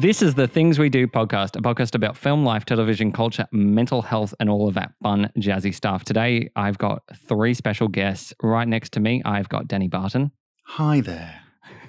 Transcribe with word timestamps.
This 0.00 0.22
is 0.22 0.36
the 0.36 0.46
Things 0.46 0.78
We 0.78 0.90
Do 0.90 1.08
podcast, 1.08 1.56
a 1.56 1.60
podcast 1.60 1.96
about 1.96 2.16
film, 2.16 2.44
life, 2.44 2.64
television, 2.64 3.10
culture, 3.10 3.48
mental 3.50 4.00
health, 4.00 4.32
and 4.38 4.48
all 4.48 4.68
of 4.68 4.74
that 4.74 4.92
fun, 5.02 5.28
jazzy 5.36 5.74
stuff. 5.74 6.04
Today, 6.04 6.50
I've 6.54 6.78
got 6.78 7.02
three 7.26 7.52
special 7.52 7.88
guests. 7.88 8.32
Right 8.40 8.68
next 8.68 8.92
to 8.92 9.00
me, 9.00 9.22
I've 9.24 9.48
got 9.48 9.66
Danny 9.66 9.88
Barton. 9.88 10.30
Hi 10.66 11.00
there. 11.00 11.40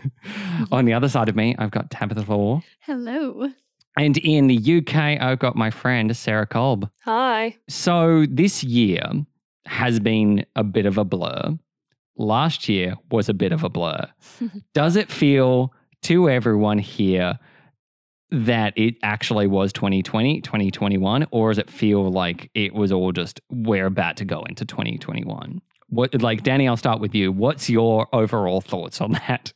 On 0.71 0.85
the 0.85 0.93
other 0.93 1.07
side 1.07 1.29
of 1.29 1.35
me, 1.35 1.55
I've 1.59 1.69
got 1.69 1.91
Tabitha 1.91 2.21
Law. 2.21 2.63
Hello. 2.79 3.51
And 3.95 4.17
in 4.17 4.47
the 4.47 4.77
UK, 4.77 5.21
I've 5.21 5.37
got 5.37 5.55
my 5.55 5.69
friend 5.69 6.17
Sarah 6.17 6.47
Kolb. 6.47 6.89
Hi. 7.03 7.57
So 7.67 8.25
this 8.27 8.63
year 8.63 9.03
has 9.67 9.99
been 9.99 10.47
a 10.55 10.63
bit 10.63 10.87
of 10.87 10.97
a 10.97 11.05
blur. 11.05 11.59
Last 12.17 12.67
year 12.67 12.95
was 13.11 13.29
a 13.29 13.35
bit 13.35 13.51
of 13.51 13.63
a 13.63 13.69
blur. 13.69 14.07
Does 14.73 14.95
it 14.95 15.11
feel 15.11 15.71
to 16.01 16.27
everyone 16.27 16.79
here 16.79 17.37
that 18.31 18.73
it 18.77 18.95
actually 19.01 19.47
was 19.47 19.73
2020, 19.73 20.41
2021, 20.41 21.27
or 21.31 21.49
does 21.49 21.57
it 21.57 21.69
feel 21.69 22.11
like 22.11 22.51
it 22.53 22.73
was 22.73 22.91
all 22.91 23.11
just 23.11 23.41
we're 23.49 23.87
about 23.87 24.17
to 24.17 24.25
go 24.25 24.43
into 24.43 24.65
2021? 24.65 25.61
What 25.89 26.21
like 26.21 26.43
Danny, 26.43 26.67
I'll 26.67 26.77
start 26.77 26.99
with 26.99 27.15
you. 27.15 27.31
What's 27.31 27.69
your 27.69 28.07
overall 28.13 28.61
thoughts 28.61 29.01
on 29.01 29.13
that? 29.13 29.53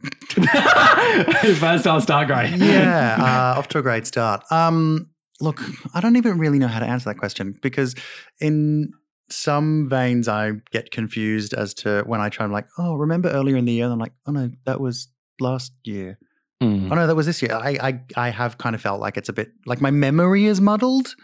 First, 1.58 1.86
I'll 1.86 2.00
start 2.00 2.28
great. 2.28 2.50
Yeah, 2.56 3.16
uh, 3.18 3.58
off 3.58 3.68
to 3.68 3.78
a 3.78 3.82
great 3.82 4.06
start. 4.06 4.44
Um, 4.50 5.10
look, 5.40 5.60
I 5.94 6.00
don't 6.00 6.16
even 6.16 6.38
really 6.38 6.58
know 6.58 6.68
how 6.68 6.78
to 6.78 6.86
answer 6.86 7.10
that 7.10 7.18
question 7.18 7.58
because 7.60 7.94
in 8.40 8.92
some 9.28 9.88
veins 9.88 10.28
I 10.28 10.52
get 10.70 10.90
confused 10.90 11.54
as 11.54 11.74
to 11.74 12.02
when 12.06 12.20
I 12.20 12.28
try. 12.28 12.44
I'm 12.44 12.52
like, 12.52 12.66
oh, 12.78 12.94
remember 12.94 13.28
earlier 13.30 13.56
in 13.56 13.64
the 13.64 13.72
year? 13.72 13.84
And 13.84 13.92
I'm 13.92 13.98
like, 13.98 14.12
oh 14.26 14.32
no, 14.32 14.50
that 14.64 14.80
was 14.80 15.08
last 15.40 15.72
year. 15.84 16.18
Mm. 16.62 16.90
Oh 16.90 16.94
no, 16.94 17.06
that 17.06 17.14
was 17.16 17.26
this 17.26 17.40
year. 17.42 17.52
I, 17.54 17.78
I 17.88 18.00
I 18.16 18.28
have 18.30 18.58
kind 18.58 18.74
of 18.74 18.82
felt 18.82 19.00
like 19.00 19.16
it's 19.16 19.28
a 19.28 19.32
bit 19.32 19.52
like 19.66 19.80
my 19.80 19.90
memory 19.90 20.44
is 20.46 20.60
muddled, 20.60 21.14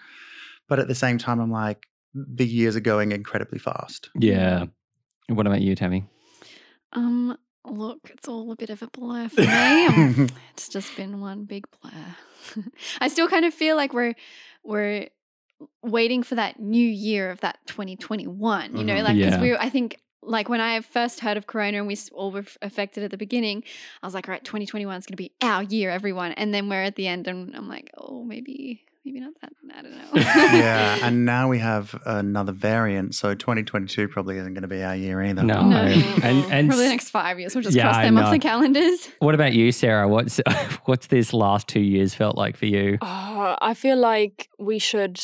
but 0.68 0.78
at 0.78 0.88
the 0.88 0.94
same 0.94 1.18
time, 1.18 1.40
I'm 1.40 1.50
like 1.50 1.86
the 2.14 2.46
years 2.46 2.74
are 2.76 2.80
going 2.80 3.12
incredibly 3.12 3.58
fast. 3.58 4.08
Yeah. 4.18 4.64
What 5.28 5.46
about 5.46 5.60
you, 5.60 5.74
Tammy? 5.74 6.06
Um, 6.92 7.36
look, 7.66 7.98
it's 8.10 8.26
all 8.28 8.50
a 8.52 8.56
bit 8.56 8.70
of 8.70 8.80
a 8.82 8.86
blur 8.86 9.28
for 9.28 9.40
me. 9.42 9.86
Um, 9.86 10.28
it's 10.54 10.68
just 10.68 10.96
been 10.96 11.20
one 11.20 11.44
big 11.44 11.66
blur. 11.82 12.64
I 13.00 13.08
still 13.08 13.28
kind 13.28 13.44
of 13.44 13.52
feel 13.52 13.76
like 13.76 13.92
we're 13.92 14.14
we're 14.64 15.08
waiting 15.82 16.22
for 16.22 16.36
that 16.36 16.60
new 16.60 16.86
year 16.88 17.30
of 17.30 17.40
that 17.40 17.58
2021. 17.66 18.76
You 18.76 18.84
know, 18.84 18.94
Mhm. 18.94 19.04
like 19.04 19.16
because 19.16 19.34
Yeah. 19.34 19.40
we, 19.42 19.54
I 19.56 19.68
think. 19.68 19.98
Like 20.26 20.48
when 20.48 20.60
I 20.60 20.80
first 20.80 21.20
heard 21.20 21.36
of 21.36 21.46
Corona 21.46 21.78
and 21.78 21.86
we 21.86 21.96
all 22.12 22.32
were 22.32 22.44
affected 22.62 23.04
at 23.04 23.10
the 23.10 23.16
beginning, 23.16 23.64
I 24.02 24.06
was 24.06 24.14
like, 24.14 24.28
all 24.28 24.32
right, 24.32 24.44
2021 24.44 24.96
is 24.96 25.06
going 25.06 25.12
to 25.12 25.16
be 25.16 25.32
our 25.40 25.62
year, 25.62 25.90
everyone. 25.90 26.32
And 26.32 26.52
then 26.52 26.68
we're 26.68 26.82
at 26.82 26.96
the 26.96 27.06
end 27.06 27.28
and 27.28 27.54
I'm 27.54 27.68
like, 27.68 27.90
oh, 27.96 28.24
maybe, 28.24 28.84
maybe 29.04 29.20
not 29.20 29.34
that. 29.40 29.52
I 29.76 29.82
don't 29.82 29.92
know. 29.92 30.04
yeah, 30.14 30.98
and 31.02 31.24
now 31.26 31.48
we 31.48 31.58
have 31.58 32.00
another 32.06 32.52
variant, 32.52 33.14
so 33.14 33.34
2022 33.34 34.08
probably 34.08 34.38
isn't 34.38 34.54
going 34.54 34.62
to 34.62 34.68
be 34.68 34.82
our 34.82 34.96
year 34.96 35.22
either. 35.22 35.42
No. 35.42 35.68
No. 35.68 35.76
And 35.76 36.24
and 36.24 36.68
Probably 36.68 36.84
the 36.84 36.90
next 36.90 37.10
five 37.10 37.38
years. 37.38 37.54
We'll 37.54 37.62
just 37.62 37.76
Yeah, 37.76 37.90
cross 37.90 37.96
them 38.02 38.18
off 38.18 38.32
the 38.32 38.38
calendars. 38.38 39.08
What 39.18 39.34
about 39.34 39.52
you, 39.52 39.70
Sarah? 39.70 40.08
What's 40.08 40.40
what's 40.86 41.08
this 41.08 41.32
last 41.32 41.68
two 41.68 41.80
years 41.80 42.14
felt 42.14 42.36
like 42.36 42.56
for 42.56 42.66
you? 42.66 42.98
Oh, 43.02 43.56
I 43.60 43.74
feel 43.74 43.98
like 43.98 44.48
we 44.58 44.78
should 44.78 45.20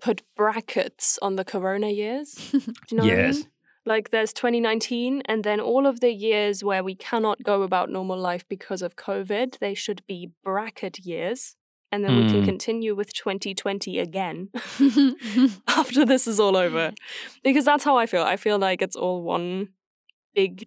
put 0.00 0.22
brackets 0.36 1.18
on 1.22 1.36
the 1.36 1.44
corona 1.44 1.88
years. 1.88 2.34
Do 2.52 2.58
you 2.90 2.98
know 2.98 3.04
what 3.04 3.12
I 3.12 3.30
mean? 3.30 3.46
Like 3.86 4.10
there's 4.10 4.32
2019 4.32 5.22
and 5.26 5.44
then 5.44 5.60
all 5.60 5.86
of 5.86 6.00
the 6.00 6.12
years 6.12 6.64
where 6.64 6.82
we 6.82 6.94
cannot 6.94 7.42
go 7.42 7.62
about 7.62 7.90
normal 7.90 8.18
life 8.18 8.44
because 8.48 8.80
of 8.82 8.96
COVID, 8.96 9.58
they 9.58 9.74
should 9.74 10.02
be 10.06 10.30
bracket 10.42 11.00
years. 11.00 11.56
And 11.92 12.04
then 12.04 12.16
we 12.16 12.28
can 12.28 12.42
Mm. 12.42 12.44
continue 12.46 12.94
with 12.96 13.12
2020 13.12 14.00
again 14.00 14.48
after 15.68 16.04
this 16.04 16.26
is 16.26 16.40
all 16.40 16.56
over. 16.56 16.92
Because 17.44 17.64
that's 17.64 17.84
how 17.84 17.96
I 17.96 18.06
feel. 18.06 18.22
I 18.22 18.36
feel 18.36 18.58
like 18.58 18.82
it's 18.82 18.96
all 18.96 19.22
one 19.22 19.68
big 20.34 20.66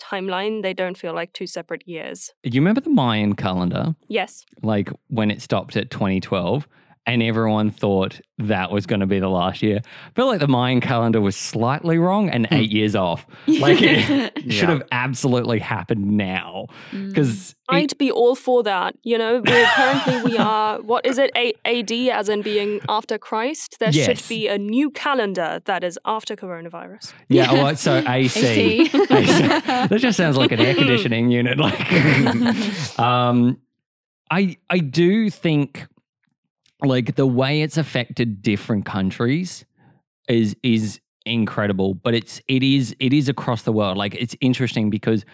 timeline. 0.00 0.62
They 0.62 0.74
don't 0.74 0.96
feel 0.96 1.14
like 1.14 1.32
two 1.32 1.46
separate 1.48 1.82
years. 1.88 2.32
Do 2.44 2.50
you 2.50 2.60
remember 2.60 2.80
the 2.80 2.90
Mayan 2.90 3.34
calendar? 3.34 3.96
Yes. 4.08 4.44
Like 4.62 4.90
when 5.08 5.30
it 5.30 5.42
stopped 5.42 5.76
at 5.76 5.90
2012 5.90 6.68
and 7.08 7.22
everyone 7.22 7.70
thought 7.70 8.20
that 8.38 8.70
was 8.70 8.86
going 8.86 9.00
to 9.00 9.06
be 9.06 9.18
the 9.18 9.28
last 9.28 9.62
year. 9.62 9.80
I 9.82 10.10
feel 10.14 10.26
like 10.26 10.38
the 10.38 10.46
Mayan 10.46 10.80
calendar 10.80 11.20
was 11.20 11.34
slightly 11.34 11.98
wrong 11.98 12.28
and 12.30 12.46
eight 12.52 12.70
years 12.70 12.94
off. 12.94 13.26
Like 13.48 13.78
it 13.82 14.52
should 14.52 14.68
have 14.68 14.82
absolutely 14.92 15.58
happened 15.58 16.06
now 16.16 16.66
Mm. 16.92 17.08
because 17.08 17.54
I'd 17.70 17.96
be 17.98 18.10
all 18.10 18.34
for 18.34 18.62
that. 18.62 18.94
You 19.02 19.18
know, 19.18 19.42
we're 19.44 19.66
currently 19.74 20.30
we 20.32 20.38
are 20.38 20.80
what 20.90 21.04
is 21.04 21.18
it? 21.18 21.30
A- 21.36 21.54
AD 21.64 21.90
as 22.16 22.28
in 22.28 22.42
being 22.42 22.80
after 22.88 23.18
Christ. 23.18 23.76
There 23.80 23.90
Yes. 23.90 24.06
should 24.20 24.28
be 24.28 24.46
a 24.48 24.56
new 24.58 24.90
calendar 24.90 25.60
that 25.64 25.82
is 25.82 25.98
after 26.04 26.36
coronavirus. 26.36 27.12
yeah, 27.28 27.52
well, 27.52 27.74
so 27.88 28.02
AC. 28.06 28.86
AC. 28.86 28.88
that 28.88 29.96
just 29.98 30.16
sounds 30.16 30.36
like 30.36 30.52
an 30.52 30.60
air 30.60 30.74
conditioning 30.74 31.30
unit. 31.30 31.58
Like, 31.58 32.98
um, 32.98 33.58
I 34.30 34.56
I 34.70 34.78
do 34.78 35.30
think 35.30 35.86
like 36.82 37.16
the 37.16 37.26
way 37.26 37.62
it's 37.62 37.76
affected 37.76 38.42
different 38.42 38.84
countries 38.84 39.64
is 40.28 40.56
is 40.62 41.00
incredible, 41.26 41.94
but 41.94 42.14
it's 42.14 42.40
it 42.48 42.62
is 42.62 42.94
it 43.00 43.12
is 43.12 43.28
across 43.28 43.62
the 43.62 43.72
world. 43.72 43.96
Like 43.96 44.14
it's 44.14 44.36
interesting 44.40 44.90
because 44.90 45.24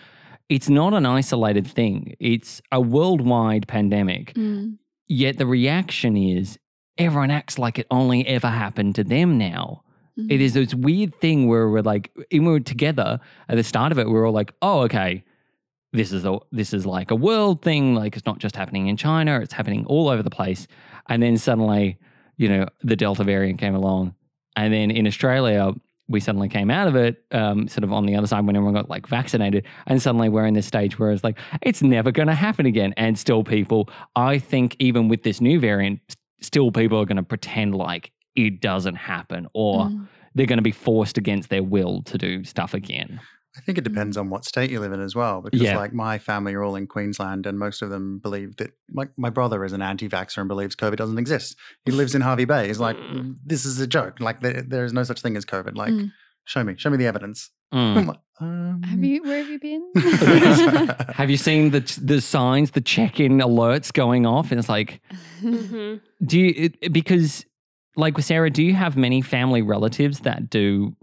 it's 0.49 0.69
not 0.69 0.95
an 0.95 1.07
isolated 1.07 1.67
thing. 1.67 2.15
It's 2.21 2.61
a 2.73 2.81
worldwide 2.81 3.67
pandemic. 3.69 4.35
Mm. 4.35 4.79
Yet 5.07 5.39
the 5.39 5.47
reaction 5.47 6.17
is 6.17 6.59
everyone 6.97 7.31
acts 7.31 7.59
like 7.59 7.79
it 7.79 7.87
only 7.91 8.27
ever 8.27 8.49
happened 8.49 8.95
to 8.95 9.05
them 9.05 9.37
now 9.39 9.85
Mm. 10.19 10.31
it 10.31 10.41
is 10.41 10.55
this 10.55 10.75
weird 10.75 11.13
thing 11.21 11.49
where 11.49 11.69
we're 11.69 11.83
like, 11.83 12.11
when 12.31 12.45
we 12.45 12.53
were 12.53 12.61
together 12.61 13.19
at 13.49 13.57
the 13.57 13.65
start 13.65 13.91
of 13.91 13.99
it, 13.99 14.09
We're 14.09 14.27
all 14.27 14.33
like, 14.33 14.55
oh, 14.63 14.83
okay, 14.83 15.25
this 15.93 16.13
is 16.13 16.25
a 16.25 16.39
this 16.53 16.73
is 16.73 16.87
like 16.87 17.11
a 17.11 17.17
world 17.17 17.63
thing. 17.63 17.95
Like 17.95 18.17
it's 18.17 18.27
not 18.27 18.39
just 18.39 18.57
happening 18.57 18.89
in 18.89 18.97
China; 18.97 19.41
it's 19.41 19.53
happening 19.53 19.85
all 19.87 20.09
over 20.09 20.23
the 20.23 20.31
place. 20.31 20.67
And 21.09 21.23
then 21.23 21.37
suddenly, 21.37 21.99
you 22.37 22.49
know, 22.49 22.67
the 22.83 22.97
Delta 22.97 23.25
variant 23.25 23.59
came 23.61 23.75
along, 23.75 24.15
and 24.57 24.73
then 24.73 24.91
in 24.91 25.07
Australia, 25.07 25.73
we 26.09 26.21
suddenly 26.21 26.49
came 26.51 26.71
out 26.71 26.87
of 26.87 26.97
it, 26.97 27.25
um, 27.33 27.67
sort 27.67 27.83
of 27.85 27.93
on 27.93 28.05
the 28.05 28.15
other 28.15 28.27
side 28.27 28.45
when 28.47 28.57
everyone 28.57 28.75
got 28.75 28.91
like 28.91 29.07
vaccinated, 29.07 29.67
and 29.87 30.03
suddenly 30.03 30.29
we're 30.29 30.47
in 30.47 30.55
this 30.55 30.67
stage 30.67 30.99
where 30.99 31.11
it's 31.13 31.25
like 31.25 31.39
it's 31.63 31.83
never 31.83 32.11
going 32.13 32.29
to 32.29 32.35
happen 32.35 32.67
again. 32.67 32.93
And 32.97 33.19
still, 33.19 33.43
people, 33.45 33.89
I 34.17 34.39
think, 34.39 34.77
even 34.79 35.09
with 35.09 35.23
this 35.23 35.41
new 35.41 35.59
variant, 35.61 36.01
still 36.41 36.71
people 36.71 37.01
are 37.01 37.07
going 37.07 37.17
to 37.17 37.23
pretend 37.23 37.75
like 37.75 38.13
it 38.37 38.61
doesn't 38.61 38.97
happen 38.97 39.47
or 39.55 39.87
Mm. 39.87 40.09
they're 40.35 40.47
going 40.47 40.59
to 40.59 40.63
be 40.63 40.73
forced 40.73 41.17
against 41.17 41.49
their 41.49 41.63
will 41.63 42.03
to 42.03 42.19
do 42.19 42.43
stuff 42.45 42.75
again. 42.75 43.21
I 43.57 43.61
think 43.61 43.79
it 43.79 43.85
depends 43.85 44.17
on 44.17 44.31
what 44.31 44.45
state 44.45 44.71
you 44.71 44.81
live 44.81 44.93
in 44.93 45.01
as 45.01 45.15
well, 45.15 45.41
because 45.41 45.61
Yeah. 45.61 45.77
like 45.79 45.93
my 45.93 46.19
family 46.19 46.55
are 46.55 46.63
all 46.65 46.75
in 46.75 46.87
Queensland, 46.89 47.47
and 47.47 47.59
most 47.59 47.83
of 47.83 47.91
them 47.91 48.19
believe 48.19 48.57
that. 48.57 48.73
Like 48.93 49.11
my 49.17 49.31
brother 49.31 49.65
is 49.65 49.73
an 49.73 49.81
anti-vaxxer 49.83 50.39
and 50.39 50.49
believes 50.49 50.75
COVID 50.77 50.97
doesn't 50.97 51.19
exist. 51.19 51.57
He 51.85 51.93
lives 51.93 52.15
in 52.15 52.21
Hervey 52.23 52.45
Bay. 52.47 52.67
He's 52.67 52.81
like, 52.81 52.97
Mm. 52.97 53.37
this 53.45 53.65
is 53.65 53.79
a 53.81 53.87
joke. 53.87 54.19
Like 54.21 54.41
there, 54.41 54.63
there 54.63 54.85
is 54.85 54.93
no 54.93 55.05
such 55.05 55.21
thing 55.21 55.37
as 55.37 55.45
COVID. 55.45 55.77
Like, 55.77 55.93
Mm. 55.93 56.11
show 56.45 56.65
me, 56.65 56.75
show 56.77 56.91
me 56.91 56.97
the 56.97 57.07
evidence. 57.07 57.51
Mm. 57.73 58.07
Like, 58.09 58.19
um, 58.41 58.83
Have 58.83 59.03
you? 59.03 59.23
Where 59.23 59.39
have 59.39 59.49
you 59.49 59.59
been? 59.61 59.91
Have 61.15 61.31
you 61.31 61.37
seen 61.37 61.71
the 61.71 61.81
the 62.03 62.21
signs, 62.21 62.73
the 62.73 62.81
check-in 62.81 63.39
alerts 63.39 63.93
going 63.93 64.27
off? 64.27 64.51
And 64.51 64.59
it's 64.59 64.69
like, 64.69 65.01
hmm 65.41 65.95
do 66.25 66.39
you 66.41 66.53
it, 66.57 66.93
because 66.93 67.45
like 67.97 68.17
with 68.17 68.25
Sarah, 68.27 68.51
do 68.51 68.63
you 68.63 68.75
have 68.75 68.97
many 68.97 69.21
family 69.23 69.63
relatives 69.63 70.21
that 70.21 70.51
do 70.51 70.97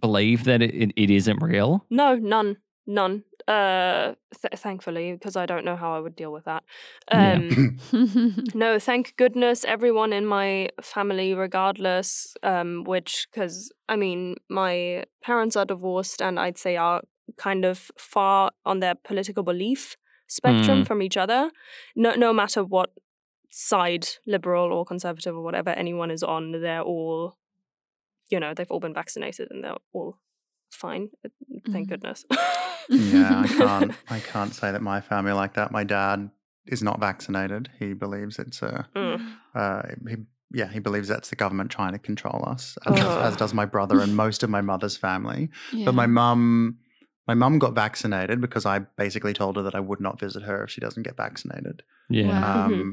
believe 0.00 0.44
that 0.44 0.62
it, 0.62 0.92
it, 0.96 1.10
isn't 1.10 1.42
real? 1.42 1.84
No, 1.90 2.14
none, 2.16 2.56
none. 2.86 3.24
Uh, 3.46 4.14
th- 4.42 4.60
thankfully, 4.60 5.12
because 5.12 5.34
I 5.34 5.46
don't 5.46 5.64
know 5.64 5.76
how 5.76 5.94
I 5.94 6.00
would 6.00 6.14
deal 6.16 6.30
with 6.32 6.44
that. 6.44 6.64
Yeah. 7.10 7.34
Um, 7.34 7.78
No, 8.54 8.78
thank 8.78 9.16
goodness 9.16 9.64
everyone 9.64 10.12
in 10.12 10.26
my 10.26 10.68
family, 10.82 11.32
regardless, 11.34 12.36
um, 12.42 12.84
which, 12.84 13.26
because 13.30 13.72
I 13.88 13.96
mean, 13.96 14.36
my 14.50 15.04
parents 15.22 15.56
are 15.56 15.64
divorced 15.64 16.20
and 16.20 16.38
I'd 16.38 16.58
say 16.58 16.76
are 16.76 17.00
kind 17.38 17.64
of 17.64 17.90
far 17.96 18.50
on 18.66 18.80
their 18.80 18.94
political 18.94 19.42
belief 19.42 19.96
spectrum 20.26 20.82
Mm. 20.82 20.86
from 20.86 21.00
each 21.00 21.16
other. 21.16 21.50
No, 21.96 22.14
no 22.14 22.34
matter 22.34 22.62
what 22.62 22.90
side, 23.50 24.06
liberal 24.26 24.72
or 24.74 24.84
conservative 24.84 25.34
or 25.34 25.42
whatever 25.42 25.70
anyone 25.70 26.10
is 26.10 26.22
on, 26.22 26.52
they're 26.60 26.82
all, 26.82 27.37
you 28.30 28.40
know, 28.40 28.54
they've 28.54 28.70
all 28.70 28.80
been 28.80 28.94
vaccinated 28.94 29.48
and 29.50 29.62
they're 29.64 29.76
all 29.92 30.18
fine. 30.70 31.10
uh, 31.24 31.28
Thank 31.72 31.86
Mhm. 31.86 31.90
goodness. 31.90 32.24
yeah, 32.88 33.42
I 33.44 33.48
can't. 33.62 33.92
I 34.10 34.20
can't 34.20 34.54
say 34.54 34.72
that 34.72 34.82
my 34.82 35.00
family 35.00 35.30
are 35.32 35.34
like 35.34 35.54
that. 35.54 35.70
My 35.72 35.84
dad 35.84 36.30
is 36.66 36.82
not 36.82 37.00
vaccinated. 37.00 37.70
He 37.78 37.92
believes 37.94 38.38
it's 38.38 38.62
a. 38.62 38.86
Mm. 38.94 39.32
Uh, 39.54 39.82
he, 40.08 40.16
yeah, 40.52 40.68
he 40.68 40.78
believes 40.78 41.08
that's 41.08 41.30
the 41.30 41.36
government 41.36 41.70
trying 41.70 41.92
to 41.92 41.98
control 41.98 42.44
us, 42.46 42.76
as, 42.86 42.94
does- 42.96 43.04
Oh. 43.04 43.20
as 43.22 43.36
does 43.36 43.54
my 43.54 43.64
brother 43.66 44.00
and 44.00 44.16
most 44.16 44.42
of 44.42 44.50
my 44.50 44.60
mother's 44.62 44.96
family. 44.96 45.50
Yeah. 45.72 45.86
But 45.86 45.94
my 45.94 46.06
mum 46.06 46.78
My 47.26 47.34
mum 47.34 47.58
got 47.58 47.74
vaccinated 47.74 48.40
because 48.40 48.64
I 48.64 48.78
basically 48.96 49.34
told 49.34 49.56
her 49.56 49.62
that 49.62 49.74
I 49.74 49.80
would 49.80 50.00
not 50.00 50.18
visit 50.18 50.44
her 50.44 50.64
if 50.64 50.70
she 50.70 50.80
doesn't 50.80 51.02
get 51.02 51.14
vaccinated. 51.18 51.82
Yeah. 52.08 52.28
Wow. 52.28 52.64
Um, 52.66 52.72
Mhm. 52.72 52.92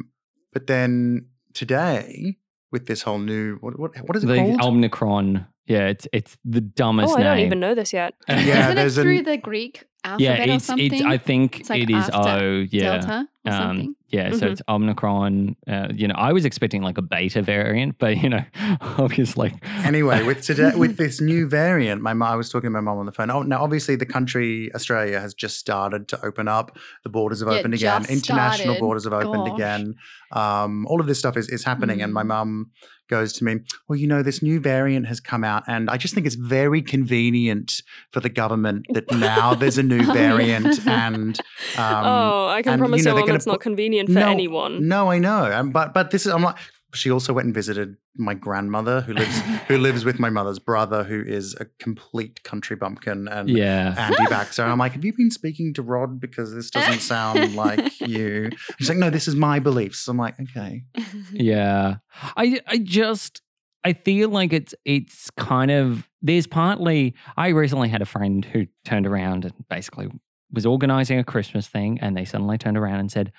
But 0.51 0.67
then 0.67 1.27
today, 1.53 2.37
with 2.71 2.87
this 2.87 3.01
whole 3.03 3.19
new 3.19 3.57
what 3.61 3.77
what, 3.79 3.91
what 4.07 4.15
is 4.17 4.23
it 4.23 4.27
The 4.27 4.35
called? 4.57 4.61
Omicron. 4.75 5.47
Yeah, 5.67 5.87
it's 5.87 6.07
it's 6.13 6.37
the 6.45 6.61
dumbest 6.61 7.13
Oh, 7.13 7.17
I 7.17 7.23
don't 7.23 7.37
name. 7.37 7.45
even 7.47 7.59
know 7.59 7.73
this 7.75 7.91
yet. 7.93 8.13
Yeah, 8.29 8.35
Isn't 8.37 8.71
it 8.71 8.75
there's 8.75 8.97
an- 8.97 9.03
through 9.03 9.21
the 9.23 9.37
Greek 9.37 9.83
alphabet 10.03 10.21
yeah, 10.47 10.53
or 10.53 10.55
it's 10.57 10.65
something? 10.65 10.93
it's. 10.93 11.01
I 11.03 11.17
think 11.17 11.59
It's 11.61 11.69
like 11.69 11.81
it 11.83 11.89
is. 11.89 12.09
after 12.09 12.29
Oh, 12.45 12.65
yeah. 12.69 12.97
Delta 12.99 13.27
or 13.45 13.51
Um, 13.51 13.57
something. 13.59 13.95
Yeah, 14.09 14.31
so 14.31 14.45
Mhm. 14.47 14.51
it's 14.51 14.61
Omicron. 14.69 15.55
Uh, 15.67 15.87
you 15.93 16.07
know, 16.07 16.15
I 16.15 16.31
was 16.33 16.45
expecting 16.45 16.81
like 16.81 16.97
a 16.97 17.01
beta 17.01 17.41
variant, 17.41 17.97
but 17.99 18.17
you 18.17 18.29
know, 18.29 18.43
obviously. 18.81 19.53
anyway, 19.83 20.23
with 20.23 20.41
today 20.43 20.71
with 20.75 20.97
this 20.97 21.19
new 21.21 21.47
variant, 21.47 22.01
my 22.01 22.13
mom, 22.13 22.33
I 22.33 22.35
was 22.35 22.49
talking 22.49 22.67
to 22.67 22.71
my 22.71 22.81
mom 22.81 22.97
on 22.99 23.05
the 23.05 23.11
phone. 23.11 23.29
Oh, 23.31 23.41
now 23.41 23.63
obviously 23.63 23.95
the 23.95 24.05
country 24.05 24.71
Australia 24.75 25.19
has 25.19 25.33
just 25.33 25.57
started 25.57 26.07
to 26.09 26.25
open 26.25 26.47
up. 26.47 26.77
The 27.03 27.09
borders 27.09 27.39
have 27.41 27.49
Yeah, 27.49 27.59
opened 27.59 27.73
again. 27.73 28.01
just 28.03 28.11
International 28.11 28.77
borders 28.79 29.03
have 29.05 29.13
opened 29.13 29.47
Gosh. 29.47 29.55
again. 29.55 29.95
Um, 30.31 30.85
all 30.87 30.99
of 31.01 31.07
this 31.07 31.19
stuff 31.19 31.37
is 31.37 31.49
is 31.49 31.63
happening, 31.63 32.01
and 32.01 32.13
my 32.13 32.23
Mm. 32.23 32.27
mum 32.27 32.71
goes 33.07 33.31
to 33.33 33.43
me, 33.43 33.57
"Well, 33.87 33.99
you 33.99 34.07
know, 34.07 34.23
this 34.23 34.41
new 34.41 34.59
variant 34.59 35.05
has 35.05 35.19
come 35.19 35.43
out, 35.43 35.61
and 35.67 35.91
I 35.91 35.97
just 35.97 36.15
think 36.15 36.25
it's 36.25 36.33
very 36.35 36.81
convenient 36.81 37.83
for 38.11 38.19
the 38.19 38.29
government 38.29 38.87
that 38.95 39.09
now 39.11 39.53
there's 39.53 39.77
a 39.77 39.83
new 39.83 40.03
variant 40.13 40.85
and." 40.87 41.39
Um, 41.77 42.03
oh, 42.05 42.47
I 42.47 42.63
can 42.63 42.73
and, 42.73 42.79
promise 42.79 42.99
you 42.99 43.05
know, 43.05 43.11
your 43.11 43.17
they're 43.19 43.27
mom 43.27 43.35
it's 43.35 43.45
not 43.45 43.53
put- 43.53 43.61
convenient 44.03 44.09
for 44.09 44.19
No, 44.19 44.29
anyone. 44.31 44.87
No, 44.87 45.09
I 45.11 45.19
know. 45.19 45.51
Um, 45.51 45.71
but 45.71 45.93
but 45.93 46.11
this 46.11 46.25
is 46.25 46.31
I'm 46.33 46.41
like 46.43 46.57
she 46.93 47.11
also 47.11 47.33
went 47.33 47.45
and 47.45 47.53
visited 47.53 47.97
my 48.15 48.33
grandmother 48.33 49.01
who 49.01 49.13
lives 49.13 49.39
who 49.67 49.77
lives 49.77 50.05
with 50.05 50.17
my 50.17 50.29
mother's 50.29 50.59
brother 50.59 51.03
who 51.03 51.21
is 51.25 51.53
a 51.59 51.65
complete 51.79 52.41
country 52.43 52.77
bumpkin 52.77 53.27
and 53.27 53.49
Yeah. 53.49 53.93
anti-vaxxer. 53.97 54.63
And 54.63 54.71
I'm 54.71 54.77
like, 54.77 54.93
have 54.93 55.03
you 55.03 55.11
been 55.11 55.29
speaking 55.31 55.73
to 55.73 55.81
Rod 55.81 56.21
because 56.21 56.53
this 56.55 56.69
doesn't 56.69 56.99
sound 57.15 57.55
like 57.55 57.99
you? 57.99 58.49
She's 58.79 58.87
like, 58.87 58.97
no, 58.97 59.09
this 59.09 59.27
is 59.27 59.35
my 59.35 59.59
beliefs. 59.59 60.07
I'm 60.07 60.17
like, 60.17 60.35
okay. 60.39 60.83
Yeah. 61.33 61.95
I 62.37 62.61
I 62.67 62.77
just 62.77 63.41
I 63.83 63.91
feel 63.93 64.29
like 64.29 64.53
it's 64.53 64.73
it's 64.85 65.29
kind 65.31 65.71
of 65.71 66.07
there's 66.21 66.47
partly 66.47 67.13
I 67.35 67.49
recently 67.49 67.89
had 67.89 68.01
a 68.01 68.05
friend 68.05 68.45
who 68.45 68.67
turned 68.85 69.05
around 69.05 69.43
and 69.43 69.53
basically 69.69 70.07
was 70.51 70.65
organizing 70.65 71.19
a 71.19 71.23
Christmas 71.23 71.67
thing 71.67 71.99
and 71.99 72.15
they 72.15 72.23
suddenly 72.23 72.57
turned 72.57 72.77
around 72.77 72.99
and 73.01 73.11
said, 73.11 73.33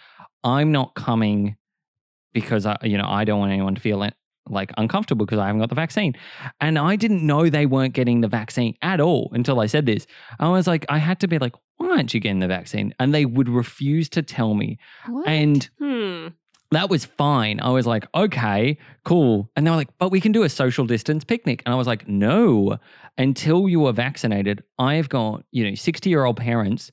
"I'm 0.45 0.73
not 0.73 0.95
coming 0.95 1.57
because 2.33 2.67
I 2.67 2.77
you 2.83 2.99
know, 2.99 3.09
I 3.09 3.25
don't 3.25 3.39
want 3.39 3.53
anyone 3.53 3.75
to 3.75 3.81
feel 3.81 4.03
it 4.03 4.15
like 4.49 4.71
uncomfortable 4.79 5.27
because 5.27 5.39
I 5.39 5.47
haven't 5.47 5.61
got 5.61 5.69
the 5.71 5.75
vaccine." 5.75 6.15
And 6.61 6.79
I 6.79 6.97
didn't 6.97 7.27
know 7.27 7.49
they 7.49 7.67
weren't 7.67 7.95
getting 7.95 8.21
the 8.21 8.29
vaccine 8.29 8.75
at 8.83 9.01
all 9.01 9.31
until 9.33 9.61
I 9.61 9.67
said 9.67 9.87
this. 9.87 10.07
I 10.39 10.49
was 10.49 10.67
like 10.67 10.85
I 10.89 10.99
had 10.99 11.21
to 11.21 11.29
be 11.29 11.39
like, 11.39 11.55
"Why 11.77 11.89
aren't 11.89 12.15
you 12.15 12.21
getting 12.21 12.41
the 12.41 12.49
vaccine?" 12.49 12.95
And 12.99 13.15
they 13.15 13.25
would 13.25 13.49
refuse 13.49 14.09
to 14.11 14.23
tell 14.23 14.55
me. 14.55 14.79
What? 15.09 15.27
And 15.29 15.69
Hmm. 15.79 16.29
that 16.73 16.91
was 16.91 17.05
fine. 17.05 17.61
I 17.61 17.71
was 17.71 17.87
like, 17.87 18.07
okay, 18.15 18.77
cool. 19.05 19.49
And 19.55 19.65
they 19.67 19.71
were 19.71 19.77
like, 19.77 19.97
but 19.99 20.11
we 20.11 20.21
can 20.21 20.33
do 20.33 20.43
a 20.43 20.49
social 20.49 20.85
distance 20.85 21.23
picnic. 21.25 21.63
And 21.65 21.73
I 21.73 21.77
was 21.77 21.87
like, 21.87 22.09
no, 22.09 22.79
until 23.17 23.69
you 23.69 23.87
are 23.87 23.93
vaccinated, 23.93 24.65
I've 24.79 25.09
got, 25.09 25.45
you 25.53 25.65
know, 25.65 25.75
60 25.77 26.11
year 26.11 26.25
old 26.25 26.37
parents 26.39 26.91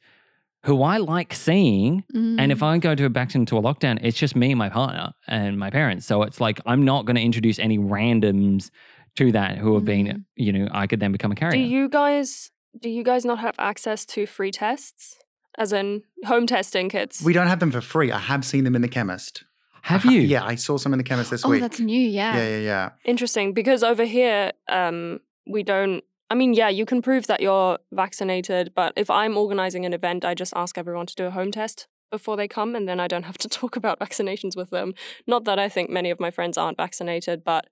who 0.66 0.82
I 0.84 0.98
like 0.98 1.34
seeing. 1.34 2.04
And 2.14 2.52
if 2.52 2.60
Mm. 2.60 2.64
I 2.64 2.78
go 2.78 2.96
to 2.96 3.06
a 3.06 3.10
back 3.10 3.36
into 3.36 3.58
a 3.58 3.62
lockdown, 3.62 4.00
it's 4.02 4.18
just 4.18 4.36
me, 4.36 4.54
my 4.56 4.70
partner, 4.70 5.14
and 5.28 5.58
my 5.60 5.70
parents. 5.70 6.06
So 6.06 6.24
it's 6.24 6.40
like, 6.40 6.60
I'm 6.66 6.84
not 6.86 7.06
going 7.06 7.16
to 7.18 7.22
introduce 7.22 7.60
any 7.60 7.78
randoms 7.78 8.70
to 9.16 9.32
that 9.34 9.58
who 9.58 9.74
have 9.76 9.84
Mm. 9.84 9.86
been, 9.86 10.26
you 10.36 10.52
know, 10.54 10.68
I 10.72 10.88
could 10.88 11.00
then 11.00 11.12
become 11.12 11.32
a 11.32 11.36
carrier. 11.36 11.52
Do 11.52 11.60
you 11.60 11.90
guys 11.90 12.50
do 12.82 12.90
you 12.90 13.04
guys 13.04 13.24
not 13.24 13.38
have 13.40 13.54
access 13.60 14.04
to 14.08 14.26
free 14.26 14.50
tests? 14.52 15.16
As 15.60 15.72
in 15.72 16.02
home 16.26 16.48
testing 16.48 16.90
kits? 16.90 17.22
We 17.22 17.32
don't 17.34 17.46
have 17.46 17.60
them 17.60 17.70
for 17.70 17.82
free. 17.82 18.12
I 18.12 18.18
have 18.18 18.44
seen 18.44 18.64
them 18.64 18.76
in 18.76 18.82
the 18.82 18.88
chemist. 18.88 19.44
have 19.84 20.04
I 20.08 20.12
you? 20.12 20.22
Yeah, 20.22 20.44
I 20.44 20.56
saw 20.56 20.78
some 20.78 20.92
in 20.94 20.98
the 20.98 21.04
chemist 21.04 21.30
this 21.30 21.46
oh, 21.46 21.50
week. 21.50 21.60
Oh, 21.60 21.66
that's 21.66 21.80
new. 21.80 22.00
Yeah. 22.00 22.36
yeah, 22.38 22.50
yeah, 22.50 22.58
yeah. 22.58 22.90
Interesting, 23.06 23.54
because 23.54 23.84
over 23.84 24.06
here, 24.06 24.52
um, 24.70 25.20
we 25.46 25.62
don't. 25.62 26.04
I 26.30 26.36
mean, 26.36 26.54
yeah, 26.54 26.70
you 26.70 26.86
can 26.86 27.02
prove 27.02 27.28
that 27.28 27.42
you're 27.42 27.78
vaccinated, 27.92 28.74
but 28.76 28.94
if 28.96 29.10
I'm 29.10 29.38
organizing 29.38 29.86
an 29.86 29.94
event, 29.94 30.26
I 30.26 30.34
just 30.34 30.54
ask 30.56 30.78
everyone 30.78 31.06
to 31.08 31.16
do 31.16 31.26
a 31.26 31.32
home 31.32 31.52
test 31.52 31.88
before 32.12 32.38
they 32.38 32.48
come, 32.48 32.76
and 32.76 32.88
then 32.88 33.00
I 33.00 33.08
don't 33.08 33.24
have 33.24 33.38
to 33.40 33.50
talk 33.60 33.76
about 33.76 34.00
vaccinations 34.00 34.56
with 34.56 34.70
them. 34.70 34.94
Not 35.28 35.46
that 35.46 35.60
I 35.60 35.70
think 35.70 35.90
many 35.90 36.10
of 36.10 36.20
my 36.20 36.32
friends 36.32 36.58
aren't 36.58 36.78
vaccinated, 36.78 37.44
but 37.44 37.68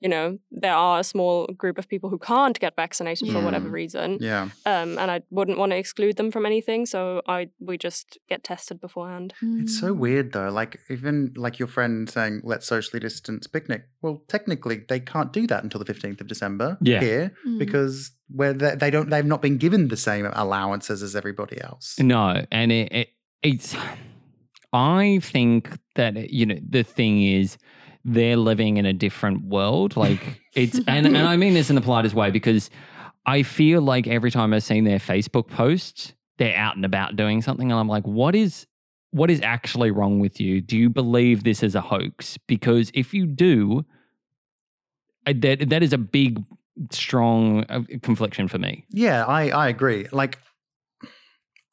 you 0.00 0.08
know, 0.08 0.38
there 0.50 0.74
are 0.74 1.00
a 1.00 1.04
small 1.04 1.46
group 1.48 1.76
of 1.78 1.88
people 1.88 2.08
who 2.10 2.18
can't 2.18 2.58
get 2.58 2.74
vaccinated 2.74 3.30
for 3.30 3.40
whatever 3.40 3.68
reason, 3.68 4.18
Yeah. 4.20 4.48
um, 4.64 4.98
and 4.98 5.10
I 5.10 5.20
wouldn't 5.30 5.58
want 5.58 5.72
to 5.72 5.76
exclude 5.76 6.16
them 6.16 6.30
from 6.30 6.46
anything, 6.46 6.86
so 6.86 7.20
I 7.28 7.48
we 7.60 7.76
just 7.78 8.18
get 8.28 8.42
tested 8.42 8.80
beforehand. 8.80 9.34
It's 9.42 9.78
so 9.78 9.94
Mm. 9.94 9.98
weird 9.98 10.32
though. 10.32 10.50
Like 10.50 10.78
even 10.88 11.32
like 11.36 11.58
your 11.58 11.68
friend 11.68 12.08
saying, 12.08 12.40
"Let's 12.44 12.66
socially 12.66 12.98
distance 13.00 13.46
picnic." 13.46 13.82
Well, 14.02 14.22
technically, 14.28 14.84
they 14.88 15.00
can't 15.00 15.32
do 15.32 15.46
that 15.48 15.62
until 15.62 15.78
the 15.80 15.84
fifteenth 15.92 16.20
of 16.20 16.26
December 16.28 16.78
Yeah. 16.80 17.00
here 17.00 17.32
Mm. 17.46 17.58
because 17.58 18.12
where 18.28 18.52
they, 18.54 18.74
they 18.76 18.90
don't 18.90 19.10
they've 19.10 19.26
not 19.34 19.42
been 19.42 19.58
given 19.58 19.88
the 19.88 19.96
same 19.96 20.24
allowances 20.32 21.02
as 21.02 21.14
everybody 21.14 21.60
else. 21.60 21.98
No, 21.98 22.44
and 22.50 22.72
it, 22.72 22.92
it 22.92 23.08
it's. 23.42 23.76
I 24.72 25.18
think 25.22 25.78
that 25.96 26.30
you 26.30 26.46
know 26.46 26.58
the 26.68 26.82
thing 26.84 27.22
is 27.22 27.58
they're 28.04 28.36
living 28.36 28.76
in 28.76 28.86
a 28.86 28.92
different 28.92 29.44
world. 29.44 29.96
Like 29.96 30.40
it's 30.54 30.78
and 30.86 31.06
and 31.06 31.18
I 31.18 31.36
mean 31.36 31.54
this 31.54 31.70
in 31.70 31.76
the 31.76 31.82
politest 31.82 32.14
way 32.14 32.30
because 32.30 32.70
I 33.26 33.42
feel 33.42 33.82
like 33.82 34.06
every 34.06 34.30
time 34.30 34.52
I've 34.54 34.62
seen 34.62 34.84
their 34.84 34.98
Facebook 34.98 35.48
posts, 35.48 36.14
they're 36.38 36.56
out 36.56 36.76
and 36.76 36.84
about 36.84 37.16
doing 37.16 37.42
something, 37.42 37.70
and 37.70 37.78
I'm 37.78 37.88
like, 37.88 38.06
what 38.06 38.34
is 38.34 38.66
what 39.10 39.30
is 39.30 39.40
actually 39.42 39.90
wrong 39.90 40.20
with 40.20 40.40
you? 40.40 40.60
Do 40.60 40.76
you 40.76 40.88
believe 40.88 41.44
this 41.44 41.62
is 41.62 41.74
a 41.74 41.80
hoax? 41.80 42.38
Because 42.46 42.90
if 42.94 43.12
you 43.12 43.26
do, 43.26 43.84
that 45.26 45.68
that 45.68 45.82
is 45.82 45.92
a 45.92 45.98
big, 45.98 46.42
strong 46.90 47.64
uh, 47.68 47.82
confliction 48.02 48.48
for 48.48 48.58
me. 48.58 48.86
Yeah, 48.90 49.24
I 49.24 49.50
I 49.50 49.68
agree. 49.68 50.06
Like, 50.12 50.38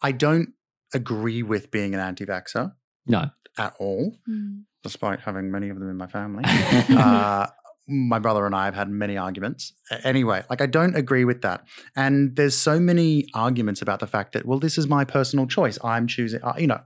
I 0.01 0.12
don't 0.12 0.50
agree 0.94 1.44
with 1.44 1.69
being 1.69 1.94
an 1.94 2.00
anti-vaxxer 2.00 2.74
No, 3.06 3.29
at 3.57 3.74
all, 3.79 4.18
Mm. 4.27 4.63
Despite 4.88 5.19
having 5.19 5.51
many 5.51 5.69
of 5.69 5.80
them 5.80 5.89
in 5.89 5.98
my 5.98 6.07
family. 6.07 6.44
uh, 6.98 7.48
my 7.88 8.19
brother 8.19 8.45
and 8.45 8.56
I 8.56 8.66
have 8.66 8.75
had 8.75 8.89
many 8.89 9.18
arguments. 9.18 9.74
Anyway, 10.04 10.44
like 10.50 10.62
I 10.62 10.66
don't 10.66 10.95
agree 10.95 11.25
with 11.25 11.42
that. 11.42 11.66
And 11.95 12.36
there's 12.36 12.56
so 12.56 12.80
many 12.80 13.28
arguments 13.34 13.82
about 13.82 14.00
the 14.00 14.08
fact 14.08 14.34
that, 14.34 14.46
well, 14.46 14.60
this 14.60 14.77
is 14.77 14.88
my 14.88 15.03
personal 15.06 15.46
choice. 15.48 15.77
I'm 15.84 16.08
choosing, 16.08 16.41
uh, 16.41 16.53
you 16.58 16.67
know, 16.67 16.82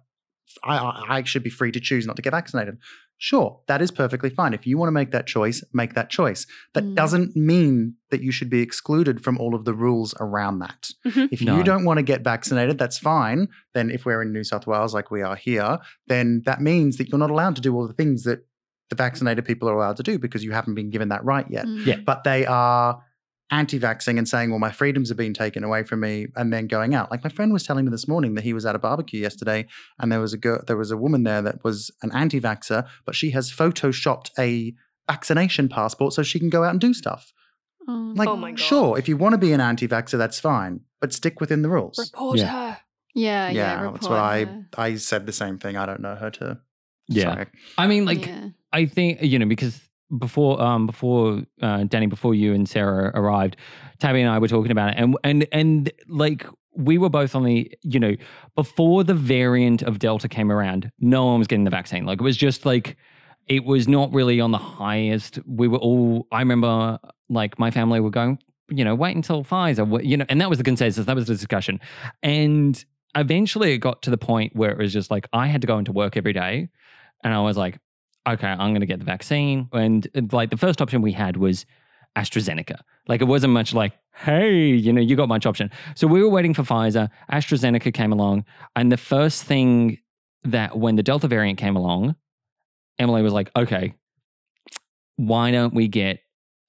I, 0.63 0.77
I 0.77 1.17
I 1.17 1.23
should 1.23 1.43
be 1.43 1.49
free 1.49 1.71
to 1.71 1.79
choose 1.79 2.05
not 2.07 2.15
to 2.15 2.21
get 2.21 2.31
vaccinated. 2.31 2.77
Sure, 3.23 3.59
that 3.67 3.83
is 3.83 3.91
perfectly 3.91 4.31
fine. 4.31 4.51
If 4.51 4.65
you 4.65 4.79
want 4.79 4.87
to 4.87 4.91
make 4.93 5.11
that 5.11 5.27
choice, 5.27 5.63
make 5.73 5.93
that 5.93 6.09
choice. 6.09 6.47
That 6.73 6.83
Mm. 6.83 6.95
doesn't 6.95 7.35
mean 7.35 7.93
that 8.09 8.21
you 8.23 8.31
should 8.31 8.49
be 8.49 8.61
excluded 8.61 9.23
from 9.23 9.37
all 9.37 9.53
of 9.53 9.63
the 9.63 9.75
rules 9.75 10.15
around 10.19 10.57
that. 10.57 10.89
Mhm. 11.05 11.29
If 11.31 11.39
No. 11.43 11.55
you 11.55 11.63
don't 11.63 11.85
want 11.85 11.97
to 11.99 12.03
get 12.03 12.23
vaccinated, 12.23 12.79
that's 12.79 12.97
fine. 12.97 13.47
Then, 13.75 13.91
if 13.91 14.05
we're 14.05 14.23
in 14.23 14.33
New 14.33 14.43
South 14.43 14.65
Wales 14.65 14.95
like 14.95 15.11
we 15.11 15.21
are 15.21 15.35
here, 15.35 15.77
then 16.07 16.41
that 16.47 16.61
means 16.61 16.97
that 16.97 17.09
you're 17.09 17.19
not 17.19 17.29
allowed 17.29 17.55
to 17.57 17.61
do 17.61 17.75
all 17.75 17.85
the 17.87 17.93
things 17.93 18.23
that 18.23 18.39
the 18.89 18.95
vaccinated 18.95 19.45
people 19.45 19.69
are 19.69 19.75
allowed 19.75 19.97
to 19.97 20.03
do 20.03 20.17
because 20.17 20.43
you 20.43 20.51
haven't 20.51 20.73
been 20.73 20.89
given 20.89 21.09
that 21.09 21.23
right 21.23 21.45
yet. 21.47 21.67
Mm. 21.67 21.85
Yeah. 21.85 21.97
But 22.03 22.23
they 22.23 22.47
are 22.47 23.03
anti 23.51 23.79
vaxxing 23.79 24.17
and 24.17 24.27
saying, 24.27 24.49
well, 24.49 24.59
my 24.59 24.71
freedoms 24.71 25.09
have 25.09 25.17
been 25.17 25.33
taken 25.33 25.63
away 25.63 25.83
from 25.83 25.99
me 25.99 26.27
and 26.35 26.51
then 26.53 26.67
going 26.67 26.95
out. 26.95 27.11
Like 27.11 27.23
my 27.23 27.29
friend 27.29 27.51
was 27.51 27.63
telling 27.63 27.85
me 27.85 27.91
this 27.91 28.07
morning 28.07 28.35
that 28.35 28.43
he 28.43 28.53
was 28.53 28.65
at 28.65 28.75
a 28.75 28.79
barbecue 28.79 29.19
yesterday 29.21 29.67
and 29.99 30.11
there 30.11 30.19
was 30.21 30.33
a 30.33 30.37
girl, 30.37 30.61
there 30.67 30.77
was 30.77 30.91
a 30.91 30.97
woman 30.97 31.23
there 31.23 31.41
that 31.41 31.63
was 31.63 31.91
an 32.01 32.11
anti 32.13 32.39
vaxxer, 32.39 32.87
but 33.05 33.15
she 33.15 33.31
has 33.31 33.51
photoshopped 33.51 34.29
a 34.39 34.73
vaccination 35.09 35.67
passport 35.67 36.13
so 36.13 36.23
she 36.23 36.39
can 36.39 36.49
go 36.49 36.63
out 36.63 36.71
and 36.71 36.79
do 36.79 36.93
stuff. 36.93 37.33
Oh, 37.87 38.13
Like, 38.15 38.29
Oh 38.29 38.35
my 38.37 38.51
God. 38.51 38.59
sure, 38.59 38.97
if 38.97 39.09
you 39.09 39.17
want 39.17 39.33
to 39.33 39.37
be 39.37 39.51
an 39.53 39.59
anti 39.61 39.87
vaxxer, 39.87 40.17
that's 40.17 40.39
fine, 40.39 40.81
but 41.01 41.11
stick 41.13 41.41
within 41.41 41.61
the 41.61 41.69
rules. 41.69 41.97
Report 41.99 42.39
Yeah. 42.39 42.45
her. 42.47 42.77
Yeah, 43.13 43.49
yeah. 43.49 43.51
yeah, 43.51 43.83
that's 43.91 44.03
report 44.03 44.11
what 44.11 44.19
I. 44.19 44.63
I 44.77 44.95
said 44.95 45.25
the 45.25 45.33
same 45.33 45.57
thing. 45.57 45.75
I 45.75 45.85
don't 45.85 45.99
know 45.99 46.15
her 46.15 46.29
to. 46.31 46.59
Yeah. 47.09 47.33
Sorry. 47.33 47.45
I 47.77 47.87
mean, 47.87 48.05
like 48.05 48.25
yeah. 48.25 48.49
I 48.71 48.85
think 48.85 49.21
you 49.21 49.37
know 49.37 49.45
because 49.47 49.81
before 50.17 50.61
um 50.61 50.85
before 50.85 51.41
uh, 51.61 51.83
Danny 51.83 52.07
before 52.07 52.35
you 52.35 52.53
and 52.53 52.67
Sarah 52.67 53.11
arrived, 53.13 53.57
Tabby 53.99 54.21
and 54.21 54.29
I 54.29 54.39
were 54.39 54.47
talking 54.47 54.71
about 54.71 54.93
it, 54.93 54.95
and 54.97 55.17
and 55.23 55.47
and 55.51 55.91
like 56.07 56.45
we 56.73 56.97
were 56.97 57.09
both 57.09 57.35
on 57.35 57.43
the 57.43 57.71
you 57.81 57.99
know 57.99 58.15
before 58.55 59.03
the 59.03 59.13
variant 59.13 59.83
of 59.83 59.99
Delta 59.99 60.27
came 60.27 60.51
around, 60.51 60.91
no 60.99 61.25
one 61.25 61.39
was 61.39 61.47
getting 61.47 61.65
the 61.65 61.71
vaccine. 61.71 62.05
Like 62.05 62.19
it 62.19 62.23
was 62.23 62.37
just 62.37 62.65
like 62.65 62.97
it 63.47 63.65
was 63.65 63.87
not 63.87 64.13
really 64.13 64.39
on 64.39 64.51
the 64.51 64.57
highest. 64.57 65.39
We 65.45 65.67
were 65.67 65.77
all. 65.77 66.27
I 66.31 66.39
remember 66.39 66.99
like 67.29 67.59
my 67.59 67.71
family 67.71 67.99
were 67.99 68.09
going. 68.09 68.39
You 68.69 68.85
know, 68.85 68.95
wait 68.95 69.15
until 69.15 69.43
Pfizer. 69.43 70.05
You 70.05 70.17
know, 70.17 70.25
and 70.29 70.39
that 70.39 70.49
was 70.49 70.57
the 70.57 70.63
consensus. 70.63 71.05
That 71.05 71.15
was 71.15 71.27
the 71.27 71.33
discussion, 71.33 71.79
and 72.23 72.83
eventually 73.15 73.73
it 73.73 73.79
got 73.79 74.01
to 74.03 74.09
the 74.09 74.17
point 74.17 74.55
where 74.55 74.71
it 74.71 74.77
was 74.77 74.93
just 74.93 75.11
like 75.11 75.27
I 75.33 75.47
had 75.47 75.61
to 75.61 75.67
go 75.67 75.77
into 75.77 75.91
work 75.91 76.15
every 76.15 76.33
day, 76.33 76.69
and 77.23 77.33
I 77.33 77.41
was 77.41 77.57
like, 77.57 77.79
okay, 78.27 78.47
I'm 78.47 78.71
going 78.71 78.81
to 78.81 78.85
get 78.85 78.99
the 78.99 79.05
vaccine. 79.05 79.69
And 79.73 80.07
uh, 80.15 80.21
like 80.31 80.49
the 80.49 80.57
first 80.57 80.81
option 80.81 81.01
we 81.01 81.11
had 81.11 81.37
was 81.37 81.65
AstraZeneca. 82.17 82.79
Like 83.07 83.21
it 83.21 83.25
wasn't 83.25 83.53
much 83.53 83.73
like, 83.73 83.93
hey, 84.13 84.67
you 84.67 84.93
know, 84.93 85.01
you 85.01 85.15
got 85.15 85.29
much 85.29 85.45
option. 85.45 85.71
So 85.95 86.07
we 86.07 86.21
were 86.21 86.29
waiting 86.29 86.53
for 86.53 86.63
Pfizer. 86.63 87.09
AstraZeneca 87.31 87.93
came 87.93 88.11
along, 88.11 88.45
and 88.75 88.91
the 88.91 88.97
first 88.97 89.43
thing 89.43 89.97
that 90.43 90.77
when 90.77 90.95
the 90.95 91.03
Delta 91.03 91.27
variant 91.27 91.59
came 91.59 91.75
along, 91.75 92.15
Emily 92.99 93.21
was 93.21 93.33
like, 93.33 93.49
okay, 93.55 93.93
why 95.15 95.51
don't 95.51 95.73
we 95.73 95.87
get 95.87 96.19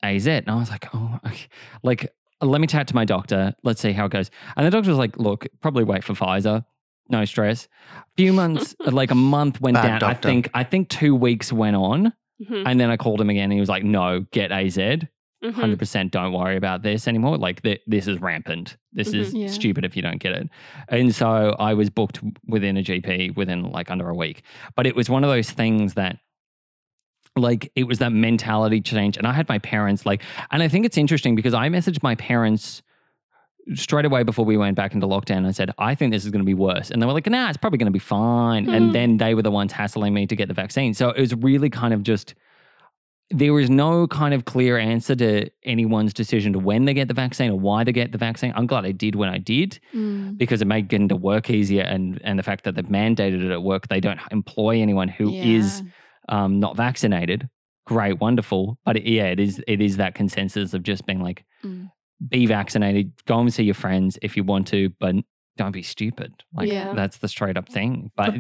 AZ? 0.03 0.27
And 0.27 0.49
I 0.49 0.57
was 0.57 0.71
like, 0.71 0.89
oh, 0.95 1.19
okay. 1.27 1.49
like 1.83 2.13
let 2.43 2.61
me 2.61 2.67
chat 2.67 2.89
to 2.89 2.95
my 2.95 3.05
doctor. 3.05 3.55
Let's 3.63 3.81
see 3.81 3.93
how 3.93 4.07
it 4.07 4.13
goes. 4.13 4.31
And 4.57 4.67
the 4.67 4.71
doctor 4.71 4.91
was 4.91 4.99
like, 4.99 5.17
look, 5.17 5.47
probably 5.61 5.85
wait 5.85 6.03
for 6.05 6.15
Pfizer. 6.15 6.65
No 7.12 7.25
stress. 7.26 7.69
A 7.97 8.02
few 8.16 8.33
months, 8.33 8.75
like 8.87 9.11
a 9.11 9.14
month 9.14 9.61
went 9.61 9.75
Bad 9.75 10.00
down. 10.00 10.11
I 10.11 10.14
think 10.14 10.49
I 10.54 10.64
think 10.64 10.88
two 10.88 11.14
weeks 11.14 11.52
went 11.52 11.76
on. 11.76 12.12
Mhm, 12.42 12.62
And 12.66 12.81
then 12.81 12.90
I 12.90 12.97
called 12.97 13.21
him 13.21 13.31
again 13.31 13.45
and 13.45 13.52
he 13.52 13.61
was 13.61 13.69
like, 13.69 13.85
no, 13.85 14.26
get 14.33 14.50
AZ. 14.50 14.76
mhm. 14.76 15.07
100% 15.42 16.11
don't 16.11 16.33
worry 16.33 16.57
about 16.57 16.83
this 16.83 17.07
anymore. 17.07 17.37
Like, 17.37 17.62
th- 17.62 17.81
this 17.87 18.07
is 18.09 18.21
rampant. 18.21 18.76
This 18.92 19.12
is 19.12 19.33
Mhm. 19.35 19.40
Yeah. 19.42 19.47
stupid 19.49 19.85
if 19.85 19.95
you 19.97 20.02
don't 20.02 20.19
get 20.19 20.33
it. 20.33 20.49
And 20.88 21.14
so 21.14 21.54
I 21.59 21.75
was 21.75 21.90
booked 21.90 22.21
within 22.47 22.76
a 22.76 22.83
GP 22.83 23.31
within 23.37 23.71
like 23.71 23.90
under 23.90 24.09
a 24.09 24.14
week. 24.14 24.42
But 24.76 24.87
it 24.87 24.97
was 24.97 25.09
one 25.11 25.23
of 25.25 25.31
those 25.31 25.50
things 25.50 25.95
that, 25.95 26.19
like, 27.37 27.71
it 27.76 27.85
was 27.85 27.99
that 27.99 28.12
mentality 28.12 28.81
change. 28.81 29.16
And 29.16 29.26
I 29.26 29.33
had 29.33 29.49
my 29.49 29.59
parents, 29.59 30.04
like, 30.07 30.23
and 30.50 30.62
I 30.62 30.69
think 30.69 30.85
it's 30.87 30.99
interesting 30.99 31.35
because 31.35 31.54
I 31.54 31.69
messaged 31.69 32.02
my 32.02 32.14
parents 32.14 32.83
straight 33.75 34.04
away 34.04 34.23
before 34.23 34.45
we 34.45 34.57
went 34.57 34.76
back 34.76 34.95
into 34.95 35.07
lockdown. 35.07 35.47
I 35.47 35.52
said, 35.52 35.71
I 35.78 35.95
think 35.95 36.12
this 36.12 36.25
is 36.25 36.31
going 36.31 36.40
to 36.40 36.47
be 36.47 36.54
worse. 36.54 36.90
And 36.90 37.00
they 37.00 37.07
were 37.07 37.12
like, 37.12 37.28
nah, 37.28 37.49
it's 37.49 37.57
probably 37.57 37.78
going 37.78 37.87
to 37.87 37.92
be 37.92 37.99
fine. 37.99 38.64
Hmm. 38.64 38.75
And 38.75 38.95
then 38.95 39.16
they 39.19 39.35
were 39.35 39.42
the 39.42 39.50
ones 39.50 39.73
hassling 39.73 40.12
me 40.14 40.26
to 40.26 40.37
get 40.37 40.49
the 40.49 40.54
vaccine. 40.54 40.95
So 40.95 41.11
it 41.11 41.21
was 41.21 41.35
really 41.35 41.71
kind 41.71 41.95
of 41.95 42.02
just, 42.02 42.35
there 43.31 43.52
was 43.54 43.71
no 43.71 44.07
kind 44.09 44.35
of 44.35 44.45
clear 44.45 44.76
answer 44.78 45.14
to 45.16 45.49
anyone's 45.64 46.12
decision 46.12 46.52
to 46.52 46.59
when 46.59 46.85
they 46.85 46.92
get 46.92 47.09
the 47.09 47.14
vaccine 47.14 47.50
or 47.50 47.59
why 47.59 47.83
they 47.85 47.92
get 47.92 48.12
the 48.12 48.19
vaccine. 48.19 48.52
I'm 48.57 48.66
glad 48.66 48.85
I 48.85 48.92
did 48.92 49.14
when 49.14 49.28
I 49.31 49.38
did 49.38 49.78
Mm. 49.95 50.37
because 50.37 50.61
it 50.61 50.66
made 50.66 50.88
getting 50.88 51.09
to 51.09 51.16
work 51.16 51.49
easier 51.49 51.83
and 51.83 52.21
and 52.25 52.38
the 52.38 52.42
fact 52.42 52.64
that 52.64 52.75
they've 52.75 52.85
mandated 52.85 53.42
it 53.45 53.50
at 53.50 53.62
work, 53.62 53.88
they 53.88 54.00
don't 54.00 54.21
employ 54.31 54.83
anyone 54.83 55.09
who 55.09 55.33
is 55.33 55.83
Yeah. 56.28 56.45
um, 56.45 56.61
not 56.61 56.76
vaccinated. 56.76 57.49
Great, 57.87 58.21
wonderful, 58.21 58.78
but 58.85 58.97
it, 58.99 59.04
yeah, 59.11 59.26
it 59.26 59.40
is 59.40 59.62
it 59.66 59.81
is 59.81 59.97
that 59.97 60.14
consensus 60.14 60.75
of 60.75 60.83
just 60.83 61.07
being 61.07 61.23
like, 61.23 61.45
Mm. 61.64 61.90
Be 62.29 62.47
vaccinated, 62.47 63.12
go 63.26 63.38
and 63.41 63.52
see 63.52 63.64
your 63.64 63.75
friends 63.75 64.19
if 64.23 64.37
you 64.37 64.45
want 64.45 64.67
to, 64.69 64.91
but 65.00 65.14
don't 65.57 65.73
be 65.73 65.83
stupid. 65.83 66.33
Like 66.55 66.69
Yeah. 66.69 66.93
that's 66.95 67.19
the 67.19 67.29
straight 67.29 67.57
up 67.57 67.69
thing. 67.69 68.11
But 68.17 68.35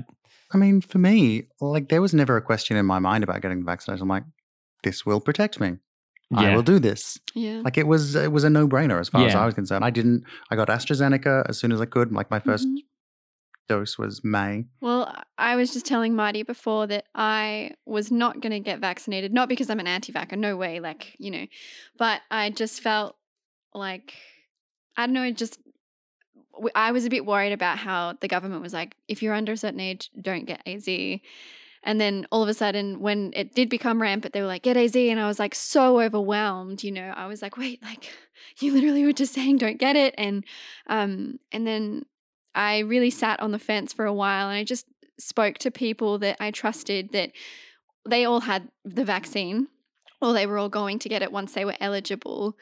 I 0.54 0.56
mean, 0.56 0.80
for 0.80 0.98
me, 0.98 1.44
like 1.60 1.88
there 1.88 2.02
was 2.02 2.14
never 2.14 2.36
a 2.36 2.42
question 2.42 2.76
in 2.76 2.86
my 2.86 2.98
mind 2.98 3.24
about 3.24 3.40
getting 3.42 3.64
vaccinated. 3.64 4.02
I'm 4.02 4.08
like, 4.08 4.24
this 4.82 5.04
will 5.06 5.20
protect 5.20 5.60
me. 5.60 5.78
I 6.34 6.48
Yeah. 6.48 6.54
will 6.56 6.62
do 6.62 6.78
this. 6.78 7.18
Yeah. 7.34 7.60
Like 7.64 7.76
it 7.76 7.86
was, 7.86 8.14
it 8.14 8.32
was 8.32 8.44
a 8.44 8.50
no 8.50 8.66
brainer 8.66 8.98
as 9.00 9.08
far 9.10 9.26
as 9.26 9.34
I 9.34 9.44
was 9.44 9.54
concerned. 9.54 9.84
I 9.84 9.90
didn't. 9.90 10.24
I 10.50 10.56
got 10.56 10.68
AstraZeneca 10.68 11.44
as 11.48 11.58
soon 11.58 11.72
as 11.72 11.80
I 11.80 11.84
could. 11.86 12.12
Like 12.12 12.30
my 12.30 12.38
1st 12.38 12.66
Mhm. 12.68 12.76
dose 13.68 13.96
was 13.98 14.22
May. 14.24 14.64
Well, 14.80 15.14
I 15.38 15.56
was 15.56 15.72
just 15.72 15.86
telling 15.86 16.14
Marty 16.16 16.42
before 16.42 16.86
that 16.88 17.04
I 17.14 17.72
was 17.86 18.10
not 18.10 18.40
going 18.40 18.52
to 18.52 18.60
get 18.60 18.80
vaccinated, 18.80 19.32
not 19.32 19.48
because 19.48 19.68
I'm 19.70 19.80
an 19.80 19.86
anti-vaxxer, 19.86 20.38
no 20.38 20.56
way, 20.56 20.80
like, 20.80 21.14
you 21.18 21.30
know, 21.30 21.46
but 21.98 22.22
I 22.30 22.50
just 22.50 22.80
felt 22.80 23.16
like, 23.74 24.14
I 24.96 25.06
don't 25.06 25.14
know, 25.14 25.30
just, 25.30 25.58
I 26.74 26.92
was 26.92 27.04
a 27.04 27.10
bit 27.10 27.26
worried 27.26 27.52
about 27.52 27.78
how 27.78 28.14
the 28.20 28.28
government 28.28 28.62
was 28.62 28.72
like, 28.72 28.94
if 29.08 29.22
you're 29.22 29.34
under 29.34 29.52
a 29.52 29.56
certain 29.56 29.80
age, 29.80 30.10
don't 30.20 30.44
get 30.44 30.62
AZ. 30.66 30.88
And 31.84 32.00
then 32.00 32.26
all 32.30 32.42
of 32.42 32.48
a 32.48 32.54
sudden, 32.54 33.00
when 33.00 33.32
it 33.34 33.54
did 33.54 33.68
become 33.68 34.00
rampant, 34.00 34.32
they 34.32 34.40
were 34.40 34.46
like, 34.46 34.62
get 34.62 34.76
AZ. 34.76 34.94
And 34.94 35.18
I 35.18 35.26
was 35.26 35.38
like 35.38 35.54
so 35.54 36.00
overwhelmed, 36.00 36.84
you 36.84 36.92
know, 36.92 37.12
I 37.16 37.26
was 37.26 37.42
like, 37.42 37.56
wait, 37.56 37.82
like, 37.82 38.10
you 38.60 38.72
literally 38.72 39.04
were 39.04 39.12
just 39.12 39.34
saying 39.34 39.58
don't 39.58 39.78
get 39.78 39.96
it. 39.96 40.14
And, 40.16 40.44
um, 40.86 41.40
and 41.50 41.66
then 41.66 42.04
I 42.54 42.80
really 42.80 43.10
sat 43.10 43.40
on 43.40 43.50
the 43.50 43.58
fence 43.58 43.92
for 43.92 44.04
a 44.04 44.12
while 44.12 44.48
and 44.48 44.56
I 44.56 44.64
just 44.64 44.86
spoke 45.18 45.58
to 45.58 45.70
people 45.70 46.18
that 46.18 46.36
I 46.40 46.50
trusted 46.50 47.12
that 47.12 47.32
they 48.08 48.24
all 48.24 48.40
had 48.40 48.68
the 48.84 49.04
vaccine 49.04 49.68
or 50.20 50.32
they 50.32 50.46
were 50.46 50.58
all 50.58 50.68
going 50.68 50.98
to 51.00 51.08
get 51.08 51.22
it 51.22 51.32
once 51.32 51.52
they 51.52 51.64
were 51.64 51.76
eligible. 51.80 52.56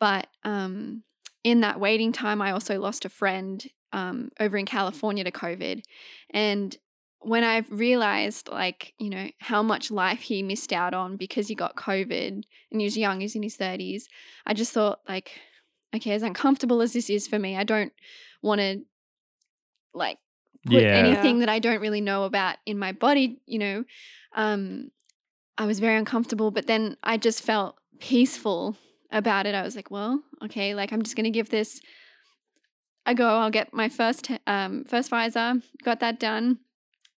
But 0.00 0.26
um, 0.42 1.02
in 1.42 1.60
that 1.60 1.80
waiting 1.80 2.12
time, 2.12 2.42
I 2.42 2.50
also 2.52 2.78
lost 2.78 3.04
a 3.04 3.08
friend 3.08 3.64
um, 3.92 4.30
over 4.40 4.56
in 4.56 4.66
California 4.66 5.24
to 5.24 5.30
COVID. 5.30 5.82
And 6.30 6.76
when 7.20 7.44
I 7.44 7.58
realized, 7.70 8.48
like, 8.48 8.92
you 8.98 9.08
know, 9.08 9.28
how 9.40 9.62
much 9.62 9.90
life 9.90 10.20
he 10.20 10.42
missed 10.42 10.72
out 10.72 10.92
on 10.94 11.16
because 11.16 11.48
he 11.48 11.54
got 11.54 11.76
COVID 11.76 12.42
and 12.70 12.80
he 12.80 12.84
was 12.84 12.98
young, 12.98 13.20
he's 13.20 13.34
in 13.36 13.42
his 13.42 13.56
30s, 13.56 14.08
I 14.46 14.52
just 14.54 14.72
thought, 14.72 15.00
like, 15.08 15.40
okay, 15.94 16.12
as 16.12 16.22
uncomfortable 16.22 16.82
as 16.82 16.92
this 16.92 17.08
is 17.08 17.26
for 17.26 17.38
me, 17.38 17.56
I 17.56 17.64
don't 17.64 17.92
want 18.42 18.60
to, 18.60 18.80
like, 19.94 20.18
put 20.66 20.82
Yeah. 20.82 20.98
anything 20.98 21.38
that 21.40 21.48
I 21.48 21.58
don't 21.58 21.80
really 21.80 22.00
know 22.00 22.24
about 22.24 22.56
in 22.66 22.78
my 22.78 22.92
body, 22.92 23.40
you 23.46 23.58
know. 23.58 23.84
Um, 24.34 24.90
I 25.56 25.66
was 25.66 25.80
very 25.80 25.96
uncomfortable, 25.96 26.50
but 26.50 26.66
then 26.66 26.96
I 27.02 27.16
just 27.16 27.42
felt 27.42 27.78
peaceful 28.00 28.76
about 29.14 29.46
it. 29.46 29.54
I 29.54 29.62
was 29.62 29.74
like, 29.76 29.90
well, 29.90 30.20
okay, 30.44 30.74
like 30.74 30.92
I'm 30.92 31.02
just 31.02 31.16
gonna 31.16 31.30
give 31.30 31.48
this 31.48 31.80
a 33.06 33.14
go. 33.14 33.26
I'll 33.26 33.50
get 33.50 33.72
my 33.72 33.88
first 33.88 34.30
um 34.46 34.84
first 34.84 35.10
Pfizer, 35.10 35.62
got 35.82 36.00
that 36.00 36.20
done, 36.20 36.58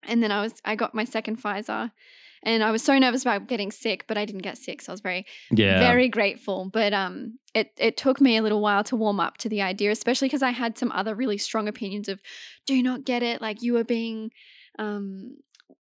and 0.07 0.23
then 0.23 0.31
I 0.31 0.43
was 0.43 0.55
I 0.65 0.75
got 0.77 0.95
my 0.95 1.05
second 1.05 1.41
Pfizer, 1.43 1.91
and 2.43 2.63
I 2.65 2.71
was 2.71 2.83
so 2.83 2.99
nervous 2.99 3.23
about 3.23 3.47
getting 3.47 3.71
sick, 3.71 4.05
but 4.09 4.19
I 4.19 4.25
didn't 4.25 4.43
get 4.43 4.59
sick, 4.59 4.83
so 4.83 4.93
I 4.93 4.95
was 4.95 5.01
very 5.01 5.25
yeah, 5.51 5.79
very 5.79 6.09
grateful. 6.09 6.69
But 6.73 6.93
um, 6.93 7.39
it 7.55 7.71
it 7.79 7.97
took 7.97 8.21
me 8.21 8.37
a 8.37 8.43
little 8.43 8.61
while 8.61 8.85
to 8.85 8.97
warm 8.97 9.21
up 9.21 9.37
to 9.39 9.49
the 9.49 9.63
idea, 9.63 9.91
especially 9.91 10.29
because 10.29 10.43
I 10.43 10.51
had 10.51 10.77
some 10.77 10.91
other 10.93 11.15
really 11.15 11.39
strong 11.39 11.69
opinions 11.69 12.09
of, 12.09 12.21
do 12.67 12.83
not 12.83 13.05
get 13.05 13.23
it, 13.23 13.41
like 13.41 13.63
you 13.63 13.77
are 13.77 13.85
being, 13.85 14.31
um, 14.79 15.37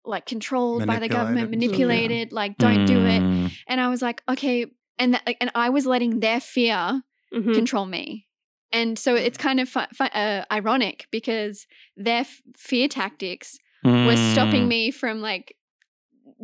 like 0.04 0.24
controlled 0.26 0.86
by 0.86 0.98
the 1.00 1.08
government, 1.08 1.50
Manipulated. 1.50 1.78
manipulated, 1.80 2.32
like 2.32 2.56
don't 2.56 2.86
do 2.86 3.00
it. 3.04 3.20
Mm, 3.22 3.52
And 3.66 3.80
I 3.80 3.88
was 3.88 4.00
like, 4.00 4.22
okay, 4.28 4.66
and 4.98 5.14
that, 5.14 5.36
and 5.40 5.50
I 5.54 5.68
was 5.70 5.86
letting 5.86 6.20
their 6.20 6.40
fear 6.40 7.02
Mhm. 7.32 7.54
control 7.54 7.86
me. 7.86 8.26
And 8.72 8.98
so 8.98 9.14
it's 9.14 9.38
kind 9.38 9.60
of 9.60 9.68
fu- 9.68 9.80
fu- 9.94 10.04
uh, 10.04 10.44
ironic 10.52 11.06
because 11.10 11.66
their 11.96 12.20
f- 12.20 12.42
fear 12.56 12.88
tactics 12.88 13.58
were 13.84 14.16
stopping 14.32 14.64
mm. 14.64 14.68
me 14.68 14.90
from 14.90 15.20
like 15.20 15.56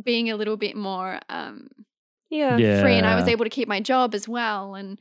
being 0.03 0.29
a 0.31 0.35
little 0.35 0.57
bit 0.57 0.75
more 0.75 1.19
um, 1.29 1.67
Yeah. 2.29 2.57
Yeah. 2.57 2.81
free 2.81 2.95
and 2.95 3.05
I 3.05 3.15
was 3.15 3.27
able 3.27 3.45
to 3.45 3.49
keep 3.49 3.67
my 3.67 3.79
job 3.79 4.15
as 4.15 4.27
well 4.27 4.73
and 4.75 4.99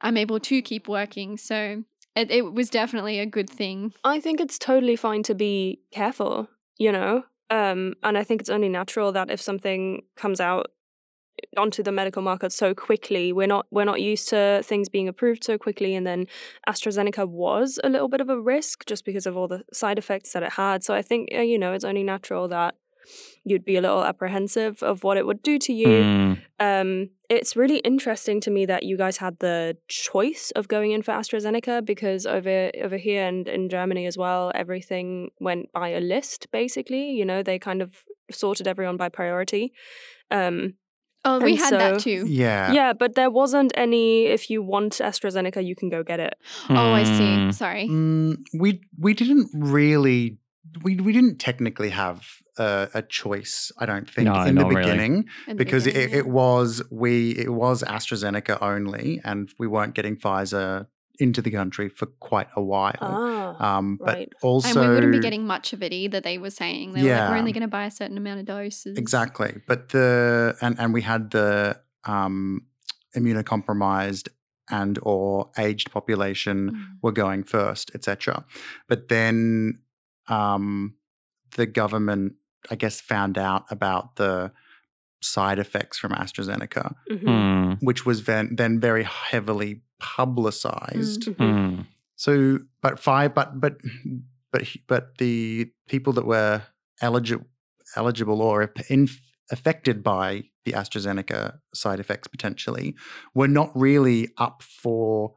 I'm 0.00 0.16
able 0.16 0.38
to 0.40 0.60
keep 0.62 0.88
working. 0.88 1.38
So 1.38 1.84
it, 2.14 2.30
it 2.30 2.52
was 2.52 2.68
definitely 2.70 3.18
a 3.18 3.26
good 3.26 3.48
thing. 3.48 3.94
I 4.04 4.20
think 4.20 4.40
it's 4.40 4.58
totally 4.58 4.96
fine 4.96 5.22
to 5.24 5.34
be 5.34 5.80
careful, 5.90 6.48
you 6.76 6.92
know? 6.92 7.24
Um, 7.48 7.94
and 8.02 8.18
I 8.18 8.24
think 8.24 8.40
it's 8.40 8.50
only 8.50 8.68
natural 8.68 9.12
that 9.12 9.30
if 9.30 9.40
something 9.40 10.02
comes 10.16 10.40
out 10.40 10.72
onto 11.56 11.82
the 11.82 11.92
medical 11.92 12.22
market 12.22 12.52
so 12.52 12.74
quickly, 12.74 13.32
we're 13.32 13.46
not 13.46 13.66
we're 13.70 13.84
not 13.84 14.00
used 14.00 14.28
to 14.30 14.62
things 14.64 14.88
being 14.88 15.08
approved 15.08 15.44
so 15.44 15.58
quickly 15.58 15.94
and 15.94 16.06
then 16.06 16.26
AstraZeneca 16.68 17.28
was 17.28 17.78
a 17.84 17.88
little 17.88 18.08
bit 18.08 18.20
of 18.20 18.28
a 18.28 18.40
risk 18.40 18.86
just 18.86 19.04
because 19.04 19.26
of 19.26 19.36
all 19.36 19.48
the 19.48 19.64
side 19.72 19.98
effects 19.98 20.32
that 20.32 20.42
it 20.42 20.52
had. 20.52 20.84
So 20.84 20.94
I 20.94 21.02
think 21.02 21.30
uh, 21.34 21.40
you 21.40 21.58
know, 21.58 21.72
it's 21.72 21.84
only 21.84 22.02
natural 22.02 22.48
that 22.48 22.74
you'd 23.44 23.64
be 23.64 23.76
a 23.76 23.80
little 23.80 24.04
apprehensive 24.04 24.82
of 24.82 25.04
what 25.04 25.16
it 25.16 25.26
would 25.26 25.40
do 25.42 25.58
to 25.60 25.72
you 25.72 25.86
Mm, 25.86 26.38
um, 26.58 27.10
it's 27.28 27.56
really 27.56 27.78
interesting 27.78 28.40
to 28.40 28.50
me 28.50 28.66
that 28.66 28.82
you 28.84 28.96
guys 28.96 29.18
had 29.18 29.38
the 29.40 29.76
choice 29.88 30.52
of 30.54 30.68
going 30.68 30.92
in 30.92 31.02
for 31.02 31.12
AstraZeneca 31.12 31.84
because 31.84 32.24
over 32.26 32.70
over 32.82 32.96
here 32.96 33.26
and 33.26 33.48
in 33.48 33.68
Germany 33.68 34.06
as 34.06 34.16
well, 34.16 34.52
everything 34.54 35.30
went 35.40 35.72
by 35.72 35.88
a 35.88 36.00
list. 36.00 36.50
Basically, 36.50 37.10
you 37.10 37.24
know, 37.24 37.42
they 37.42 37.58
kind 37.58 37.82
of 37.82 38.04
sorted 38.30 38.68
everyone 38.68 38.96
by 38.96 39.08
priority. 39.08 39.72
Um, 40.30 40.74
Oh, 41.26 41.38
we 41.40 41.52
And 41.52 41.58
had 41.64 41.72
that 41.74 42.00
too. 42.00 42.24
Yeah. 42.26 42.72
yeah, 42.72 42.92
but 42.92 43.14
there 43.14 43.30
wasn't 43.30 43.72
any. 43.76 44.26
If 44.26 44.48
you 44.50 44.62
want 44.62 44.92
AstraZeneca, 44.94 45.60
you 45.64 45.74
can 45.80 45.88
go 45.90 46.02
get 46.02 46.20
it. 46.20 46.34
Oh, 46.70 46.92
I 47.00 47.04
see. 47.04 47.10
mm. 47.38 47.54
Sorry. 47.54 47.86
Mm, 47.88 48.36
we 48.62 48.80
we 48.98 49.12
didn't 49.14 49.48
really 49.52 50.38
we 50.84 50.96
we 50.96 51.12
didn't 51.12 51.38
technically 51.38 51.90
have 51.90 52.18
a, 52.58 52.88
a 52.94 53.02
choice. 53.02 53.72
I 53.78 53.84
don't 53.86 54.08
think 54.10 54.26
No, 54.28 54.42
in 54.42 54.54
the 54.56 54.64
really. 54.64 54.82
beginning 54.82 55.14
In 55.46 55.56
the 55.56 55.64
because 55.64 55.86
it, 55.86 55.94
beginning, 55.94 56.18
it 56.18 56.26
was 56.28 56.82
we 56.90 57.32
it 57.32 57.52
was 57.52 57.82
AstraZeneca 57.82 58.58
only, 58.62 59.20
and 59.24 59.48
we 59.58 59.66
weren't 59.66 59.94
getting 59.94 60.16
Pfizer 60.16 60.86
into 61.18 61.40
the 61.42 61.50
country 61.50 61.88
for 61.88 62.06
quite 62.06 62.48
a 62.56 62.62
while. 62.62 62.94
Ah, 63.00 63.76
um, 63.78 63.96
but 63.98 64.06
right. 64.14 64.32
also 64.42 64.68
and 64.80 64.88
we 64.88 64.94
wouldn't 64.94 65.12
be 65.12 65.20
getting 65.20 65.46
much 65.46 65.72
of 65.72 65.82
it 65.82 65.92
either. 65.92 66.20
They 66.20 66.38
were 66.38 66.50
saying 66.50 66.92
they 66.92 67.02
were 67.02 67.08
like, 67.08 67.30
we're 67.30 67.36
only 67.38 67.52
going 67.52 67.62
to 67.62 67.68
buy 67.68 67.86
a 67.86 67.90
certain 67.90 68.16
amount 68.16 68.40
of 68.40 68.46
doses. 68.46 68.98
Exactly. 68.98 69.60
But 69.66 69.90
the 69.90 70.56
and 70.60 70.78
and 70.78 70.92
we 70.92 71.02
had 71.02 71.30
the 71.30 71.80
um 72.04 72.66
immunocompromised 73.16 74.28
and 74.70 74.98
or 75.02 75.50
aged 75.58 75.90
population 75.90 76.70
Mm. 76.72 76.98
were 77.02 77.12
going 77.12 77.44
first, 77.44 77.90
etc. 77.94 78.44
But 78.88 79.08
then 79.08 79.80
um 80.28 80.94
the 81.56 81.66
government 81.66 82.34
I 82.70 82.74
guess 82.74 83.00
found 83.00 83.38
out 83.38 83.64
about 83.70 84.16
the 84.16 84.52
side 85.22 85.58
effects 85.58 85.98
from 85.98 86.12
AstraZeneca, 86.12 86.94
Mhm. 87.10 87.22
Mm, 87.24 87.78
which 87.80 88.04
was 88.04 88.24
then, 88.24 88.54
then 88.56 88.78
very 88.80 89.04
heavily 89.04 89.82
publicized. 89.98 91.22
Mhm. 91.26 91.36
mm, 91.36 91.86
So, 92.16 92.58
but 92.82 92.98
five, 92.98 93.34
but 93.34 93.60
but 93.60 93.76
but 94.52 94.62
but 94.86 95.18
the 95.18 95.70
people 95.88 96.12
that 96.14 96.26
were 96.26 96.62
eligible 97.02 97.46
eligible 97.94 98.40
or 98.42 98.72
in, 98.88 99.08
affected 99.50 100.02
by 100.02 100.44
the 100.64 100.72
AstraZeneca 100.72 101.58
side 101.74 102.00
effects 102.00 102.26
potentially 102.28 102.96
were 103.34 103.46
not 103.48 103.70
really 103.76 104.28
up 104.38 104.62
for 104.62 105.34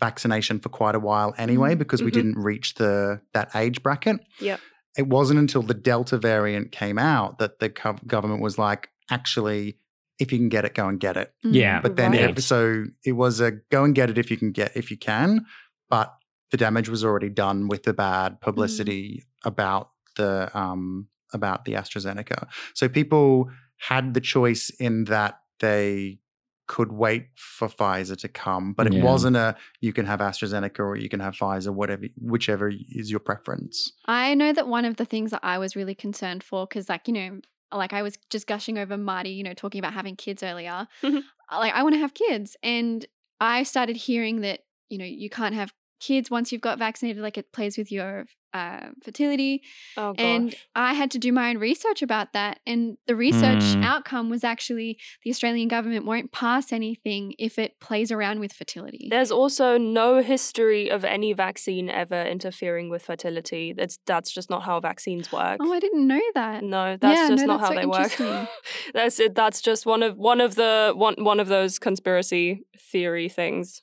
vaccination 0.00 0.58
for 0.60 0.70
quite 0.70 0.94
a 0.94 0.98
while 1.00 1.34
anyway 1.36 1.74
Mm. 1.74 1.78
because 1.78 2.02
we 2.02 2.10
Mhm. 2.10 2.14
didn't 2.14 2.38
reach 2.38 2.74
the 2.74 3.20
that 3.32 3.54
age 3.54 3.82
bracket. 3.82 4.20
Yep. 4.40 4.60
It 4.96 5.06
wasn't 5.08 5.38
until 5.40 5.62
the 5.62 5.74
Delta 5.74 6.16
variant 6.18 6.70
came 6.72 6.98
out 6.98 7.38
that 7.38 7.58
the 7.58 7.68
gov- 7.68 8.06
government 8.06 8.40
was 8.40 8.56
like, 8.58 8.88
actually, 9.10 9.78
if 10.18 10.32
you 10.32 10.38
can 10.38 10.48
get 10.48 10.64
it, 10.64 10.74
go 10.74 10.88
and 10.88 11.00
get 11.00 11.16
it. 11.16 11.32
Mm. 11.44 11.54
Yeah. 11.54 11.80
But 11.80 11.96
then, 11.96 12.12
Right. 12.12 12.38
it, 12.38 12.42
so 12.42 12.84
it 13.04 13.12
was 13.12 13.40
a 13.40 13.52
go 13.70 13.84
and 13.84 13.94
get 13.94 14.10
it 14.10 14.18
if 14.18 14.30
you 14.30 14.36
can 14.36 14.52
get 14.52 14.76
if 14.76 14.90
you 14.90 14.96
can, 14.96 15.44
but 15.90 16.14
the 16.50 16.56
damage 16.56 16.88
was 16.88 17.04
already 17.04 17.28
done 17.30 17.68
with 17.68 17.82
the 17.82 17.92
bad 17.92 18.40
publicity 18.40 19.24
about 19.44 19.90
the 20.16 20.56
um 20.56 21.08
about 21.32 21.64
the 21.64 21.72
AstraZeneca. 21.72 22.46
So 22.74 22.88
people 22.88 23.50
had 23.78 24.14
the 24.14 24.20
choice 24.20 24.70
in 24.70 25.04
that 25.04 25.40
they 25.58 26.20
could 26.66 26.92
wait 26.92 27.26
for 27.34 27.68
Pfizer 27.68 28.16
to 28.18 28.28
come, 28.28 28.72
but 28.72 28.86
it 28.86 28.92
Yeah. 28.94 29.02
wasn't 29.04 29.36
a 29.36 29.56
you 29.80 29.92
can 29.92 30.06
have 30.06 30.20
AstraZeneca 30.20 30.78
or 30.78 30.96
you 30.96 31.08
can 31.08 31.20
have 31.20 31.34
Pfizer, 31.34 31.74
whatever, 31.74 32.04
whichever 32.20 32.70
is 32.88 33.10
your 33.10 33.20
preference. 33.20 33.92
I 34.06 34.34
know 34.34 34.52
that 34.52 34.68
one 34.68 34.84
of 34.84 34.96
the 34.96 35.04
things 35.04 35.32
that 35.32 35.40
I 35.42 35.58
was 35.58 35.74
really 35.76 35.94
concerned 35.94 36.42
for, 36.44 36.66
because 36.66 36.88
like, 36.88 37.06
you 37.08 37.14
know, 37.14 37.40
like 37.78 37.92
I 37.92 38.02
was 38.02 38.16
just 38.30 38.46
gushing 38.46 38.78
over 38.78 38.96
Marty, 38.96 39.30
you 39.30 39.42
know, 39.42 39.54
talking 39.54 39.78
about 39.78 39.94
having 39.94 40.16
kids 40.16 40.42
earlier. 40.42 40.86
Mhm. 41.02 41.24
Uh, 41.50 41.58
like 41.58 41.74
I 41.74 41.82
want 41.82 41.94
to 41.94 41.98
have 42.00 42.14
kids. 42.14 42.56
And 42.62 43.04
I 43.40 43.62
started 43.64 43.96
hearing 43.96 44.40
that, 44.42 44.60
you 44.88 44.98
know, 44.98 45.04
you 45.04 45.28
can't 45.30 45.54
have 45.54 45.72
kids 46.06 46.30
once 46.30 46.46
you've 46.52 46.60
got 46.68 46.78
vaccinated, 46.78 47.22
like 47.22 47.38
it 47.38 47.52
plays 47.52 47.76
with 47.78 47.90
your 47.92 48.26
uh, 48.52 48.90
fertility. 49.02 49.62
Oh 49.96 50.12
gosh. 50.12 50.24
And 50.24 50.54
I 50.76 50.94
had 50.94 51.10
to 51.12 51.18
do 51.18 51.32
my 51.32 51.50
own 51.50 51.58
research 51.58 52.02
about 52.02 52.28
that. 52.34 52.60
And 52.66 52.82
the 53.08 53.16
research 53.16 53.64
Mm. 53.74 53.84
outcome 53.92 54.30
was 54.30 54.44
actually 54.44 54.90
the 55.24 55.30
Australian 55.30 55.66
government 55.66 56.04
won't 56.04 56.30
pass 56.30 56.72
anything 56.72 57.34
if 57.36 57.58
it 57.58 57.72
plays 57.80 58.12
around 58.12 58.38
with 58.38 58.52
fertility. 58.52 59.08
There's 59.10 59.32
also 59.32 59.76
no 59.76 60.22
history 60.22 60.88
of 60.88 61.04
any 61.04 61.32
vaccine 61.32 61.86
ever 61.90 62.22
interfering 62.34 62.90
with 62.90 63.02
fertility. 63.10 63.72
That's 63.72 63.98
that's 64.06 64.30
just 64.32 64.48
not 64.50 64.62
how 64.62 64.78
vaccines 64.78 65.32
work. 65.32 65.58
oh, 65.60 65.72
I 65.72 65.80
didn't 65.80 66.06
know 66.06 66.22
that. 66.34 66.62
No, 66.62 66.96
that's 66.96 67.18
Yeah, 67.20 67.28
just 67.30 67.40
no, 67.46 67.52
not 67.54 67.60
that's 67.60 67.68
how 67.68 67.74
so 67.74 67.80
they 67.80 68.30
work. 68.36 68.48
that's 68.94 69.18
it. 69.18 69.34
That's 69.34 69.60
just 69.60 69.84
one 69.84 70.02
of 70.04 70.16
one 70.16 70.40
of 70.40 70.54
the 70.54 70.92
one 70.94 71.16
one 71.18 71.40
of 71.40 71.48
those 71.48 71.80
conspiracy 71.80 72.62
theory 72.78 73.28
things. 73.28 73.82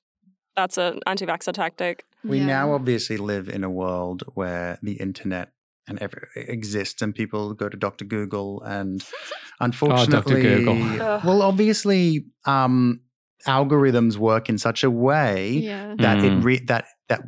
That's 0.55 0.77
an 0.77 0.99
anti-vaxxer 1.07 1.53
tactic. 1.53 2.03
We 2.23 2.39
Yeah. 2.39 2.45
now 2.45 2.73
obviously 2.73 3.17
live 3.17 3.47
in 3.49 3.63
a 3.63 3.69
world 3.69 4.23
where 4.33 4.77
the 4.83 4.93
internet 4.93 5.49
and 5.87 5.97
every, 5.99 6.27
exists, 6.35 7.01
and 7.01 7.13
people 7.15 7.53
go 7.53 7.67
to 7.67 7.75
Dr. 7.77 8.05
Google, 8.05 8.61
and 8.63 9.03
unfortunately, 9.59 10.41
Google. 10.41 10.75
Well, 11.23 11.41
obviously, 11.41 12.25
um, 12.45 13.01
algorithms 13.47 14.17
work 14.17 14.49
in 14.49 14.57
such 14.57 14.83
a 14.83 14.91
way 14.91 15.49
Yeah. 15.53 15.95
that 15.97 16.19
it 16.23 16.31
Mm. 16.31 16.43
re- 16.43 16.65
that 16.67 16.85
that 17.09 17.21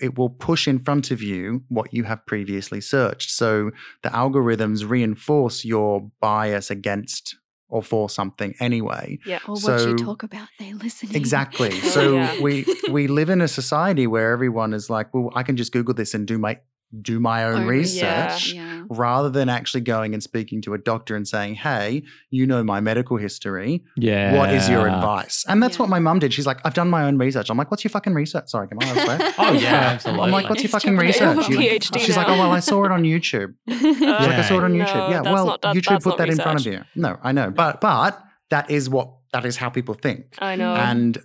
it 0.00 0.16
will 0.16 0.30
push 0.30 0.66
in 0.68 0.78
front 0.78 1.10
of 1.10 1.20
you 1.20 1.64
what 1.68 1.92
you 1.92 2.04
have 2.04 2.24
previously 2.24 2.80
searched. 2.80 3.30
So 3.30 3.72
the 4.02 4.08
algorithms 4.10 4.88
reinforce 4.88 5.64
your 5.64 6.10
bias 6.20 6.70
against 6.70 7.36
or 7.68 7.82
for 7.82 8.08
something 8.08 8.54
anyway. 8.60 9.18
Yeah. 9.26 9.40
Or 9.46 9.56
what 9.56 9.80
you 9.80 9.96
talk 9.96 10.22
about, 10.22 10.48
they 10.58 10.72
listen. 10.72 11.14
Exactly. 11.14 11.70
So 11.88 12.14
yeah. 12.14 12.40
we 12.40 12.66
we 12.90 13.06
live 13.06 13.30
in 13.30 13.40
a 13.40 13.48
society 13.48 14.06
where 14.06 14.30
everyone 14.30 14.74
is 14.74 14.90
like, 14.90 15.12
well, 15.14 15.30
I 15.34 15.42
can 15.42 15.56
just 15.56 15.72
Google 15.72 15.94
this 15.94 16.14
and 16.14 16.26
do 16.26 16.38
my 16.38 16.58
do 17.02 17.20
my 17.20 17.44
own 17.44 17.62
Own 17.62 17.66
research. 17.66 18.54
Yeah. 18.54 18.84
Rather 18.88 19.28
than 19.28 19.50
actually 19.50 19.82
going 19.82 20.14
and 20.14 20.22
speaking 20.22 20.62
to 20.62 20.72
a 20.72 20.78
doctor 20.78 21.14
and 21.16 21.28
saying, 21.28 21.56
"Hey, 21.56 22.02
you 22.30 22.46
know 22.46 22.64
my 22.64 22.80
medical 22.80 23.18
history. 23.18 23.84
yeah. 23.96 24.34
What 24.36 24.50
is 24.54 24.68
your 24.70 24.86
advice?" 24.88 25.44
And 25.48 25.62
that's 25.62 25.76
Yeah. 25.76 25.82
what 25.82 25.90
my 25.90 25.98
mum 25.98 26.18
did. 26.18 26.32
She's 26.32 26.46
like, 26.46 26.60
"I've 26.64 26.72
done 26.72 26.88
my 26.88 27.04
own 27.04 27.18
research." 27.18 27.50
I'm 27.50 27.58
like, 27.58 27.70
"What's 27.70 27.84
your 27.84 27.90
fucking 27.90 28.14
research?" 28.14 28.48
Sorry, 28.48 28.68
can 28.68 28.78
I 28.82 28.86
swear? 29.04 29.32
Oh, 29.38 29.52
yeah, 29.52 29.68
absolutely. 29.92 30.24
I'm 30.24 30.30
like, 30.30 30.48
"What's 30.48 30.62
your 30.62 30.70
fucking 30.70 30.96
true. 30.96 31.06
You 31.06 31.12
have 31.12 31.36
a 31.36 31.40
research?" 31.40 31.48
You- 31.50 31.58
PhD 31.58 31.98
She's 32.00 32.16
like, 32.16 32.28
"Oh 32.28 32.38
well, 32.38 32.52
I 32.52 32.60
saw 32.60 32.84
it 32.84 32.90
on 32.92 33.02
YouTube." 33.02 33.54
She's 33.68 33.82
like, 34.00 34.02
"I 34.02 34.26
Yeah. 34.28 34.42
saw 34.42 34.58
it 34.58 34.64
on 34.64 34.78
No, 34.78 34.84
YouTube." 34.84 35.10
Yeah, 35.10 35.20
well, 35.20 35.46
not- 35.46 35.62
that- 35.62 35.74
YouTube 35.76 36.02
put 36.02 36.10
not 36.12 36.18
that 36.18 36.30
in 36.30 36.36
front 36.36 36.60
of 36.60 36.72
you. 36.72 36.84
No, 36.94 37.18
I 37.22 37.32
know, 37.32 37.50
but 37.50 37.80
but 37.82 38.18
that 38.50 38.70
is 38.70 38.88
what 38.88 39.10
that 39.34 39.44
is 39.44 39.58
how 39.58 39.68
people 39.68 39.92
think 39.94 40.36
I 40.38 40.56
know. 40.56 40.74
and 40.74 41.18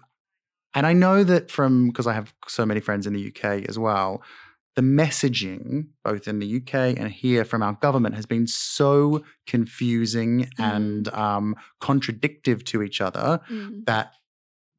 and 0.76 0.86
I 0.86 0.92
know 0.92 1.24
that 1.24 1.50
from 1.52 1.88
because 1.88 2.06
I 2.08 2.14
have 2.14 2.34
so 2.48 2.66
many 2.66 2.82
friends 2.82 3.08
in 3.08 3.14
the 3.14 3.28
UK 3.28 3.64
as 3.70 3.80
well, 3.80 4.22
the 4.76 4.82
messaging 4.82 5.88
both 6.04 6.28
in 6.28 6.40
the 6.40 6.56
UK 6.58 6.74
and 7.00 7.10
here 7.12 7.46
from 7.46 7.62
our 7.62 7.74
government 7.74 8.16
has 8.16 8.26
been 8.26 8.48
so 8.48 9.24
confusing 9.46 10.50
and 10.58 11.08
um, 11.14 11.56
contradictive 11.80 12.64
to 12.66 12.82
each 12.82 13.00
other 13.02 13.40
Mm. 13.52 13.86
that 13.86 14.14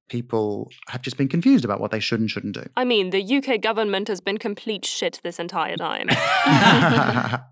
people 0.08 0.70
have 0.88 1.00
just 1.00 1.16
been 1.16 1.28
confused 1.28 1.64
about 1.64 1.80
what 1.80 1.90
they 1.90 2.00
should 2.00 2.20
and 2.20 2.30
shouldn't 2.30 2.54
do. 2.54 2.64
I 2.76 2.84
mean, 2.84 3.10
the 3.10 3.22
UK 3.38 3.60
government 3.60 4.08
has 4.08 4.20
been 4.20 4.36
complete 4.38 4.84
shit 4.84 5.20
this 5.22 5.38
entire 5.38 5.76
time. 5.76 6.08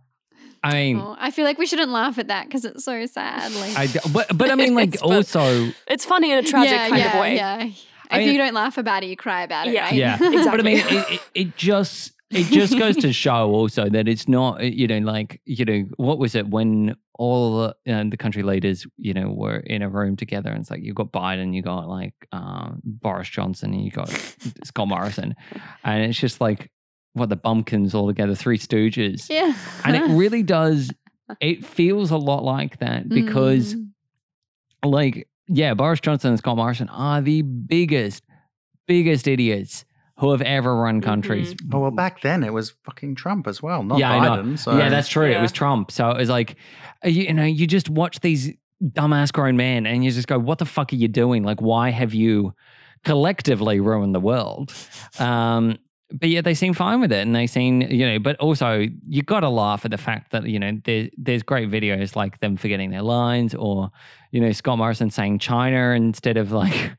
I 0.65 0.73
mean, 0.75 0.99
Oh, 1.01 1.17
I 1.19 1.31
feel 1.33 1.45
like 1.45 1.59
we 1.59 1.67
shouldn't 1.67 1.91
laugh 1.91 2.19
at 2.19 2.29
that 2.29 2.47
because 2.47 2.65
it's 2.65 2.85
so 2.85 3.05
sad. 3.07 3.53
Like, 3.53 3.77
I 3.77 3.87
d- 3.87 3.99
but 4.13 4.37
but 4.37 4.51
I 4.51 4.55
mean, 4.55 4.75
like 4.83 4.95
It's- 4.95 5.03
also, 5.03 5.73
it's 5.89 6.05
funny 6.05 6.31
in 6.31 6.39
a 6.39 6.43
tragic 6.43 6.71
yeah, 6.73 6.89
kind 6.89 7.01
yeah, 7.03 7.13
of 7.15 7.21
way. 7.21 7.35
Yeah. 7.37 7.71
I 8.11 8.19
if 8.21 8.25
mean- 8.27 8.33
you 8.35 8.39
don't 8.39 8.55
laugh 8.55 8.79
about 8.79 9.03
it, 9.03 9.09
you 9.09 9.17
cry 9.17 9.43
about 9.43 9.67
it. 9.67 9.73
Yeah. 9.75 9.85
right? 9.87 9.95
yeah, 9.95 10.15
Exactly. 10.15 10.51
But 10.51 10.61
I 10.61 10.63
mean, 10.63 10.79
it, 10.79 11.13
it, 11.15 11.21
it 11.35 11.57
just 11.57 12.13
it 12.33 12.47
just 12.51 12.79
goes 12.79 12.97
to 12.97 13.13
show 13.13 13.51
also 13.53 13.89
that 13.89 14.09
it's 14.09 14.27
not 14.29 14.63
you 14.63 14.87
know 14.87 14.99
like 14.99 15.41
you 15.45 15.65
know 15.65 15.85
what 15.97 16.19
was 16.19 16.35
it 16.35 16.49
when 16.49 16.97
all 17.19 17.61
uh, 17.63 17.73
the 17.85 18.17
country 18.19 18.43
leaders 18.43 18.87
you 18.97 19.13
know 19.15 19.29
were 19.31 19.57
in 19.59 19.83
a 19.83 19.89
room 19.89 20.17
together 20.17 20.51
and 20.51 20.61
it's 20.61 20.71
like 20.71 20.83
you 20.83 20.93
got 20.95 21.13
Biden, 21.13 21.55
you 21.55 21.63
got 21.63 21.89
like 21.89 22.15
um, 22.33 22.81
Boris 22.85 23.29
Johnson, 23.29 23.73
and 23.75 23.85
you 23.85 23.91
got 23.91 24.09
Scott 24.65 24.89
Morrison, 24.89 25.35
and 25.85 26.03
it's 26.05 26.19
just 26.19 26.41
like 26.41 26.71
what 27.15 27.29
the 27.29 27.37
bumpkins 27.37 27.95
all 27.95 28.07
together, 28.07 28.35
three 28.35 28.59
stooges, 28.59 29.29
yeah. 29.29 29.55
and 29.85 29.95
it 29.95 30.05
really 30.17 30.43
does. 30.59 30.91
It 31.41 31.65
feels 31.65 32.11
a 32.11 32.17
lot 32.17 32.43
like 32.45 32.79
that 32.79 33.09
because 33.09 33.75
Mm. 33.75 33.89
like 34.85 35.29
yeah, 35.49 35.75
Boris 35.75 36.01
Johnson 36.01 36.31
and 36.31 36.39
Scott 36.39 36.57
Morrison 36.57 36.89
are 36.89 37.21
the 37.21 37.43
biggest, 37.43 38.23
biggest 38.89 39.29
idiots 39.29 39.85
who 40.23 40.31
have 40.31 40.43
ever 40.43 40.77
run 40.77 41.01
countries. 41.01 41.53
oh 41.73 41.81
well, 41.81 41.91
back 41.91 42.21
then 42.21 42.45
it 42.45 42.53
was 42.53 42.71
fucking 42.85 43.17
Trump 43.17 43.49
as 43.49 43.61
well, 43.61 43.83
not 43.83 43.99
Yeah, 43.99 44.13
I 44.13 44.21
know. 44.21 44.41
Biden. 44.41 44.57
So 44.57 44.79
Yeah, 44.79 44.89
that's 44.89 45.09
true. 45.09 45.27
It 45.27 45.41
was 45.41 45.51
Trump. 45.51 45.91
So 45.91 46.11
it 46.11 46.17
was 46.17 46.29
like, 46.29 46.55
uh, 47.05 47.09
you, 47.09 47.25
you 47.25 47.35
know, 47.35 47.43
you 47.43 47.67
just 47.67 47.91
watch 47.91 48.21
these 48.21 48.53
dumbass 48.81 49.33
grown 49.33 49.57
men 49.57 49.85
and 49.85 50.05
you 50.05 50.13
just 50.13 50.29
go, 50.29 50.39
what 50.39 50.59
the 50.59 50.65
fuck 50.65 50.93
are 50.93 50.97
you 50.97 51.09
doing? 51.09 51.43
Like, 51.43 51.61
why 51.61 51.91
have 51.91 52.15
you 52.15 52.55
collectively 53.05 53.81
ruined 53.81 54.15
the 54.15 54.21
world? 54.21 54.73
Um, 55.19 55.81
but 56.13 56.29
yeah, 56.29 56.41
they 56.41 56.55
seem 56.55 56.73
fine 56.73 57.01
with 57.01 57.11
it, 57.11 57.23
and 57.23 57.35
they 57.35 57.49
seem, 57.49 57.81
you 57.81 58.07
know. 58.07 58.19
But 58.19 58.37
also, 58.37 58.87
you 59.09 59.23
got 59.23 59.41
to 59.41 59.49
laugh 59.49 59.87
at 59.87 59.91
the 59.91 59.99
fact 59.99 60.31
that 60.33 60.47
you 60.47 60.59
know 60.59 60.79
there, 60.85 61.09
there's 61.17 61.43
great 61.43 61.71
videos 61.71 62.15
like 62.15 62.39
them 62.41 62.59
forgetting 62.59 62.91
their 62.91 63.01
lines, 63.01 63.55
or 63.55 63.91
you 64.31 64.39
know 64.39 64.53
Scott 64.53 64.77
Morrison 64.77 65.09
saying 65.09 65.39
China 65.39 65.95
instead 65.95 66.37
of 66.37 66.53
like 66.53 66.93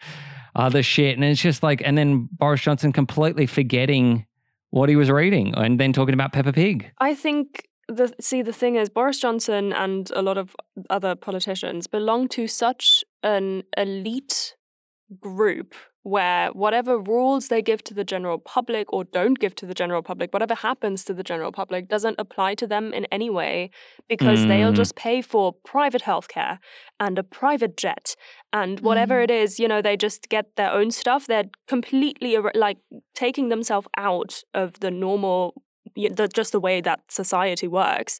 other 0.55 0.83
shit, 0.83 1.15
and 1.15 1.23
it's 1.23 1.41
just 1.41 1.63
like, 1.63 1.81
and 1.83 1.97
then 1.97 2.29
Boris 2.31 2.61
Johnson 2.61 2.91
completely 2.91 3.45
forgetting 3.45 4.25
what 4.71 4.89
he 4.89 4.95
was 4.95 5.09
reading, 5.09 5.53
and 5.55 5.79
then 5.79 5.93
talking 5.93 6.13
about 6.13 6.33
Peppa 6.33 6.53
Pig. 6.53 6.91
I 6.99 7.13
think 7.15 7.67
the 7.87 8.13
see 8.19 8.41
the 8.41 8.53
thing 8.53 8.75
is 8.75 8.89
Boris 8.89 9.19
Johnson 9.19 9.73
and 9.73 10.09
a 10.15 10.21
lot 10.21 10.37
of 10.37 10.55
other 10.89 11.15
politicians 11.15 11.85
belong 11.87 12.27
to 12.29 12.47
such 12.47 13.03
an 13.23 13.63
elite 13.77 14.55
group 15.19 15.75
where 16.05 16.49
whatever 16.49 16.97
rules 16.97 17.47
they 17.47 17.61
give 17.61 17.81
to 17.81 17.93
the 17.93 18.03
general 18.03 18.37
public 18.37 18.91
or 18.91 19.05
don't 19.05 19.39
give 19.39 19.55
to 19.55 19.65
the 19.65 19.73
general 19.73 20.01
public, 20.01 20.33
whatever 20.33 20.53
happens 20.55 21.05
to 21.05 21.13
the 21.13 21.23
general 21.23 21.51
public 21.51 21.87
doesn't 21.87 22.15
apply 22.19 22.55
to 22.55 22.67
them 22.67 22.93
in 22.93 23.05
any 23.05 23.29
way 23.29 23.69
because 24.09 24.45
they'll 24.47 24.73
Mm. 24.73 24.75
just 24.75 24.95
pay 24.97 25.21
for 25.21 25.53
private 25.63 26.01
healthcare 26.01 26.57
and 26.99 27.17
a 27.17 27.23
private 27.23 27.77
jet 27.77 28.15
and 28.53 28.79
whatever 28.81 29.15
Mm. 29.19 29.23
it 29.25 29.31
is, 29.31 29.59
you 29.59 29.67
know, 29.67 29.81
they 29.81 29.97
just 29.97 30.29
get 30.29 30.55
their 30.55 30.71
own 30.71 30.91
stuff. 30.91 31.25
They're 31.27 31.49
completely 31.67 32.37
like 32.53 32.77
taking 33.15 33.49
themselves 33.49 33.87
out 33.97 34.43
of 34.53 34.79
the 34.79 34.91
normal 34.91 35.55
the, 35.95 36.27
just 36.27 36.51
the 36.53 36.59
way 36.59 36.81
that 36.81 37.01
society 37.11 37.67
works. 37.67 38.17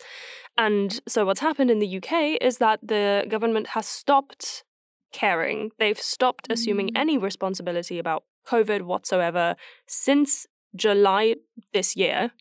And 0.58 1.00
so 1.08 1.26
what's 1.26 1.40
happened 1.40 1.72
in 1.72 1.80
the 1.80 1.88
UK 1.98 2.38
is 2.40 2.58
that 2.60 2.80
the 2.84 3.26
government 3.28 3.68
has 3.70 3.88
stopped 3.88 4.64
caring. 5.12 5.72
They've 5.80 6.00
stopped 6.00 6.48
assuming 6.52 6.88
Mm. 6.90 6.98
any 7.04 7.18
responsibility 7.18 7.98
about 8.00 8.24
COVID 8.46 8.82
whatsoever 8.84 9.56
since 9.88 10.46
July 10.76 11.36
this 11.74 11.96
year. 11.96 12.32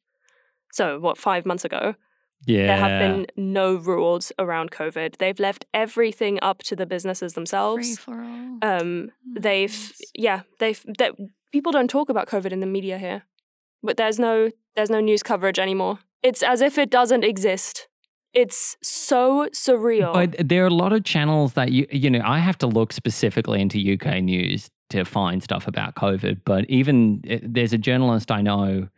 So, 0.73 0.99
what, 1.01 1.17
five 1.19 1.47
months 1.47 1.65
ago? 1.65 1.95
Yeah. 2.47 2.67
There 2.67 2.77
have 2.77 2.99
been 3.01 3.27
no 3.37 3.75
rules 3.75 4.33
around 4.39 4.71
COVID. 4.71 5.19
They've 5.19 5.39
left 5.39 5.65
everything 5.73 6.39
up 6.43 6.63
to 6.65 6.77
the 6.77 6.87
businesses 6.87 7.33
Free 7.33 7.41
themselves. 7.41 7.99
for 7.99 8.23
all. 8.23 8.59
Um, 8.63 9.11
Oh, 9.35 9.41
they've 9.41 9.93
yeah 10.15 10.43
they've 10.59 10.83
that 10.99 11.13
people 11.53 11.73
don't 11.73 11.89
talk 11.89 12.09
about 12.09 12.29
COVID 12.29 12.53
in 12.53 12.61
the 12.61 12.67
media 12.67 12.99
here, 12.99 13.25
but 13.83 13.97
there's 13.97 14.19
no 14.19 14.51
there's 14.77 14.91
no 14.91 15.01
news 15.01 15.23
coverage 15.23 15.59
anymore. 15.59 16.01
It's 16.23 16.43
as 16.43 16.61
if 16.61 16.79
it 16.79 16.91
doesn't 16.91 17.25
exist. 17.25 17.89
It's 18.35 18.77
so 18.83 19.49
surreal. 19.55 20.13
But 20.13 20.49
there 20.49 20.65
are 20.65 20.69
a 20.69 20.75
lot 20.75 20.93
of 20.93 21.05
channels 21.05 21.55
that 21.55 21.73
you 21.73 21.87
you 21.91 22.11
know 22.11 22.23
I 22.25 22.39
have 22.39 22.59
to 22.59 22.67
look 22.67 22.93
specifically 22.93 23.61
into 23.61 23.79
UK 23.79 24.23
news 24.23 24.71
to 24.91 25.05
find 25.05 25.43
stuff 25.43 25.67
about 25.67 25.95
COVID. 25.95 26.41
But 26.45 26.69
even 26.69 27.23
eh, 27.27 27.41
there's 27.43 27.73
a 27.73 27.79
journalist 27.79 28.31
I 28.31 28.43
know 28.43 28.89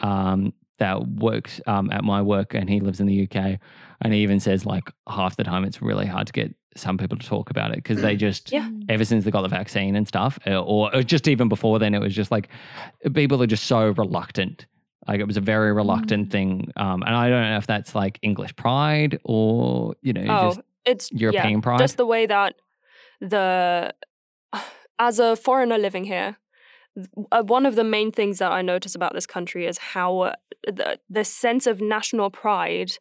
um, 0.00 0.52
that 0.78 1.06
works 1.08 1.60
um, 1.66 1.90
at 1.90 2.04
my 2.04 2.20
work, 2.22 2.54
and 2.54 2.68
he 2.68 2.80
lives 2.80 3.00
in 3.00 3.06
the 3.06 3.22
UK, 3.28 3.58
and 4.02 4.12
he 4.12 4.20
even 4.20 4.40
says 4.40 4.66
like 4.66 4.90
half 5.08 5.36
the 5.36 5.44
time 5.44 5.64
it's 5.64 5.80
really 5.80 6.06
hard 6.06 6.26
to 6.26 6.32
get 6.32 6.54
some 6.76 6.98
people 6.98 7.16
to 7.16 7.26
talk 7.26 7.48
about 7.48 7.70
it 7.70 7.76
because 7.76 8.02
they 8.02 8.14
just 8.16 8.52
Yeah. 8.52 8.68
Mm. 8.68 8.84
ever 8.90 9.04
since 9.04 9.24
they 9.24 9.30
got 9.30 9.42
the 9.42 9.48
vaccine 9.48 9.96
and 9.96 10.06
stuff, 10.06 10.38
uh, 10.46 10.60
or, 10.62 10.94
or 10.94 11.02
just 11.02 11.26
even 11.28 11.48
before 11.48 11.78
then, 11.78 11.94
it 11.94 12.00
was 12.00 12.14
just 12.14 12.30
like 12.30 12.48
people 13.14 13.42
are 13.42 13.46
just 13.46 13.64
so 13.64 13.88
reluctant. 13.90 14.66
Like 15.08 15.20
it 15.20 15.26
was 15.26 15.36
a 15.36 15.40
very 15.40 15.72
reluctant 15.72 16.28
Mm. 16.28 16.32
thing, 16.32 16.72
um, 16.76 17.02
and 17.02 17.14
I 17.14 17.28
don't 17.30 17.42
know 17.50 17.56
if 17.56 17.66
that's 17.66 17.94
like 17.94 18.18
English 18.22 18.54
pride 18.56 19.18
or 19.24 19.94
you 20.02 20.12
know 20.12 20.26
oh, 20.28 20.48
just 20.48 20.60
it's 20.84 21.12
European 21.12 21.54
yeah, 21.54 21.60
pride? 21.60 21.78
Just 21.78 21.96
the 21.96 22.06
way 22.06 22.26
that 22.26 22.56
the 23.20 23.94
as 24.98 25.18
a 25.18 25.36
foreigner 25.36 25.78
living 25.78 26.04
here, 26.04 26.36
one 27.14 27.66
of 27.66 27.74
the 27.74 27.84
main 27.84 28.10
things 28.12 28.38
that 28.38 28.52
I 28.52 28.62
notice 28.62 28.94
about 28.94 29.14
this 29.14 29.26
country 29.26 29.66
is 29.66 29.78
how 29.78 30.20
uh, 30.20 30.34
the 30.66 30.98
the 31.10 31.24
sense 31.24 31.66
of 31.66 31.80
national 31.80 32.30
pride 32.30 32.92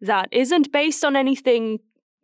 that 0.00 0.28
isn't 0.30 0.70
based 0.72 1.04
on 1.04 1.16
anything 1.16 1.80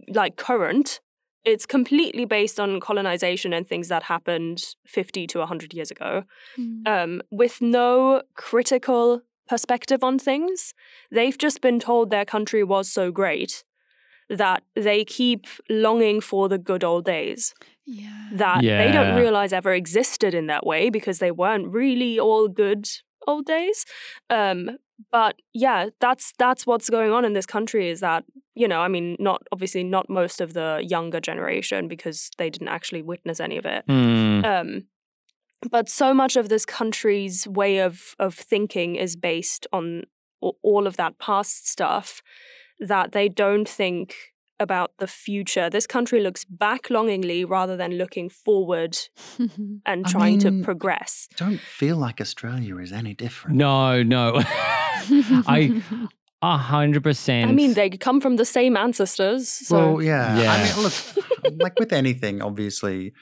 like 0.08 0.36
current. 0.36 1.00
It's 1.44 1.66
completely 1.66 2.24
based 2.24 2.58
on 2.58 2.80
colonization 2.80 3.52
and 3.52 3.66
things 3.66 3.88
that 3.88 4.04
happened 4.04 4.64
50 4.86 5.26
to 5.26 5.38
100 5.40 5.74
years 5.74 5.90
ago 5.90 6.24
Mm. 6.58 6.86
um, 6.88 7.22
with 7.30 7.60
no 7.60 8.22
critical 8.34 9.20
perspective 9.48 10.02
on 10.02 10.18
things. 10.18 10.72
They've 11.10 11.36
just 11.36 11.60
been 11.60 11.78
told 11.80 12.10
their 12.10 12.24
country 12.24 12.64
was 12.64 12.90
so 12.90 13.10
great 13.12 13.64
that 14.28 14.62
they 14.74 15.04
keep 15.04 15.46
longing 15.68 16.20
for 16.20 16.48
the 16.48 16.58
good 16.58 16.82
old 16.84 17.04
days 17.04 17.54
Yeah. 17.86 18.28
that 18.32 18.62
they 18.62 18.90
don't 18.92 19.16
realize 19.16 19.52
ever 19.52 19.72
existed 19.72 20.34
in 20.34 20.46
that 20.46 20.66
way 20.66 20.90
because 20.90 21.18
they 21.18 21.30
weren't 21.30 21.68
really 21.72 22.18
all 22.18 22.48
good 22.48 22.88
old 23.26 23.46
days. 23.46 23.84
Um, 24.30 24.78
but 25.10 25.36
yeah, 25.52 25.88
that's 26.00 26.32
that's 26.38 26.66
what's 26.66 26.88
going 26.88 27.12
on 27.12 27.24
in 27.24 27.32
this 27.32 27.46
country 27.46 27.88
is 27.88 28.00
that 28.00 28.24
you 28.56 28.68
know, 28.68 28.80
I 28.80 28.88
mean, 28.88 29.16
not 29.18 29.42
obviously 29.50 29.82
not 29.82 30.08
most 30.08 30.40
of 30.40 30.52
the 30.52 30.80
younger 30.86 31.18
generation 31.20 31.88
because 31.88 32.30
they 32.38 32.50
didn't 32.50 32.68
actually 32.68 33.02
witness 33.02 33.40
any 33.40 33.56
of 33.56 33.66
it. 33.66 33.84
Hmm. 33.88 34.44
Um, 34.44 34.82
but 35.70 35.88
so 35.88 36.14
much 36.14 36.36
of 36.36 36.48
this 36.48 36.64
country's 36.64 37.48
way 37.48 37.78
of 37.78 38.14
of 38.18 38.34
thinking 38.34 38.96
is 38.96 39.16
based 39.16 39.66
on 39.72 40.04
all 40.62 40.86
of 40.86 40.96
that 40.96 41.18
past 41.18 41.66
stuff 41.68 42.22
that 42.80 43.12
they 43.12 43.28
don't 43.28 43.68
think 43.68 44.34
about 44.60 44.92
the 44.98 45.06
future. 45.06 45.68
This 45.68 45.86
country 45.86 46.20
looks 46.20 46.44
back 46.44 46.90
longingly 46.90 47.44
rather 47.44 47.76
than 47.76 47.92
looking 47.92 48.28
forward 48.28 48.96
and 49.38 50.06
I 50.06 50.10
trying 50.10 50.38
mean, 50.38 50.60
to 50.60 50.64
progress. 50.64 51.28
Don't 51.36 51.60
feel 51.60 51.96
like 51.96 52.20
Australia 52.20 52.78
is 52.78 52.92
any 52.92 53.14
different. 53.14 53.56
no, 53.56 54.02
no, 54.02 54.34
I 54.44 55.82
a 56.42 56.56
hundred 56.56 57.02
percent. 57.02 57.50
I 57.50 57.52
mean, 57.52 57.74
they 57.74 57.90
come 57.90 58.20
from 58.20 58.36
the 58.36 58.44
same 58.44 58.76
ancestors. 58.76 59.48
So 59.48 59.94
Well, 59.94 60.02
yeah. 60.02 60.34
I 60.36 60.64
mean, 60.64 60.82
look, 60.82 61.60
like 61.60 61.78
with 61.78 61.92
anything, 61.92 62.42
obviously, 62.42 63.12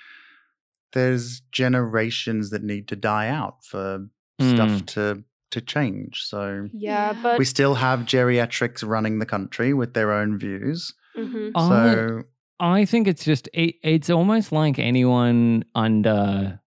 there's 0.92 1.40
generations 1.52 2.50
that 2.50 2.62
need 2.62 2.88
to 2.88 2.96
die 2.96 3.28
out 3.28 3.64
for 3.64 4.06
stuff 4.40 4.70
hmm. 4.70 4.78
to 4.78 5.24
to 5.52 5.60
change. 5.60 6.22
So 6.24 6.68
yeah, 6.72 7.12
Yeah. 7.12 7.22
but 7.22 7.38
we 7.38 7.44
still 7.44 7.74
have 7.76 8.00
geriatrics 8.00 8.86
running 8.86 9.18
the 9.20 9.26
country 9.26 9.72
with 9.72 9.94
their 9.94 10.10
own 10.12 10.36
views. 10.38 10.94
Mhm. 11.16 11.52
So 11.54 12.22
I 12.60 12.84
think 12.84 13.06
it's 13.08 13.24
just 13.24 13.48
it, 13.52 13.76
it's 13.82 14.10
almost 14.10 14.50
like 14.52 14.78
anyone 14.78 15.64
under 15.74 16.58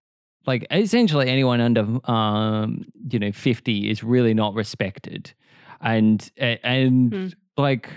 like 0.45 0.65
essentially 0.71 1.27
anyone 1.29 1.59
under 1.61 1.83
um 2.09 2.85
you 3.11 3.19
know 3.19 3.31
50 3.31 3.89
is 3.89 4.03
really 4.03 4.33
not 4.33 4.53
respected 4.53 5.33
and 5.81 6.29
and 6.37 7.13
Hmm. 7.13 7.27
like 7.57 7.89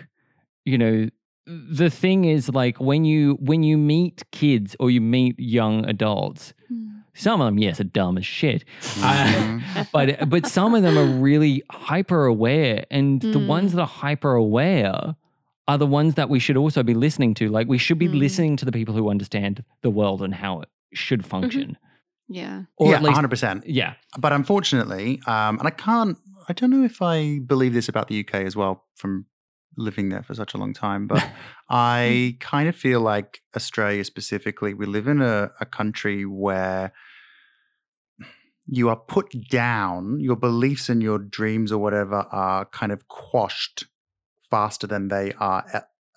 you 0.65 0.79
know 0.79 1.09
the 1.47 1.91
thing 1.91 2.25
is 2.25 2.49
like 2.49 2.79
when 2.81 3.05
you 3.05 3.37
when 3.41 3.63
you 3.63 3.77
meet 3.79 4.23
kids 4.33 4.77
or 4.81 4.91
you 4.91 5.01
meet 5.01 5.35
young 5.39 5.85
adults 5.87 6.53
Mm. 6.73 6.88
Some 7.27 7.41
of 7.41 7.47
them 7.49 7.59
yes 7.59 7.81
are 7.81 7.85
dumb 7.99 8.17
as 8.19 8.27
shit 8.39 8.61
Uh, 9.03 9.27
Mhm. 9.27 9.89
but 9.95 10.07
but 10.33 10.43
some 10.47 10.71
of 10.77 10.83
them 10.83 10.97
are 11.03 11.11
really 11.29 11.55
hyper 11.71 12.23
aware 12.35 12.85
and 12.91 13.21
the 13.21 13.39
Mm. 13.41 13.47
ones 13.57 13.73
that 13.73 13.81
are 13.87 13.93
hyper 14.05 14.33
aware 14.47 15.17
are 15.71 15.79
the 15.85 15.91
ones 16.01 16.15
that 16.15 16.29
we 16.35 16.39
should 16.39 16.57
also 16.57 16.83
be 16.83 16.95
listening 16.95 17.35
to 17.41 17.45
like 17.57 17.67
we 17.75 17.79
should 17.85 17.99
be 17.99 18.09
Mm. 18.09 18.19
listening 18.25 18.57
to 18.61 18.65
the 18.65 18.73
people 18.79 18.95
who 18.99 19.11
understand 19.11 19.55
the 19.83 19.91
world 19.91 20.21
and 20.23 20.35
how 20.45 20.53
it 20.63 20.69
should 20.95 21.23
function 21.35 21.77
Yeah. 22.41 22.57
or 22.77 22.89
yeah, 22.91 22.97
at 22.97 23.03
least 23.03 23.17
100%. 23.17 23.63
yeah 23.67 23.93
But 24.25 24.33
unfortunately, 24.33 25.07
um, 25.27 25.59
and 25.59 25.67
I 25.73 25.75
can't, 25.87 26.17
I 26.49 26.53
don't 26.59 26.71
know 26.71 26.85
if 26.93 26.99
I 27.03 27.41
believe 27.53 27.73
this 27.79 27.89
about 27.89 28.07
the 28.09 28.17
UK 28.23 28.35
as 28.51 28.55
well 28.61 28.75
from 29.01 29.27
living 29.77 30.09
there 30.13 30.23
for 30.29 30.35
such 30.35 30.55
a 30.55 30.59
long 30.63 30.73
time, 30.87 31.07
but 31.07 31.23
I 31.71 32.37
kind 32.41 32.69
of 32.69 32.75
feel 32.77 33.01
like 33.01 33.31
Australia 33.55 34.03
specifically, 34.05 34.73
we 34.75 34.87
live 34.87 35.07
in 35.07 35.21
a, 35.21 35.51
a 35.61 35.67
country 35.67 36.25
where 36.25 36.93
you 38.71 38.89
are 38.91 38.97
put 38.97 39.49
down, 39.49 40.21
your 40.21 40.37
beliefs 40.37 40.89
and 40.89 41.03
your 41.03 41.19
dreams 41.19 41.73
or 41.73 41.79
whatever 41.79 42.27
are 42.31 42.67
kind 42.67 42.93
of 42.93 43.09
quashed 43.09 43.87
faster 44.51 44.87
than 44.87 45.09
they 45.09 45.33
are 45.41 45.65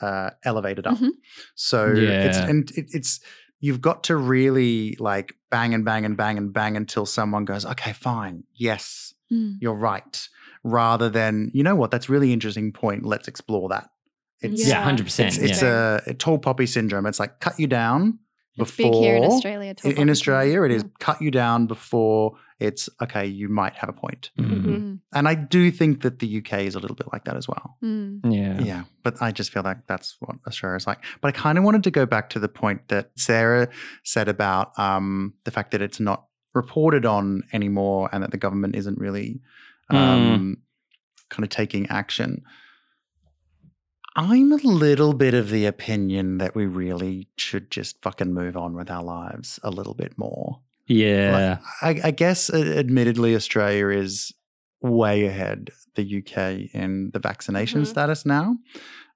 uh, 0.02 0.32
elevated 0.44 0.86
up. 0.88 0.98
Mhm. 0.98 1.12
So 1.56 1.94
it's 1.96 2.38
and 2.38 2.70
it, 2.72 2.88
it's 2.94 3.20
you've 3.60 3.80
got 3.82 4.04
to 4.06 4.16
really 4.16 4.96
like 5.00 5.36
bang 5.50 5.74
and 5.74 5.86
bang 5.86 6.04
and 6.06 6.18
bang 6.18 6.38
and 6.38 6.52
bang 6.52 6.76
until 6.76 7.06
someone 7.06 7.46
goes, 7.46 7.66
okay, 7.66 7.94
fine, 7.94 8.44
yes, 8.54 9.14
Mm. 9.32 9.56
you're 9.62 9.76
right, 9.76 10.28
rather 10.64 11.10
than 11.10 11.52
you 11.54 11.64
know 11.64 11.76
what, 11.76 11.90
that's 11.90 12.10
really 12.10 12.34
interesting 12.34 12.74
point. 12.74 13.06
Let's 13.06 13.30
explore 13.30 13.70
that. 13.70 13.90
It's 14.42 14.68
yeah 14.68 14.86
Yeah. 14.86 14.92
100% 14.98 15.42
it's, 15.42 15.62
yeah. 15.62 16.00
a, 16.06 16.10
a 16.10 16.14
tall 16.14 16.38
poppy 16.40 16.66
syndrome. 16.66 17.06
It's 17.06 17.20
like 17.20 17.40
cut 17.40 17.58
you 17.60 17.68
down 17.68 18.20
It's 18.58 18.76
big 18.76 18.94
here 18.94 19.16
in 19.16 19.24
Australia. 19.24 19.74
tall 19.74 19.92
in, 19.92 19.98
in 19.98 20.10
Australia, 20.10 20.62
it 20.64 20.72
is 20.72 20.82
syndrome. 20.82 20.96
cut 21.00 21.22
you 21.22 21.32
down 21.32 21.68
before 21.68 22.34
it's 22.60 22.90
okay. 23.02 23.26
You 23.26 23.50
might 23.50 23.74
have 23.76 23.90
a 23.90 23.94
point, 23.94 24.30
Mhm. 24.38 24.66
Mm. 24.66 25.00
and 25.14 25.28
I 25.28 25.34
do 25.36 25.72
think 25.72 26.02
that 26.02 26.20
the 26.20 26.28
UK 26.28 26.66
is 26.68 26.76
a 26.76 26.80
little 26.80 26.96
bit 26.96 27.08
like 27.12 27.24
that 27.26 27.36
as 27.38 27.48
well. 27.48 27.78
Mm. 27.84 28.20
yeah 28.24 28.62
Yeah, 28.62 28.84
but 29.04 29.16
I 29.22 29.32
just 29.32 29.52
feel 29.52 29.64
like 29.64 29.88
that's 29.88 30.18
what 30.20 30.36
Australia 30.46 30.76
is 30.78 30.86
like. 30.86 31.00
But 31.22 31.30
I 31.30 31.32
kind 31.32 31.58
of 31.58 31.64
wanted 31.64 31.84
to 31.86 31.92
go 31.92 32.06
back 32.06 32.30
to 32.32 32.40
the 32.40 32.50
point 32.50 32.88
that 32.90 33.12
Sarah 33.16 33.68
said 34.04 34.28
about 34.28 34.78
um, 34.78 35.34
the 35.46 35.52
fact 35.52 35.72
that 35.72 35.82
it's 35.82 36.00
not 36.00 36.26
reported 36.54 37.06
on 37.06 37.44
anymore 37.54 38.10
and 38.12 38.22
that 38.24 38.32
the 38.32 38.38
government 38.38 38.76
isn't 38.76 38.98
really 39.00 39.40
um, 39.90 40.58
kind 41.30 41.44
of 41.44 41.50
taking 41.50 41.88
action. 41.88 42.44
I'm 44.16 44.52
a 44.52 44.58
little 44.58 45.14
bit 45.14 45.34
of 45.34 45.50
the 45.50 45.66
opinion 45.66 46.38
that 46.40 46.54
we 46.56 46.66
really 46.66 47.28
should 47.38 47.72
just 47.72 48.02
fucking 48.02 48.34
move 48.34 48.58
on 48.58 48.74
with 48.76 48.90
our 48.92 49.04
lives 49.04 49.60
a 49.64 49.70
little 49.72 49.94
bit 49.94 50.18
more. 50.18 50.60
yeah 50.88 51.60
I, 51.82 52.00
I 52.04 52.12
guess, 52.12 52.50
uh, 52.50 52.58
admittedly, 52.58 53.36
Australia 53.36 53.88
is 53.90 54.34
way 54.82 55.26
ahead 55.26 55.70
the 55.96 56.04
UK 56.20 56.74
in 56.74 57.12
the 57.14 57.20
vaccination 57.20 57.84
Mhm. 57.84 57.88
status 57.88 58.26
now. 58.26 58.58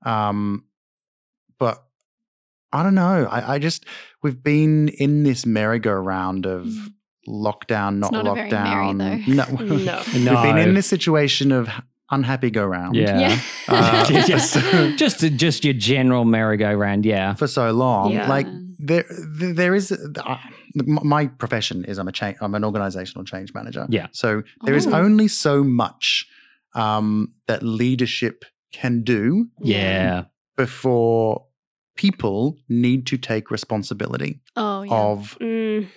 Um, 0.06 0.66
but 1.60 1.84
I 2.72 2.84
don't 2.84 2.96
know. 2.96 3.28
I, 3.30 3.56
I 3.56 3.60
just 3.60 3.86
we've 4.22 4.42
been 4.44 4.90
in 4.90 5.24
this 5.24 5.46
merry-go-round 5.46 6.46
of 6.46 6.66
Mm. 6.66 6.94
lockdown, 7.28 7.98
not, 7.98 8.12
not 8.14 8.36
very 8.36 8.50
merry, 8.52 8.94
lockdown. 8.94 9.28
no, 9.28 9.46
No. 10.20 10.34
we've 10.34 10.44
been 10.44 10.58
in 10.58 10.74
this 10.76 10.86
situation 10.88 11.52
of 11.52 11.70
unhappy 12.12 12.50
go-round. 12.52 12.96
yeah, 12.96 13.20
Yeah. 13.20 13.40
Uh, 13.68 14.06
just, 14.28 14.54
just 14.98 15.20
just 15.38 15.66
your 15.66 15.74
general 15.74 16.24
merry-go-round 16.26 17.04
yeah 17.06 17.34
for 17.34 17.48
so 17.48 17.72
long. 17.72 18.12
Yeah. 18.14 18.30
Like 18.30 18.48
there, 18.80 19.06
there 19.40 19.54
there 19.54 19.76
is. 19.76 19.92
Uh, 19.92 20.38
my 20.76 21.28
profession 21.28 21.84
is 21.86 21.98
I'm 21.98 22.08
a 22.08 22.12
change. 22.12 22.38
I'm 22.42 22.54
an 22.54 22.64
organizational 22.64 23.24
change 23.26 23.54
manager. 23.54 23.88
Yeah. 23.90 24.08
So 24.12 24.44
there 24.66 24.76
is 24.76 24.86
Oh. 24.88 24.94
only 24.94 25.28
so 25.28 25.64
much 25.64 26.28
um, 26.76 27.34
that 27.48 27.64
leadership 27.64 28.46
can 28.74 29.02
do 29.04 29.48
yeah 29.62 30.26
before 30.58 31.46
people 31.96 32.58
need 32.68 33.06
to 33.08 33.18
take 33.18 33.50
responsibility 33.50 34.42
Oh, 34.56 34.82
yeah. 34.84 34.94
of 34.94 35.38
Mm. 35.42 35.88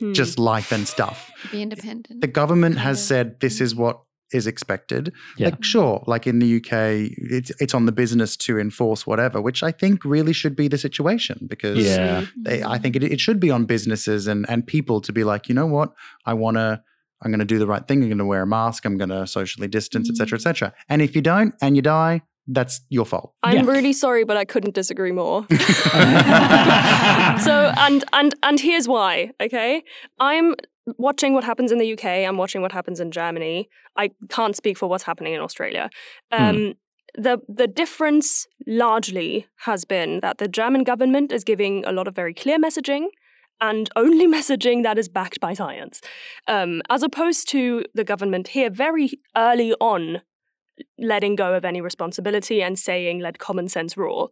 Hmm. 0.00 0.12
just 0.12 0.38
life 0.38 0.70
and 0.70 0.86
stuff. 0.86 1.30
Be 1.50 1.62
independent. 1.62 2.20
The 2.20 2.26
government 2.28 2.78
has 2.78 3.04
said 3.04 3.40
this 3.40 3.60
is 3.60 3.74
what 3.74 4.00
is 4.32 4.46
expected. 4.46 5.12
Yeah. 5.36 5.48
Like, 5.50 5.64
sure, 5.64 6.02
like 6.06 6.26
in 6.26 6.38
the 6.38 6.56
UK, 6.56 7.12
it's 7.16 7.50
it's 7.60 7.74
on 7.74 7.86
the 7.86 7.92
business 7.92 8.36
to 8.38 8.58
enforce 8.58 9.06
whatever, 9.06 9.40
which 9.40 9.62
I 9.62 9.72
think 9.72 10.04
really 10.04 10.32
should 10.32 10.56
be 10.56 10.68
the 10.68 10.78
situation 10.78 11.46
because 11.48 11.78
Yeah. 11.78 12.26
they, 12.36 12.62
I 12.62 12.78
think 12.78 12.96
it, 12.96 13.02
it 13.02 13.20
should 13.20 13.40
be 13.40 13.50
on 13.50 13.64
businesses 13.64 14.26
and 14.26 14.48
and 14.50 14.66
people 14.66 15.00
to 15.02 15.12
be 15.12 15.24
like, 15.24 15.48
you 15.48 15.54
know 15.54 15.66
what, 15.66 15.92
I 16.26 16.34
want 16.34 16.56
to. 16.56 16.82
I'm 17.20 17.32
going 17.32 17.40
to 17.40 17.44
do 17.54 17.58
the 17.58 17.66
right 17.66 17.84
thing. 17.88 18.00
I'm 18.02 18.08
going 18.08 18.18
to 18.18 18.24
wear 18.24 18.42
a 18.42 18.46
mask. 18.46 18.84
I'm 18.84 18.96
going 18.96 19.08
to 19.10 19.26
socially 19.26 19.66
distance, 19.66 20.08
etc., 20.08 20.36
etc. 20.36 20.72
And 20.88 21.02
if 21.02 21.16
you 21.16 21.22
don't 21.22 21.52
and 21.60 21.74
you 21.74 21.82
die, 21.82 22.22
that's 22.46 22.80
your 22.90 23.04
fault. 23.04 23.34
I'm 23.42 23.56
Yeah. 23.56 23.64
really 23.72 23.92
sorry, 23.92 24.22
but 24.24 24.36
I 24.36 24.44
couldn't 24.44 24.74
disagree 24.74 25.10
more. 25.10 25.44
so 25.50 25.56
and 27.76 28.04
and 28.12 28.34
and 28.42 28.60
here's 28.60 28.88
why 28.88 29.30
okay 29.40 29.82
i'm 30.18 30.54
watching 30.96 31.34
what 31.34 31.44
happens 31.44 31.72
in 31.72 31.78
the 31.78 31.92
uk 31.92 32.04
i'm 32.04 32.36
watching 32.36 32.62
what 32.62 32.72
happens 32.72 33.00
in 33.00 33.10
germany 33.10 33.68
i 33.96 34.10
can't 34.28 34.56
speak 34.56 34.78
for 34.78 34.88
what's 34.88 35.04
happening 35.04 35.34
in 35.34 35.40
australia. 35.40 35.90
Um, 36.30 36.74
the 37.16 37.40
the 37.48 37.66
difference 37.66 38.46
largely 38.66 39.46
has 39.64 39.84
been 39.84 40.20
that 40.20 40.38
the 40.38 40.48
german 40.48 40.84
government 40.84 41.32
is 41.32 41.42
giving 41.42 41.84
a 41.84 41.92
lot 41.92 42.06
of 42.06 42.14
very 42.14 42.34
clear 42.34 42.58
messaging 42.58 43.08
and 43.60 43.90
only 43.96 44.26
messaging 44.36 44.82
that 44.82 44.98
is 44.98 45.08
backed 45.08 45.40
by 45.40 45.54
science. 45.54 46.00
Um, 46.46 46.82
as 46.88 47.02
opposed 47.02 47.48
to 47.50 47.84
the 47.94 48.04
government 48.04 48.48
here 48.48 48.70
very 48.70 49.10
early 49.36 49.72
on 49.80 50.22
letting 50.98 51.34
go 51.34 51.54
of 51.54 51.64
any 51.64 51.80
responsibility 51.80 52.62
and 52.62 52.78
saying 52.78 53.18
let 53.20 53.38
common 53.38 53.68
sense 53.68 53.96
rule. 53.96 54.30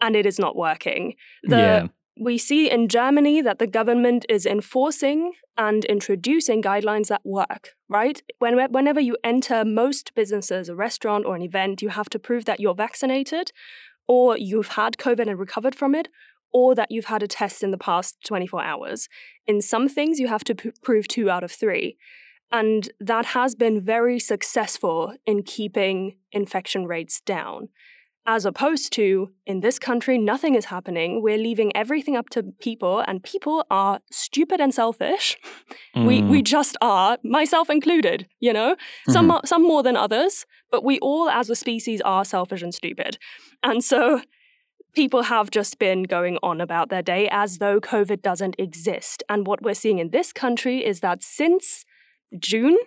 And 0.00 0.16
it 0.16 0.26
is 0.26 0.38
not 0.38 0.56
working. 0.56 1.14
The 1.42 1.56
yeah. 1.56 1.86
We 2.16 2.38
see 2.38 2.70
in 2.70 2.88
Germany 2.88 3.42
that 3.42 3.58
the 3.58 3.66
government 3.66 4.24
is 4.28 4.46
enforcing 4.46 5.32
and 5.56 5.84
introducing 5.86 6.62
guidelines 6.62 7.08
that 7.08 7.22
work, 7.24 7.70
right? 7.88 8.22
When, 8.38 8.56
whenever 8.70 9.00
you 9.00 9.16
enter 9.24 9.64
most 9.64 10.14
businesses, 10.14 10.68
a 10.68 10.76
restaurant 10.76 11.24
or 11.26 11.34
an 11.34 11.42
event, 11.42 11.82
you 11.82 11.88
have 11.90 12.08
to 12.10 12.18
prove 12.18 12.44
that 12.44 12.60
you're 12.60 12.74
vaccinated 12.74 13.50
or 14.06 14.36
you've 14.36 14.68
had 14.68 14.96
COVID 14.96 15.28
and 15.28 15.38
recovered 15.38 15.74
from 15.74 15.94
it 15.94 16.08
or 16.52 16.74
that 16.76 16.90
you've 16.90 17.06
had 17.06 17.22
a 17.22 17.28
test 17.28 17.62
in 17.62 17.72
the 17.72 17.78
past 17.78 18.16
24 18.24 18.62
hours. 18.62 19.08
In 19.46 19.60
some 19.60 19.88
things, 19.88 20.20
you 20.20 20.28
have 20.28 20.44
to 20.44 20.54
p- 20.54 20.70
prove 20.82 21.08
two 21.08 21.28
out 21.28 21.42
of 21.42 21.50
three. 21.50 21.96
And 22.52 22.90
that 23.00 23.26
has 23.26 23.56
been 23.56 23.80
very 23.80 24.20
successful 24.20 25.14
in 25.26 25.42
keeping 25.42 26.16
infection 26.30 26.86
rates 26.86 27.20
down 27.20 27.70
as 28.26 28.46
opposed 28.46 28.92
to 28.94 29.30
in 29.46 29.60
this 29.60 29.78
country 29.78 30.16
nothing 30.18 30.54
is 30.54 30.66
happening. 30.66 31.22
We're 31.22 31.36
leaving 31.38 31.74
everything 31.76 32.16
up 32.16 32.30
to 32.30 32.42
people 32.60 33.00
and 33.06 33.22
people 33.22 33.64
are 33.70 34.00
stupid 34.10 34.60
and 34.60 34.72
selfish. 34.74 35.36
We 35.94 36.22
Mm. 36.22 36.30
we 36.30 36.42
just 36.42 36.76
are 36.80 37.18
myself 37.22 37.68
included 37.70 38.26
you 38.40 38.52
know? 38.52 38.76
Some 39.08 39.26
mo- 39.26 39.42
some 39.44 39.62
more 39.62 39.82
than 39.82 39.96
others 39.96 40.46
but 40.70 40.82
we 40.84 40.98
all 41.00 41.28
as 41.28 41.50
a 41.50 41.54
species 41.54 42.00
are 42.00 42.24
selfish 42.24 42.62
and 42.62 42.74
stupid. 42.74 43.18
And 43.62 43.84
so 43.84 44.22
people 44.94 45.24
have 45.24 45.50
just 45.50 45.78
been 45.78 46.04
going 46.04 46.38
on 46.42 46.60
about 46.60 46.88
their 46.88 47.02
day 47.02 47.28
as 47.30 47.58
though 47.58 47.78
covid 47.80 48.22
doesn't 48.22 48.56
exist. 48.58 49.22
And 49.28 49.46
what 49.46 49.62
we're 49.62 49.74
seeing 49.74 49.98
in 49.98 50.10
this 50.10 50.32
country 50.32 50.84
is 50.84 51.00
that 51.00 51.22
since 51.22 51.84
june 52.38 52.78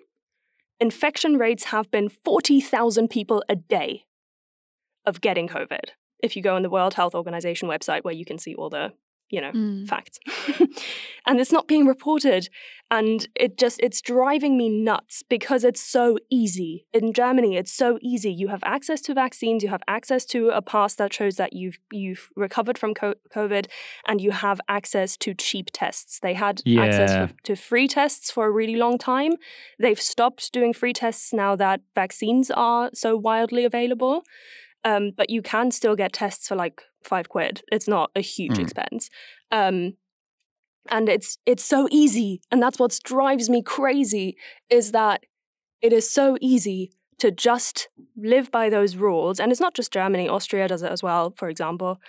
infection 0.79 1.37
rates 1.37 1.65
have 1.65 1.89
been 1.91 2.09
40,000 2.09 3.09
people 3.09 3.43
a 3.49 3.55
day 3.55 4.03
of 5.07 5.19
getting 5.21 5.47
COVID. 5.47 5.85
If 6.21 6.35
you 6.35 6.43
go 6.43 6.55
on 6.55 6.61
the 6.61 6.69
World 6.69 6.93
Health 6.93 7.15
Organization 7.15 7.67
website 7.67 8.03
where 8.03 8.13
you 8.13 8.25
can 8.25 8.37
see 8.37 8.53
all 8.55 8.69
the, 8.69 8.93
you 9.29 9.41
know, 9.41 9.51
Mm. 9.51 9.87
facts. 9.87 10.19
and 11.25 11.39
it's 11.39 11.51
not 11.51 11.67
being 11.67 11.85
reported. 11.85 12.49
And 12.89 13.27
it 13.35 13.57
just, 13.57 13.79
it's 13.83 13.99
driving 14.01 14.57
me 14.57 14.69
nuts 14.69 15.21
because 15.35 15.63
it's 15.65 15.81
so 15.81 16.17
easy. 16.31 16.85
In 16.93 17.11
Germany, 17.11 17.57
it's 17.57 17.71
so 17.73 17.99
easy. 18.01 18.31
You 18.31 18.47
have 18.47 18.63
access 18.63 19.01
to 19.01 19.13
vaccines, 19.13 19.61
you 19.61 19.69
have 19.69 19.83
access 19.87 20.23
to 20.27 20.49
a 20.49 20.61
pass 20.61 20.95
that 20.95 21.13
shows 21.13 21.35
that 21.35 21.51
you've, 21.53 21.77
you've 21.91 22.29
recovered 22.37 22.77
from 22.77 22.93
COVID, 22.93 23.67
and 24.07 24.21
you 24.21 24.31
have 24.31 24.61
access 24.69 25.17
to 25.17 25.33
cheap 25.33 25.67
tests. 25.73 26.19
They 26.19 26.33
had 26.33 26.61
access 26.77 27.11
Yeah. 27.11 27.25
for, 27.27 27.33
to 27.43 27.55
free 27.57 27.87
tests 27.89 28.31
for 28.31 28.45
a 28.47 28.51
really 28.51 28.77
long 28.77 28.97
time. 28.97 29.33
They've 29.77 29.99
stopped 30.01 30.53
doing 30.53 30.73
free 30.73 30.93
tests 30.93 31.33
now 31.33 31.55
that 31.57 31.81
vaccines 31.93 32.49
are 32.51 32.89
so 32.93 33.17
wildly 33.17 33.65
available. 33.65 34.23
Um, 34.83 35.11
but 35.15 35.29
you 35.29 35.41
can 35.41 35.71
still 35.71 35.95
get 35.95 36.13
tests 36.13 36.47
for 36.47 36.55
like 36.55 36.83
five 37.03 37.29
quid. 37.29 37.61
It's 37.71 37.87
not 37.87 38.11
a 38.15 38.21
huge 38.21 38.57
Mm. 38.57 38.61
expense. 38.61 39.09
Um, 39.51 39.97
and 40.89 41.09
it's 41.09 41.37
it's 41.45 41.63
so 41.65 41.87
easy, 41.91 42.41
and 42.51 42.61
that's 42.61 42.79
what 42.79 42.97
drives 43.03 43.49
me 43.49 43.61
crazy 43.61 44.37
is 44.69 44.91
that 44.91 45.23
it 45.81 45.93
is 45.93 46.09
so 46.09 46.37
easy 46.41 46.91
to 47.19 47.31
just 47.31 47.89
live 48.15 48.51
by 48.51 48.69
those 48.69 48.95
rules, 48.95 49.39
and 49.39 49.51
it's 49.51 49.61
not 49.61 49.73
just 49.73 49.91
Germany. 49.91 50.29
Austria 50.29 50.67
does 50.67 50.83
it 50.83 50.91
as 50.91 51.03
well, 51.03 51.33
for 51.37 51.49
example. 51.49 51.99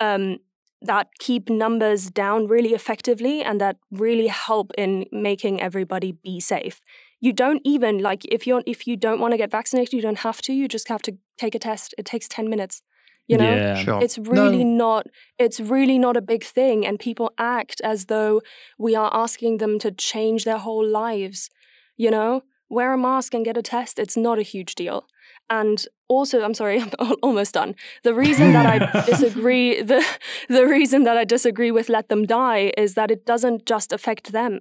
Um, 0.00 0.38
that 0.80 1.08
keep 1.18 1.50
numbers 1.50 2.08
down 2.10 2.46
really 2.46 2.72
effectively, 2.74 3.42
and 3.42 3.60
that 3.60 3.76
really 3.90 4.28
help 4.28 4.70
in 4.78 5.06
making 5.10 5.60
everybody 5.60 6.12
be 6.12 6.38
safe. 6.40 6.80
You 7.20 7.32
don't 7.32 7.60
even 7.64 7.98
like 7.98 8.24
if 8.26 8.46
you're 8.46 8.62
if 8.66 8.86
you 8.86 8.96
don't 8.96 9.20
want 9.20 9.32
to 9.32 9.38
get 9.38 9.50
vaccinated, 9.50 9.92
you 9.92 10.02
don't 10.02 10.18
have 10.18 10.40
to. 10.42 10.52
You 10.52 10.68
just 10.68 10.88
have 10.88 11.02
to 11.02 11.16
take 11.36 11.54
a 11.54 11.58
test. 11.58 11.94
It 11.98 12.04
takes 12.04 12.28
ten 12.28 12.48
minutes. 12.48 12.82
You 13.26 13.36
know, 13.36 13.54
yeah. 13.54 13.74
Sure. 13.74 14.02
it's 14.02 14.16
really 14.16 14.64
No. 14.64 14.86
not 14.86 15.06
it's 15.38 15.60
really 15.60 15.98
not 15.98 16.16
a 16.16 16.22
big 16.22 16.42
thing 16.44 16.86
and 16.86 16.98
people 16.98 17.30
act 17.36 17.78
as 17.84 18.06
though 18.06 18.40
we 18.78 18.94
are 18.96 19.10
asking 19.12 19.58
them 19.58 19.78
to 19.80 19.90
change 19.90 20.44
their 20.44 20.56
whole 20.56 20.86
lives 20.86 21.50
you 21.98 22.10
know 22.10 22.42
wear 22.70 22.94
a 22.94 22.96
mask 22.96 23.34
and 23.34 23.44
get 23.44 23.58
a 23.58 23.62
test 23.62 23.98
it's 23.98 24.16
not 24.16 24.38
a 24.38 24.42
huge 24.42 24.74
deal 24.74 25.04
and 25.50 25.84
also 26.08 26.40
i'm 26.42 26.54
sorry 26.54 26.80
i'm 26.98 27.16
almost 27.22 27.52
done 27.52 27.74
the 28.02 28.14
reason 28.14 28.52
that 28.54 28.64
i 28.64 29.02
disagree 29.12 29.82
the 29.82 30.02
the 30.48 30.66
reason 30.66 31.04
that 31.04 31.18
i 31.18 31.24
disagree 31.24 31.70
with 31.70 31.90
let 31.90 32.08
them 32.08 32.24
die 32.24 32.72
is 32.78 32.94
that 32.94 33.10
it 33.10 33.26
doesn't 33.26 33.66
just 33.66 33.92
affect 33.92 34.32
them 34.32 34.60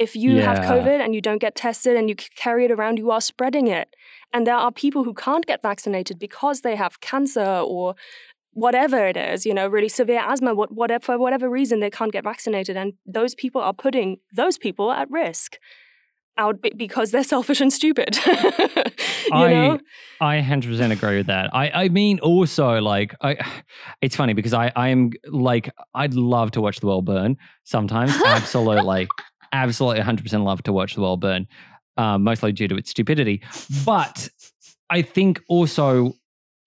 if 0.00 0.16
you 0.16 0.40
have 0.40 0.58
covid 0.58 0.98
and 1.04 1.14
you 1.14 1.20
don't 1.20 1.38
get 1.38 1.54
tested 1.54 1.96
and 1.96 2.08
you 2.08 2.16
carry 2.16 2.64
it 2.64 2.72
around 2.72 2.98
you 2.98 3.10
are 3.10 3.20
spreading 3.20 3.68
it 3.68 3.94
and 4.32 4.46
there 4.46 4.56
are 4.56 4.72
people 4.72 5.04
who 5.04 5.14
can't 5.14 5.46
get 5.46 5.62
vaccinated 5.62 6.18
because 6.18 6.62
they 6.62 6.76
have 6.76 7.00
cancer 7.00 7.44
or 7.44 7.94
whatever 8.52 9.06
it 9.06 9.16
is, 9.16 9.46
you 9.46 9.54
know, 9.54 9.66
really 9.66 9.88
severe 9.88 10.22
asthma, 10.26 10.54
what, 10.54 10.72
whatever, 10.72 11.04
for 11.04 11.18
whatever 11.18 11.48
reason, 11.48 11.80
they 11.80 11.90
can't 11.90 12.12
get 12.12 12.24
vaccinated. 12.24 12.76
And 12.76 12.94
those 13.06 13.34
people 13.34 13.60
are 13.60 13.72
putting 13.72 14.18
those 14.32 14.58
people 14.58 14.90
at 14.90 15.10
risk 15.10 15.58
out 16.36 16.58
because 16.76 17.10
they're 17.10 17.24
selfish 17.36 17.60
and 17.60 17.72
stupid. 17.72 18.18
you 18.26 19.32
I 19.32 19.52
know? 19.52 19.78
I 20.20 20.40
100% 20.40 20.92
agree 20.92 21.18
with 21.18 21.26
that. 21.26 21.50
I 21.52 21.70
I 21.70 21.88
mean 21.88 22.18
also 22.20 22.80
like 22.80 23.14
I 23.20 23.36
it's 24.00 24.16
funny 24.16 24.32
because 24.32 24.54
I 24.54 24.72
I 24.76 24.88
am 24.88 25.10
like 25.26 25.70
I'd 25.94 26.14
love 26.14 26.52
to 26.52 26.60
watch 26.60 26.80
the 26.80 26.86
world 26.86 27.04
burn 27.04 27.36
sometimes 27.64 28.12
absolutely 28.26 29.08
absolutely 29.52 30.02
100% 30.02 30.44
love 30.44 30.62
to 30.62 30.72
watch 30.72 30.94
the 30.94 31.00
world 31.00 31.20
burn 31.20 31.46
um, 31.96 32.22
mostly 32.22 32.52
due 32.52 32.68
to 32.68 32.76
its 32.76 32.90
stupidity 32.90 33.42
but 33.84 34.28
I 34.88 35.02
think 35.02 35.40
also 35.48 36.14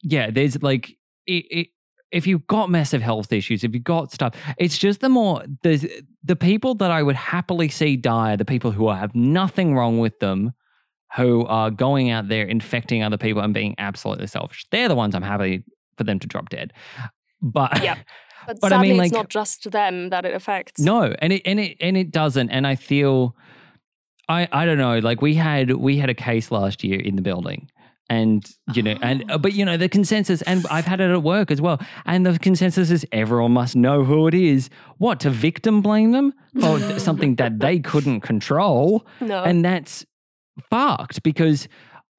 yeah 0.02 0.30
there's 0.32 0.62
like 0.62 0.98
it, 1.26 1.46
it 1.50 1.68
if 2.14 2.28
you've 2.28 2.46
got 2.46 2.70
massive 2.70 3.02
health 3.02 3.34
issues, 3.34 3.64
if 3.64 3.74
you've 3.74 3.84
got 3.84 4.12
stuff, 4.12 4.36
it's 4.60 4.78
just 4.78 5.02
the 5.02 5.10
more 5.10 5.44
there's 5.64 5.84
the 6.24 6.36
people 6.36 6.76
that 6.76 6.92
I 6.92 7.02
would 7.02 7.16
happily 7.16 7.70
see 7.70 7.98
die, 7.98 8.34
are 8.34 8.38
the 8.38 8.46
people 8.46 8.72
who 8.72 8.88
have 8.90 9.16
nothing 9.16 9.76
wrong 9.76 9.98
with 9.98 10.20
them, 10.20 10.54
who 11.16 11.44
are 11.48 11.72
going 11.72 12.12
out 12.12 12.28
there 12.28 12.46
infecting 12.46 13.02
other 13.02 13.18
people 13.18 13.42
and 13.42 13.54
being 13.54 13.74
absolutely 13.80 14.28
selfish. 14.28 14.66
They're 14.72 14.88
the 14.88 14.96
ones 14.96 15.16
I'm 15.16 15.24
happy 15.24 15.64
for 15.98 16.04
them 16.04 16.20
to 16.20 16.28
drop 16.28 16.50
dead. 16.50 16.72
But 17.42 17.84
Yep. 17.84 17.98
But, 18.48 18.60
But 18.62 18.74
I 18.74 18.78
sadly, 18.78 18.94
mean, 18.94 19.04
it's 19.04 19.14
not 19.14 19.30
just 19.30 19.72
them 19.72 20.10
that 20.10 20.26
it 20.26 20.34
affects. 20.34 20.80
no, 20.82 21.14
and 21.20 21.34
it 21.34 21.42
and 21.46 21.60
it 21.60 21.78
and 21.80 21.96
it 21.98 22.12
doesn't. 22.12 22.50
And 22.50 22.66
I 22.68 22.76
feel 22.76 23.36
I 24.30 24.48
I 24.52 24.66
don't 24.66 24.78
know, 24.78 25.00
like 25.00 25.22
we 25.22 25.36
had 25.36 25.72
we 25.72 25.98
had 25.98 26.10
a 26.10 26.14
case 26.16 26.52
last 26.52 26.84
year 26.84 27.00
in 27.00 27.16
the 27.16 27.22
building. 27.22 27.70
And 28.10 28.46
you 28.74 28.84
know, 28.84 28.96
and 29.02 29.30
uh, 29.32 29.38
but 29.38 29.54
you 29.54 29.64
know 29.64 29.78
the 29.78 29.88
consensus, 29.88 30.42
and 30.44 30.66
I've 30.70 30.86
had 30.86 31.00
it 31.00 31.10
at 31.10 31.24
work 31.24 31.50
as 31.50 31.62
well. 31.62 31.80
And 32.06 32.26
the 32.26 32.38
consensus 32.38 32.92
is 32.92 33.06
everyone 33.14 33.54
must 33.54 33.76
know 33.78 34.04
who 34.04 34.28
it 34.28 34.34
is. 34.34 34.70
What 34.98 35.22
to 35.22 35.30
victim 35.30 35.82
blame 35.82 36.12
them 36.12 36.34
for 36.60 36.80
something 37.00 37.36
that 37.36 37.60
they 37.60 37.80
couldn't 37.80 38.20
control? 38.22 39.08
No. 39.22 39.42
and 39.44 39.64
that's 39.64 40.06
fucked 40.70 41.24
because 41.24 41.68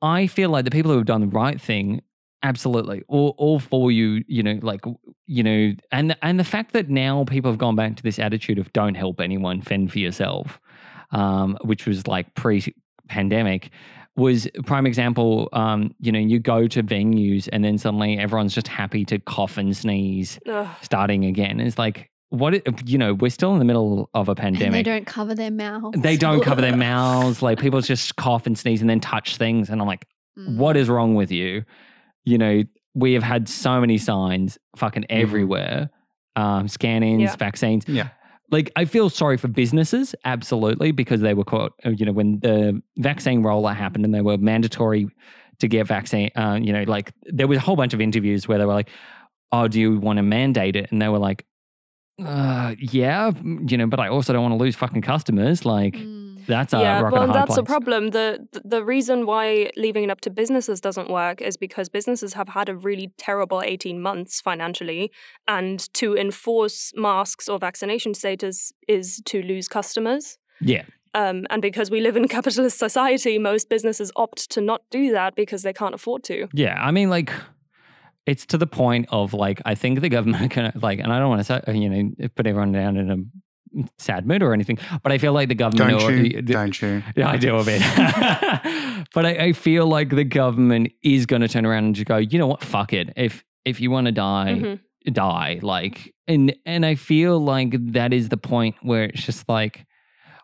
I 0.00 0.26
feel 0.26 0.48
like 0.48 0.64
the 0.64 0.70
people 0.70 0.90
who 0.90 0.96
have 0.96 1.06
done 1.06 1.20
the 1.20 1.26
right 1.28 1.60
thing, 1.60 2.00
absolutely, 2.44 3.02
all, 3.08 3.34
all 3.38 3.58
for 3.58 3.90
you, 3.90 4.22
you 4.28 4.42
know, 4.44 4.60
like 4.62 4.82
you 5.26 5.42
know, 5.42 5.72
and 5.90 6.16
and 6.22 6.38
the 6.38 6.44
fact 6.44 6.72
that 6.74 6.88
now 6.88 7.24
people 7.24 7.50
have 7.50 7.58
gone 7.58 7.74
back 7.74 7.96
to 7.96 8.02
this 8.04 8.20
attitude 8.20 8.58
of 8.60 8.72
don't 8.72 8.94
help 8.94 9.20
anyone, 9.20 9.60
fend 9.62 9.90
for 9.90 9.98
yourself, 9.98 10.60
um, 11.10 11.58
which 11.64 11.86
was 11.86 12.06
like 12.06 12.32
pre-pandemic. 12.34 13.70
Was 14.16 14.46
prime 14.64 14.86
example. 14.86 15.48
Um, 15.52 15.92
you 15.98 16.12
know, 16.12 16.20
you 16.20 16.38
go 16.38 16.68
to 16.68 16.84
venues 16.84 17.48
and 17.52 17.64
then 17.64 17.78
suddenly 17.78 18.16
everyone's 18.16 18.54
just 18.54 18.68
happy 18.68 19.04
to 19.06 19.18
cough 19.18 19.58
and 19.58 19.76
sneeze, 19.76 20.38
Ugh. 20.48 20.68
starting 20.82 21.24
again. 21.24 21.58
It's 21.58 21.78
like 21.78 22.10
what 22.28 22.88
you 22.88 22.96
know, 22.96 23.14
we're 23.14 23.30
still 23.30 23.52
in 23.54 23.58
the 23.58 23.64
middle 23.64 24.10
of 24.14 24.28
a 24.28 24.32
And 24.32 24.38
pandemic. 24.38 24.72
they 24.72 24.82
don't 24.84 25.04
cover 25.04 25.34
their 25.34 25.50
mouths. 25.50 26.00
They 26.00 26.16
don't 26.16 26.42
cover 26.44 26.60
their 26.60 26.76
mouths. 26.92 27.42
Like 27.42 27.58
people 27.58 27.80
just 27.80 28.14
cough 28.14 28.46
and 28.46 28.56
sneeze 28.56 28.80
and 28.80 28.88
then 28.88 29.00
touch 29.00 29.36
things. 29.36 29.68
And 29.68 29.80
I'm 29.80 29.86
like, 29.88 30.06
Mm. 30.36 30.56
what 30.56 30.76
is 30.76 30.88
wrong 30.88 31.14
with 31.14 31.30
you? 31.30 31.64
You 32.24 32.38
know, 32.38 32.62
we 32.94 33.12
have 33.14 33.22
had 33.22 33.48
so 33.48 33.80
many 33.80 33.98
signs 33.98 34.58
fucking 34.76 35.06
everywhere. 35.10 35.90
Um, 36.36 36.66
scan-ins, 36.68 37.22
Yeah. 37.22 37.36
vaccines. 37.36 37.84
Yeah. 37.86 38.08
Like 38.50 38.70
I 38.76 38.84
feel 38.84 39.08
sorry 39.10 39.36
for 39.36 39.48
businesses, 39.48 40.14
absolutely, 40.24 40.90
because 40.92 41.20
they 41.20 41.34
were 41.34 41.44
caught. 41.44 41.72
uh, 41.84 41.90
You 41.90 42.06
know, 42.06 42.12
when 42.12 42.40
the 42.40 42.82
vaccine 42.98 43.42
rollout 43.42 43.76
happened 43.76 44.04
and 44.04 44.14
they 44.14 44.20
were 44.20 44.36
mandatory 44.38 45.08
to 45.60 45.68
get 45.68 45.86
vaccine. 45.86 46.30
Uh, 46.36 46.58
you 46.60 46.72
know, 46.72 46.82
like 46.84 47.12
there 47.26 47.46
was 47.46 47.58
a 47.58 47.60
whole 47.60 47.76
bunch 47.76 47.94
of 47.94 48.00
interviews 48.00 48.48
where 48.48 48.58
they 48.58 48.64
were 48.66 48.74
like, 48.74 48.90
"Oh, 49.52 49.68
do 49.68 49.78
you 49.80 49.98
want 50.00 50.16
to 50.18 50.22
mandate 50.22 50.74
it?" 50.76 50.90
And 50.90 51.00
they 51.00 51.08
were 51.08 51.18
like, 51.20 51.44
uh, 52.24 52.74
"Yeah, 52.78 53.32
you 53.68 53.76
know, 53.76 53.86
but 53.86 54.00
I 54.00 54.08
also 54.08 54.32
don't 54.32 54.42
want 54.42 54.52
to 54.52 54.58
lose 54.58 54.76
fucking 54.76 55.02
customers." 55.02 55.64
Like 55.64 55.94
Mm. 55.96 56.33
That's 56.46 56.72
a 56.72 56.78
yeah, 56.78 57.00
rock 57.00 57.12
well, 57.12 57.30
a 57.30 57.32
that's 57.32 57.54
the 57.54 57.62
place. 57.62 57.72
problem. 57.72 58.10
The 58.10 58.46
the 58.64 58.84
reason 58.84 59.26
why 59.26 59.70
leaving 59.76 60.04
it 60.04 60.10
up 60.10 60.20
to 60.22 60.30
businesses 60.30 60.80
doesn't 60.80 61.10
work 61.10 61.40
is 61.40 61.56
because 61.56 61.88
businesses 61.88 62.34
have 62.34 62.50
had 62.50 62.68
a 62.68 62.76
really 62.76 63.12
terrible 63.18 63.62
18 63.62 64.00
months 64.00 64.40
financially, 64.40 65.10
and 65.48 65.92
to 65.94 66.16
enforce 66.16 66.92
masks 66.96 67.48
or 67.48 67.58
vaccination 67.58 68.14
status 68.14 68.72
is 68.88 69.20
to 69.26 69.42
lose 69.42 69.68
customers. 69.68 70.38
Yeah, 70.60 70.84
Um, 71.14 71.46
and 71.50 71.62
because 71.62 71.90
we 71.90 72.00
live 72.00 72.16
in 72.16 72.26
capitalist 72.38 72.78
society, 72.78 73.38
most 73.38 73.68
businesses 73.68 74.10
opt 74.16 74.50
to 74.50 74.60
not 74.60 74.82
do 74.90 75.12
that 75.12 75.34
because 75.36 75.62
they 75.62 75.72
can't 75.72 75.94
afford 75.94 76.24
to. 76.24 76.48
Yeah, 76.52 76.76
I 76.80 76.90
mean, 76.90 77.08
like, 77.10 77.30
it's 78.26 78.46
to 78.46 78.58
the 78.58 78.66
point 78.66 79.06
of 79.10 79.32
like, 79.34 79.60
I 79.64 79.74
think 79.74 80.00
the 80.00 80.08
government 80.16 80.50
can 80.50 80.72
like, 80.82 80.98
and 80.98 81.12
I 81.12 81.18
don't 81.18 81.28
want 81.28 81.40
to 81.40 81.44
say, 81.44 81.60
you 81.74 81.88
know, 81.88 82.28
put 82.34 82.46
everyone 82.46 82.72
down 82.72 82.96
in 82.96 83.10
a 83.10 83.16
sad 83.98 84.26
mood 84.26 84.42
or 84.42 84.52
anything, 84.52 84.78
but 85.02 85.12
I 85.12 85.18
feel 85.18 85.32
like 85.32 85.48
the 85.48 85.54
government. 85.54 86.00
Don't 86.00 86.16
you? 86.24 86.42
the- 86.42 86.42
Don't 86.42 86.80
you? 86.82 87.02
Yeah, 87.16 87.30
I 87.30 87.36
do 87.36 87.56
a 87.56 87.64
bit. 87.64 87.80
but 89.14 89.26
I, 89.26 89.30
I 89.46 89.52
feel 89.52 89.86
like 89.86 90.10
the 90.10 90.24
government 90.24 90.92
is 91.02 91.26
going 91.26 91.42
to 91.42 91.48
turn 91.48 91.66
around 91.66 91.84
and 91.84 91.94
just 91.94 92.06
go, 92.06 92.16
you 92.16 92.38
know 92.38 92.46
what? 92.46 92.62
Fuck 92.62 92.92
it. 92.92 93.12
If 93.16 93.44
if 93.64 93.80
you 93.80 93.90
want 93.90 94.06
to 94.06 94.12
die, 94.12 94.54
Mhm. 94.60 94.80
die. 95.14 95.58
Like, 95.62 96.14
and 96.28 96.54
and 96.66 96.84
I 96.86 96.94
feel 96.94 97.38
like 97.40 97.74
that 97.92 98.12
is 98.12 98.28
the 98.28 98.36
point 98.36 98.76
where 98.82 99.04
it's 99.04 99.22
just 99.24 99.48
like, 99.48 99.86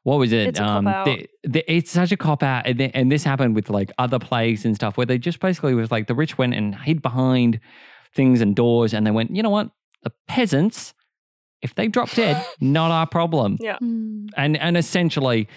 what 0.02 0.18
was 0.18 0.32
it? 0.32 0.48
It's 0.48 0.60
a 0.60 0.80
the- 1.04 1.26
the- 1.48 1.72
it's 1.72 1.90
such 1.90 2.12
a 2.12 2.16
cop 2.16 2.42
out, 2.42 2.66
and, 2.66 2.78
th- 2.78 2.90
and 2.94 3.12
this 3.12 3.22
happened 3.24 3.54
with 3.54 3.70
like 3.70 3.90
other 3.98 4.18
plagues 4.18 4.64
and 4.64 4.74
stuff, 4.74 4.96
where 4.96 5.06
they 5.06 5.18
just 5.18 5.40
basically 5.40 5.74
was 5.74 5.90
like 5.90 6.06
the 6.06 6.14
rich 6.14 6.38
went 6.38 6.54
and 6.54 6.74
hid 6.74 7.02
behind 7.02 7.60
things 8.14 8.40
and 8.40 8.56
doors, 8.56 8.92
and 8.94 9.06
they 9.06 9.10
went, 9.10 9.34
you 9.36 9.42
know 9.42 9.50
what? 9.50 9.70
The 10.02 10.12
peasants, 10.26 10.94
if 11.62 11.74
they 11.74 11.88
drop 11.88 12.10
dead, 12.10 12.44
not 12.60 12.90
our 12.90 13.06
problem 13.06 13.58
Yeah. 13.60 13.78
Mm. 13.82 14.28
and 14.36 14.56
and 14.56 14.76
essentially 14.76 15.48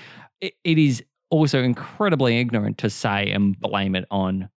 it, 0.42 0.54
it 0.64 0.78
is 0.78 1.04
also 1.30 1.64
incredibly 1.64 2.40
ignorant 2.40 2.78
to 2.80 2.90
say 2.90 3.32
and 3.32 3.60
blame 3.60 3.96
it 3.96 4.06
on 4.12 4.50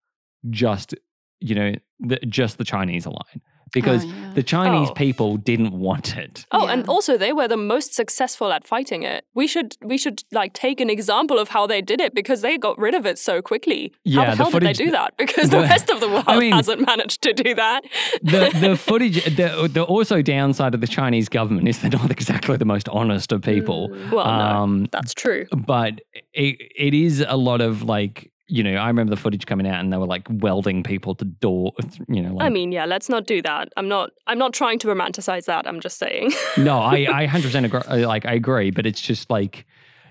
just 0.50 0.94
you 1.40 1.56
know 1.56 1.74
the, 2.00 2.18
just 2.28 2.58
the 2.58 2.64
chinese 2.66 3.06
alone 3.06 3.42
because 3.74 4.06
Oh, 4.06 4.08
yeah. 4.08 4.32
the 4.36 4.44
chinese 4.44 4.90
Oh. 4.92 4.94
people 4.94 5.38
didn't 5.38 5.72
want 5.74 6.16
it 6.18 6.46
Oh, 6.52 6.68
and 6.68 6.88
also 6.88 7.18
they 7.18 7.34
were 7.34 7.48
the 7.48 7.58
most 7.58 7.94
successful 7.96 8.52
at 8.54 8.66
fighting 8.66 9.02
it. 9.04 9.26
We 9.34 9.48
should 9.48 9.76
we 9.84 9.98
should 9.98 10.24
like 10.32 10.54
take 10.54 10.80
an 10.80 10.90
example 10.90 11.40
of 11.40 11.50
how 11.50 11.66
they 11.68 11.82
did 11.82 12.00
it 12.00 12.14
because 12.14 12.42
they 12.42 12.58
got 12.58 12.78
rid 12.78 12.94
of 12.94 13.06
it 13.06 13.18
so 13.20 13.42
quickly. 13.42 13.92
Yeah, 14.04 14.26
how 14.26 14.26
the 14.26 14.32
the 14.32 14.36
hell 14.44 14.52
footage- 14.52 14.78
did 14.78 14.78
they 14.78 14.86
do 14.86 14.92
that? 14.92 15.18
Because 15.18 15.50
the- 15.50 15.58
the, 15.58 15.64
rest 15.64 15.90
of 15.90 16.00
the 16.00 16.08
world 16.14 16.26
I 16.28 16.40
mean- 16.40 16.54
hasn't 16.54 16.86
managed 16.86 17.22
to 17.24 17.34
do 17.34 17.56
that. 17.56 17.82
the 18.22 18.52
the 18.60 18.78
footage 18.88 19.24
the 19.36 19.68
the 19.72 19.84
also 19.84 20.22
downside 20.22 20.74
of 20.76 20.82
the 20.82 20.88
chinese 20.88 21.28
government 21.28 21.68
is 21.68 21.80
they're 21.80 21.90
not 21.90 22.12
exactly 22.20 22.56
the 22.58 22.66
most 22.66 22.88
honest 22.90 23.32
of 23.32 23.42
people 23.42 23.90
Mm, 23.90 24.12
well, 24.12 24.26
no, 24.26 24.46
um 24.60 24.88
that's 24.92 25.14
true. 25.14 25.46
but 25.74 26.02
it, 26.34 26.56
it 26.88 26.94
is 26.94 27.26
a 27.28 27.36
lot 27.38 27.62
of 27.62 27.82
like 27.84 28.32
you 28.48 28.62
know 28.64 28.76
i 28.76 28.88
remember 28.88 29.10
the 29.10 29.20
footage 29.20 29.46
coming 29.48 29.66
out 29.68 29.80
and 29.80 29.92
they 29.92 29.98
were 29.98 30.06
like 30.06 30.28
welding 30.30 30.84
people 30.84 31.16
to 31.16 31.26
door 31.26 31.74
you 32.08 32.22
know 32.22 32.34
like 32.36 32.46
I 32.46 32.50
mean, 32.50 32.72
yeah, 32.72 32.86
let's 32.86 33.10
not 33.10 33.26
do 33.26 33.42
that. 33.42 33.70
I'm 33.78 33.88
not. 33.88 34.12
I'm 34.28 34.38
not 34.38 34.54
trying 34.54 34.78
to 34.80 34.88
romanticize 34.88 35.46
that. 35.46 35.66
I'm 35.68 35.80
just 35.80 35.98
saying. 35.98 36.32
no, 36.58 36.78
I 36.80 37.08
I 37.22 37.26
hundred 37.26 37.48
percent 37.48 37.66
agree. 37.66 37.80
uh, 37.88 38.08
Like 38.08 38.26
I 38.26 38.34
agree, 38.34 38.70
but 38.72 38.86
it's 38.86 39.02
just 39.02 39.30
like 39.30 39.66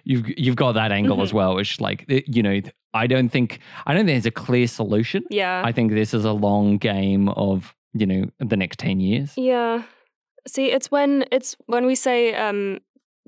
you've 0.05 0.27
you've 0.37 0.57
got 0.57 0.73
that 0.73 0.91
angle 0.91 1.23
as 1.23 1.31
Mhm. 1.31 1.35
well. 1.35 1.59
It's 1.59 1.81
like 1.81 2.05
you 2.09 2.43
know, 2.43 2.61
I 2.93 3.07
don't 3.07 3.29
think 3.29 3.61
I 3.87 3.95
don't 3.95 4.07
think 4.07 4.15
there's 4.17 4.27
a 4.27 4.31
clear 4.47 4.67
solution. 4.67 5.25
yeah. 5.31 5.63
I 5.65 5.71
think 5.73 5.93
this 5.93 6.13
is 6.15 6.25
a 6.25 6.33
long 6.33 6.79
game 6.79 7.29
of 7.31 7.75
you 7.93 8.07
know 8.07 8.25
the 8.41 8.57
next 8.57 8.79
ten 8.81 8.99
years. 9.01 9.33
Yeah. 9.37 9.83
See, 10.47 10.73
it's 10.73 10.91
when 10.91 11.25
it's 11.31 11.57
when 11.67 11.87
we 11.87 11.95
say 11.95 12.35
um 12.35 12.81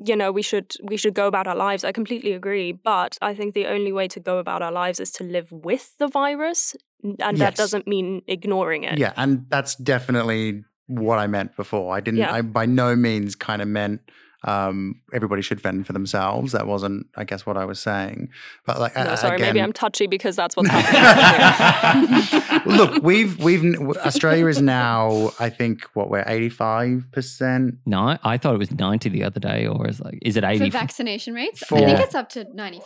you 0.04 0.14
know 0.16 0.30
we 0.32 0.42
should 0.42 0.74
we 0.82 0.96
should 0.96 1.14
go 1.14 1.26
about 1.26 1.46
our 1.46 1.56
lives. 1.56 1.85
I 1.85 1.92
completely 1.92 2.32
agree, 2.32 2.72
but 2.72 3.16
I 3.22 3.35
think 3.35 3.54
the 3.54 3.66
only 3.66 3.92
way 3.92 4.09
to 4.09 4.20
go 4.20 4.38
about 4.38 4.62
our 4.62 4.72
lives 4.72 5.00
is 5.00 5.11
to 5.12 5.24
live 5.24 5.50
with 5.50 5.96
the 5.98 6.09
virus, 6.09 6.76
and 7.02 7.38
that 7.38 7.52
Yes. 7.52 7.56
doesn't 7.56 7.87
mean 7.87 8.22
ignoring 8.26 8.85
it. 8.85 8.98
Yeah, 8.98 9.12
and 9.16 9.46
that's 9.48 9.74
definitely 9.76 10.64
what 10.87 11.18
I 11.18 11.26
meant 11.26 11.56
before. 11.56 11.96
I 11.96 12.00
didn't. 12.00 12.18
Yeah. 12.20 12.32
I 12.32 12.42
by 12.42 12.66
no 12.66 12.94
means 12.96 13.35
kind 13.35 13.62
of 13.62 13.68
meant 13.68 14.00
um, 14.46 15.00
everybody 15.12 15.42
should 15.42 15.61
fend 15.61 15.87
for 15.87 15.92
themselves. 15.92 16.52
That 16.52 16.66
wasn't, 16.66 17.06
I 17.16 17.24
guess, 17.24 17.44
what 17.46 17.56
I 17.56 17.64
was 17.64 17.78
saying. 17.80 18.28
But 18.64 18.78
like, 18.80 18.94
No, 18.94 19.12
a- 19.12 19.16
sorry, 19.16 19.38
maybe 19.38 19.61
I'm 19.61 19.72
touchy 19.72 20.06
because 20.06 20.37
that's 20.37 20.56
what's 20.56 20.68
happening. 20.70 22.62
Look, 22.76 23.02
we've 23.02 23.38
we've 23.42 23.74
Australia 23.98 24.46
is 24.46 24.61
now. 24.61 25.30
I 25.38 25.50
think 25.50 25.85
what 25.94 26.11
we're 26.11 26.24
eighty 26.26 26.48
five 26.48 27.04
percent. 27.12 27.76
No, 27.87 28.18
I 28.22 28.38
thought 28.38 28.54
it 28.54 28.59
was 28.59 28.70
ninety 28.72 29.09
the 29.09 29.24
other 29.24 29.40
day, 29.40 29.66
or 29.66 29.87
is 29.88 30.00
like 30.00 30.18
is 30.22 30.37
it 30.37 30.44
80 30.44 30.59
For 30.59 30.64
eighty? 30.64 30.70
vaccination 30.70 31.35
rates, 31.35 31.62
I 31.72 31.76
think 31.80 32.00
it's 32.00 32.14
up 32.14 32.28
to 32.30 32.46
95. 32.54 32.82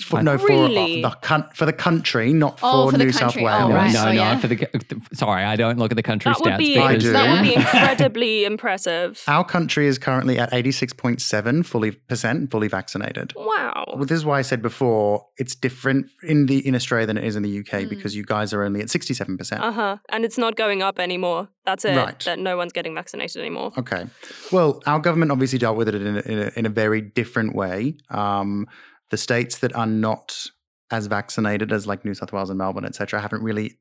For, 0.00 0.22
no, 0.22 0.38
for 0.38 0.46
Really? 0.48 1.02
the 1.02 1.10
for 1.54 1.66
the 1.66 1.72
country, 1.72 2.32
not 2.32 2.58
for 2.60 2.66
Oh, 2.72 2.90
for 2.90 2.96
the 2.98 3.04
New 3.04 3.12
South 3.12 3.34
country. 3.34 3.46
Oh, 3.46 3.68
Wales. 3.68 3.94
no, 3.94 4.04
no, 4.04 4.08
Oh, 4.08 4.12
yeah. 4.12 4.38
For 4.38 4.48
the 4.48 4.68
sorry, 5.12 5.44
I 5.44 5.56
don't 5.56 5.78
look 5.78 5.92
at 5.92 5.96
the 5.96 6.02
country 6.02 6.30
that 6.32 6.40
would 6.40 6.52
stats 6.54 6.58
be 6.58 6.78
I 6.78 6.96
do. 6.96 7.12
that 7.12 7.30
would 7.30 7.42
be 7.42 7.54
incredibly 7.54 8.44
impressive. 8.44 9.22
Our 9.28 9.44
country 9.44 9.86
is 9.86 9.98
currently 9.98 10.38
at 10.38 10.52
eighty 10.52 10.65
six 10.72 10.92
point 10.92 11.20
seven 11.22 11.62
fully 11.62 11.92
percent 11.92 12.50
fully 12.50 12.68
vaccinated. 12.68 13.32
Wow. 13.36 13.84
Well, 13.96 14.04
this 14.04 14.18
is 14.18 14.24
why 14.24 14.38
I 14.38 14.42
said 14.42 14.62
before 14.62 15.26
it's 15.36 15.54
different 15.54 16.06
in 16.22 16.46
the 16.46 16.66
in 16.66 16.74
Australia 16.74 17.06
than 17.06 17.16
it 17.18 17.24
is 17.24 17.36
in 17.36 17.42
the 17.42 17.58
UK 17.60 17.82
Mm. 17.84 17.88
because 17.88 18.14
you 18.16 18.24
guys 18.24 18.52
are 18.52 18.62
only 18.62 18.80
at 18.80 18.90
sixty 18.90 19.14
seven 19.14 19.36
percent. 19.38 19.62
Uh 19.62 19.72
huh. 19.72 19.96
And 20.10 20.24
it's 20.24 20.38
not 20.38 20.56
going 20.56 20.82
up 20.82 20.98
anymore. 20.98 21.48
That's 21.64 21.84
it. 21.84 21.96
Right. 21.96 22.18
That 22.20 22.38
no 22.38 22.56
one's 22.56 22.72
getting 22.72 22.94
vaccinated 22.94 23.40
anymore. 23.40 23.72
Okay. 23.78 24.06
Well, 24.52 24.82
our 24.86 24.98
government 24.98 25.30
obviously 25.32 25.58
dealt 25.58 25.76
with 25.76 25.88
it 25.88 25.94
in 25.94 26.16
a, 26.16 26.20
in 26.20 26.38
a, 26.38 26.50
in 26.56 26.66
a 26.66 26.70
very 26.70 27.00
different 27.00 27.54
way. 27.54 27.96
Um, 28.10 28.66
the 29.10 29.16
states 29.16 29.58
that 29.58 29.74
are 29.74 29.86
not 29.86 30.46
as 30.90 31.06
vaccinated 31.06 31.72
as 31.72 31.86
like 31.86 32.04
New 32.04 32.14
South 32.14 32.32
Wales 32.32 32.48
and 32.50 32.58
Melbourne, 32.58 32.84
etc., 32.84 33.20
haven't 33.20 33.42
really 33.42 33.78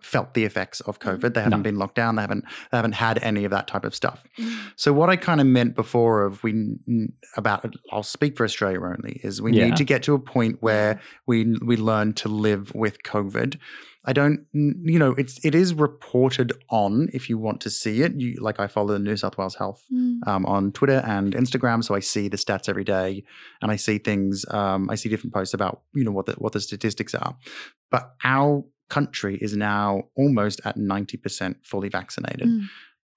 felt 0.00 0.34
the 0.34 0.44
effects 0.44 0.80
of 0.82 0.98
COVID. 1.00 1.34
They 1.34 1.40
haven't 1.42 1.60
No. 1.60 1.64
been 1.64 1.76
locked 1.78 1.94
down. 1.96 2.16
They 2.16 2.22
haven't 2.22 2.44
they 2.70 2.76
haven't 2.78 2.92
had 2.94 3.18
any 3.22 3.44
of 3.44 3.50
that 3.50 3.66
type 3.66 3.84
of 3.84 3.94
stuff. 3.94 4.22
Mm. 4.38 4.56
So 4.76 4.92
what 4.92 5.08
I 5.10 5.16
kind 5.16 5.40
of 5.40 5.46
meant 5.46 5.74
before 5.74 6.22
of 6.24 6.42
we 6.42 6.76
about 7.36 7.74
I'll 7.92 8.02
speak 8.02 8.36
for 8.36 8.44
Australia 8.44 8.80
only 8.80 9.20
is 9.24 9.42
we 9.42 9.52
Yeah. 9.52 9.64
need 9.66 9.76
to 9.76 9.84
get 9.84 10.02
to 10.04 10.14
a 10.14 10.18
point 10.18 10.58
where 10.60 11.00
we 11.26 11.56
we 11.64 11.76
learn 11.76 12.12
to 12.14 12.28
live 12.28 12.74
with 12.74 13.02
COVID. 13.02 13.58
I 14.08 14.12
don't 14.12 14.46
you 14.52 14.98
know 15.00 15.12
it's 15.18 15.44
it 15.44 15.54
is 15.56 15.74
reported 15.74 16.52
on 16.70 17.08
if 17.12 17.28
you 17.28 17.36
want 17.38 17.60
to 17.62 17.70
see 17.70 18.02
it. 18.02 18.12
You 18.14 18.36
like 18.40 18.60
I 18.60 18.68
follow 18.68 18.92
the 18.92 19.00
New 19.00 19.16
South 19.16 19.36
Wales 19.36 19.56
Health 19.56 19.82
Mm. 19.92 20.20
um, 20.28 20.46
on 20.46 20.70
Twitter 20.72 21.02
and 21.04 21.34
Instagram, 21.34 21.82
so 21.82 21.94
I 21.96 22.00
see 22.00 22.28
the 22.28 22.36
stats 22.36 22.68
every 22.68 22.84
day, 22.84 23.24
and 23.60 23.72
I 23.72 23.76
see 23.76 23.98
things. 23.98 24.44
Um, 24.50 24.88
I 24.90 24.94
see 24.94 25.08
different 25.08 25.34
posts 25.34 25.54
about 25.54 25.82
you 25.94 26.04
know 26.04 26.12
what 26.12 26.26
the 26.26 26.34
what 26.34 26.52
the 26.52 26.60
statistics 26.60 27.14
are. 27.14 27.36
But 27.90 28.14
our 28.24 28.64
country 28.88 29.38
is 29.40 29.56
now 29.56 30.04
almost 30.16 30.60
at 30.64 30.76
ninety 30.76 31.16
percent 31.16 31.58
fully 31.64 31.88
vaccinated. 31.88 32.48
Mm. 32.48 32.62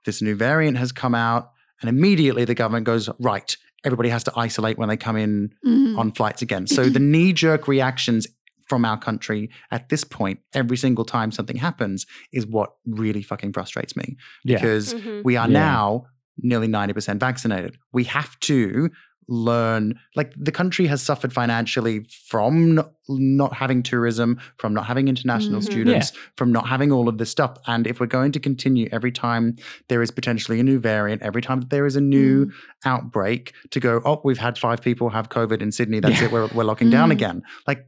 This 0.05 0.21
new 0.21 0.35
variant 0.35 0.77
has 0.77 0.91
come 0.91 1.13
out, 1.15 1.51
and 1.81 1.89
immediately 1.89 2.45
the 2.45 2.55
government 2.55 2.85
goes 2.85 3.09
right. 3.19 3.55
Everybody 3.85 4.09
has 4.09 4.23
to 4.25 4.33
isolate 4.35 4.77
when 4.77 4.89
they 4.89 4.97
come 4.97 5.15
in 5.15 5.51
Mm. 5.65 5.97
on 5.97 6.11
flights 6.11 6.41
again. 6.41 6.67
So 6.67 6.89
the 6.89 6.99
knee 7.13 7.33
jerk 7.33 7.67
reactions 7.67 8.27
from 8.67 8.85
our 8.85 8.99
country 8.99 9.49
at 9.71 9.89
this 9.89 10.03
point, 10.03 10.39
every 10.53 10.77
single 10.77 11.03
time 11.05 11.31
something 11.31 11.55
happens, 11.57 12.05
is 12.31 12.45
what 12.45 12.69
really 12.85 13.23
fucking 13.23 13.51
frustrates 13.53 13.95
me 13.95 14.15
yeah, 14.43 14.57
because 14.57 14.93
Mhm. 14.93 15.23
we 15.23 15.35
are 15.37 15.47
Yeah. 15.47 15.53
now 15.53 16.05
nearly 16.41 16.67
90% 16.67 17.19
vaccinated. 17.19 17.77
We 17.91 18.03
have 18.05 18.39
to 18.41 18.89
learn, 19.31 19.93
like, 20.15 20.33
the 20.35 20.51
country 20.51 20.87
has 20.87 21.01
suffered 21.01 21.31
financially 21.31 22.05
from 22.27 22.75
not, 22.75 22.91
not 23.07 23.53
having 23.53 23.83
tourism, 23.83 24.39
from 24.57 24.73
not 24.73 24.85
having 24.87 25.07
international 25.07 25.61
Mhm. 25.61 25.65
students, 25.65 26.11
from 26.35 26.51
not 26.51 26.67
having 26.67 26.91
all 26.91 27.07
of 27.07 27.17
this 27.19 27.29
stuff. 27.29 27.57
And 27.67 27.85
if 27.87 27.99
we're 27.99 28.07
going 28.07 28.31
to 28.33 28.39
continue 28.39 28.89
every 28.91 29.11
time 29.11 29.55
there 29.87 30.01
is 30.01 30.11
potentially 30.11 30.59
a 30.59 30.63
new 30.63 30.79
variant, 30.79 31.21
every 31.21 31.41
time 31.41 31.61
there 31.69 31.85
is 31.85 31.95
a 31.95 32.01
new 32.01 32.47
Mm. 32.47 32.51
outbreak, 32.85 33.53
to 33.71 33.79
go, 33.79 34.01
oh, 34.03 34.19
we've 34.23 34.39
had 34.39 34.57
five 34.57 34.81
people 34.81 35.09
have 35.11 35.29
COVID 35.29 35.61
in 35.61 35.71
Sydney, 35.71 35.99
that's 35.99 36.19
Yeah. 36.19 36.25
it, 36.25 36.31
we're, 36.31 36.47
we're 36.47 36.63
locking 36.63 36.89
down 36.89 37.09
Mm. 37.09 37.13
again. 37.13 37.43
Like, 37.67 37.85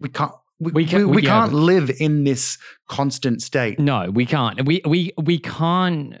we 0.00 0.10
can't. 0.10 0.32
We, 0.60 0.70
We 0.70 0.82
we, 0.82 0.86
can- 0.86 1.08
we, 1.08 1.16
we- 1.16 1.22
yeah, 1.22 1.40
can't 1.40 1.52
live 1.52 1.90
in 1.98 2.24
this 2.24 2.58
constant 2.88 3.42
state. 3.42 3.78
No, 3.80 4.10
we 4.10 4.24
can't. 4.24 4.64
We 4.64 4.82
we 4.86 5.12
we 5.20 5.38
can't. 5.38 6.14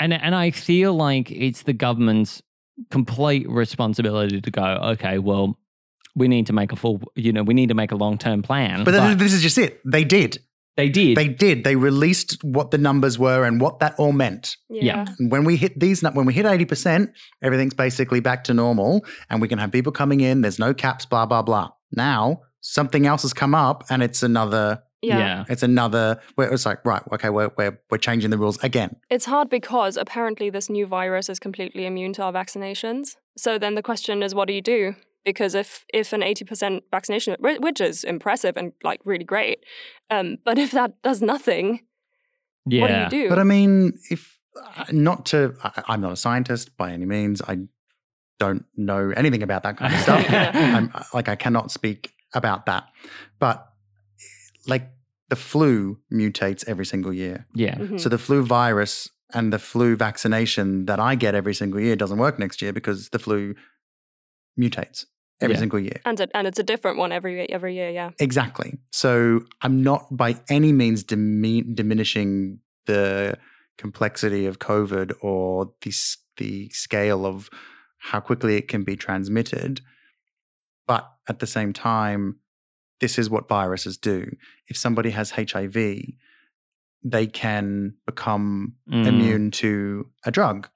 and 0.00 0.12
and 0.14 0.34
I 0.34 0.50
feel 0.50 0.94
like 0.94 1.30
it's 1.30 1.62
the 1.62 1.72
government's 1.74 2.42
complete 2.90 3.48
responsibility 3.48 4.40
to 4.40 4.50
go. 4.50 4.64
Okay, 4.92 5.18
well, 5.18 5.58
we 6.14 6.28
need 6.28 6.46
to 6.46 6.52
make 6.52 6.72
a 6.72 6.76
full. 6.76 7.00
You 7.14 7.32
know, 7.32 7.42
we 7.42 7.54
need 7.54 7.68
to 7.68 7.74
make 7.74 7.92
a 7.92 7.96
long 7.96 8.18
term 8.18 8.42
plan. 8.42 8.84
But, 8.84 8.92
th- 8.92 9.18
this 9.18 9.32
is 9.32 9.42
just 9.42 9.58
it. 9.58 9.80
They 9.84 10.04
did. 10.04 10.38
they 10.76 10.88
did. 10.88 11.16
They 11.16 11.28
did. 11.28 11.64
They 11.64 11.76
released 11.76 12.42
what 12.44 12.70
the 12.70 12.78
numbers 12.78 13.18
were 13.18 13.44
and 13.44 13.60
what 13.60 13.80
that 13.80 13.94
all 13.98 14.12
meant. 14.12 14.56
Yeah. 14.68 15.06
And 15.18 15.30
when 15.30 15.44
we 15.44 15.56
hit 15.56 15.78
these, 15.78 16.02
when 16.02 16.26
we 16.26 16.34
hit 16.34 16.46
eighty 16.46 16.64
percent, 16.64 17.10
everything's 17.42 17.74
basically 17.74 18.20
back 18.20 18.44
to 18.44 18.54
normal, 18.54 19.04
and 19.30 19.40
we 19.40 19.48
can 19.48 19.58
have 19.58 19.72
people 19.72 19.92
coming 19.92 20.20
in. 20.20 20.42
There's 20.42 20.58
no 20.58 20.74
caps. 20.74 21.06
Blah 21.06 21.26
blah 21.26 21.42
blah. 21.42 21.70
Now 21.92 22.42
something 22.60 23.06
else 23.06 23.22
has 23.22 23.32
come 23.32 23.54
up, 23.54 23.84
and 23.90 24.02
it's 24.02 24.22
another. 24.22 24.82
Yeah. 25.06 25.18
yeah. 25.18 25.44
It's 25.48 25.62
another. 25.62 26.20
Where 26.34 26.52
it's 26.52 26.66
like, 26.66 26.84
right, 26.84 27.02
okay, 27.12 27.30
we're 27.30 27.50
we're 27.56 27.78
we're 27.90 27.98
changing 27.98 28.30
the 28.30 28.38
rules 28.38 28.62
again. 28.62 28.96
It's 29.10 29.24
hard 29.26 29.48
because 29.48 29.96
apparently 29.96 30.50
this 30.50 30.68
new 30.68 30.86
virus 30.86 31.28
is 31.28 31.38
completely 31.38 31.86
immune 31.86 32.12
to 32.14 32.22
our 32.22 32.32
vaccinations. 32.32 33.16
So 33.36 33.58
then 33.58 33.74
the 33.74 33.82
question 33.82 34.22
is, 34.22 34.34
what 34.34 34.48
do 34.48 34.54
you 34.54 34.62
do? 34.62 34.94
Because 35.24 35.54
if 35.54 35.84
if 35.92 36.12
an 36.12 36.22
eighty 36.22 36.44
percent 36.44 36.84
vaccination, 36.90 37.36
which 37.40 37.80
is 37.80 38.04
impressive 38.04 38.56
and 38.56 38.72
like 38.82 39.00
really 39.04 39.24
great, 39.24 39.58
um, 40.10 40.36
but 40.44 40.58
if 40.58 40.70
that 40.72 41.02
does 41.02 41.20
nothing, 41.22 41.80
Yeah. 42.66 42.80
what 42.82 42.88
do 43.10 43.16
you 43.16 43.24
do? 43.24 43.28
But 43.28 43.38
I 43.38 43.44
mean, 43.44 43.92
if 44.10 44.38
uh, 44.76 44.84
not 44.90 45.26
to, 45.26 45.54
I, 45.62 45.82
I'm 45.88 46.00
not 46.00 46.12
a 46.12 46.16
scientist 46.16 46.76
by 46.76 46.92
any 46.92 47.06
means. 47.06 47.42
I 47.42 47.58
don't 48.38 48.64
know 48.76 49.12
anything 49.16 49.42
about 49.42 49.62
that 49.62 49.76
kind 49.78 49.94
of 49.94 50.00
stuff. 50.00 50.24
I'm 50.30 50.92
like 51.14 51.28
I 51.28 51.36
cannot 51.36 51.70
speak 51.70 52.12
about 52.34 52.66
that. 52.66 52.84
But 53.38 53.66
like 54.66 54.90
the 55.28 55.36
flu 55.36 55.98
mutates 56.12 56.64
every 56.68 56.86
single 56.86 57.12
year. 57.12 57.46
yeah. 57.54 57.76
Mhm. 57.76 57.98
So 58.00 58.08
the 58.08 58.18
flu 58.18 58.42
virus 58.44 59.08
and 59.34 59.52
the 59.52 59.58
flu 59.58 59.96
vaccination 59.96 60.86
that 60.86 61.00
I 61.00 61.16
get 61.16 61.34
every 61.34 61.54
single 61.54 61.80
year 61.80 61.96
doesn't 61.96 62.18
work 62.18 62.38
next 62.38 62.62
year 62.62 62.72
because 62.72 63.08
the 63.10 63.18
flu 63.18 63.54
mutates 64.58 65.04
every 65.40 65.54
Yeah. 65.54 65.60
single 65.60 65.80
year. 65.80 66.00
and 66.04 66.20
it, 66.20 66.30
and 66.34 66.46
it's 66.46 66.58
a 66.58 66.62
different 66.62 66.96
one 66.98 67.12
every 67.12 67.50
every 67.50 67.74
year. 67.74 67.90
Yeah. 67.90 68.10
Exactly. 68.18 68.78
So 68.92 69.44
I'm 69.62 69.82
not 69.82 70.16
by 70.16 70.40
any 70.48 70.72
means 70.72 71.04
dimi- 71.04 71.74
diminishing 71.74 72.60
the 72.86 73.36
complexity 73.78 74.46
of 74.46 74.58
COVID 74.58 75.12
or 75.20 75.72
the 75.82 75.92
the 76.38 76.68
scale 76.70 77.26
of 77.26 77.50
how 77.98 78.20
quickly 78.20 78.56
it 78.56 78.68
can 78.68 78.84
be 78.84 78.94
transmitted, 78.96 79.80
but 80.86 81.10
at 81.28 81.38
the 81.40 81.46
same 81.46 81.72
time, 81.72 82.38
this 83.00 83.18
is 83.18 83.28
what 83.30 83.48
viruses 83.48 83.96
do. 83.96 84.30
If 84.68 84.76
somebody 84.76 85.10
has 85.10 85.32
HIV, 85.32 85.76
they 87.02 87.26
can 87.26 87.94
become 88.06 88.74
Mm. 88.90 89.06
immune 89.06 89.50
to 89.52 90.06
a 90.24 90.30
drug 90.30 90.68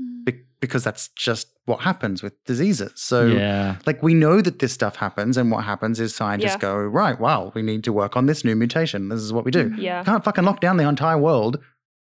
Mm. 0.00 0.24
be- 0.24 0.42
because 0.60 0.82
that's 0.82 1.08
just 1.08 1.48
what 1.66 1.80
happens 1.80 2.22
with 2.22 2.32
diseases. 2.44 2.92
So 2.96 3.26
yeah. 3.26 3.76
like 3.86 4.02
we 4.02 4.14
know 4.14 4.40
that 4.40 4.58
this 4.58 4.72
stuff 4.72 4.96
happens, 4.96 5.36
and 5.36 5.50
what 5.50 5.64
happens 5.64 6.00
is 6.00 6.14
scientists 6.14 6.52
Yeah. 6.54 6.58
go, 6.58 6.76
right, 6.76 7.18
well, 7.20 7.52
we 7.54 7.62
need 7.62 7.84
to 7.84 7.92
work 7.92 8.16
on 8.16 8.26
this 8.26 8.44
new 8.44 8.56
mutation. 8.56 9.08
This 9.10 9.20
is 9.20 9.32
what 9.32 9.44
we 9.44 9.50
do. 9.50 9.70
Mhm. 9.70 9.78
Yeah. 9.78 10.02
Can't 10.04 10.24
fucking 10.24 10.44
lock 10.44 10.60
down 10.60 10.76
the 10.76 10.88
entire 10.88 11.18
world 11.18 11.58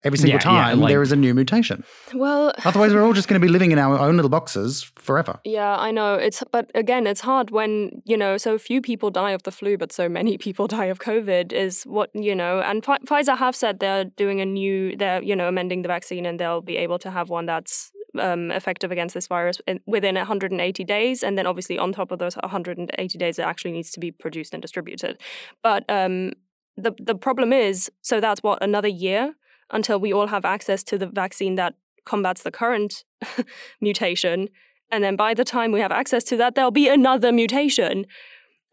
every 0.04 0.18
single 0.18 0.40
Yeah, 0.40 0.52
yeah, 0.54 0.62
time 0.70 0.80
like- 0.82 0.90
there 0.90 1.02
is 1.02 1.12
a 1.12 1.16
new 1.16 1.34
mutation. 1.34 1.84
Well, 2.14 2.54
Otherwise, 2.66 2.94
we're 2.94 3.04
all 3.04 3.14
just 3.14 3.28
going 3.28 3.40
to 3.42 3.46
be 3.46 3.52
living 3.52 3.72
in 3.72 3.80
our 3.80 3.98
own 4.00 4.16
little 4.16 4.30
boxes 4.30 4.84
forever. 4.96 5.40
Yeah, 5.44 5.76
I 5.78 5.92
know. 5.92 6.16
It's 6.16 6.44
but 6.52 6.70
again, 6.76 7.08
it's 7.08 7.22
hard 7.22 7.50
when, 7.52 8.02
you 8.06 8.18
know, 8.18 8.38
so 8.38 8.58
few 8.58 8.82
people 8.82 9.10
die 9.12 9.32
of 9.32 9.44
the 9.44 9.52
flu 9.52 9.78
but 9.78 9.92
so 9.92 10.08
many 10.10 10.38
people 10.46 10.68
die 10.68 10.86
of 10.86 11.00
COVID 11.00 11.52
is 11.54 11.84
what, 11.84 12.10
you 12.14 12.36
know, 12.36 12.60
and 12.62 12.84
Pfi- 12.84 13.04
Pfizer 13.06 13.38
have 13.38 13.56
said 13.56 13.80
they're 13.80 14.06
doing 14.06 14.42
a 14.42 14.46
new 14.46 14.96
they're, 14.98 15.22
you 15.24 15.36
know, 15.36 15.48
amending 15.48 15.82
the 15.82 15.88
vaccine 15.88 16.26
and 16.26 16.40
they'll 16.40 16.62
be 16.62 16.78
able 16.78 17.00
to 17.00 17.10
have 17.12 17.30
one 17.30 17.46
that's 17.46 17.92
um, 18.20 18.52
effective 18.52 18.92
against 18.92 19.16
this 19.16 19.26
virus 19.28 19.60
in, 19.68 19.80
within 19.88 20.14
180 20.16 20.84
days 20.84 21.24
and 21.24 21.36
then 21.38 21.48
obviously 21.48 21.80
on 21.80 21.92
top 21.92 22.12
of 22.12 22.20
those 22.20 22.36
180 22.36 23.18
days 23.18 23.40
it 23.40 23.42
actually 23.42 23.72
needs 23.72 23.90
to 23.92 24.00
be 24.00 24.12
produced 24.12 24.54
and 24.54 24.62
distributed. 24.62 25.20
But 25.64 25.84
um 25.90 26.34
the 26.78 26.92
the 27.00 27.16
problem 27.16 27.54
is 27.54 27.92
so 28.02 28.20
that's 28.20 28.42
what 28.44 28.62
another 28.64 28.88
year 28.88 29.34
until 29.74 30.00
we 30.00 30.14
all 30.14 30.28
have 30.28 30.46
access 30.46 30.84
to 30.86 30.98
the 30.98 31.08
vaccine 31.08 31.56
that 31.56 31.76
combats 32.06 32.44
the 32.44 32.52
current 32.52 33.04
mutation 33.82 34.48
and 34.94 35.04
then 35.04 35.16
by 35.16 35.34
the 35.34 35.44
time 35.44 35.72
we 35.72 35.80
have 35.80 35.92
access 35.92 36.24
to 36.26 36.38
that, 36.38 36.54
there'll 36.54 36.70
be 36.70 36.88
another 36.88 37.32
mutation. 37.32 38.06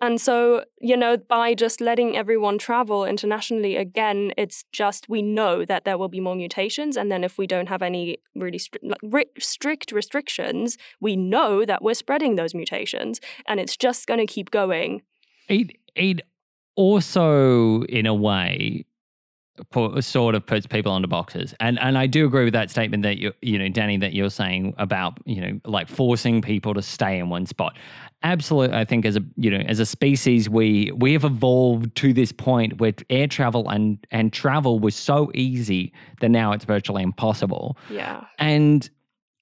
And 0.03 0.21
so, 0.21 0.65
you 0.79 0.95
know, 0.95 1.17
by 1.17 1.55
just 1.55 1.81
letting 1.81 2.15
everyone 2.15 2.59
travel 2.59 3.07
internationally 3.07 3.77
again, 3.77 4.33
it's 4.37 4.65
just 4.71 5.09
we 5.09 5.23
know 5.23 5.65
that 5.65 5.87
there 5.87 5.97
will 5.97 6.09
be 6.09 6.21
more 6.21 6.35
mutations. 6.35 6.99
And 6.99 7.11
then 7.11 7.25
if 7.25 7.39
we 7.39 7.47
don't 7.47 7.71
have 7.71 7.81
any 7.81 8.19
really 8.35 8.59
stri- 8.59 8.83
like, 8.83 9.01
ri- 9.03 9.31
strict 9.39 9.93
restrictions, 9.93 10.77
we 11.01 11.17
know 11.17 11.65
that 11.65 11.83
we're 11.83 11.95
spreading 11.95 12.37
those 12.37 12.55
mutations. 12.55 13.19
And 13.47 13.59
it's 13.59 13.77
just 13.77 14.07
going 14.07 14.21
to 14.21 14.27
keep 14.27 14.51
going. 14.51 15.01
It 15.49 15.71
it 15.95 16.21
also, 16.77 17.83
in 17.85 18.05
a 18.05 18.15
way, 18.15 18.85
put, 19.71 20.03
sort 20.05 20.35
of 20.35 20.47
puts 20.47 20.67
people 20.67 20.93
under 20.93 21.09
boxes, 21.09 21.55
and 21.61 21.79
and 21.79 21.99
I 21.99 22.07
do 22.07 22.27
agree 22.27 22.45
with 22.45 22.55
that 22.55 22.71
statement 22.71 23.03
that 23.03 23.19
you 23.19 23.33
you 23.43 23.59
know, 23.59 23.69
Danny, 23.69 23.97
that 23.99 24.13
you're 24.13 24.31
saying 24.31 24.75
about 24.79 25.19
you 25.25 25.41
know, 25.41 25.61
like 25.65 25.89
forcing 25.89 26.43
people 26.43 26.75
to 26.75 26.83
stay 26.83 27.19
in 27.19 27.29
one 27.29 27.47
spot. 27.47 27.77
Absolutely, 28.23 28.77
I 28.77 28.85
think 28.85 29.07
as 29.07 29.17
a 29.17 29.23
you 29.37 29.51
know, 29.51 29.65
as 29.67 29.81
a 29.81 29.87
species, 29.87 30.49
we 30.49 30.93
we 30.97 31.13
have 31.13 31.25
evolved 31.25 31.95
to 31.97 32.13
this 32.13 32.33
point 32.33 32.81
where 32.81 32.93
air 33.09 33.27
travel 33.27 33.69
and 33.69 33.99
and 34.11 34.33
travel 34.33 34.79
was 34.79 34.95
so 34.95 35.31
easy 35.35 35.93
that 36.21 36.31
now 36.31 36.53
it's 36.53 36.65
virtually 36.65 37.03
impossible. 37.03 37.77
Yeah. 37.91 38.25
And 38.39 38.89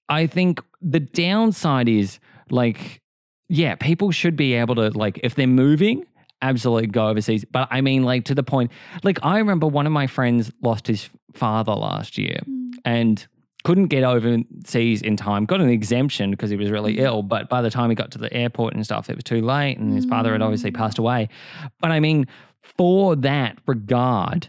I 0.08 0.26
think 0.26 0.62
the 0.80 1.00
downside 1.00 1.88
is 1.88 2.18
like, 2.50 3.02
yeah, 3.48 3.74
people 3.74 4.10
should 4.10 4.36
be 4.36 4.54
able 4.54 4.74
to, 4.76 4.90
like, 4.90 5.20
if 5.22 5.34
they're 5.34 5.46
moving, 5.46 6.06
absolutely 6.42 6.86
go 6.88 7.08
overseas. 7.08 7.44
But 7.44 7.68
I 7.70 7.80
mean, 7.80 8.02
like, 8.04 8.24
to 8.26 8.34
the 8.34 8.42
point, 8.42 8.70
like, 9.02 9.18
I 9.22 9.38
remember 9.38 9.66
one 9.66 9.86
of 9.86 9.92
my 9.92 10.06
friends 10.06 10.50
lost 10.62 10.86
his 10.86 11.08
father 11.34 11.72
last 11.72 12.16
year 12.18 12.40
Mm. 12.48 12.70
and 12.84 13.26
couldn't 13.64 13.86
get 13.88 14.04
overseas 14.04 15.02
in 15.02 15.16
time, 15.16 15.44
got 15.44 15.60
an 15.60 15.68
exemption 15.68 16.30
because 16.30 16.48
he 16.48 16.56
was 16.56 16.70
really 16.70 16.96
Mm. 16.96 17.00
ill. 17.00 17.22
But 17.22 17.48
by 17.48 17.60
the 17.60 17.70
time 17.70 17.90
he 17.90 17.96
got 17.96 18.10
to 18.12 18.18
the 18.18 18.32
airport 18.32 18.74
and 18.74 18.84
stuff, 18.84 19.10
it 19.10 19.16
was 19.16 19.24
too 19.24 19.42
late. 19.42 19.78
And 19.78 19.92
his 19.94 20.04
father 20.04 20.32
had 20.32 20.42
obviously 20.42 20.70
Mm. 20.70 20.76
passed 20.76 20.98
away. 20.98 21.28
But 21.80 21.90
I 21.90 21.98
mean, 22.00 22.26
for 22.62 23.16
that 23.16 23.58
regard, 23.66 24.48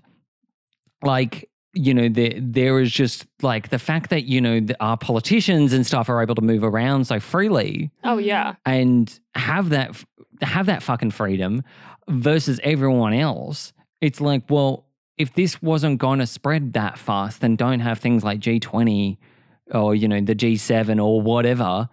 like 1.04 1.50
you 1.74 1.94
know 1.94 2.10
there 2.10 2.34
there 2.38 2.80
is 2.80 2.92
just 2.92 3.26
like 3.44 3.70
the 3.70 3.78
fact 3.80 4.10
that 4.10 4.24
you 4.26 4.42
know 4.42 4.60
the, 4.60 4.76
our 4.84 4.98
politicians 4.98 5.72
and 5.72 5.86
stuff 5.86 6.10
are 6.10 6.22
able 6.22 6.34
to 6.36 6.42
move 6.42 6.64
around 6.64 7.06
so 7.06 7.20
freely 7.20 7.92
Oh, 8.04 8.18
Mm. 8.18 8.26
yeah. 8.26 8.56
and 8.66 9.20
have 9.36 9.70
that 9.70 10.04
have 10.42 10.66
that 10.68 10.82
fucking 10.84 11.12
freedom 11.12 11.64
versus 12.08 12.60
everyone 12.64 13.14
else 13.14 13.74
it's 14.02 14.20
like 14.22 14.44
well 14.50 14.86
if 15.18 15.34
this 15.34 15.62
wasn't 15.62 16.00
going 16.00 16.20
to 16.20 16.26
spread 16.28 16.74
that 16.74 16.98
fast 16.98 17.42
then 17.42 17.56
don't 17.56 17.80
have 17.82 18.00
things 18.00 18.24
like 18.24 18.40
G20 18.40 19.18
or 19.72 19.94
you 19.96 20.08
know 20.08 20.22
the 20.22 20.36
G7 20.36 21.04
or 21.04 21.22
whatever 21.22 21.90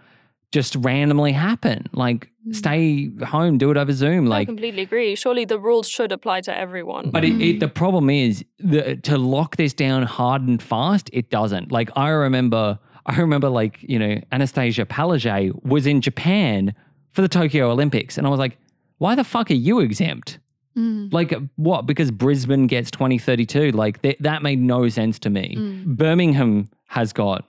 just 0.52 0.76
randomly 0.76 1.32
happen 1.32 1.86
like 1.92 2.30
Mm. 2.46 2.54
stay 2.54 3.10
home 3.26 3.58
do 3.58 3.72
it 3.72 3.76
over 3.76 3.92
zoom 3.92 4.26
Like, 4.26 4.42
I 4.42 4.44
completely 4.44 4.82
agree. 4.82 5.16
Surely 5.16 5.44
the 5.44 5.58
rules 5.58 5.88
should 5.88 6.12
apply 6.12 6.42
to 6.42 6.56
everyone. 6.56 7.10
but 7.10 7.24
it, 7.24 7.32
Mm. 7.32 7.54
it, 7.56 7.58
the 7.58 7.66
problem 7.66 8.08
is 8.08 8.44
the, 8.60 8.94
to 8.98 9.18
lock 9.18 9.56
this 9.56 9.74
down 9.74 10.04
hard 10.04 10.42
and 10.42 10.62
fast, 10.62 11.10
it 11.12 11.28
doesn't. 11.28 11.72
Like 11.72 11.90
I 11.96 12.10
remember, 12.10 12.78
I 13.04 13.16
remember 13.16 13.48
like 13.48 13.82
you 13.82 13.98
know 13.98 14.20
Annastacia 14.30 14.84
Palaszczuk 14.86 15.60
was 15.64 15.88
in 15.88 16.00
Japan 16.00 16.72
for 17.16 17.22
the 17.22 17.28
Tokyo 17.28 17.70
Olympics, 17.70 18.18
and 18.18 18.26
I 18.26 18.30
was 18.30 18.38
like, 18.38 18.58
why 18.98 19.14
the 19.14 19.24
fuck 19.24 19.50
are 19.50 19.54
you 19.54 19.80
exempt? 19.80 20.38
Mm. 20.76 21.10
Like 21.12 21.34
what? 21.56 21.86
Because 21.86 22.10
Brisbane 22.10 22.66
gets 22.66 22.90
twenty 22.90 23.18
thirty 23.18 23.46
two. 23.46 23.70
Like 23.72 24.02
th- 24.02 24.18
that 24.20 24.42
made 24.42 24.60
no 24.60 24.88
sense 24.90 25.18
to 25.20 25.30
me. 25.30 25.54
Mm. 25.56 25.96
Birmingham 25.96 26.68
has 26.88 27.14
got, 27.14 27.46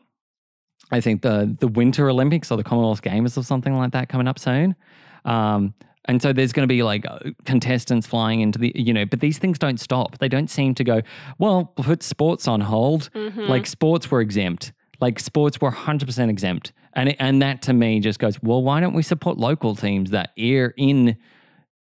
I 0.91 1.01
think 1.01 1.21
the 1.21 1.53
the 1.59 1.67
Winter 1.67 2.09
Olympics 2.09 2.49
or 2.49 2.55
the 2.57 2.63
Commonwealth 2.63 3.01
Games 3.01 3.37
or 3.37 3.43
something 3.43 3.75
like 3.75 3.91
that 3.91 4.07
coming 4.07 4.27
up 4.29 4.39
soon. 4.39 4.75
Um, 5.25 5.73
and 6.05 6.21
so 6.21 6.31
there's 6.31 6.53
going 6.53 6.65
to 6.65 6.73
be 6.73 6.83
like 6.83 7.05
uh, 7.05 7.19
contestants 7.43 8.07
flying 8.07 8.39
into 8.39 8.57
the, 8.57 8.71
you 8.73 8.93
know, 8.93 9.05
but 9.05 9.19
these 9.19 9.37
things 9.39 9.59
don't 9.59 9.77
stop. 9.77 10.19
They 10.19 10.29
don't 10.29 10.49
seem 10.49 10.73
to 10.75 10.85
go, 10.85 11.01
well, 11.37 11.65
put 11.75 12.01
sports 12.01 12.47
on 12.47 12.61
hold. 12.61 13.09
Mhm. 13.13 13.49
Like 13.49 13.67
sports 13.67 14.09
were 14.09 14.21
exempt. 14.21 14.71
Like 14.99 15.19
sports 15.19 15.61
were 15.61 15.71
100% 15.71 16.29
exempt. 16.29 16.73
And, 16.93 17.09
it, 17.09 17.17
and 17.19 17.41
that 17.41 17.61
to 17.63 17.73
me 17.73 17.99
just 17.99 18.19
goes, 18.19 18.41
well, 18.41 18.63
why 18.63 18.79
don't 18.79 18.93
we 18.93 19.03
support 19.03 19.37
local 19.37 19.75
teams 19.75 20.11
that 20.11 20.31
are 20.39 20.73
in 20.77 21.17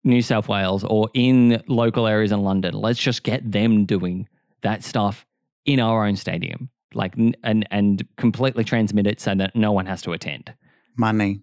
New 0.05 0.23
South 0.23 0.49
Wales 0.49 0.85
or 0.85 1.11
in 1.15 1.63
local 1.69 2.07
areas 2.07 2.33
in 2.33 2.43
London? 2.43 2.75
Let's 2.75 2.99
just 2.99 3.23
get 3.23 3.51
them 3.51 3.85
doing 3.85 4.29
that 4.63 4.83
stuff 4.83 5.27
in 5.65 5.79
our 5.79 6.07
own 6.07 6.17
stadium, 6.17 6.71
like, 6.95 7.15
and, 7.17 7.67
and 7.71 8.07
completely 8.17 8.65
transmit 8.65 9.07
it 9.07 9.21
so 9.21 9.35
that 9.35 9.55
no 9.55 9.73
one 9.73 9.87
has 9.87 10.03
to 10.03 10.13
attend. 10.13 10.55
Money. 10.97 11.43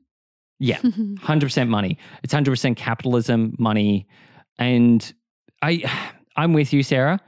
Yeah. 0.60 0.80
hundred 1.22 1.48
percent 1.48 1.70
money. 1.70 1.98
It's 2.24 2.34
hundred 2.34 2.52
percent 2.52 2.78
capitalism, 2.78 3.56
money, 3.60 4.08
and 4.58 5.14
I, 5.62 6.12
I'm 6.36 6.54
with 6.54 6.74
you, 6.74 6.84
Sarah. 6.84 7.20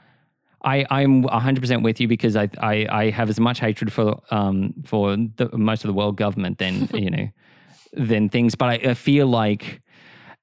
I, 0.64 0.86
I'm 0.90 1.24
100% 1.24 1.84
with 1.84 2.00
you 2.00 2.08
because 2.08 2.36
I, 2.36 2.50
I, 2.60 2.88
I 2.90 3.10
have 3.10 3.30
as 3.30 3.40
much 3.40 3.60
hatred 3.60 3.92
for 3.92 4.22
um 4.30 4.74
for 4.86 5.16
the, 5.16 5.50
most 5.54 5.84
of 5.84 5.88
the 5.88 5.94
world 5.94 6.18
government 6.18 6.60
than 6.60 6.88
you 6.94 7.10
know 7.10 7.30
than 7.94 8.30
things, 8.30 8.56
but 8.56 8.70
I, 8.70 8.92
I 8.92 8.94
feel 8.94 9.28
like 9.28 9.82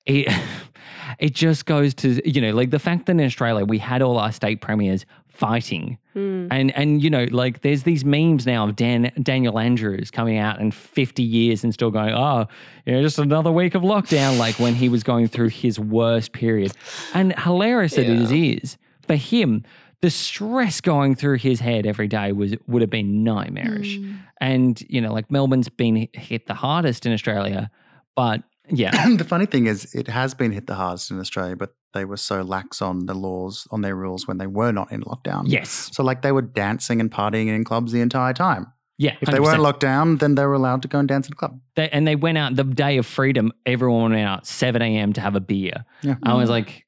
it 0.07 0.33
it 1.19 1.35
just 1.35 1.67
goes 1.67 1.95
to 1.95 2.29
you 2.29 2.41
know 2.41 2.53
like 2.53 2.71
the 2.71 2.79
fact 2.79 3.07
that 3.07 3.13
in 3.13 3.21
Australia 3.21 3.65
we 3.65 3.79
had 3.79 4.03
all 4.03 4.19
our 4.19 4.33
state 4.33 4.61
premiers 4.61 5.07
fighting. 5.29 5.99
Mm. 6.17 6.49
and 6.51 6.77
and 6.77 7.03
you 7.03 7.11
know 7.11 7.27
like 7.31 7.61
there's 7.61 7.85
these 7.85 8.05
memes 8.05 8.45
now 8.45 8.67
of 8.67 8.75
Dan 8.75 9.13
Daniel 9.23 9.57
Andrews 9.57 10.11
coming 10.11 10.37
out 10.37 10.61
in 10.61 10.73
50 10.73 11.23
years 11.23 11.63
and 11.63 11.73
still 11.73 11.93
going 11.93 12.13
oh 12.13 12.49
you 12.85 12.93
know 12.93 13.03
just 13.03 13.21
another 13.21 13.53
week 13.53 13.77
of 13.77 13.83
lockdown 13.83 14.37
like 14.37 14.59
when 14.59 14.75
he 14.75 14.89
was 14.89 15.05
going 15.05 15.29
through 15.29 15.51
his 15.51 15.79
worst 15.79 16.33
period. 16.33 16.73
And 17.15 17.39
hilarious 17.39 17.97
it 17.97 18.09
is 18.09 18.33
is 18.33 18.79
for 19.07 19.15
him 19.15 19.65
the 20.01 20.11
stress 20.11 20.81
going 20.81 21.15
through 21.17 21.39
his 21.39 21.61
head 21.61 21.87
every 21.87 22.09
day 22.09 22.33
was 22.33 22.55
would 22.67 22.83
have 22.83 22.91
been 22.91 23.25
nightmarish 23.25 23.99
Mm. 23.99 24.19
and 24.41 24.81
you 24.89 25.01
know 25.01 25.13
like 25.13 25.31
Melbourne's 25.31 25.69
been 25.69 26.09
hit 26.13 26.47
the 26.47 26.55
hardest 26.55 27.05
in 27.07 27.13
Australia 27.13 27.71
but 28.15 28.43
yeah 28.71 29.09
the 29.17 29.25
funny 29.25 29.47
thing 29.47 29.67
is, 29.67 29.95
it 29.95 30.09
has 30.09 30.35
been 30.35 30.53
hit 30.53 30.67
the 30.67 30.75
hardest 30.75 31.11
in 31.11 31.19
Australia, 31.21 31.57
but 31.57 31.71
they 31.95 32.05
were 32.05 32.19
so 32.19 32.43
lax 32.43 32.83
on 32.83 33.07
the 33.07 33.15
laws, 33.15 33.67
on 33.71 33.81
their 33.81 33.97
rules 33.97 34.29
when 34.29 34.37
they 34.39 34.47
were 34.47 34.73
not 34.73 34.93
in 34.93 35.01
lockdown. 35.03 35.45
yes 35.47 35.91
So, 35.95 36.03
like, 36.03 36.21
they 36.21 36.33
were 36.33 36.43
dancing 36.43 37.01
and 37.01 37.11
partying 37.11 37.47
in 37.49 37.65
clubs 37.65 37.93
the 37.93 38.03
entire 38.03 38.35
time. 38.35 38.67
Yeah 38.99 39.17
If 39.21 39.29
they 39.31 39.39
100%. 39.39 39.43
weren't 39.45 39.61
locked 39.63 39.81
down, 39.81 40.17
then 40.19 40.35
they 40.35 40.45
were 40.45 40.55
allowed 40.55 40.83
to 40.83 40.89
go 40.89 40.99
and 40.99 41.09
dance 41.09 41.27
in 41.29 41.33
a 41.33 41.37
club. 41.37 41.59
They, 41.77 41.89
and 41.91 42.07
they 42.07 42.17
went 42.17 42.37
out 42.39 42.57
the 42.57 42.65
day 42.65 42.99
of 42.99 43.07
freedom. 43.07 43.53
Everyone 43.65 44.13
went 44.13 44.27
out 44.29 44.47
7 44.47 44.83
a.m. 44.83 45.13
to 45.15 45.21
have 45.21 45.35
a 45.37 45.41
beer. 45.41 45.85
Yeah. 46.03 46.17
I 46.25 46.35
was 46.35 46.51
like, 46.51 46.85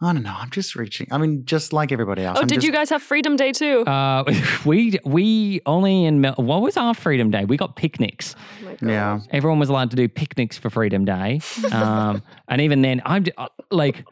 I 0.00 0.12
don't 0.12 0.24
know. 0.24 0.34
I'm 0.36 0.50
just 0.50 0.74
reaching. 0.74 1.06
I 1.12 1.18
mean, 1.18 1.44
just 1.44 1.72
like 1.72 1.92
everybody 1.92 2.24
else. 2.24 2.36
Oh, 2.36 2.42
I'm 2.42 2.48
did 2.48 2.56
just, 2.56 2.66
you 2.66 2.72
guys 2.72 2.90
have 2.90 3.00
Freedom 3.00 3.36
Day 3.36 3.52
too? 3.52 3.82
uh, 3.86 4.24
we 4.64 4.98
we 5.04 5.60
only 5.66 6.04
in 6.04 6.20
Mel- 6.20 6.34
what 6.36 6.62
was 6.62 6.76
our 6.76 6.94
Freedom 6.94 7.30
Day? 7.30 7.44
We 7.44 7.56
got 7.56 7.76
picnics. 7.76 8.34
oh 8.34 8.64
my 8.66 8.76
Yeah. 8.82 9.20
Everyone 9.30 9.60
was 9.60 9.68
allowed 9.68 9.90
to 9.92 9.96
do 9.96 10.08
picnics 10.08 10.58
for 10.58 10.68
Freedom 10.70 11.04
Day, 11.04 11.40
um, 11.72 12.22
and 12.48 12.60
even 12.60 12.82
then, 12.82 13.00
I'm 13.06 13.24
uh, 13.38 13.46
like, 13.70 14.04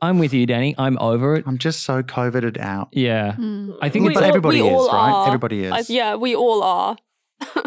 I'm 0.00 0.18
with 0.18 0.32
you, 0.32 0.46
Danny. 0.46 0.74
I'm 0.78 0.98
over 0.98 1.36
it. 1.36 1.44
I'm 1.46 1.58
just 1.58 1.82
so 1.82 2.02
coveted 2.02 2.58
out. 2.58 2.88
Yeah, 2.92 3.32
Mm. 3.38 3.76
I 3.82 3.88
think 3.88 4.04
We 4.04 4.10
it's 4.10 4.14
but 4.16 4.22
all- 4.24 4.28
everybody 4.28 4.62
we 4.62 4.68
is, 4.68 4.74
all 4.74 4.88
right? 4.88 5.12
are. 5.12 5.26
Everybody 5.26 5.64
is. 5.64 5.72
I, 5.72 5.82
yeah, 5.92 6.14
we 6.16 6.34
all 6.36 6.62
are. 6.62 6.96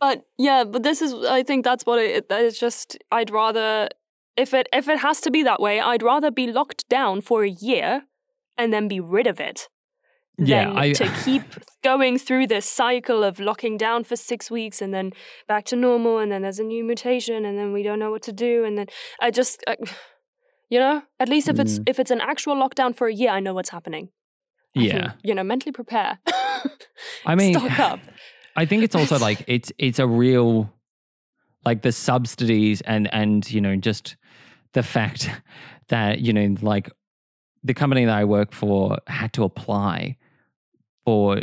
but 0.00 0.24
yeah, 0.38 0.64
but 0.64 0.82
this 0.82 1.02
is. 1.02 1.12
I 1.14 1.42
think 1.42 1.64
that's 1.64 1.84
what 1.84 1.98
it. 1.98 2.26
It's 2.30 2.58
just. 2.58 2.96
I'd 3.12 3.30
rather 3.30 3.88
if 4.36 4.54
it 4.54 4.68
if 4.72 4.88
it 4.88 4.98
has 5.00 5.20
to 5.22 5.30
be 5.30 5.42
that 5.42 5.60
way, 5.60 5.80
I'd 5.80 6.02
rather 6.02 6.30
be 6.30 6.46
locked 6.50 6.88
down 6.88 7.20
for 7.20 7.44
a 7.44 7.50
year 7.50 8.02
and 8.56 8.72
then 8.72 8.88
be 8.88 9.00
rid 9.00 9.26
of 9.26 9.40
it. 9.40 9.68
Yeah, 10.38 10.68
than 10.68 10.78
I- 10.78 10.92
to 10.92 11.06
keep 11.24 11.42
going 11.82 12.18
through 12.18 12.46
this 12.46 12.64
cycle 12.66 13.22
of 13.22 13.38
locking 13.40 13.76
down 13.76 14.04
for 14.04 14.16
six 14.16 14.50
weeks 14.50 14.80
and 14.80 14.94
then 14.94 15.12
back 15.46 15.64
to 15.66 15.76
normal, 15.76 16.18
and 16.18 16.32
then 16.32 16.42
there's 16.42 16.58
a 16.58 16.64
new 16.64 16.82
mutation, 16.84 17.44
and 17.44 17.58
then 17.58 17.72
we 17.72 17.82
don't 17.82 17.98
know 17.98 18.10
what 18.10 18.22
to 18.22 18.32
do, 18.32 18.64
and 18.64 18.78
then 18.78 18.86
I 19.20 19.30
just, 19.30 19.62
I, 19.68 19.76
you 20.70 20.78
know, 20.78 21.02
at 21.18 21.28
least 21.28 21.48
if 21.48 21.58
it's 21.58 21.78
Mm. 21.78 21.88
if 21.90 21.98
it's 21.98 22.10
an 22.10 22.20
actual 22.20 22.54
lockdown 22.56 22.94
for 22.94 23.06
a 23.08 23.12
year, 23.14 23.30
I 23.30 23.40
know 23.40 23.52
what's 23.54 23.70
happening. 23.70 24.08
I 24.76 24.78
can, 24.80 24.86
yeah. 24.86 25.12
you 25.24 25.34
know, 25.34 25.42
mentally 25.44 25.72
prepare. 25.72 26.18
I 27.26 27.34
mean, 27.34 27.54
stock 27.54 27.78
up. 27.80 28.00
I 28.56 28.66
think 28.66 28.82
it's 28.84 28.94
also 28.94 29.18
like 29.28 29.44
it's 29.48 29.72
it's 29.78 29.98
a 29.98 30.06
real 30.06 30.72
like 31.64 31.82
the 31.82 31.92
subsidies 31.92 32.80
and 32.82 33.12
and 33.12 33.50
you 33.50 33.60
know 33.60 33.76
just 33.76 34.16
the 34.72 34.82
fact 34.82 35.28
that 35.88 36.20
you 36.20 36.32
know 36.32 36.56
like 36.62 36.90
the 37.64 37.74
company 37.74 38.04
that 38.06 38.16
I 38.16 38.24
work 38.24 38.52
for 38.54 38.98
had 39.06 39.32
to 39.34 39.44
apply 39.44 40.16
for 41.04 41.40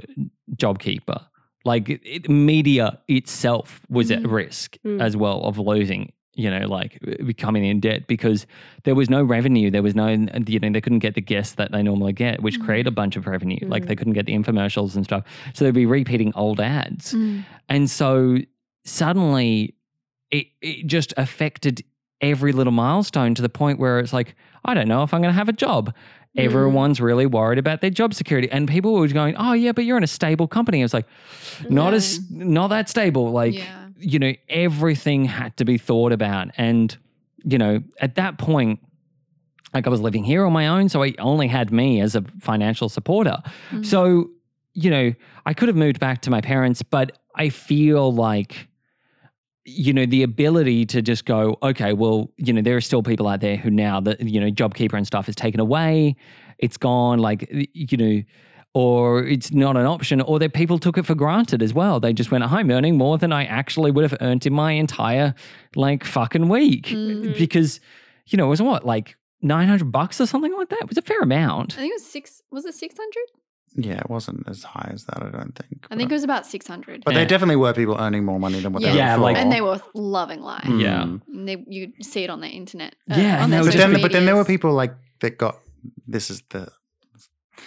JobKeeper. 0.55 1.25
Like 1.65 1.89
it, 1.89 2.30
media 2.30 2.99
itself 3.07 3.82
was 3.89 4.09
at 4.11 4.23
Mm. 4.23 4.32
risk 4.32 4.78
Mm. 4.86 5.01
as 5.01 5.17
well 5.17 5.43
of 5.43 5.57
losing, 5.59 6.11
you 6.38 6.49
know, 6.51 6.67
like 6.67 6.99
becoming 7.25 7.65
in 7.65 7.79
debt 7.79 8.05
because 8.07 8.45
there 8.83 8.93
was 8.95 9.09
no 9.09 9.23
revenue. 9.23 9.71
There 9.71 9.81
was 9.83 9.95
no, 9.95 10.07
you 10.07 10.59
know, 10.59 10.69
they 10.71 10.81
couldn't 10.81 10.99
get 10.99 11.15
the 11.15 11.21
guests 11.21 11.55
that 11.55 11.71
they 11.71 11.81
normally 11.81 12.13
get, 12.13 12.41
which 12.43 12.59
Mm. 12.59 12.65
create 12.65 12.88
a 12.88 12.91
bunch 12.91 13.15
of 13.17 13.25
revenue. 13.25 13.57
Like 13.67 13.83
Mm. 13.83 13.88
they 13.88 13.95
couldn't 13.95 14.13
get 14.13 14.25
the 14.27 14.33
infomercials 14.33 14.95
and 14.95 15.03
stuff. 15.03 15.23
So 15.55 15.65
they'd 15.65 15.73
be 15.73 15.88
repeating 15.88 16.31
old 16.35 16.59
ads. 16.61 17.13
Mm. 17.13 17.43
And 17.67 17.89
so 17.89 18.38
suddenly 18.85 19.75
it, 20.31 20.47
it 20.61 20.88
just 20.88 21.13
affected 21.17 21.83
every 22.21 22.51
little 22.51 22.73
milestone 22.73 23.33
to 23.35 23.41
the 23.41 23.49
point 23.49 23.79
where 23.79 23.99
it's 23.99 24.13
like, 24.13 24.35
I 24.65 24.73
don't 24.73 24.88
know 24.88 25.03
if 25.03 25.13
I'm 25.13 25.21
going 25.21 25.33
to 25.33 25.38
have 25.38 25.49
a 25.49 25.53
job. 25.53 25.93
Mm. 26.38 26.43
Everyone's 26.43 26.99
really 27.01 27.25
worried 27.25 27.59
about 27.59 27.81
their 27.81 27.89
job 27.89 28.13
security. 28.13 28.49
And 28.51 28.67
people 28.67 28.93
were 28.93 29.07
going, 29.07 29.35
oh, 29.38 29.53
yeah, 29.53 29.71
but 29.71 29.85
you're 29.85 29.97
in 29.97 30.03
a 30.03 30.07
stable 30.07 30.47
company. 30.47 30.81
It's 30.81 30.93
like, 30.93 31.07
not 31.69 31.93
as, 31.93 32.19
not 32.29 32.67
that 32.69 32.89
stable. 32.89 33.31
Like, 33.31 33.55
Yeah. 33.55 33.86
You 34.00 34.20
know, 34.20 34.34
everything 34.50 35.26
had 35.26 35.56
to 35.58 35.66
be 35.66 35.78
thought 35.78 36.12
about. 36.12 36.50
And, 36.58 36.95
you 37.43 37.58
know, 37.58 37.82
at 38.00 38.16
that 38.16 38.38
point, 38.38 38.80
like 39.74 39.86
I 39.86 39.89
was 39.89 40.02
living 40.02 40.24
here 40.24 40.45
on 40.45 40.54
my 40.54 40.68
own. 40.68 40.89
So 40.89 41.04
I 41.04 41.14
only 41.20 41.48
had 41.48 41.72
me 41.72 42.02
as 42.02 42.16
a 42.16 42.22
financial 42.39 42.89
supporter. 42.89 43.38
Mm. 43.72 43.86
So, 43.86 44.30
you 44.74 44.89
know, 44.89 45.14
I 45.45 45.54
could 45.54 45.68
have 45.68 45.76
moved 45.76 46.00
back 46.00 46.22
to 46.24 46.30
my 46.30 46.41
parents, 46.41 46.82
but 46.82 47.18
I 47.36 47.50
feel 47.50 48.12
like, 48.12 48.68
you 49.66 49.91
know, 49.91 50.06
the 50.06 50.24
ability 50.24 50.86
to 50.86 51.02
just 51.02 51.26
go, 51.26 51.58
okay, 51.62 51.93
well, 51.93 52.32
you 52.38 52.54
know, 52.54 52.62
there 52.62 52.78
are 52.78 52.82
still 52.82 53.04
people 53.04 53.28
out 53.28 53.41
there 53.41 53.58
who 53.58 53.70
now 53.70 54.00
that, 54.00 54.22
you 54.22 54.39
know, 54.39 54.50
JobKeeper 54.50 54.93
and 54.93 55.06
stuff 55.06 55.28
is 55.28 55.36
taken 55.36 55.60
away, 55.60 56.16
it's 56.58 56.78
gone, 56.78 57.20
like, 57.20 57.48
you 57.74 57.98
know, 57.98 58.24
or 58.82 59.23
it's 59.25 59.51
not 59.51 59.75
an 59.75 59.86
option, 59.88 60.21
or 60.21 60.38
that 60.39 60.53
people 60.53 60.78
took 60.78 60.97
it 60.99 61.05
for 61.05 61.15
granted 61.15 61.61
as 61.63 61.73
well. 61.73 61.99
They 61.99 62.13
just 62.13 62.30
went, 62.32 62.43
I'm 62.43 62.69
earning 62.69 62.95
more 62.97 63.17
than 63.17 63.32
I 63.34 63.43
actually 63.45 63.89
would 63.91 64.03
have 64.03 64.15
earned 64.21 64.45
in 64.45 64.53
my 64.53 64.71
entire, 64.73 65.34
like, 65.75 66.03
fucking 66.03 66.47
week. 66.47 66.88
Mm. 66.88 67.36
Because, 67.38 67.80
you 68.28 68.38
know, 68.38 68.45
it 68.45 68.49
was 68.49 68.61
what, 68.61 68.86
like 68.86 69.15
900 69.41 69.91
bucks 69.91 70.21
or 70.21 70.28
something 70.28 70.53
like 70.55 70.69
that? 70.69 70.82
It 70.82 70.89
was 70.89 70.97
a 70.97 71.01
fair 71.01 71.21
amount. 71.21 71.73
I 71.73 71.82
think 71.82 71.91
it 71.91 71.95
was 72.01 72.05
six. 72.05 72.43
Was 72.51 72.65
it 72.65 72.75
six 72.75 72.95
hundred? 73.03 73.28
Yeah, 73.88 73.99
it 73.99 74.09
wasn't 74.09 74.47
as 74.47 74.63
high 74.63 74.89
as 74.93 75.05
that, 75.05 75.21
I 75.23 75.30
don't 75.30 75.55
think. 75.55 75.86
I 75.91 75.95
think 75.95 76.09
it 76.11 76.13
was 76.13 76.23
about 76.23 76.45
six 76.45 76.67
hundred. 76.67 77.03
but 77.03 77.13
Yeah. 77.13 77.19
there 77.19 77.28
definitely 77.28 77.57
were 77.57 77.73
people 77.73 77.95
earning 77.99 78.23
more 78.25 78.39
money 78.39 78.59
than 78.59 78.73
what 78.73 78.82
Yeah. 78.82 78.89
they 78.89 78.93
were 78.93 79.05
Yeah, 79.05 79.15
like- 79.28 79.38
and 79.38 79.51
they 79.51 79.61
were 79.61 79.80
loving 79.93 80.41
life. 80.41 80.65
Yeah. 80.67 81.03
Mm. 81.03 81.21
And 81.34 81.47
they, 81.47 81.57
you 81.67 81.93
see 82.01 82.23
it 82.23 82.30
on 82.30 82.41
the 82.41 82.47
internet. 82.61 82.95
uh, 83.11 83.15
Yeah, 83.17 83.43
on 83.43 83.49
their 83.49 83.63
But 83.63 83.73
then, 83.73 84.01
but 84.01 84.11
then 84.11 84.25
there 84.25 84.36
were 84.36 84.45
people 84.45 84.71
like 84.73 84.93
that 85.21 85.38
got. 85.39 85.55
This 86.07 86.30
is 86.30 86.41
the. 86.49 86.69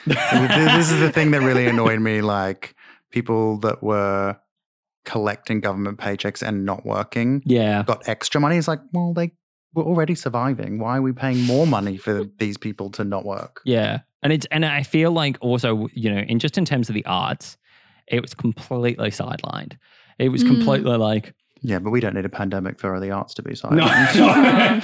This 0.06 0.90
is 0.90 1.00
the 1.00 1.10
thing 1.12 1.30
that 1.32 1.40
really 1.42 1.66
annoyed 1.66 2.00
me. 2.00 2.20
Like 2.22 2.74
people 3.10 3.58
that 3.58 3.82
were 3.82 4.36
collecting 5.04 5.60
government 5.60 5.98
paychecks 5.98 6.42
and 6.46 6.64
not 6.64 6.84
working 6.84 7.42
Yeah. 7.46 7.82
got 7.84 8.06
extra 8.08 8.40
money. 8.40 8.56
It's 8.56 8.68
like, 8.68 8.80
well, 8.92 9.12
they 9.14 9.32
were 9.74 9.82
already 9.84 10.14
surviving. 10.14 10.78
Why 10.78 10.98
are 10.98 11.02
we 11.02 11.12
paying 11.12 11.42
more 11.44 11.66
money 11.66 11.96
for 11.96 12.24
these 12.38 12.56
people 12.58 12.90
to 12.90 13.04
not 13.04 13.24
work? 13.24 13.60
Yeah. 13.64 14.00
And 14.22 14.32
it's 14.32 14.46
and 14.50 14.66
I 14.66 14.82
feel 14.82 15.10
like 15.12 15.38
also, 15.40 15.88
you 15.94 16.12
know, 16.12 16.20
in 16.20 16.38
just 16.38 16.58
in 16.58 16.64
terms 16.64 16.88
of 16.90 16.94
the 16.94 17.04
arts, 17.06 17.56
it 18.06 18.20
was 18.20 18.34
completely 18.34 19.10
sidelined. 19.10 19.78
It 20.18 20.28
was 20.28 20.44
Mm. 20.44 20.48
completely 20.48 20.96
like 20.98 21.34
Yeah, 21.62 21.78
but 21.78 21.90
we 21.90 22.00
don't 22.00 22.14
need 22.14 22.24
a 22.26 22.30
pandemic 22.30 22.78
for 22.78 22.98
the 23.00 23.10
arts 23.10 23.32
to 23.34 23.42
be 23.42 23.54
no, 23.70 23.70
no. 24.14 24.80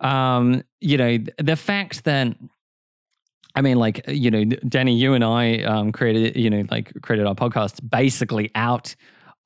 um, 0.08 0.62
you 0.80 0.96
know, 0.96 1.18
the 1.38 1.56
fact 1.56 2.04
that 2.04 2.36
I 3.54 3.60
mean, 3.60 3.78
like, 3.78 4.02
you 4.06 4.30
know, 4.30 4.44
Danny, 4.44 4.94
you 4.94 5.14
and 5.14 5.24
I 5.24 5.62
um, 5.62 5.90
created, 5.92 6.36
you 6.36 6.48
know, 6.50 6.64
like 6.70 6.92
created 7.02 7.26
our 7.26 7.34
podcast 7.34 7.80
basically 7.88 8.50
out 8.54 8.94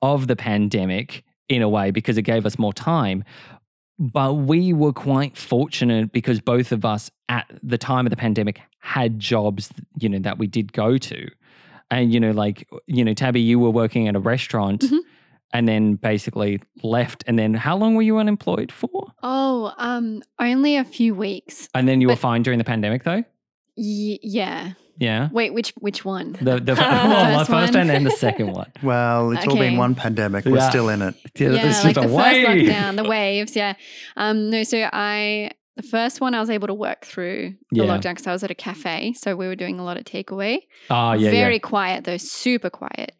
of 0.01 0.27
the 0.27 0.35
pandemic 0.35 1.23
in 1.49 1.61
a 1.61 1.69
way 1.69 1.91
because 1.91 2.17
it 2.17 2.23
gave 2.23 2.45
us 2.45 2.59
more 2.59 2.73
time. 2.73 3.23
But 3.99 4.33
we 4.33 4.73
were 4.73 4.93
quite 4.93 5.37
fortunate 5.37 6.11
because 6.11 6.41
both 6.41 6.71
of 6.71 6.83
us 6.83 7.09
at 7.29 7.47
the 7.61 7.77
time 7.77 8.05
of 8.05 8.09
the 8.09 8.17
pandemic 8.17 8.59
had 8.79 9.19
jobs, 9.19 9.71
you 9.99 10.09
know, 10.09 10.19
that 10.19 10.37
we 10.37 10.47
did 10.47 10.73
go 10.73 10.97
to. 10.97 11.29
And, 11.89 12.13
you 12.13 12.19
know, 12.19 12.31
like, 12.31 12.67
you 12.87 13.05
know, 13.05 13.13
Tabby, 13.13 13.39
you 13.39 13.59
were 13.59 13.69
working 13.69 14.07
at 14.07 14.15
a 14.15 14.19
restaurant 14.19 14.81
Mhm. 14.81 14.99
and 15.53 15.67
then 15.67 15.95
basically 15.95 16.59
left. 16.81 17.23
And 17.27 17.37
then 17.37 17.53
how 17.53 17.77
long 17.77 17.95
were 17.95 18.01
you 18.01 18.17
unemployed 18.17 18.71
for? 18.71 19.13
Oh, 19.21 19.73
um, 19.77 20.21
only 20.39 20.75
a 20.75 20.83
few 20.83 21.13
weeks. 21.15 21.69
And 21.75 21.87
then 21.87 22.01
you 22.01 22.07
were 22.07 22.15
fine 22.15 22.41
during 22.41 22.57
the 22.57 22.65
pandemic 22.65 23.03
though? 23.03 23.23
Y- 23.77 24.19
yeah. 24.21 24.73
Yeah. 24.97 25.29
Wait, 25.31 25.53
which 25.53 25.73
which 25.79 26.05
one? 26.05 26.33
The, 26.33 26.59
the, 26.59 26.75
well, 26.77 27.31
the 27.31 27.45
First 27.45 27.49
first 27.49 27.73
one. 27.73 27.81
and 27.81 27.89
then 27.89 28.03
the 28.03 28.11
second 28.11 28.51
one. 28.53 28.71
well, 28.83 29.31
it's 29.31 29.47
all 29.47 29.57
been 29.57 29.75
one 29.77 29.95
pandemic. 29.95 30.45
We're 30.45 30.57
Yeah. 30.57 30.69
still 30.69 30.89
in 30.89 31.01
it. 31.01 31.15
Yeah, 31.35 31.49
yeah, 31.49 31.69
it's 31.69 31.83
like 31.83 31.95
just 31.95 32.07
the 32.07 32.13
a 32.13 32.17
first 32.17 32.47
wave. 32.47 32.69
lockdown, 32.69 32.95
the 32.97 33.03
waves. 33.03 33.55
Yeah. 33.55 33.73
Um, 34.17 34.51
no, 34.51 34.63
so 34.63 34.87
I 34.93 35.51
the 35.75 35.81
first 35.81 36.21
one 36.21 36.35
I 36.35 36.39
was 36.39 36.51
able 36.51 36.67
to 36.67 36.73
work 36.75 37.03
through 37.05 37.55
the 37.71 37.83
Yeah. 37.83 37.85
lockdown 37.85 38.11
because 38.11 38.27
I 38.27 38.31
was 38.33 38.43
at 38.43 38.51
a 38.51 38.55
cafe, 38.55 39.13
so 39.13 39.35
we 39.35 39.47
were 39.47 39.55
doing 39.55 39.79
a 39.79 39.83
lot 39.83 39.97
of 39.97 40.03
takeaway. 40.03 40.59
Oh, 40.91 41.13
yeah, 41.13 41.31
Very 41.31 41.55
yeah. 41.55 41.59
quiet 41.59 42.03
though, 42.03 42.17
super 42.17 42.69
quiet. 42.69 43.13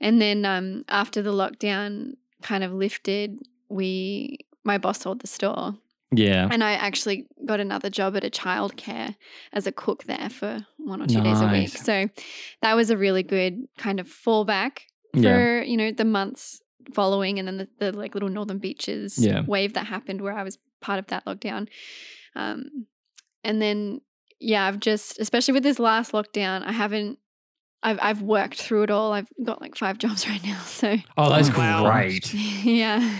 And 0.00 0.20
then 0.20 0.44
um, 0.44 0.84
after 0.88 1.22
the 1.22 1.30
lockdown 1.32 2.14
kind 2.42 2.64
of 2.64 2.72
lifted, 2.72 3.38
we 3.68 4.38
my 4.64 4.78
boss 4.78 5.00
sold 5.02 5.20
the 5.20 5.28
store, 5.28 5.74
Yeah. 6.12 6.48
and 6.50 6.64
I 6.64 6.72
actually 6.72 7.26
got 7.46 7.60
another 7.60 7.88
job 7.90 8.16
at 8.16 8.24
a 8.24 8.30
childcare 8.30 9.14
as 9.52 9.66
a 9.66 9.72
cook 9.72 10.04
there 10.04 10.28
for 10.30 10.66
one 10.78 11.00
or 11.02 11.06
two 11.06 11.20
days 11.20 11.40
a 11.40 11.46
week. 11.48 11.68
So 11.76 12.08
that 12.62 12.74
was 12.74 12.90
a 12.90 12.96
really 12.96 13.22
good 13.22 13.66
kind 13.78 14.00
of 14.00 14.08
fallback 14.08 14.80
for 15.12 15.20
Yeah. 15.20 15.62
you 15.62 15.76
know 15.76 15.92
the 15.92 16.04
months 16.04 16.60
following, 16.94 17.38
and 17.38 17.46
then 17.46 17.58
the, 17.58 17.68
the 17.78 17.92
like 17.92 18.14
little 18.14 18.28
northern 18.28 18.58
beaches 18.58 19.18
Yeah. 19.18 19.42
wave 19.46 19.74
that 19.74 19.86
happened 19.86 20.20
where 20.22 20.36
I 20.36 20.42
was 20.42 20.58
part 20.80 20.98
of 20.98 21.06
that 21.08 21.24
lockdown. 21.26 21.68
Um, 22.34 22.86
and 23.44 23.60
then 23.62 24.00
yeah, 24.40 24.66
I've 24.66 24.80
just 24.80 25.18
especially 25.20 25.52
with 25.54 25.62
this 25.62 25.78
last 25.78 26.12
lockdown, 26.12 26.64
I 26.64 26.72
haven't. 26.72 27.18
I've 27.82 27.98
I've 28.02 28.22
worked 28.22 28.60
through 28.60 28.82
it 28.84 28.90
all. 28.90 29.12
I've 29.12 29.28
got 29.44 29.60
like 29.60 29.76
five 29.76 29.98
jobs 30.04 30.28
right 30.28 30.42
now. 30.44 30.60
So 30.62 30.96
Oh, 31.16 31.30
that's 31.30 31.50
Wow. 31.56 31.90
great. 31.90 32.32
yeah. 32.64 33.16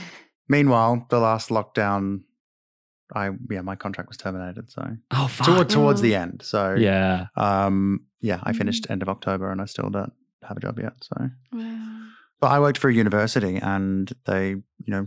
Meanwhile, 0.49 1.07
the 1.11 1.20
last 1.20 1.49
lockdown, 1.51 2.22
I 3.14 3.30
yeah, 3.50 3.61
my 3.62 3.76
contract 3.76 4.08
was 4.08 4.16
terminated. 4.16 4.70
So 4.70 4.82
Oh, 5.11 5.26
fuck. 5.28 5.46
toward, 5.46 5.68
towards 5.68 6.00
the 6.00 6.14
end. 6.14 6.42
So 6.44 6.74
Yeah. 6.74 7.26
um, 7.36 8.06
yeah, 8.20 8.40
I 8.42 8.52
finished 8.52 8.84
Mm. 8.84 8.90
end 8.92 9.02
of 9.02 9.08
October, 9.08 9.50
and 9.50 9.61
I 9.61 9.64
still 9.66 9.90
don't 9.90 10.12
have 10.42 10.56
a 10.56 10.61
job 10.61 10.78
yet. 10.78 10.92
So, 11.02 11.30
Wow. 11.52 12.02
but 12.40 12.48
I 12.50 12.61
worked 12.61 12.78
for 12.78 12.88
a 12.90 12.94
university, 12.94 13.56
and 13.56 14.12
they, 14.26 14.48
you 14.50 14.62
know, 14.88 15.06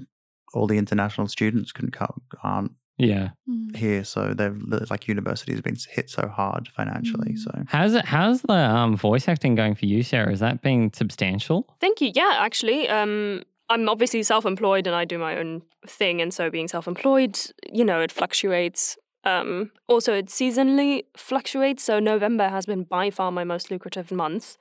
all 0.53 0.67
the 0.67 0.77
international 0.77 1.27
students 1.27 1.71
couldn't 1.71 1.91
come 1.91 2.21
aren't 2.43 2.71
Yeah. 2.97 3.29
Mm. 3.49 3.75
here, 3.75 4.03
so 4.03 4.33
they've 4.35 4.55
like 4.91 5.07
universities 5.07 5.55
have 5.55 5.63
been 5.63 5.77
hit 5.89 6.09
so 6.11 6.27
hard 6.27 6.67
financially. 6.69 7.33
Mm. 7.33 7.39
So 7.39 7.63
How's 7.67 7.93
it? 7.95 8.05
How's 8.05 8.41
the 8.43 8.53
um, 8.53 8.95
voice 8.95 9.27
acting 9.27 9.55
going 9.55 9.73
for 9.75 9.85
you, 9.87 10.03
Sarah? 10.03 10.31
Is 10.31 10.39
that 10.41 10.61
being 10.61 10.91
substantial? 10.93 11.67
Thank 11.81 12.01
you. 12.01 12.11
Yeah, 12.13 12.33
actually, 12.37 12.87
um, 12.89 13.41
I'm 13.73 13.89
obviously 13.89 14.23
self-employed 14.23 14.85
and 14.87 14.95
I 14.95 15.05
do 15.05 15.17
my 15.17 15.37
own 15.37 15.63
thing, 15.87 16.21
and 16.21 16.33
so 16.33 16.49
being 16.49 16.67
self-employed, 16.67 17.39
you 17.71 17.83
know, 17.83 18.01
it 18.01 18.11
fluctuates. 18.11 18.97
Um, 19.25 19.71
also, 19.87 20.13
it 20.13 20.27
seasonally 20.27 21.03
fluctuates. 21.17 21.83
So 21.83 21.99
November 21.99 22.49
has 22.49 22.65
been 22.65 22.83
by 22.83 23.09
far 23.09 23.31
my 23.31 23.43
most 23.43 23.71
lucrative 23.71 24.11
month, 24.11 24.57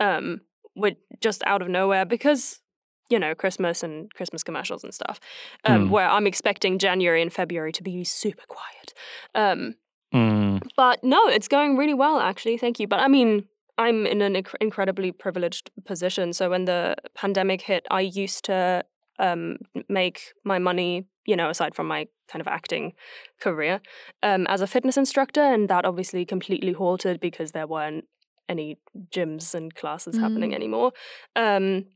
um, 0.00 0.40
with 0.74 0.96
just 1.20 1.42
out 1.46 1.62
of 1.62 1.68
nowhere 1.68 2.04
because 2.04 2.60
you 3.10 3.18
know 3.18 3.34
Christmas 3.34 3.82
and 3.82 4.12
Christmas 4.14 4.42
commercials 4.42 4.84
and 4.84 4.92
stuff. 4.94 5.20
Um, 5.64 5.88
Mm. 5.88 5.90
Where 5.90 6.08
I'm 6.08 6.26
expecting 6.26 6.78
January 6.78 7.22
and 7.22 7.32
February 7.32 7.72
to 7.72 7.82
be 7.82 8.04
super 8.04 8.44
quiet. 8.48 8.94
Um, 9.34 9.74
Mm. 10.14 10.62
but 10.76 11.02
no, 11.02 11.28
it's 11.28 11.48
going 11.48 11.76
really 11.76 11.94
well, 11.94 12.20
actually. 12.20 12.56
Thank 12.58 12.80
you. 12.80 12.86
But 12.88 13.00
I 13.00 13.08
mean, 13.08 13.48
I'm 13.78 14.06
in 14.06 14.22
an 14.22 14.34
inc- 14.34 14.54
incredibly 14.60 15.12
privileged 15.12 15.70
position. 15.84 16.32
So 16.32 16.50
when 16.50 16.64
the 16.64 16.96
pandemic 17.14 17.62
hit, 17.62 17.86
I 17.90 18.00
used 18.00 18.44
to 18.46 18.84
um, 19.18 19.58
make 19.88 20.32
my 20.44 20.58
money, 20.58 21.06
you 21.26 21.36
know, 21.36 21.50
aside 21.50 21.74
from 21.74 21.86
my 21.88 22.06
kind 22.28 22.40
of 22.40 22.48
acting 22.48 22.92
career, 23.40 23.80
um, 24.22 24.46
as 24.48 24.60
a 24.60 24.66
fitness 24.66 24.96
instructor. 24.96 25.42
And 25.42 25.68
that 25.68 25.84
obviously 25.84 26.24
completely 26.24 26.72
halted 26.72 27.20
because 27.20 27.52
there 27.52 27.66
weren't 27.66 28.04
any 28.48 28.78
gyms 29.10 29.54
and 29.54 29.74
classes 29.74 30.16
happening 30.16 30.50
Mm. 30.52 30.54
anymore. 30.54 30.92
Um, 31.34 31.86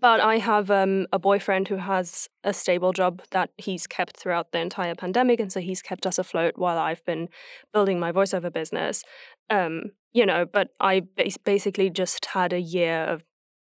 but 0.00 0.20
I 0.20 0.38
have 0.38 0.70
um, 0.70 1.06
a 1.12 1.18
boyfriend 1.18 1.68
who 1.68 1.76
has 1.76 2.28
a 2.44 2.52
stable 2.52 2.92
job 2.92 3.22
that 3.30 3.50
he's 3.56 3.86
kept 3.86 4.16
throughout 4.16 4.52
the 4.52 4.58
entire 4.58 4.94
pandemic, 4.94 5.40
and 5.40 5.52
so 5.52 5.60
he's 5.60 5.82
kept 5.82 6.06
us 6.06 6.18
afloat 6.18 6.54
while 6.56 6.78
I've 6.78 7.04
been 7.04 7.28
building 7.72 7.98
my 7.98 8.12
voiceover 8.12 8.52
business. 8.52 9.02
Um, 9.50 9.92
you 10.12 10.26
know, 10.26 10.44
but 10.46 10.70
I 10.80 11.02
basically 11.44 11.90
just 11.90 12.26
had 12.26 12.52
a 12.52 12.60
year 12.60 13.04
of 13.04 13.24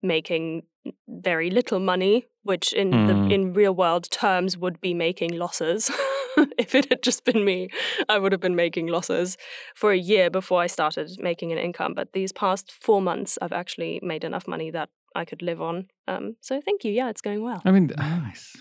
making 0.03 0.63
very 1.09 1.51
little 1.51 1.81
money, 1.81 2.27
which 2.43 2.73
in 2.73 2.93
Mm. 2.93 3.07
the 3.29 3.35
in 3.35 3.53
real 3.53 3.75
world 3.75 4.11
terms 4.11 4.57
would 4.57 4.81
be 4.81 4.95
making 4.95 5.37
losses. 5.39 5.91
if 6.59 6.75
it 6.75 6.89
had 6.89 7.03
just 7.03 7.25
been 7.25 7.45
me, 7.45 7.69
I 8.09 8.19
would 8.19 8.33
have 8.33 8.41
been 8.41 8.57
making 8.57 8.87
losses 8.87 9.37
for 9.75 9.93
a 9.93 9.99
year 9.99 10.31
before 10.31 10.63
I 10.63 10.67
started 10.69 11.11
making 11.21 11.53
an 11.53 11.59
income. 11.59 11.95
But 11.95 12.13
these 12.13 12.33
past 12.33 12.73
four 12.73 13.03
months, 13.03 13.39
I've 13.43 13.53
actually 13.53 14.01
made 14.03 14.25
enough 14.25 14.47
money 14.49 14.71
that 14.71 14.89
I 15.15 15.25
could 15.25 15.43
live 15.43 15.61
on. 15.61 15.89
Um, 16.07 16.37
so 16.41 16.61
thank 16.61 16.85
you. 16.85 16.93
Yeah, 16.93 17.09
it's 17.09 17.21
going 17.21 17.43
well. 17.43 17.63
I 17.65 17.71
mean, 17.71 17.91
nice. 17.97 18.57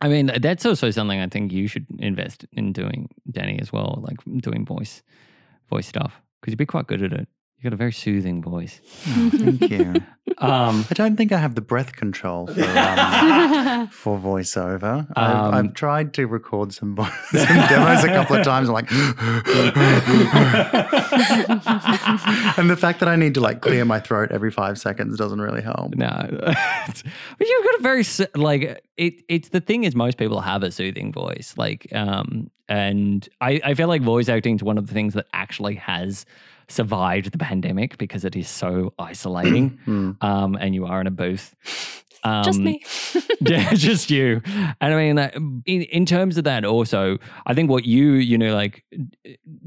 I 0.00 0.08
mean, 0.08 0.32
that's 0.40 0.66
also 0.66 0.90
something 0.90 1.20
I 1.20 1.28
think 1.28 1.52
you 1.52 1.68
should 1.68 1.86
invest 1.98 2.44
in 2.52 2.72
doing, 2.72 3.08
Danny, 3.30 3.58
as 3.60 3.72
well, 3.72 4.02
like 4.02 4.16
doing 4.38 4.66
voice, 4.66 5.02
voice 5.70 5.86
stuff, 5.86 6.20
because 6.40 6.52
you'd 6.52 6.58
be 6.58 6.66
quite 6.66 6.88
good 6.88 7.02
at 7.04 7.12
it. 7.12 7.28
You 7.62 7.70
got 7.70 7.74
a 7.74 7.76
very 7.76 7.92
soothing 7.92 8.42
voice. 8.42 8.80
Oh, 9.06 9.30
thank 9.32 9.70
you. 9.70 9.94
Um, 10.38 10.86
I 10.90 10.94
don't 10.94 11.16
think 11.16 11.30
I 11.30 11.36
have 11.38 11.54
the 11.56 11.60
breath 11.60 11.94
control 11.94 12.46
for, 12.46 12.62
um, 12.62 13.88
for 13.90 14.18
voiceover. 14.18 15.06
I've, 15.14 15.36
Um, 15.36 15.54
I've 15.54 15.74
tried 15.74 16.14
to 16.14 16.26
record 16.26 16.72
some, 16.72 16.94
vo- 16.96 17.04
some 17.30 17.46
demos 17.68 18.02
a 18.02 18.08
couple 18.08 18.36
of 18.36 18.44
times. 18.44 18.68
I'm 18.68 18.74
like, 18.74 18.90
and 22.58 22.70
the 22.70 22.76
fact 22.78 23.00
that 23.00 23.08
I 23.08 23.16
need 23.16 23.34
to 23.34 23.40
like 23.40 23.60
clear 23.60 23.84
my 23.84 24.00
throat 24.00 24.30
every 24.32 24.50
five 24.50 24.78
seconds 24.78 25.16
doesn't 25.18 25.40
really 25.40 25.62
help. 25.62 25.94
no, 25.96 26.08
but 26.40 27.04
you've 27.40 27.64
got 27.64 27.78
a 27.78 27.82
very 27.82 28.04
like 28.34 28.82
it. 28.96 29.22
It's 29.28 29.50
the 29.50 29.60
thing 29.60 29.84
is 29.84 29.94
most 29.94 30.18
people 30.18 30.40
have 30.40 30.62
a 30.62 30.70
soothing 30.70 31.12
voice, 31.12 31.54
like, 31.56 31.86
um, 31.92 32.50
and 32.68 33.28
I, 33.40 33.60
I 33.64 33.74
feel 33.74 33.88
like 33.88 34.02
voice 34.02 34.28
acting 34.28 34.56
is 34.56 34.62
one 34.62 34.78
of 34.78 34.86
the 34.86 34.94
things 34.94 35.14
that 35.14 35.26
actually 35.32 35.74
has 35.76 36.24
survived 36.72 37.30
the 37.32 37.38
pandemic 37.38 37.98
because 37.98 38.24
it 38.24 38.34
is 38.36 38.48
so 38.48 38.92
isolating. 38.98 39.78
Hmm. 39.84 40.12
um, 40.20 40.56
and 40.56 40.74
you 40.74 40.86
are 40.86 41.00
in 41.00 41.06
a 41.06 41.10
booth. 41.10 41.54
Um, 42.24 42.44
Just 42.44 42.60
me. 42.60 42.80
yeah, 43.40 43.74
just 43.74 44.08
you. 44.08 44.40
And 44.80 44.94
I 44.94 44.96
mean, 44.96 45.16
like, 45.16 45.34
in 45.66 45.82
in 45.82 46.06
terms 46.06 46.38
of 46.38 46.44
that, 46.44 46.64
also, 46.64 47.18
I 47.46 47.52
think 47.54 47.68
what 47.68 47.84
you, 47.84 48.12
you 48.12 48.38
know, 48.38 48.54
like 48.54 48.84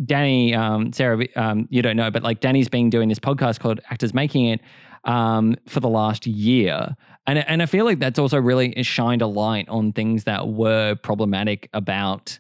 Danny, 0.06 0.54
um, 0.56 0.94
Sarah, 0.94 1.28
um, 1.36 1.68
you 1.70 1.82
don't 1.82 1.98
know, 1.98 2.10
but 2.12 2.24
like 2.24 2.40
Danny's 2.40 2.70
been 2.70 2.90
doing 2.90 3.10
this 3.10 3.20
podcast 3.20 3.60
called 3.60 3.82
Actors 3.90 4.14
Making 4.14 4.46
It 4.46 4.62
um, 5.04 5.56
for 5.68 5.82
the 5.82 5.90
last 5.90 6.26
year, 6.26 6.96
and 7.28 7.40
and 7.40 7.62
I 7.62 7.66
feel 7.66 7.84
like 7.84 8.00
that's 8.00 8.20
also 8.20 8.40
really 8.40 8.82
shined 8.84 9.22
a 9.22 9.28
light 9.28 9.68
on 9.68 9.92
things 9.92 10.24
that 10.24 10.48
were 10.48 10.96
problematic 10.96 11.70
about 11.74 12.40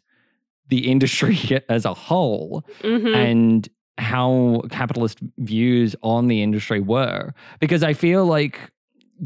the 0.69 0.89
industry 0.89 1.37
as 1.69 1.83
a 1.85 1.93
whole 1.93 2.63
Mhm. 2.83 3.15
and 3.15 3.69
how 3.97 4.61
capitalist 4.71 5.19
views 5.37 5.95
on 6.01 6.27
the 6.27 6.41
industry 6.43 6.79
were 6.81 7.33
because 7.59 7.81
i 7.83 7.93
feel 7.93 8.25
like 8.25 8.59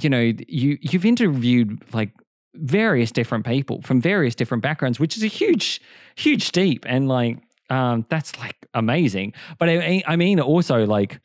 you 0.02 0.10
know 0.10 0.32
you 0.48 0.78
you've 0.82 1.06
interviewed 1.06 1.82
like 1.94 2.12
various 2.54 3.12
different 3.12 3.46
people 3.46 3.82
from 3.82 4.00
various 4.00 4.36
different 4.36 4.62
backgrounds 4.62 5.00
which 5.00 5.18
is 5.18 5.24
a 5.24 5.28
huge 5.28 5.82
huge 6.16 6.44
steep 6.44 6.86
and 6.88 7.08
like 7.08 7.38
um 7.72 8.06
that's 8.10 8.38
like 8.40 8.56
amazing 8.76 9.34
but 9.58 9.70
i, 9.70 10.04
I 10.06 10.16
mean 10.16 10.40
also 10.40 10.86
like 10.86 11.20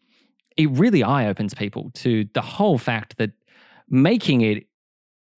it 0.57 0.71
really 0.71 1.03
eye 1.03 1.27
opens 1.29 1.53
people 1.53 1.91
to 1.95 2.27
the 2.33 2.41
whole 2.41 2.79
fact 2.79 3.19
that 3.19 3.33
making 3.91 4.41
it 4.41 4.67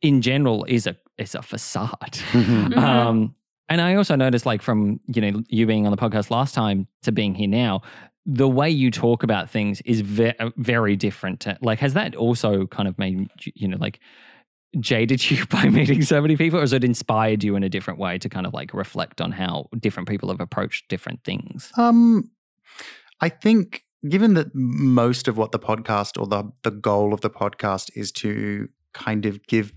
in 0.03 0.23
general 0.23 0.65
is 0.69 0.87
a 0.87 0.97
is 1.19 1.35
a 1.35 1.43
facade 1.43 2.19
Mhm. 2.33 2.69
Mhm. 2.69 2.79
um, 2.79 3.35
and 3.69 3.81
I 3.81 3.95
also 3.95 4.17
noticed, 4.17 4.47
like 4.47 4.63
from 4.63 5.01
you 5.07 5.21
know 5.23 5.43
you 5.49 5.67
being 5.67 5.87
on 5.87 5.91
the 5.91 5.97
podcast 5.97 6.31
last 6.31 6.55
time 6.55 6.87
to 7.03 7.13
being 7.13 7.35
here 7.35 7.49
now, 7.49 7.83
the 8.25 8.49
way 8.49 8.69
you 8.71 8.91
talk 8.91 9.23
about 9.23 9.51
things 9.51 9.81
is 9.83 10.01
ve- 10.01 10.35
very 10.57 10.97
different. 10.97 11.41
to- 11.41 11.59
Like, 11.61 11.79
has 11.81 11.95
that 11.95 12.15
also 12.17 12.67
kind 12.67 12.89
of 12.89 12.99
made 12.99 13.29
you- 13.45 13.53
you 13.55 13.69
know 13.69 13.77
like 13.79 14.01
jaded 14.81 15.31
you 15.31 15.47
by 15.47 15.69
meeting 15.69 16.03
so 16.03 16.21
many 16.21 16.37
people, 16.37 16.59
or 16.59 16.63
has 16.63 16.73
it 16.73 16.85
inspired 16.85 17.43
you 17.45 17.57
in 17.57 17.63
a 17.63 17.69
different 17.69 17.99
way 18.01 18.19
to 18.19 18.29
kind 18.29 18.47
of 18.47 18.53
like 18.53 18.75
reflect 18.75 19.21
on 19.21 19.33
how 19.33 19.69
different 19.79 20.09
people 20.09 20.29
have 20.29 20.41
approached 20.41 20.89
different 20.89 21.23
things? 21.25 21.71
Um, 21.77 22.31
I 23.21 23.29
think 23.29 23.83
given 24.09 24.35
that 24.35 24.49
most 24.55 25.27
of 25.29 25.37
what 25.37 25.53
the 25.53 25.59
podcast 25.59 26.21
or 26.21 26.27
the 26.27 26.51
the 26.63 26.71
goal 26.71 27.13
of 27.15 27.21
the 27.23 27.31
podcast 27.31 27.91
is 27.97 28.13
to 28.13 28.69
kind 28.93 29.27
of 29.27 29.45
give 29.47 29.73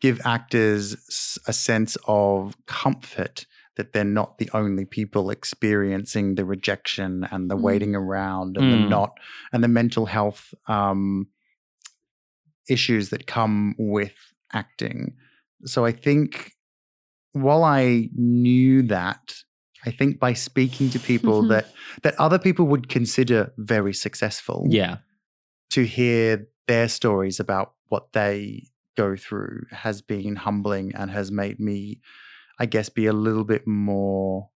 give 0.00 0.20
actors 0.24 1.38
a 1.46 1.52
sense 1.52 1.96
of 2.06 2.56
comfort 2.66 3.46
that 3.76 3.92
they're 3.92 4.04
not 4.04 4.38
the 4.38 4.50
only 4.52 4.84
people 4.84 5.30
experiencing 5.30 6.34
the 6.34 6.44
rejection 6.44 7.26
and 7.30 7.50
the 7.50 7.56
Mm. 7.56 7.62
waiting 7.62 7.94
around 7.94 8.56
and 8.56 8.72
the 8.72 8.76
Mm. 8.76 8.88
not 8.88 9.12
and 9.52 9.62
the 9.64 9.68
mental 9.68 10.06
health 10.06 10.52
um, 10.66 11.28
issues 12.68 13.10
that 13.10 13.26
come 13.26 13.74
with 13.78 14.14
acting. 14.52 15.16
So 15.64 15.84
I 15.84 15.92
think 15.92 16.52
while 17.32 17.64
I 17.64 18.08
knew 18.14 18.82
that, 18.82 19.34
I 19.84 19.90
think 19.90 20.18
by 20.18 20.34
speaking 20.34 20.90
to 20.90 20.98
people 20.98 21.42
Mhm. 21.42 21.48
that 21.48 21.72
that 22.02 22.14
other 22.18 22.38
people 22.38 22.66
would 22.66 22.88
consider 22.88 23.52
very 23.56 23.94
successful, 23.94 24.66
Yeah, 24.70 24.98
to 25.70 25.84
hear 25.86 26.48
their 26.66 26.88
stories 26.88 27.40
about 27.40 27.74
what 27.88 28.12
they 28.12 28.68
go 28.96 29.16
through 29.16 29.66
has 29.70 30.02
been 30.02 30.36
humbling 30.36 30.94
and 30.94 31.10
has 31.10 31.30
made 31.30 31.58
me, 31.60 32.00
I 32.58 32.66
guess, 32.66 32.88
be 32.88 33.06
a 33.06 33.12
little 33.12 33.44
bit 33.44 33.66
more 33.66 34.50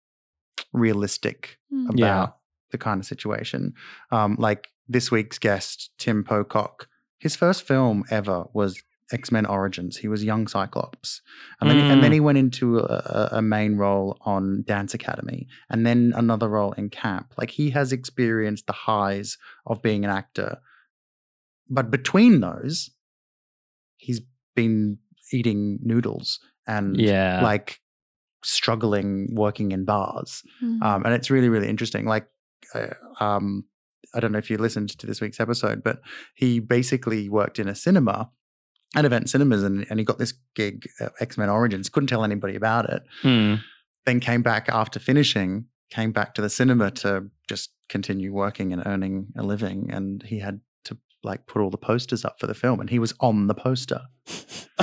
realistic 0.73 1.59
Mm. 1.73 1.89
about 1.91 1.99
Yeah. 1.99 2.27
the 2.71 2.79
kind 2.79 3.01
of 3.01 3.07
situation. 3.07 3.75
Um, 4.11 4.37
like 4.39 4.69
this 4.89 5.11
week's 5.11 5.39
guest, 5.39 5.91
Tim 5.99 6.25
Pocock, 6.25 6.89
his 7.19 7.37
first 7.37 7.63
film 7.67 8.05
ever 8.11 8.45
was 8.53 8.83
X 9.13 9.31
Men 9.31 9.47
Origins. 9.47 9.99
He 9.99 10.09
was 10.09 10.25
young 10.25 10.47
Cyclops, 10.49 11.21
and 11.61 11.71
then 11.71 11.79
and 11.91 12.03
then 12.03 12.11
he 12.13 12.21
went 12.21 12.39
into 12.39 12.79
a, 12.79 13.29
a 13.33 13.43
main 13.43 13.77
role 13.77 14.17
on 14.23 14.65
Dance 14.67 14.95
Academy, 14.95 15.47
and 15.71 15.87
then 15.87 16.13
another 16.17 16.49
role 16.49 16.73
in 16.73 16.89
Camp. 16.91 17.35
Like 17.39 17.51
he 17.51 17.71
has 17.71 17.93
experienced 17.93 18.67
the 18.67 18.73
highs 18.73 19.37
of 19.67 19.83
being 19.83 20.05
an 20.05 20.11
actor, 20.11 20.59
but 21.69 21.91
between 21.91 22.41
those, 22.41 22.91
he's 24.07 24.21
been 24.55 24.99
eating 25.33 25.79
noodles 25.83 26.39
and 26.67 26.97
Yeah. 27.01 27.41
like 27.43 27.81
struggling 28.43 29.35
working 29.35 29.73
in 29.73 29.85
bars 29.85 30.43
Mm. 30.63 30.83
um, 30.83 31.05
and 31.05 31.15
it's 31.15 31.31
really 31.31 31.49
really 31.49 31.69
interesting 31.69 32.05
like 32.07 32.27
uh, 32.75 32.95
um, 33.21 33.65
i 34.15 34.21
don't 34.21 34.33
know 34.33 34.39
if 34.39 34.51
you 34.51 34.59
listened 34.59 34.91
to 34.99 35.07
this 35.07 35.21
week's 35.21 35.41
episode 35.41 35.83
but 35.83 36.01
he 36.35 36.61
basically 36.61 37.29
worked 37.29 37.59
in 37.59 37.69
a 37.69 37.75
cinema 37.75 38.31
at 38.95 39.05
event 39.05 39.31
cinemas 39.31 39.63
and, 39.63 39.87
and 39.89 39.99
he 39.99 40.05
got 40.05 40.19
this 40.19 40.35
gig 40.55 40.87
at 41.01 41.13
x-men 41.21 41.49
origins 41.49 41.89
couldn't 41.89 42.09
tell 42.09 42.25
anybody 42.25 42.55
about 42.55 42.89
it 42.91 43.03
Hmm. 43.23 43.55
then 44.07 44.21
came 44.21 44.43
back 44.43 44.69
after 44.69 45.01
finishing 45.01 45.67
came 45.91 46.13
back 46.13 46.35
to 46.35 46.43
the 46.43 46.51
cinema 46.51 46.91
to 46.91 47.31
just 47.49 47.71
continue 47.89 48.33
working 48.33 48.73
and 48.73 48.83
earning 48.87 49.29
a 49.37 49.43
living 49.43 49.91
and 49.91 50.23
he 50.25 50.39
had 50.41 50.57
to 50.57 50.61
like 51.25 51.47
put 51.47 51.61
all 51.63 51.71
the 51.71 51.79
posters 51.79 52.25
up 52.25 52.39
for 52.39 52.47
the 52.47 52.55
film 52.55 52.81
and 52.81 52.91
he 52.91 52.99
was 52.99 53.15
on 53.21 53.47
the 53.47 53.55
poster 53.55 54.03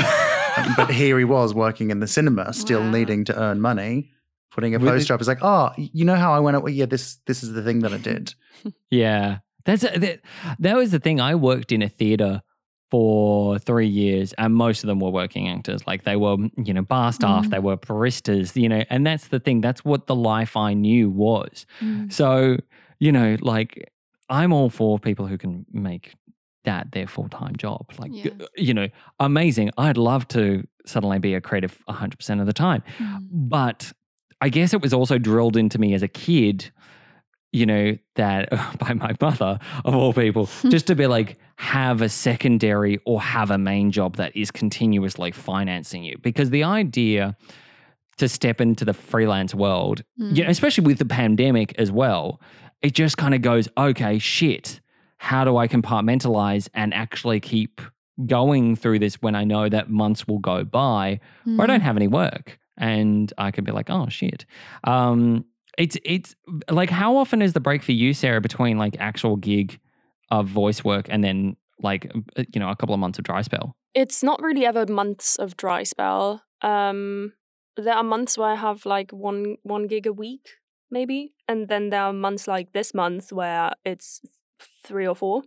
Um, 0.57 0.73
but 0.75 0.91
here 0.91 1.17
he 1.17 1.23
was 1.23 1.53
working 1.53 1.91
in 1.91 2.01
the 2.01 2.07
cinema 2.07 2.51
still 2.51 2.81
Wow. 2.81 2.91
needing 2.91 3.23
to 3.25 3.39
earn 3.41 3.61
money 3.61 4.11
putting 4.51 4.75
a 4.75 4.79
With 4.79 4.89
it- 4.89 4.91
poster 4.91 5.13
up 5.13 5.21
it's 5.21 5.27
like 5.29 5.41
oh 5.41 5.71
you 5.77 6.03
know 6.03 6.15
how 6.17 6.33
i 6.33 6.39
went 6.39 6.61
well, 6.61 6.73
yeah 6.73 6.85
this 6.85 7.19
this 7.25 7.41
is 7.41 7.53
the 7.53 7.63
thing 7.63 7.79
that 7.79 7.93
i 7.93 7.97
did 8.11 8.33
Yeah, 8.89 9.37
that's 9.63 9.83
a, 9.85 9.97
that, 9.97 10.19
that 10.59 10.75
was 10.75 10.91
the 10.91 10.99
thing. 10.99 11.21
I 11.21 11.35
worked 11.35 11.71
in 11.71 11.81
a 11.81 11.87
theater 11.89 12.41
for 12.91 13.57
three 13.59 13.87
years, 13.87 14.33
and 14.33 14.53
most 14.53 14.83
of 14.83 14.87
them 14.87 14.99
were 14.99 15.09
working 15.09 15.47
actors. 15.47 15.87
Like 15.87 16.03
they 16.03 16.15
were, 16.17 16.35
you 16.57 16.73
know, 16.73 16.81
bar 16.81 17.11
staff, 17.13 17.45
Mm. 17.45 17.49
they 17.51 17.59
were 17.59 17.77
baristas, 17.77 18.55
you 18.61 18.67
know, 18.67 18.83
and 18.89 19.07
that's 19.07 19.29
the 19.29 19.39
thing. 19.39 19.61
That's 19.61 19.85
what 19.85 20.07
the 20.07 20.15
life 20.15 20.57
I 20.57 20.73
knew 20.73 21.09
was. 21.09 21.65
Mm. 21.79 22.11
So, 22.11 22.57
you 22.99 23.11
know, 23.11 23.37
like 23.39 23.89
I'm 24.29 24.51
all 24.51 24.69
for 24.69 24.99
people 24.99 25.25
who 25.27 25.37
can 25.37 25.65
make 25.71 26.15
that 26.63 26.91
their 26.91 27.07
full 27.07 27.27
time 27.29 27.55
job. 27.55 27.85
Like, 27.97 28.11
Yeah. 28.13 28.31
you 28.55 28.73
know, 28.73 28.87
amazing. 29.19 29.71
I'd 29.77 29.97
love 29.97 30.27
to 30.29 30.67
suddenly 30.85 31.19
be 31.19 31.33
a 31.35 31.41
creative 31.41 31.77
100% 31.87 32.39
of 32.39 32.45
the 32.45 32.53
time. 32.53 32.83
Mm. 32.97 33.27
But 33.31 33.93
I 34.41 34.49
guess 34.49 34.73
it 34.73 34.81
was 34.81 34.93
also 34.93 35.17
drilled 35.17 35.55
into 35.57 35.79
me 35.79 35.93
as 35.93 36.01
a 36.03 36.07
kid, 36.07 36.71
you 37.51 37.65
know, 37.65 37.97
that 38.15 38.49
by 38.79 38.93
my 38.93 39.13
mother, 39.21 39.59
of 39.85 39.95
all 39.95 40.13
people, 40.13 40.49
just 40.69 40.87
to 40.87 40.95
be 40.95 41.07
like, 41.07 41.37
have 41.57 42.01
a 42.01 42.09
secondary 42.09 42.99
or 43.05 43.21
have 43.21 43.51
a 43.51 43.57
main 43.57 43.91
job 43.91 44.17
that 44.17 44.35
is 44.35 44.49
continuously 44.51 45.31
financing 45.31 46.03
you. 46.03 46.17
Because 46.21 46.49
the 46.49 46.63
idea 46.63 47.35
to 48.17 48.27
step 48.27 48.59
into 48.61 48.83
the 48.85 48.93
freelance 48.93 49.55
world, 49.55 50.03
Mm. 50.19 50.35
you 50.35 50.43
know, 50.43 50.49
especially 50.49 50.85
with 50.85 50.97
the 50.99 51.05
pandemic 51.05 51.73
as 51.79 51.91
well, 51.91 52.41
it 52.81 52.93
just 52.93 53.17
kind 53.17 53.33
of 53.35 53.41
goes, 53.43 53.67
okay, 53.77 54.17
shit, 54.19 54.80
how 55.21 55.43
do 55.45 55.55
I 55.55 55.67
compartmentalize 55.67 56.67
and 56.73 56.95
actually 56.95 57.39
keep 57.39 57.79
going 58.25 58.75
through 58.75 58.97
this 58.97 59.21
when 59.21 59.35
I 59.35 59.43
know 59.43 59.69
that 59.69 59.87
months 59.87 60.27
will 60.27 60.39
go 60.39 60.63
by 60.63 61.19
or 61.45 61.61
I 61.63 61.65
Mm. 61.65 61.67
don't 61.67 61.81
have 61.81 61.95
any 61.95 62.07
work, 62.07 62.57
and 62.75 63.31
I 63.37 63.51
could 63.51 63.63
be 63.63 63.71
like, 63.71 63.89
oh 63.91 64.09
shit. 64.09 64.45
Um, 64.83 65.45
it's 65.77 65.95
it's 66.03 66.35
like 66.69 66.89
how 66.89 67.15
often 67.17 67.41
is 67.43 67.53
the 67.53 67.59
break 67.59 67.83
for 67.83 67.91
you, 67.91 68.13
Sarah, 68.13 68.41
between 68.41 68.79
like 68.79 68.97
actual 68.99 69.35
gig 69.37 69.79
of 70.31 70.47
voice 70.47 70.83
work 70.83 71.05
and 71.07 71.23
then 71.23 71.55
like 71.83 72.11
uh, 72.15 72.43
you 72.53 72.59
know 72.59 72.69
a 72.71 72.75
couple 72.75 72.95
of 72.95 72.99
months 72.99 73.19
of 73.19 73.23
dry 73.23 73.43
spell? 73.43 73.75
It's 73.93 74.23
not 74.23 74.41
really 74.41 74.65
ever 74.65 74.85
months 74.87 75.35
of 75.37 75.55
dry 75.55 75.83
spell. 75.83 76.41
Um, 76.63 77.33
there 77.77 77.95
are 77.95 78.03
months 78.03 78.37
where 78.39 78.49
I 78.49 78.55
have 78.55 78.85
like 78.87 79.11
one 79.11 79.57
one 79.61 79.85
gig 79.87 80.07
a 80.07 80.13
week, 80.13 80.45
maybe, 80.89 81.35
and 81.47 81.67
then 81.67 81.89
there 81.91 82.01
are 82.01 82.13
months 82.13 82.47
like 82.47 82.73
this 82.73 82.93
month 82.93 83.31
where 83.31 83.73
it's 83.85 84.19
three 84.83 85.07
or 85.07 85.15
four. 85.15 85.43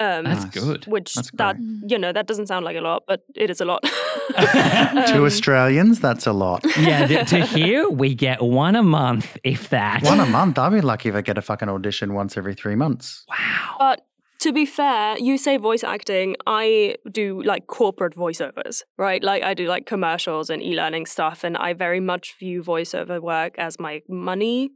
Um, 0.00 0.24
That's 0.24 0.44
good. 0.44 0.86
which 0.86 1.14
That's 1.14 1.30
that 1.32 1.56
great. 1.56 1.90
You 1.90 1.98
know 1.98 2.12
that 2.12 2.28
doesn't 2.28 2.46
sound 2.46 2.64
like 2.64 2.76
a 2.76 2.80
lot, 2.80 3.02
but 3.08 3.24
it 3.34 3.50
is 3.50 3.60
a 3.60 3.64
lot. 3.64 3.82
to 4.36 5.14
Um, 5.16 5.24
australians 5.24 6.00
that's 6.00 6.26
a 6.26 6.32
lot 6.32 6.62
yeah, 6.78 7.06
th- 7.06 7.28
to 7.30 7.44
here 7.46 7.88
we 7.88 8.14
get 8.14 8.40
one 8.42 8.76
a 8.76 8.82
month, 8.82 9.36
if 9.42 9.70
that. 9.70 10.02
one 10.02 10.20
a 10.20 10.26
month 10.38 10.58
i'd 10.58 10.70
be 10.72 10.80
lucky 10.82 11.08
if 11.08 11.14
i 11.14 11.20
get 11.22 11.38
a 11.38 11.42
fucking 11.42 11.68
audition 11.68 12.12
once 12.14 12.36
every 12.36 12.54
three 12.54 12.76
months 12.76 13.24
Wow. 13.28 13.76
But 13.78 14.04
to 14.40 14.52
be 14.52 14.66
fair, 14.66 15.18
you 15.18 15.36
say 15.36 15.56
voice 15.56 15.82
acting, 15.82 16.36
I 16.46 16.94
do 17.10 17.42
like 17.42 17.66
corporate 17.66 18.14
voiceovers, 18.14 18.82
right? 18.96 19.20
Like 19.24 19.42
I 19.42 19.52
do 19.54 19.66
like 19.66 19.84
commercials 19.84 20.48
and 20.48 20.62
e-learning 20.62 21.06
stuff 21.06 21.42
and 21.42 21.56
I 21.56 21.72
very 21.72 21.98
much 21.98 22.36
view 22.38 22.62
voiceover 22.62 23.20
work 23.20 23.58
as 23.58 23.80
my 23.80 24.02
money 24.08 24.70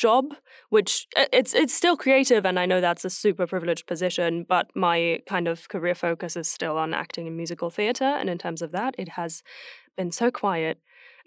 job, 0.00 0.24
which 0.70 1.06
uh, 1.16 1.26
it's 1.32 1.54
it's 1.54 1.74
still 1.74 1.96
creative 1.96 2.44
and 2.44 2.58
I 2.58 2.66
know 2.66 2.80
that's 2.80 3.04
a 3.04 3.10
super 3.10 3.46
privileged 3.46 3.86
position, 3.86 4.44
but 4.48 4.66
my 4.74 5.20
kind 5.26 5.46
of 5.46 5.68
career 5.68 5.94
focus 5.94 6.36
is 6.36 6.48
still 6.48 6.76
on 6.78 6.94
acting 6.94 7.26
in 7.26 7.36
musical 7.36 7.70
theater 7.70 8.04
and 8.18 8.28
in 8.28 8.38
terms 8.38 8.62
of 8.62 8.72
that, 8.72 8.94
it 8.98 9.10
has 9.10 9.42
been 9.96 10.10
so 10.10 10.30
quiet. 10.30 10.78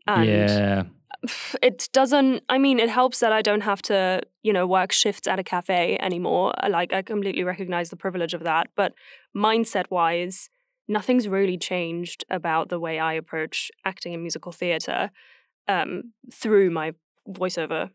And 0.08 0.26
yeah. 0.26 0.84
it 1.62 1.90
doesn't 1.94 2.44
i 2.50 2.58
mean 2.58 2.80
it 2.80 2.90
helps 2.90 3.20
that 3.20 3.32
i 3.32 3.42
don't 3.42 3.62
have 3.62 3.82
to 3.82 4.22
you 4.42 4.52
know 4.52 4.68
work 4.68 4.92
shifts 4.92 5.28
at 5.28 5.40
a 5.40 5.44
cafe 5.44 5.98
anymore 6.02 6.54
like 6.70 6.94
i 6.94 7.02
completely 7.02 7.44
recognize 7.44 7.90
the 7.90 7.96
privilege 7.96 8.34
of 8.34 8.44
that 8.44 8.68
but 8.76 8.94
mindset 9.36 9.90
wise 9.90 10.50
nothing's 10.88 11.28
really 11.28 11.58
changed 11.58 12.26
about 12.30 12.70
the 12.70 12.80
way 12.80 13.00
i 13.00 13.14
approach 13.14 13.72
acting 13.86 14.14
in 14.14 14.22
musical 14.22 14.52
theater 14.52 15.12
um, 15.68 16.12
through 16.32 16.70
my 16.70 16.94
voiceover 17.30 17.90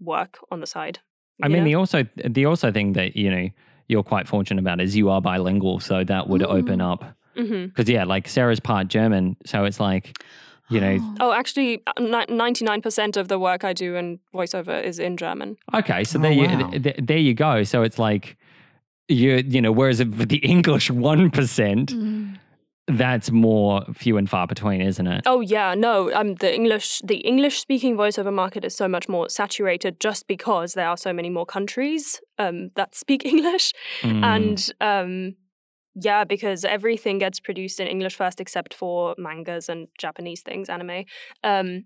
work 0.00 0.38
on 0.50 0.60
the 0.60 0.66
side 0.66 0.98
I 1.42 1.48
mean, 1.48 1.58
know? 1.58 1.64
the 1.64 1.74
also 1.76 2.04
the 2.38 2.44
also 2.46 2.70
thing 2.72 2.92
that 2.94 3.16
you 3.16 3.30
know 3.30 3.48
you're 3.88 4.02
quite 4.02 4.28
fortunate 4.28 4.60
about 4.60 4.80
is 4.80 4.94
you 4.96 5.08
are 5.10 5.20
bilingual, 5.22 5.80
so 5.80 6.04
that 6.04 6.28
would 6.28 6.42
open 6.42 6.78
Mm. 6.80 6.92
up 6.92 7.04
Mhm. 7.36 7.66
because 7.68 7.88
yeah, 7.88 8.04
like 8.04 8.28
Sarah's 8.28 8.60
part 8.60 8.88
German, 8.88 9.36
so 9.46 9.64
it's 9.64 9.80
like 9.80 10.18
you 10.68 10.80
know 10.80 10.98
Oh. 11.20 11.32
actually 11.32 11.82
uh, 11.86 11.92
99% 11.98 13.16
of 13.16 13.26
the 13.28 13.38
work 13.38 13.64
i 13.64 13.72
do 13.72 13.96
in 13.96 14.18
voiceover 14.34 14.76
is 14.90 14.98
in 14.98 15.16
german 15.16 15.56
Okay, 15.74 16.04
so 16.04 16.18
Oh, 16.18 16.22
there 16.22 16.32
you 16.32 16.46
wow. 16.46 16.70
th- 16.70 16.82
th- 16.82 16.96
there 17.02 17.18
you 17.28 17.34
go. 17.34 17.62
So 17.64 17.82
it's 17.82 17.98
like 17.98 18.36
you 19.08 19.42
you 19.54 19.60
know, 19.60 19.72
whereas 19.72 19.98
with 19.98 20.28
the 20.28 20.42
English 20.54 20.90
one 20.90 21.30
percent, 21.30 21.92
Mm. 21.92 22.36
That's 22.96 23.30
more 23.30 23.84
few 23.94 24.16
and 24.16 24.28
far 24.28 24.46
between, 24.46 24.80
isn't 24.80 25.06
it? 25.06 25.22
Oh 25.26 25.40
yeah, 25.40 25.74
no. 25.74 26.12
Um, 26.12 26.34
the 26.36 26.54
English 26.54 27.00
the 27.04 27.16
English 27.16 27.60
speaking 27.60 27.96
voiceover 27.96 28.32
market 28.32 28.64
is 28.64 28.76
so 28.76 28.88
much 28.88 29.08
more 29.08 29.28
saturated 29.28 30.00
just 30.00 30.26
because 30.26 30.74
there 30.74 30.88
are 30.88 30.96
so 30.96 31.12
many 31.12 31.30
more 31.30 31.46
countries 31.46 32.20
um, 32.38 32.70
that 32.76 32.94
speak 32.94 33.24
English, 33.34 33.72
Mm. 34.02 34.24
and 34.24 34.72
um, 34.80 35.34
yeah, 35.94 36.24
because 36.24 36.64
everything 36.64 37.18
gets 37.18 37.40
produced 37.40 37.80
in 37.80 37.86
English 37.86 38.14
first, 38.16 38.40
except 38.40 38.72
for 38.74 39.14
mangas 39.18 39.68
and 39.68 39.88
Japanese 39.98 40.42
things, 40.42 40.68
anime. 40.68 41.04
Um, 41.42 41.84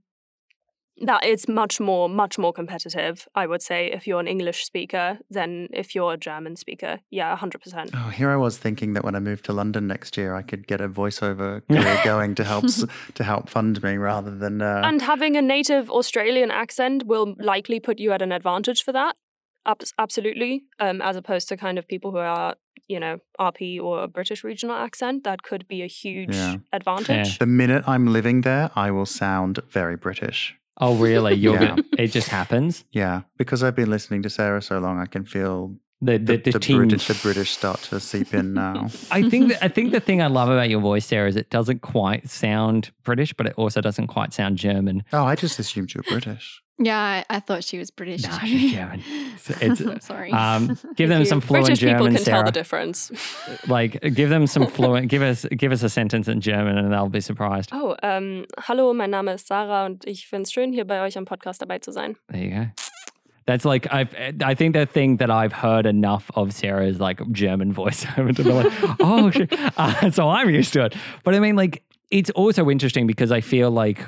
that 1.01 1.25
it's 1.25 1.49
much 1.49 1.81
more 1.81 2.09
much 2.09 2.39
more 2.39 2.53
competitive. 2.53 3.27
I 3.35 3.47
would 3.47 3.63
say 3.63 3.91
if 3.93 4.07
you're 4.07 4.21
an 4.21 4.29
English 4.29 4.65
speaker 4.65 5.19
than 5.31 5.69
if 5.73 5.95
you're 5.95 6.13
a 6.13 6.17
German 6.17 6.57
speaker. 6.57 7.01
Yeah, 7.11 7.37
hundred 7.37 7.63
percent. 7.63 7.91
Oh, 7.95 8.11
here 8.11 8.31
I 8.31 8.37
was 8.37 8.59
thinking 8.59 8.93
that 8.95 9.05
when 9.05 9.15
I 9.17 9.21
moved 9.21 9.45
to 9.47 9.53
London 9.53 9.87
next 9.87 10.17
year, 10.17 10.35
I 10.35 10.43
could 10.43 10.67
get 10.67 10.81
a 10.81 10.89
voiceover 10.89 11.67
career 11.69 12.01
going 12.05 12.35
to 12.37 12.45
help 12.45 12.67
to 13.15 13.25
help 13.25 13.49
fund 13.49 13.83
me 13.83 13.97
rather 13.97 14.31
than. 14.31 14.63
Uh, 14.63 14.83
And 14.85 15.03
having 15.03 15.37
a 15.37 15.43
native 15.43 15.91
Australian 15.91 16.51
accent 16.51 17.05
will 17.07 17.35
likely 17.39 17.81
put 17.81 17.99
you 17.99 18.13
at 18.13 18.23
an 18.23 18.33
advantage 18.33 18.83
for 18.85 18.93
that. 18.93 19.17
Abs- 19.67 19.95
absolutely. 19.99 20.65
Um, 20.79 21.01
as 21.03 21.17
opposed 21.17 21.49
to 21.49 21.57
kind 21.57 21.79
of 21.79 21.89
people 21.89 22.11
who 22.11 22.19
are, 22.19 22.55
you 22.87 23.01
know, 23.01 23.19
RP 23.41 23.81
or 23.81 24.03
a 24.03 24.09
British 24.09 24.45
regional 24.45 24.77
accent, 24.77 25.25
that 25.25 25.43
could 25.43 25.67
be 25.67 25.83
a 25.83 25.87
huge 25.87 26.35
Yeah. 26.37 26.57
advantage. 26.73 27.39
the 27.39 27.47
minute 27.47 27.83
I'm 27.87 28.07
living 28.13 28.43
there, 28.43 28.71
I 28.77 28.91
will 28.91 29.07
sound 29.07 29.61
very 29.71 29.97
British. 29.97 30.55
Oh, 30.81 30.95
really? 30.97 31.35
You're 31.35 31.55
Yeah. 31.55 31.69
gonna, 31.77 31.85
it 31.99 32.09
just 32.09 32.29
happens. 32.29 32.85
Yeah, 32.93 33.23
because 33.37 33.63
I've 33.63 33.77
been 33.77 33.91
listening 33.91 34.23
to 34.23 34.31
Sarah 34.31 34.61
so 34.63 34.79
long, 34.79 34.99
I 34.99 35.07
can 35.07 35.25
feel 35.25 35.77
The 36.05 36.19
the, 36.19 36.37
the, 36.37 36.51
the, 36.53 36.59
the. 36.59 36.75
British, 36.77 37.07
the 37.07 37.15
British 37.15 37.51
start 37.53 37.81
to 37.85 37.99
seep 38.01 38.35
in 38.35 38.55
now. 38.55 38.89
I 39.11 39.29
think 39.29 39.49
that, 39.49 39.65
I 39.65 39.69
think 39.69 39.93
the 39.93 40.01
thing 40.01 40.21
I 40.21 40.27
love 40.27 40.49
about 40.51 40.69
your 40.69 40.81
voice, 40.81 41.07
Sarah, 41.07 41.29
is 41.29 41.37
it 41.37 41.51
doesn't 41.51 41.81
quite 41.81 42.29
sound 42.29 42.91
British, 43.05 43.33
but 43.33 43.47
it 43.47 43.55
also 43.57 43.81
doesn't 43.81 44.09
quite 44.09 44.33
sound 44.33 44.59
German. 44.59 45.03
Oh, 45.13 45.25
I 45.25 45.35
just 45.35 45.59
assumed 45.59 45.95
you 45.95 46.01
were 46.05 46.11
British. 46.21 46.61
Yeah, 46.77 46.99
I, 46.99 47.25
I 47.31 47.39
thought 47.41 47.63
she 47.63 47.79
was 47.79 47.93
British. 47.93 48.25
Nah, 48.25 48.37
too. 48.39 48.47
she's 48.49 48.73
German. 48.73 49.01
So 49.39 49.55
it's- 49.61 49.81
I'm 49.81 50.01
sorry. 50.01 50.33
Um, 50.33 50.77
give 50.97 51.09
them 51.09 51.21
You 51.21 51.27
some 51.27 51.41
fluent 51.41 51.67
British 51.67 51.81
German, 51.81 51.97
people 51.97 52.07
can 52.09 52.17
tell 52.17 52.25
Sarah. 52.25 52.45
the 52.47 52.53
difference. 52.53 53.13
like, 53.69 54.01
give 54.15 54.29
them 54.29 54.47
some 54.49 54.67
fluent. 54.67 55.09
give 55.09 55.23
us 55.23 55.47
give 55.57 55.71
us 55.71 55.83
a 55.85 55.89
sentence 55.89 56.27
in 56.27 56.41
German, 56.41 56.77
and 56.77 56.93
they'll 56.93 57.09
be 57.09 57.21
surprised. 57.21 57.71
Oh, 57.73 57.95
ähm, 58.03 58.45
hallo, 58.67 58.93
mein 58.93 59.11
Name 59.11 59.35
ist 59.35 59.47
Sarah 59.47 59.87
und 59.87 60.05
ich 60.07 60.27
finde 60.27 60.43
es 60.43 60.53
schön, 60.53 60.73
hier 60.73 60.85
bei 60.85 61.01
euch 61.03 61.17
am 61.17 61.25
Podcast 61.27 61.63
dabei 61.63 61.79
zu 61.79 61.93
sein. 61.93 62.17
There 62.29 62.43
you 62.43 62.51
go. 62.51 62.67
That's 63.47 63.65
like 63.65 63.93
I've 63.93 64.15
I 64.43 64.55
think 64.55 64.75
the 64.75 64.87
thing 64.87 65.19
that 65.19 65.31
I've 65.31 65.53
heard 65.53 65.85
enough 65.87 66.31
of 66.35 66.53
Sarah 66.55 66.87
is 66.87 66.99
like 67.01 67.21
German 67.33 67.75
voiceover 67.81 68.35
to 68.35 68.43
be 68.45 68.51
like, 68.53 68.73
oh, 69.01 69.31
shit. 69.31 69.53
Uh, 69.77 70.11
so 70.11 70.29
I'm 70.31 70.49
used 70.51 70.73
to 70.75 70.85
it. 70.87 70.95
But 71.25 71.35
I 71.35 71.41
mean, 71.41 71.57
like, 71.57 71.83
it's 72.11 72.31
also 72.31 72.71
interesting 72.71 73.07
because 73.07 73.31
I 73.33 73.41
feel 73.41 73.71
like, 73.71 74.01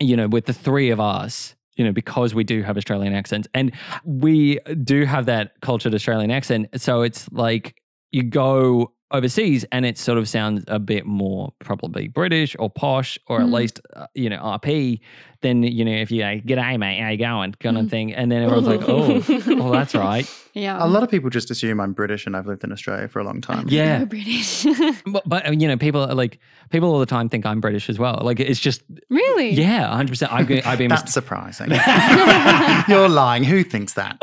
you 0.00 0.16
know, 0.16 0.28
with 0.28 0.46
the 0.46 0.52
three 0.52 0.90
of 0.90 1.00
us, 1.00 1.54
you 1.76 1.84
know, 1.84 1.92
because 1.92 2.34
we 2.34 2.44
do 2.44 2.62
have 2.62 2.76
Australian 2.76 3.12
accents 3.14 3.48
and 3.54 3.72
we 4.04 4.58
do 4.84 5.04
have 5.04 5.26
that 5.26 5.60
cultured 5.60 5.94
Australian 5.94 6.30
accent. 6.30 6.68
So 6.80 7.02
it's 7.02 7.30
like 7.32 7.80
you 8.12 8.22
go 8.22 8.92
overseas 9.10 9.64
and 9.72 9.86
it 9.86 9.96
sort 9.96 10.18
of 10.18 10.28
sounds 10.28 10.64
a 10.68 10.78
bit 10.78 11.06
more 11.06 11.52
probably 11.60 12.08
British 12.08 12.54
or 12.58 12.68
posh 12.68 13.18
or 13.26 13.40
at 13.40 13.46
Mm. 13.46 13.52
least 13.54 13.80
uh, 13.96 14.06
you 14.14 14.28
know 14.28 14.38
RP 14.38 15.00
than 15.40 15.62
you 15.62 15.84
know 15.84 15.92
if 15.92 16.10
you 16.10 16.22
like, 16.22 16.44
g'day 16.44 16.78
mate 16.78 17.00
how 17.00 17.08
you 17.10 17.18
going 17.18 17.52
kind 17.60 17.78
of 17.78 17.84
Mm. 17.86 17.90
thing 17.90 18.12
and 18.14 18.30
then 18.32 18.42
everyone's 18.42 18.66
like 18.66 18.80
oh 18.88 19.22
well 19.56 19.70
that's 19.70 19.94
right 19.94 20.28
Yeah. 20.54 20.84
A 20.84 20.88
lot 20.88 21.04
of 21.04 21.10
people 21.10 21.30
just 21.30 21.50
assume 21.52 21.78
I'm 21.80 21.92
British 21.92 22.26
and 22.26 22.36
I've 22.36 22.48
lived 22.48 22.64
in 22.64 22.72
Australia 22.72 23.06
for 23.06 23.20
a 23.20 23.24
long 23.24 23.40
time. 23.40 23.66
Yeah. 23.68 24.00
Go 24.00 24.06
British. 24.06 24.66
but, 25.06 25.22
but 25.28 25.46
uh, 25.46 25.52
you 25.52 25.68
know 25.68 25.76
people 25.76 26.00
are 26.02 26.14
like 26.14 26.40
people 26.70 26.88
all 26.92 26.98
the 26.98 27.06
time 27.06 27.28
think 27.28 27.46
I'm 27.46 27.60
British 27.60 27.88
as 27.88 27.98
well 28.00 28.18
like 28.24 28.40
it's 28.40 28.58
just 28.58 28.82
really? 29.10 29.50
yeah 29.50 29.88
100 29.88 30.08
percent 30.08 30.32
I've 30.32 30.48
been, 30.48 30.62
I've 30.64 30.78
been 30.78 30.88
That's 30.88 31.12
surprising. 31.12 31.70
You're 32.88 33.08
lying. 33.08 33.44
Who 33.44 33.62
thinks 33.62 33.92
that? 33.94 34.18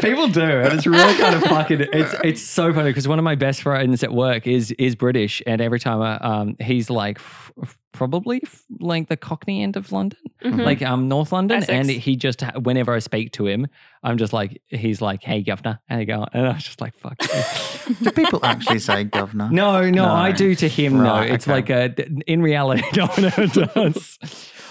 People 0.00 0.28
do, 0.28 0.40
and 0.42 0.72
it's 0.74 0.86
really 0.86 1.16
kind 1.18 1.34
of 1.34 1.42
fucking. 1.42 1.80
It's 1.92 2.14
it's 2.24 2.42
so 2.42 2.72
funny 2.72 2.90
because 2.90 3.06
one 3.08 3.18
of 3.18 3.24
my 3.24 3.34
best 3.34 3.62
friends 3.62 4.02
at 4.02 4.12
work 4.12 4.46
is 4.46 4.72
is 4.72 4.94
British, 4.94 5.42
and 5.46 5.60
every 5.60 5.78
time 5.80 6.00
I, 6.02 6.16
um 6.18 6.56
he's 6.60 6.90
like 6.90 7.18
f- 7.18 7.52
f- 7.62 7.78
probably 7.96 8.40
f- 8.44 8.62
like 8.78 9.08
the 9.08 9.16
Cockney 9.16 9.62
end 9.62 9.76
of 9.76 9.90
London, 9.90 10.18
Mhm. 10.44 10.64
like 10.64 10.82
um 10.82 11.08
North 11.08 11.32
London, 11.32 11.58
Essex. 11.58 11.72
and 11.72 11.90
he 11.90 12.14
just 12.16 12.42
whenever 12.62 12.92
I 12.94 13.00
speak 13.00 13.32
to 13.32 13.46
him, 13.46 13.66
I'm 14.02 14.18
just 14.18 14.32
like 14.32 14.60
he's 14.68 15.00
like, 15.00 15.22
"Hey, 15.22 15.42
governor, 15.42 15.80
how 15.88 15.98
you 15.98 16.06
going?" 16.06 16.28
And 16.32 16.46
I 16.46 16.52
was 16.52 16.64
just 16.64 16.80
like, 16.80 16.94
"Fuck." 16.96 17.18
Do 18.02 18.10
people 18.12 18.40
actually 18.44 18.78
say 18.80 19.04
governor? 19.04 19.48
no, 19.50 19.82
no, 19.82 20.04
No. 20.06 20.12
I 20.12 20.32
do 20.32 20.54
to 20.56 20.68
him. 20.68 20.98
Right, 20.98 21.28
no, 21.28 21.34
it's 21.34 21.48
okay. 21.48 21.52
like 21.54 21.70
a 21.70 22.04
in 22.30 22.42
reality, 22.42 22.84
no 22.96 23.06
one 23.06 23.24
ever 23.24 23.46
does. 23.46 24.18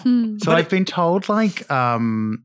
Hmm. 0.04 0.38
So 0.38 0.52
I've 0.52 0.70
been 0.70 0.86
told 0.86 1.28
like 1.30 1.70
um 1.72 2.44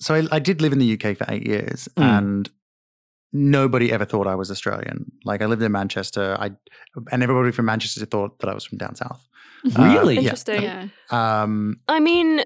so 0.00 0.14
I, 0.14 0.26
I 0.32 0.38
did 0.38 0.60
live 0.62 0.72
in 0.72 0.78
the 0.78 0.92
UK 0.94 1.16
for 1.16 1.24
eight 1.28 1.46
years 1.46 1.88
Mm. 1.96 2.02
and 2.18 2.50
nobody 3.32 3.90
ever 3.92 4.04
thought 4.04 4.26
I 4.26 4.34
was 4.36 4.50
Australian. 4.50 5.10
Like 5.24 5.42
I 5.42 5.46
lived 5.46 5.62
in 5.62 5.72
Manchester, 5.72 6.36
I 6.38 6.52
and 7.10 7.22
everybody 7.22 7.50
from 7.52 7.66
Manchester 7.66 8.04
thought 8.06 8.38
that 8.40 8.48
I 8.48 8.54
was 8.54 8.64
from 8.64 8.78
down 8.78 8.94
south. 8.94 9.26
Uh, 9.64 9.82
Really? 9.82 10.14
yeah. 10.14 10.20
Interesting. 10.22 10.62
Yeah. 10.62 10.88
Um 11.10 11.80
I 11.88 12.00
mean, 12.00 12.42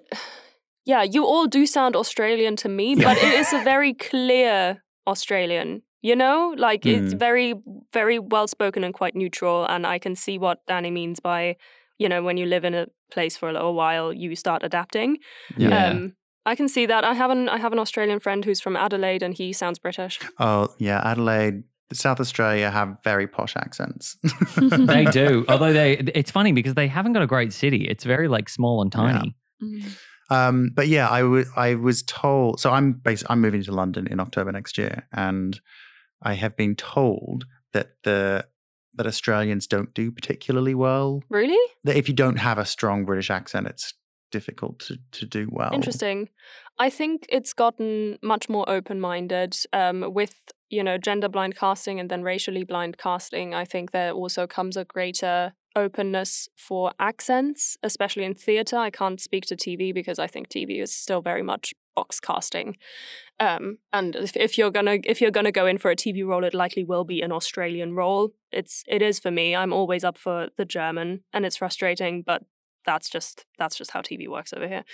yeah, 0.85 1.03
you 1.03 1.25
all 1.25 1.47
do 1.47 1.67
sound 1.67 1.97
Australian 1.97 2.57
to 2.57 2.69
me, 2.69 2.95
but 2.95 3.17
it 3.19 3.33
is 3.35 3.53
a 3.53 3.63
very 3.73 3.93
clear 3.95 4.83
Australian. 5.07 5.83
You 6.01 6.15
know, 6.17 6.55
like 6.57 6.87
it's 6.87 7.15
Mm. 7.15 7.19
very, 7.19 7.55
very 7.93 8.19
well 8.21 8.47
spoken 8.47 8.85
and 8.85 8.95
quite 8.95 9.17
neutral. 9.17 9.67
And 9.67 9.85
I 9.87 9.99
can 9.99 10.15
see 10.15 10.39
what 10.39 10.59
Danny 10.69 10.91
means 10.91 11.19
by, 11.21 11.57
you 11.99 12.09
know, 12.09 12.23
when 12.23 12.37
you 12.37 12.47
live 12.47 12.65
in 12.65 12.75
a 12.75 12.87
place 13.11 13.37
for 13.37 13.49
a 13.49 13.53
little 13.53 13.75
while, 13.75 14.13
you 14.13 14.37
start 14.37 14.63
adapting. 14.63 15.19
Yeah. 15.57 15.89
Um, 15.91 16.13
I 16.47 16.55
can 16.55 16.69
see 16.69 16.87
that. 16.87 17.03
I 17.05 17.15
have 17.15 17.31
an 17.33 17.49
I 17.49 17.59
have 17.59 17.73
an 17.73 17.79
Australian 17.81 18.21
friend 18.21 18.45
who's 18.45 18.61
from 18.61 18.77
Adelaide, 18.77 19.25
and 19.25 19.35
he 19.35 19.53
sounds 19.53 19.79
British. 19.81 20.21
oh 20.39 20.69
yeah, 20.79 21.01
Adelaide, 21.05 21.65
South 21.95 22.21
Australia 22.21 22.71
have 22.71 22.99
very 23.03 23.27
posh 23.27 23.57
accents. 23.57 24.17
they 24.57 25.05
do. 25.07 25.45
Although 25.49 25.73
they, 25.73 25.95
it's 26.15 26.31
funny 26.31 26.53
because 26.53 26.75
they 26.75 26.87
haven't 26.89 27.15
got 27.15 27.23
a 27.23 27.27
great 27.27 27.53
city. 27.53 27.87
It's 27.89 28.05
very 28.05 28.29
like 28.29 28.49
small 28.49 28.83
and 28.83 28.93
tiny. 28.93 29.35
Mm. 29.63 29.97
Um, 30.31 30.71
but 30.75 30.89
yeah, 30.89 31.09
I 31.09 31.23
wa- 31.23 31.45
I 31.57 31.75
was 31.75 32.03
told. 32.03 32.61
So 32.61 32.71
I'm 32.71 32.93
bas- 32.93 33.25
I'm 33.31 33.41
moving 33.41 33.63
to 33.63 33.73
London 33.73 34.07
in 34.07 34.21
October 34.21 34.53
next 34.53 34.77
year, 34.77 35.07
and 35.13 35.59
I 36.23 36.35
have 36.35 36.57
been 36.57 36.77
told 36.77 37.47
that 37.73 37.93
the 38.05 38.47
that 38.95 39.07
Australians 39.07 39.67
don't 39.67 39.95
do 39.95 40.11
particularly 40.13 40.75
well. 40.75 41.23
Really 41.31 41.59
That 41.85 41.97
if 41.97 42.09
you 42.09 42.15
don't 42.15 42.39
have 42.39 42.59
a 42.59 42.67
strong 42.67 43.05
British 43.07 43.31
accent, 43.31 43.67
it's 43.69 43.95
difficult 44.31 44.81
to 44.81 44.99
to 45.13 45.25
do 45.27 45.49
well. 45.51 45.71
interesting. 45.73 46.29
I 46.79 46.91
think 46.91 47.25
it's 47.31 47.55
gotten 47.55 48.19
much 48.23 48.49
more 48.49 48.69
open 48.69 49.01
minded 49.01 49.57
um, 49.73 50.13
with 50.13 50.35
you 50.71 50.83
know 50.85 50.99
gender 50.99 51.29
blind 51.29 51.57
casting 51.57 51.99
and 51.99 52.11
then 52.11 52.23
racially 52.23 52.65
blind 52.65 52.99
casting. 52.99 53.55
I 53.55 53.65
think 53.65 53.91
there 53.91 54.13
also 54.13 54.47
comes 54.47 54.77
a 54.77 54.85
greater 54.85 55.55
openness 55.77 56.49
for 56.57 56.93
accents, 56.99 57.77
especially 57.83 58.25
in 58.25 58.35
theatre. 58.35 58.77
I 58.77 58.91
can't 58.91 59.21
speak 59.21 59.47
to 59.47 59.57
TV 59.57 59.95
because 59.95 60.19
I 60.19 60.27
think 60.27 60.49
TV 60.49 60.83
is 60.83 60.93
still 60.93 61.23
very 61.23 61.43
much 61.43 61.75
box 61.95 62.21
casting. 62.21 62.77
Um, 63.41 63.79
and 63.93 64.17
if, 64.17 64.37
if 64.37 64.59
you're 64.59 64.71
gonna 64.71 64.99
if 65.05 65.21
you're 65.21 65.31
gonna 65.31 65.53
go 65.53 65.67
in 65.67 65.79
for 65.79 65.91
a 65.91 65.97
TV 65.97 66.27
role, 66.27 66.45
it 66.45 66.55
likely 66.55 66.85
will 66.85 67.05
be 67.05 67.23
an 67.23 67.33
Australian 67.33 67.95
role. 67.95 68.33
It's 68.53 68.85
it 68.87 69.03
is 69.03 69.19
for 69.19 69.31
me. 69.31 69.55
I'm 69.55 69.73
always 69.73 70.05
up 70.05 70.19
for 70.19 70.49
the 70.57 70.65
German, 70.65 71.23
and 71.33 71.47
it's 71.47 71.57
frustrating, 71.57 72.23
but 72.23 72.43
that's 72.87 73.11
just 73.11 73.45
that's 73.59 73.77
just 73.77 73.91
how 73.91 74.01
TV 74.01 74.29
works 74.29 74.53
over 74.53 74.67
here. 74.67 74.85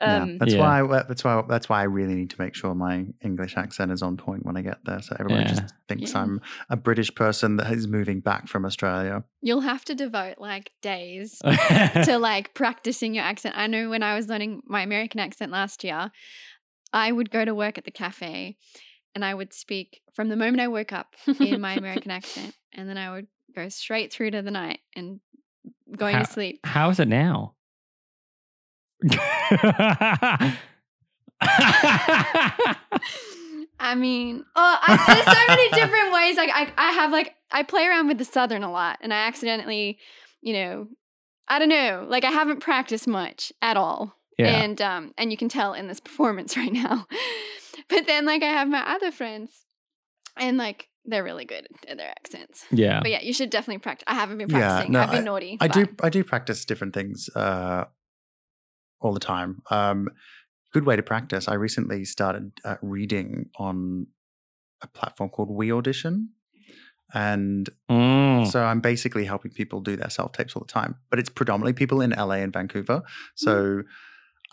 Yeah, 0.00 0.22
Um, 0.22 0.38
that's 0.38 0.54
Yeah. 0.54 0.60
why 0.60 0.80
I- 0.82 1.02
that's 1.04 1.22
why 1.24 1.42
that's 1.48 1.68
why 1.68 1.80
I 1.80 1.84
really 1.84 2.14
need 2.14 2.30
to 2.30 2.40
make 2.40 2.54
sure 2.54 2.74
my 2.74 3.06
English 3.22 3.56
accent 3.56 3.92
is 3.92 4.02
on 4.02 4.16
point 4.16 4.44
when 4.44 4.56
I 4.56 4.62
get 4.62 4.78
there, 4.84 5.00
so 5.02 5.16
everyone 5.20 5.42
Yeah. 5.42 5.48
just 5.48 5.74
thinks 5.88 6.12
Yeah. 6.12 6.22
I'm 6.22 6.40
a 6.68 6.76
British 6.76 7.14
person 7.14 7.56
that 7.58 7.70
is 7.72 7.86
moving 7.86 8.20
back 8.20 8.48
from 8.48 8.64
Australia. 8.64 9.24
You'll 9.40 9.60
have 9.60 9.84
to 9.86 9.94
devote 9.94 10.38
like 10.38 10.72
days 10.82 11.38
to 11.40 11.46
to 12.14 12.18
like 12.18 12.54
practicing 12.54 13.14
your 13.14 13.24
accent. 13.24 13.56
I 13.56 13.66
know 13.66 13.88
when 13.90 14.02
I 14.02 14.16
was 14.16 14.28
learning 14.28 14.62
my 14.66 14.82
American 14.82 15.20
accent 15.20 15.52
last 15.52 15.84
year, 15.84 16.10
I 16.92 17.12
would 17.12 17.30
go 17.30 17.44
to 17.44 17.54
work 17.54 17.78
at 17.78 17.84
the 17.84 17.90
cafe 17.90 18.56
and 19.14 19.24
I 19.24 19.32
would 19.34 19.52
speak 19.52 20.00
from 20.14 20.28
the 20.28 20.36
moment 20.36 20.60
I 20.60 20.68
woke 20.68 20.92
up 20.92 21.14
in 21.40 21.60
my 21.60 21.74
American 21.76 22.10
accent 22.10 22.54
and 22.72 22.88
then 22.88 22.96
I 22.98 23.12
would 23.12 23.26
go 23.54 23.68
straight 23.68 24.12
through 24.12 24.32
to 24.32 24.42
the 24.42 24.50
night 24.50 24.80
and 24.96 25.20
going 25.96 26.16
How- 26.16 26.22
to 26.22 26.32
sleep. 26.32 26.60
How 26.64 26.90
is 26.90 27.00
it 27.00 27.08
now? 27.08 27.54
I 33.78 33.94
mean, 33.96 34.44
oh, 34.56 34.78
I, 34.80 34.96
there's 35.06 35.24
so 35.36 35.46
many 35.48 35.68
different 35.70 36.12
ways. 36.12 36.36
Like 36.36 36.50
I, 36.52 36.72
I 36.76 36.92
have 36.92 37.10
like 37.10 37.34
I 37.50 37.62
play 37.64 37.86
around 37.86 38.08
with 38.08 38.18
the 38.18 38.24
southern 38.24 38.62
a 38.62 38.70
lot, 38.70 38.98
and 39.02 39.12
I 39.12 39.26
accidentally, 39.26 39.98
you 40.40 40.54
know, 40.54 40.88
I 41.48 41.58
don't 41.58 41.68
know, 41.68 42.06
like 42.08 42.24
I 42.24 42.30
haven't 42.30 42.60
practiced 42.60 43.06
much 43.06 43.52
at 43.60 43.76
all, 43.76 44.16
yeah. 44.38 44.62
and 44.62 44.80
um, 44.80 45.12
and 45.18 45.30
you 45.30 45.36
can 45.36 45.48
tell 45.48 45.74
in 45.74 45.86
this 45.88 46.00
performance 46.00 46.56
right 46.56 46.72
now. 46.72 47.06
but 47.88 48.06
then 48.06 48.24
like 48.24 48.42
I 48.42 48.48
have 48.48 48.68
my 48.68 48.94
other 48.94 49.10
friends, 49.10 49.50
and 50.36 50.56
like 50.56 50.88
they're 51.06 51.24
really 51.24 51.44
good 51.44 51.66
at 51.88 51.96
their 51.98 52.10
accents. 52.10 52.64
yeah. 52.70 53.00
But 53.00 53.10
yeah, 53.10 53.20
you 53.22 53.32
should 53.32 53.50
definitely 53.50 53.80
practice. 53.80 54.04
I 54.06 54.14
haven't 54.14 54.38
been 54.38 54.48
Yeah, 54.50 54.58
practicing. 54.58 54.92
no, 54.92 55.00
I've 55.00 55.10
been 55.10 55.24
naughty. 55.24 55.56
I 55.60 55.68
do 55.68 55.86
I 56.02 56.08
do 56.10 56.24
practice 56.24 56.64
different 56.64 56.94
things 56.94 57.28
uh, 57.36 57.84
all 59.00 59.12
the 59.12 59.20
time. 59.20 59.62
Um, 59.70 60.08
good 60.72 60.84
way 60.86 60.96
to 60.96 61.02
practice. 61.02 61.46
I 61.48 61.54
recently 61.54 62.04
started 62.04 62.52
uh, 62.64 62.76
reading 62.82 63.50
on 63.58 64.06
a 64.82 64.86
platform 64.86 65.30
called 65.30 65.50
We 65.50 65.72
Audition, 65.72 66.30
and 67.12 67.68
Mm. 67.90 68.50
so 68.50 68.64
I'm 68.64 68.80
basically 68.80 69.24
helping 69.26 69.50
people 69.52 69.80
do 69.80 69.96
their 69.96 70.10
self 70.10 70.32
tapes 70.32 70.56
all 70.56 70.64
the 70.66 70.72
time. 70.72 70.96
But 71.10 71.18
it's 71.18 71.28
predominantly 71.30 71.74
people 71.74 72.00
in 72.00 72.10
LA 72.10 72.36
and 72.42 72.52
Vancouver. 72.52 73.02
So 73.34 73.82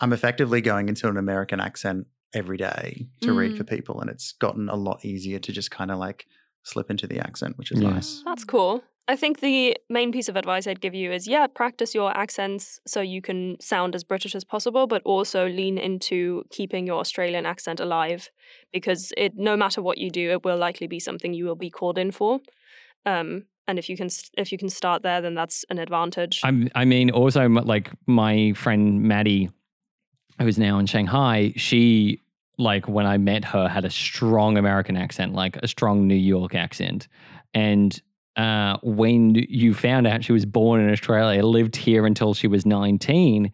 I'm 0.00 0.12
effectively 0.12 0.60
going 0.60 0.88
into 0.88 1.08
an 1.08 1.16
American 1.16 1.60
accent 1.60 2.06
every 2.34 2.56
day 2.56 3.08
to 3.20 3.32
read 3.32 3.52
Mm. 3.52 3.56
for 3.58 3.64
people, 3.64 4.00
and 4.00 4.08
it's 4.10 4.32
gotten 4.32 4.68
a 4.68 4.76
lot 4.76 5.04
easier 5.04 5.38
to 5.38 5.52
just 5.52 5.70
kind 5.70 5.90
of 5.90 5.98
like 5.98 6.26
slip 6.62 6.90
into 6.90 7.06
the 7.06 7.18
accent, 7.20 7.58
which 7.58 7.72
is 7.72 7.80
Yeah. 7.80 7.90
nice. 7.90 8.22
That's 8.24 8.44
cool. 8.44 8.82
I 9.08 9.16
think 9.16 9.40
the 9.40 9.76
main 9.90 10.12
piece 10.12 10.28
of 10.28 10.36
advice 10.36 10.66
I'd 10.66 10.80
give 10.80 10.94
you 10.94 11.10
is 11.12 11.26
yeah, 11.26 11.46
practice 11.48 11.92
your 11.94 12.16
accents 12.16 12.80
so 12.86 13.00
you 13.00 13.20
can 13.20 13.56
sound 13.60 13.94
as 13.96 14.04
British 14.04 14.34
as 14.34 14.44
possible, 14.44 14.86
but 14.86 15.02
also 15.04 15.48
lean 15.48 15.76
into 15.76 16.44
keeping 16.50 16.86
your 16.86 17.00
Australian 17.00 17.44
accent 17.44 17.80
alive 17.80 18.30
because 18.72 19.12
it 19.16 19.36
no 19.36 19.56
matter 19.56 19.82
what 19.82 19.98
you 19.98 20.08
do, 20.08 20.30
it 20.30 20.44
will 20.44 20.56
likely 20.56 20.86
be 20.86 21.00
something 21.00 21.34
you 21.34 21.44
will 21.44 21.56
be 21.56 21.68
called 21.70 21.98
in 21.98 22.12
for. 22.12 22.40
Um, 23.04 23.44
and 23.66 23.78
if 23.78 23.88
you 23.88 23.96
can 23.96 24.08
if 24.38 24.52
you 24.52 24.58
can 24.58 24.68
start 24.68 25.02
there, 25.02 25.20
then 25.20 25.34
that's 25.34 25.64
an 25.68 25.78
advantage. 25.78 26.40
I'm, 26.44 26.68
I 26.74 26.84
mean, 26.84 27.10
also 27.10 27.48
like 27.48 27.90
my 28.06 28.52
friend 28.52 29.02
Maddie, 29.02 29.50
who's 30.38 30.58
now 30.58 30.78
in 30.78 30.86
Shanghai, 30.86 31.52
she 31.56 32.20
like 32.62 32.88
when 32.88 33.06
I 33.06 33.18
met 33.18 33.44
her 33.46 33.68
had 33.68 33.84
a 33.84 33.90
strong 33.90 34.56
American 34.56 34.96
accent, 34.96 35.34
like 35.34 35.56
a 35.56 35.68
strong 35.68 36.06
New 36.06 36.14
York 36.14 36.54
accent, 36.54 37.08
and 37.54 38.00
uh, 38.36 38.78
when 38.82 39.34
you 39.34 39.74
found 39.74 40.06
out 40.06 40.24
she 40.24 40.32
was 40.32 40.46
born 40.46 40.80
in 40.80 40.90
Australia, 40.90 41.44
lived 41.44 41.76
here 41.76 42.06
until 42.06 42.32
she 42.32 42.46
was 42.46 42.64
19, 42.64 43.52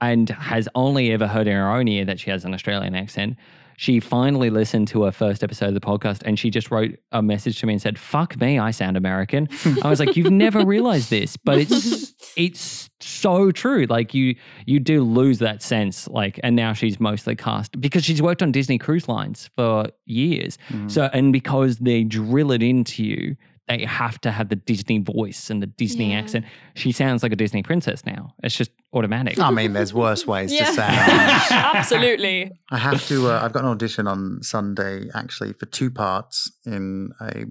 and 0.00 0.28
has 0.28 0.68
only 0.74 1.12
ever 1.12 1.26
heard 1.26 1.46
in 1.46 1.54
her 1.54 1.70
own 1.70 1.88
ear 1.88 2.04
that 2.04 2.20
she 2.20 2.30
has 2.30 2.44
an 2.44 2.52
Australian 2.52 2.94
accent. 2.94 3.36
She 3.80 3.98
finally 3.98 4.50
listened 4.50 4.88
to 4.88 5.04
her 5.04 5.10
first 5.10 5.42
episode 5.42 5.68
of 5.68 5.74
the 5.74 5.80
podcast 5.80 6.20
and 6.26 6.38
she 6.38 6.50
just 6.50 6.70
wrote 6.70 6.98
a 7.12 7.22
message 7.22 7.58
to 7.60 7.66
me 7.66 7.72
and 7.72 7.80
said, 7.80 7.98
"Fuck 7.98 8.38
me, 8.38 8.58
I 8.58 8.72
sound 8.72 8.94
American." 8.94 9.48
I 9.82 9.88
was 9.88 9.98
like, 9.98 10.18
"You've 10.18 10.30
never 10.30 10.66
realized 10.66 11.08
this, 11.08 11.38
but 11.38 11.56
it's 11.56 12.12
it's 12.36 12.90
so 13.00 13.50
true. 13.50 13.86
Like 13.88 14.12
you 14.12 14.36
you 14.66 14.80
do 14.80 15.02
lose 15.02 15.38
that 15.38 15.62
sense. 15.62 16.06
Like, 16.08 16.38
and 16.42 16.54
now 16.54 16.74
she's 16.74 17.00
mostly 17.00 17.34
cast 17.34 17.80
because 17.80 18.04
she's 18.04 18.20
worked 18.20 18.42
on 18.42 18.52
Disney 18.52 18.76
Cruise 18.76 19.08
Lines 19.08 19.48
for 19.56 19.86
years. 20.04 20.58
Mm. 20.68 20.90
So, 20.90 21.08
and 21.14 21.32
because 21.32 21.78
they 21.78 22.04
drill 22.04 22.52
it 22.52 22.62
into 22.62 23.02
you, 23.02 23.36
they 23.68 23.84
have 23.84 24.20
to 24.22 24.30
have 24.32 24.48
the 24.48 24.56
Disney 24.56 24.98
voice 24.98 25.48
and 25.50 25.62
the 25.62 25.66
Disney 25.66 26.10
Yeah. 26.12 26.18
accent. 26.18 26.44
She 26.74 26.90
sounds 26.92 27.22
like 27.22 27.32
a 27.32 27.36
Disney 27.36 27.62
princess 27.62 28.04
now. 28.04 28.34
It's 28.42 28.56
just 28.56 28.72
automatic. 28.92 29.38
I 29.38 29.50
mean, 29.50 29.72
there's 29.74 29.94
worse 29.94 30.26
ways 30.32 30.50
to 30.56 30.64
sound. 30.66 30.78
Absolutely. 31.50 32.50
I 32.70 32.78
have 32.78 33.06
to. 33.08 33.28
Uh, 33.30 33.40
I've 33.42 33.52
got 33.52 33.62
an 33.62 33.70
audition 33.70 34.06
on 34.08 34.42
Sunday, 34.42 35.08
actually, 35.14 35.52
for 35.52 35.66
two 35.66 35.90
parts 35.90 36.50
in 36.66 37.10
a 37.20 37.44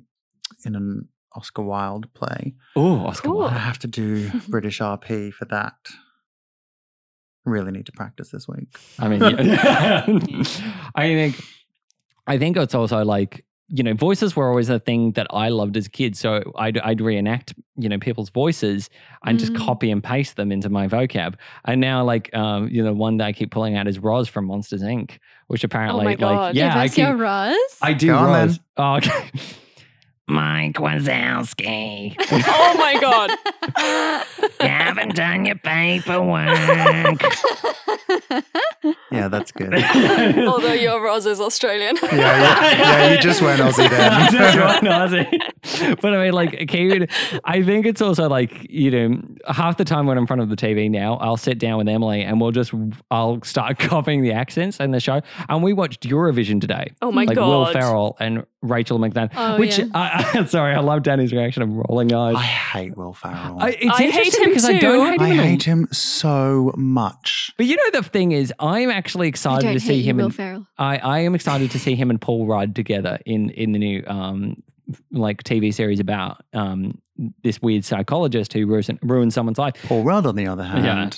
in 0.66 0.76
an 0.76 1.08
Oscar 1.36 1.62
Wilde 1.62 2.14
play. 2.14 2.56
Oh, 2.76 3.06
Oscar 3.06 3.30
Cool. 3.30 3.44
I 3.44 3.58
have 3.60 3.80
to 3.80 3.88
do 3.88 4.30
British 4.50 4.80
RP 4.80 5.32
for 5.32 5.46
that. 5.46 5.76
Really 7.46 7.72
need 7.72 7.86
to 7.86 7.92
practice 7.94 8.30
this 8.30 8.48
week. 8.48 8.78
I 9.00 9.08
mean. 9.08 9.24
I 9.24 10.04
think, 10.96 11.42
I 12.28 12.38
think 12.38 12.58
it's 12.58 12.76
also 12.76 13.06
like 13.06 13.46
you 13.70 13.84
know, 13.84 13.94
voices 13.94 14.36
were 14.36 14.50
always 14.50 14.68
a 14.70 14.80
thing 14.80 15.12
that 15.14 15.28
I 15.30 15.50
loved 15.50 15.78
as 15.78 15.86
a 15.86 15.90
kid. 15.90 16.18
So 16.18 16.42
I'd, 16.58 16.78
I'd 16.80 17.02
reenact 17.02 17.54
you 17.78 17.88
know 17.88 17.98
people's 18.00 18.30
voices 18.30 18.90
and 19.24 19.38
just 19.40 19.54
Mm. 19.54 19.66
copy 19.66 19.92
and 19.92 20.04
paste 20.04 20.36
them 20.36 20.52
into 20.52 20.70
my 20.70 20.88
vocab. 20.88 21.36
And 21.66 21.80
now, 21.80 22.04
like, 22.04 22.34
um, 22.36 22.68
you 22.70 22.84
know, 22.84 22.94
one 22.94 23.18
that 23.18 23.26
I 23.26 23.34
keep 23.34 23.52
pulling 23.52 23.76
out 23.78 23.88
is 23.88 24.00
Roz 24.00 24.28
from 24.28 24.46
Monsters 24.46 24.82
Inc., 24.82 25.20
which 25.48 25.64
apparently, 25.64 26.04
my 26.06 26.12
like, 26.12 26.20
God. 26.20 26.56
yeah, 26.56 26.78
I 26.78 26.88
Give 26.88 27.08
keep, 27.08 27.18
Roz. 27.20 27.56
I 27.82 27.94
do 27.94 28.08
Go 28.08 28.18
on. 28.18 28.26
Roz. 28.26 28.60
Oh, 28.78 28.96
okay. 28.96 29.30
Mike 30.30 30.76
Wazowski. 30.76 32.16
Oh 32.52 32.76
my 32.78 33.00
god. 33.00 33.32
you 34.62 34.68
haven't 34.68 35.16
done 35.16 35.46
your 35.46 35.56
paperwork. 35.56 37.22
Yeah, 39.12 39.28
that's 39.28 39.52
good. 39.52 39.74
Although 39.74 40.74
your 40.74 41.04
Roz 41.04 41.26
is 41.26 41.42
Australian. 41.42 41.96
yeah, 42.02 42.12
yeah, 42.12 42.78
yeah, 42.78 43.12
you 43.14 43.20
just 43.20 43.42
went 43.42 43.60
Aussie 43.60 43.90
Just 44.32 44.58
went 44.58 44.84
Aussie. 44.84 46.00
But 46.02 46.14
I 46.14 46.24
mean, 46.24 46.34
like, 46.34 46.68
Kate, 46.68 47.10
I 47.44 47.64
think 47.64 47.86
it's 47.86 48.02
also 48.02 48.30
like, 48.30 48.68
you 48.70 48.92
know, 48.92 49.22
half 49.48 49.78
the 49.78 49.84
time 49.86 50.06
when 50.06 50.18
I'm 50.18 50.24
in 50.24 50.28
front 50.28 50.42
of 50.42 50.50
the 50.50 50.56
TV 50.56 50.90
now, 50.90 51.16
I'll 51.16 51.38
sit 51.38 51.60
down 51.60 51.80
with 51.80 51.90
Emily 51.90 52.22
and 52.22 52.40
we'll 52.40 52.52
just, 52.52 52.72
I'll 53.12 53.42
start 53.44 53.80
copying 53.80 54.22
the 54.22 54.32
accents 54.32 54.80
in 54.80 54.92
the 54.92 55.00
show. 55.00 55.22
And 55.50 55.64
we 55.64 55.74
watched 55.74 56.04
Eurovision 56.08 56.62
today. 56.62 56.92
Oh 57.02 57.12
my 57.12 57.26
god. 57.26 57.30
like 57.30 57.36
god. 57.36 57.48
Will 57.48 57.66
Ferrell 57.74 58.18
and 58.20 58.46
Rachel 58.62 59.00
McDonough, 59.00 59.32
Oh, 59.36 59.58
which 59.58 59.78
yeah. 59.80 59.86
I, 59.94 60.32
I, 60.40 60.46
sorry, 60.48 60.76
I 60.76 60.80
love 60.82 61.04
Danny's 61.04 61.32
reaction 61.32 61.64
of 61.64 61.70
rolling 61.72 62.14
eyes. 62.14 62.36
I 62.36 62.44
hate 62.44 62.98
Will 62.98 63.14
Ferrell. 63.14 63.58
I, 63.60 63.68
I, 63.68 63.70
it's 63.70 63.86
I 63.86 63.98
hate 64.04 64.16
interesting 64.16 64.44
him 64.44 64.50
because 64.50 64.66
I 64.66 64.80
don't 64.80 65.20
hate 65.20 65.22
him. 65.22 65.32
in 65.32 65.38
hate 65.46 65.64
him 65.64 65.88
so 65.92 66.74
much. 66.76 67.52
But 67.58 67.68
you 67.68 67.78
know 67.78 68.02
the 68.02 68.04
thing 68.04 68.32
is, 68.34 68.54
I'm 68.60 68.90
actually 68.90 69.28
I 69.28 69.30
excited 69.30 69.64
don't 69.66 69.74
to 69.76 69.80
hate 69.80 69.88
see 69.88 70.02
him. 70.04 70.18
Will 70.18 70.26
in, 70.26 70.32
Ferrell. 70.32 70.68
I, 70.78 70.98
I 70.98 71.20
am 71.20 71.36
excited 71.36 71.72
to 71.72 71.80
see 71.80 71.96
him 71.96 72.10
and 72.10 72.20
Paul 72.20 72.48
Rudd 72.48 72.76
together 72.76 73.18
in 73.26 73.50
in 73.52 73.72
the 73.72 73.80
new 73.80 74.04
um 74.08 74.56
like 75.12 75.44
TV 75.44 75.74
series 75.74 76.00
about 76.00 76.44
um 76.54 77.00
this 77.44 77.62
weird 77.62 77.86
psychologist 77.86 78.52
who 78.54 78.66
ruins, 78.66 78.90
ruins 79.04 79.34
someone's 79.36 79.58
life. 79.60 79.76
Paul 79.84 80.04
Rudd, 80.04 80.26
on 80.26 80.36
the 80.36 80.48
other 80.48 80.64
hand, 80.64 80.84
Yeah. 80.86 81.10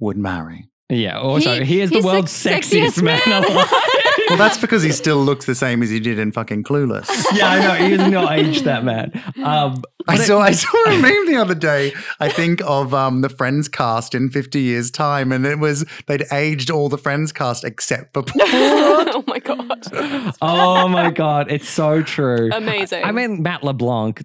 would 0.00 0.16
marry. 0.16 0.68
Yeah. 0.90 1.18
Also, 1.18 1.60
He- 1.60 1.64
he, 1.64 1.80
is 1.80 1.90
the 1.90 1.96
he's 1.96 2.04
the 2.04 2.08
world's 2.08 2.32
sexiest, 2.32 2.98
sexiest 2.98 3.02
man, 3.02 3.20
man 3.26 3.44
alive. 3.44 3.70
Well, 4.26 4.38
that's 4.38 4.56
because 4.56 4.82
he 4.82 4.90
still 4.90 5.18
looks 5.18 5.44
the 5.44 5.54
same 5.54 5.82
as 5.82 5.90
he 5.90 6.00
did 6.00 6.18
in 6.18 6.32
fucking 6.32 6.64
Clueless. 6.64 7.06
yeah, 7.34 7.46
I 7.50 7.58
know. 7.60 7.74
He 7.86 7.92
has 7.94 8.10
not 8.10 8.32
aged 8.32 8.64
that 8.64 8.82
man. 8.82 9.12
Um, 9.44 9.82
I 10.08 10.14
but 10.16 10.20
it- 10.20 10.22
saw 10.22 10.40
I 10.40 10.52
saw 10.52 10.82
a 10.86 10.98
meme 10.98 11.26
the 11.26 11.36
other 11.36 11.54
day. 11.54 11.92
I 12.20 12.30
think 12.30 12.62
of 12.64 12.94
um, 12.94 13.20
the 13.20 13.28
Friends 13.28 13.68
cast 13.68 14.14
in 14.14 14.30
50 14.30 14.60
years' 14.62 14.90
time, 14.90 15.30
and 15.30 15.44
it 15.44 15.58
was 15.58 15.84
they'd 16.06 16.24
aged 16.32 16.70
all 16.70 16.88
the 16.88 16.96
Friends 16.96 17.32
cast 17.32 17.64
except 17.64 18.14
for 18.14 18.22
Paul. 18.26 18.40
oh 18.40 19.24
my 19.26 19.40
god. 19.40 19.82
oh 20.40 20.88
my 20.88 21.10
god, 21.10 21.52
it's 21.52 21.68
so 21.68 22.02
true. 22.02 22.48
Amazing. 22.50 23.04
I 23.04 23.12
mean, 23.12 23.42
Matt 23.42 23.62
LeBlanc. 23.62 24.24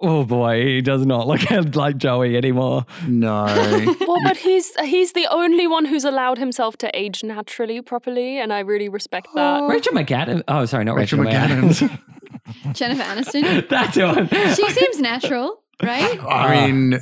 Oh 0.00 0.24
boy, 0.24 0.62
he 0.62 0.80
does 0.82 1.06
not 1.06 1.26
look 1.26 1.40
like 1.74 1.96
Joey 1.96 2.36
anymore. 2.36 2.84
no, 3.06 3.44
well, 4.06 4.18
but 4.24 4.36
he's 4.36 4.74
he's 4.80 5.12
the 5.12 5.26
only 5.30 5.66
one 5.66 5.86
who's 5.86 6.04
allowed 6.04 6.36
himself 6.38 6.76
to 6.78 6.90
age 6.94 7.24
naturally 7.24 7.80
properly, 7.80 8.38
and 8.38 8.52
I 8.52 8.60
really 8.60 8.88
respect 8.90 9.28
that. 9.34 9.62
Rachel 9.68 9.92
McAdams. 9.94 10.42
Oh, 10.48 10.66
sorry, 10.66 10.84
not 10.84 10.96
Rachel, 10.96 11.20
Rachel 11.20 11.40
McAdams. 11.40 12.00
Jennifer 12.74 13.02
Aniston. 13.02 13.68
That's 13.68 13.96
one. 13.96 14.28
She 14.54 14.70
seems 14.70 15.00
natural, 15.00 15.62
right? 15.82 16.22
I 16.22 16.66
mean, 16.70 16.98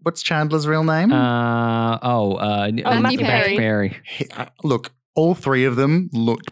what's 0.00 0.22
Chandler's 0.22 0.66
real 0.66 0.84
name? 0.84 1.12
Uh, 1.12 1.98
oh, 2.02 2.36
uh, 2.36 2.70
Matthew 2.72 3.18
Perry. 3.18 3.56
Perry. 3.56 3.96
He- 4.04 4.28
uh, 4.30 4.46
look, 4.64 4.92
all 5.14 5.34
three 5.34 5.64
of 5.66 5.76
them 5.76 6.08
looked 6.12 6.50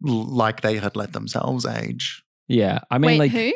like 0.00 0.60
they 0.60 0.76
had 0.78 0.94
let 0.96 1.12
themselves 1.12 1.66
age. 1.66 2.22
Yeah, 2.48 2.80
I 2.90 2.98
mean, 2.98 3.12
Wait, 3.12 3.18
like, 3.18 3.30
who? 3.32 3.52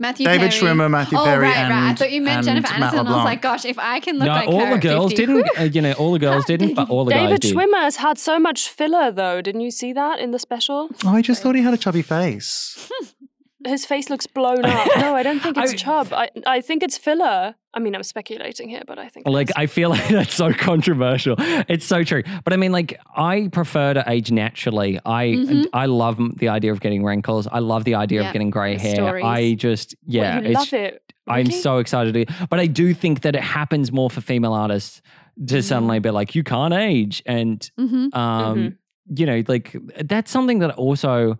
Matthew 0.00 0.26
David 0.26 0.50
Perry. 0.50 0.62
Schwimmer, 0.62 0.88
Matthew 0.90 1.18
oh, 1.18 1.24
Perry, 1.24 1.42
right, 1.46 1.56
and 1.56 1.70
right. 1.70 1.90
I 1.90 1.94
thought 1.94 2.12
you 2.12 2.22
meant 2.22 2.44
Jennifer 2.44 2.78
Matt 2.78 2.94
Aniston. 2.94 3.06
I 3.06 3.16
was 3.16 3.24
like, 3.24 3.42
gosh, 3.42 3.64
if 3.64 3.78
I 3.80 3.98
can 3.98 4.18
look 4.18 4.26
no, 4.26 4.32
like 4.32 4.48
all 4.48 4.60
her 4.60 4.74
the 4.74 4.80
girls 4.80 5.12
50, 5.12 5.26
didn't. 5.26 5.58
Uh, 5.58 5.62
you 5.64 5.82
know, 5.82 5.92
all 5.92 6.12
the 6.12 6.20
girls 6.20 6.44
didn't, 6.46 6.74
but 6.74 6.88
all 6.88 7.04
the 7.04 7.10
guys 7.10 7.20
did 7.20 7.26
David 7.26 7.40
did. 7.40 7.54
Schwimmer 7.56 7.80
has 7.80 7.96
had 7.96 8.18
so 8.18 8.38
much 8.38 8.68
filler, 8.68 9.10
though. 9.10 9.42
Didn't 9.42 9.62
you 9.62 9.72
see 9.72 9.92
that 9.92 10.20
in 10.20 10.30
the 10.30 10.38
special? 10.38 10.88
Oh, 11.04 11.08
I 11.08 11.22
just 11.22 11.42
thought 11.42 11.56
he 11.56 11.62
had 11.62 11.74
a 11.74 11.78
chubby 11.78 12.02
face. 12.02 12.90
His 13.66 13.84
face 13.84 14.08
looks 14.08 14.26
blown 14.26 14.64
up. 14.64 14.88
No, 14.98 15.14
I 15.16 15.22
don't 15.22 15.40
think 15.40 15.56
it's 15.58 15.72
I- 15.72 15.76
chub. 15.76 16.12
I 16.12 16.30
I 16.46 16.60
think 16.60 16.82
it's 16.82 16.96
filler. 16.96 17.54
I 17.74 17.80
mean, 17.80 17.94
I'm 17.94 18.02
speculating 18.02 18.68
here, 18.68 18.82
but 18.86 18.98
I 18.98 19.08
think 19.08 19.26
Like. 19.26 19.50
I 19.56 19.66
feel 19.66 19.90
like 19.90 20.06
that's 20.18 20.34
so 20.34 20.52
controversial. 20.52 21.34
It's 21.38 21.84
so 21.86 22.02
true. 22.04 22.22
But 22.44 22.52
I 22.52 22.56
mean, 22.56 22.72
like, 22.72 22.98
I 23.16 23.48
prefer 23.52 23.94
to 23.94 24.04
age 24.06 24.30
naturally. 24.30 24.98
I 25.04 25.26
Mhm. 25.26 25.66
I 25.72 25.86
love 25.86 26.18
the 26.38 26.48
idea 26.48 26.72
of 26.72 26.80
getting 26.80 27.04
wrinkles. 27.04 27.46
I 27.50 27.58
love 27.58 27.84
the 27.84 27.94
idea 27.96 28.20
Yeah, 28.22 28.28
of 28.28 28.32
getting 28.32 28.50
grey 28.50 28.78
hair. 28.78 28.94
stories. 28.94 29.24
I 29.24 29.54
just, 29.54 29.94
yeah, 30.06 30.38
it's, 30.40 30.54
love 30.54 30.72
it. 30.72 31.02
I'm 31.26 31.50
so 31.50 31.78
excited 31.78 32.14
to. 32.14 32.46
But 32.48 32.58
I 32.60 32.66
do 32.66 32.94
think 32.94 33.20
that 33.22 33.34
it 33.36 33.42
happens 33.42 33.92
more 33.92 34.08
for 34.10 34.20
female 34.20 34.54
artists 34.54 35.02
to 35.48 35.56
Mm. 35.58 35.62
suddenly 35.62 35.98
be 35.98 36.10
like, 36.10 36.34
you 36.34 36.42
can't 36.42 36.72
age, 36.74 37.22
and 37.26 37.58
Mhm. 37.78 38.14
um, 38.16 38.78
you 39.14 39.26
know, 39.26 39.42
like 39.48 39.76
that's 40.04 40.30
something 40.30 40.60
that 40.60 40.70
also 40.76 41.38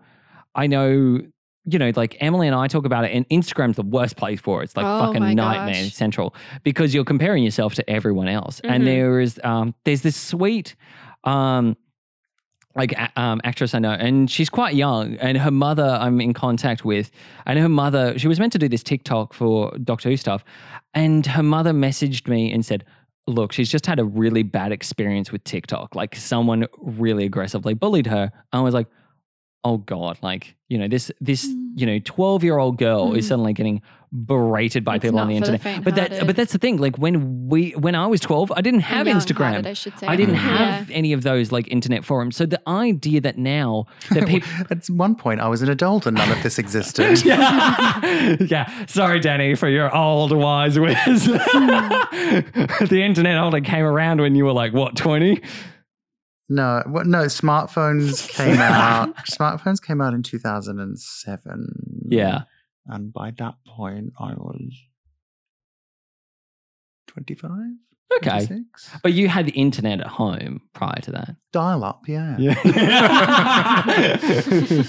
I 0.55 0.67
know. 0.67 1.21
You 1.71 1.79
know, 1.79 1.93
like 1.97 2.17
Emily 2.21 2.47
and 2.47 2.57
I 2.57 2.67
talk 2.69 2.87
about 2.87 3.05
it, 3.05 3.13
and 3.13 3.29
Instagram's 3.29 3.77
the 3.77 3.83
worst 3.83 4.17
place 4.17 4.41
for 4.41 4.61
it. 4.61 4.65
It's 4.65 4.77
like 4.77 4.87
Oh 4.87 5.07
fucking 5.07 5.35
nightmare 5.35 5.83
gosh. 5.85 5.93
central 5.93 6.35
because 6.65 6.95
you're 6.95 7.05
comparing 7.05 7.45
yourself 7.45 7.75
to 7.75 7.91
everyone 7.91 8.29
else. 8.29 8.61
Mhm. 8.63 8.71
And 8.71 8.87
there 8.87 9.21
is, 9.21 9.39
um, 9.45 9.75
there's 9.85 10.03
this 10.03 10.17
sweet, 10.17 10.77
um, 11.25 11.77
like 12.77 12.95
um, 13.19 13.41
actress 13.45 13.75
I 13.75 13.81
know, 13.81 13.91
and 13.91 14.31
she's 14.31 14.49
quite 14.49 14.75
young, 14.77 15.17
and 15.17 15.37
her 15.37 15.51
mother 15.51 15.99
I'm 16.01 16.21
in 16.21 16.33
contact 16.33 16.85
with, 16.85 17.11
and 17.45 17.59
her 17.59 17.69
mother 17.69 18.17
she 18.19 18.29
was 18.29 18.39
meant 18.39 18.53
to 18.53 18.59
do 18.59 18.69
this 18.69 18.83
TikTok 18.85 19.35
for 19.35 19.77
Doctor 19.83 20.09
Who 20.11 20.17
stuff, 20.17 20.45
and 20.95 21.27
her 21.27 21.43
mother 21.43 21.73
messaged 21.73 22.29
me 22.29 22.53
and 22.53 22.65
said, 22.65 22.85
"Look, 23.27 23.53
she's 23.53 23.69
just 23.69 23.85
had 23.87 23.99
a 23.99 24.05
really 24.05 24.45
bad 24.45 24.71
experience 24.71 25.33
with 25.33 25.43
TikTok. 25.45 25.97
Like 25.97 26.15
someone 26.15 26.67
really 26.79 27.25
aggressively 27.25 27.75
bullied 27.75 28.07
her." 28.07 28.31
I 28.53 28.61
was 28.61 28.75
like, 28.75 28.87
"Oh 29.65 29.79
God!" 29.79 30.19
Like 30.23 30.55
you 30.69 30.79
know 30.79 30.89
this 30.89 31.11
this 31.21 31.47
Mm. 31.47 31.73
you 31.77 31.87
know 31.87 31.99
twelve 32.05 32.43
year 32.45 32.59
old 32.59 32.79
girl 32.79 33.15
is 33.15 33.25
Mm. 33.25 33.29
suddenly 33.29 33.53
getting 33.53 33.83
berated 34.11 34.87
by 34.87 34.95
It's 34.97 35.03
people 35.05 35.19
on 35.19 35.29
the 35.29 35.39
for 35.39 35.45
the 35.47 35.53
internet. 35.53 35.85
but 35.85 35.95
that 35.97 36.27
but 36.27 36.35
that's 36.35 36.53
the 36.53 36.59
thing. 36.59 36.79
Like 36.79 36.97
when 36.97 37.47
we 37.49 37.73
when 37.73 37.95
I 37.95 38.07
was 38.07 38.21
twelve, 38.21 38.51
I 38.57 38.63
didn't 38.63 38.81
have 38.81 39.07
Instagram. 39.07 39.67
I 39.67 39.75
should 39.75 39.99
say. 39.99 40.07
I 40.07 40.17
didn't 40.17 40.35
Yeah. 40.37 40.41
have 40.77 40.91
any 40.91 41.13
of 41.13 41.23
those 41.25 41.53
like 41.53 41.69
internet 41.69 42.05
forums. 42.07 42.35
So 42.37 42.47
the 42.47 42.61
idea 42.67 43.21
that 43.21 43.37
now 43.37 43.85
that 44.11 44.27
people 44.27 44.49
At 44.71 44.87
one 44.89 45.15
point, 45.15 45.41
I 45.41 45.49
was 45.49 45.61
an 45.61 45.69
adult 45.69 46.07
and 46.07 46.17
none 46.17 46.31
of 46.33 46.43
this 46.43 46.59
existed. 46.59 47.23
yeah. 47.25 48.37
yeah. 48.49 48.87
Sorry, 48.87 49.21
Danny, 49.21 49.55
for 49.55 49.69
your 49.69 49.95
old 49.95 50.33
wise 50.33 50.79
whiz. 50.79 51.27
the 51.27 53.03
internet 53.05 53.37
only 53.37 53.61
came 53.61 53.85
around 53.85 54.21
when 54.21 54.35
you 54.35 54.45
were 54.45 54.53
like, 54.53 54.73
what, 54.73 54.97
20? 54.97 55.41
No, 56.49 56.83
what, 56.87 57.07
no. 57.07 57.25
Smartphones 57.25 58.29
came 58.35 58.59
out. 58.59 59.15
Smartphones 59.27 59.83
came 59.83 60.01
out 60.01 60.15
in 60.15 60.23
two 60.23 60.39
thousand 60.39 60.81
and 60.81 60.99
seven. 60.99 61.69
Yeah. 62.09 62.43
and 62.87 63.13
by 63.13 63.33
that 63.39 63.55
point, 63.67 64.13
I 64.19 64.33
was 64.35 64.75
twenty-five. 67.07 67.51
Okay. 68.17 68.47
26? 68.47 68.91
But 69.03 69.13
you 69.13 69.29
had 69.29 69.45
the 69.47 69.53
internet 69.53 70.01
at 70.01 70.07
home 70.07 70.63
prior 70.73 70.99
to 71.03 71.11
that. 71.13 71.37
Dial 71.53 71.85
up, 71.85 72.09
yeah. 72.09 72.39
Yeah. 72.39 72.55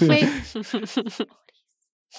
Wait, 0.00 0.26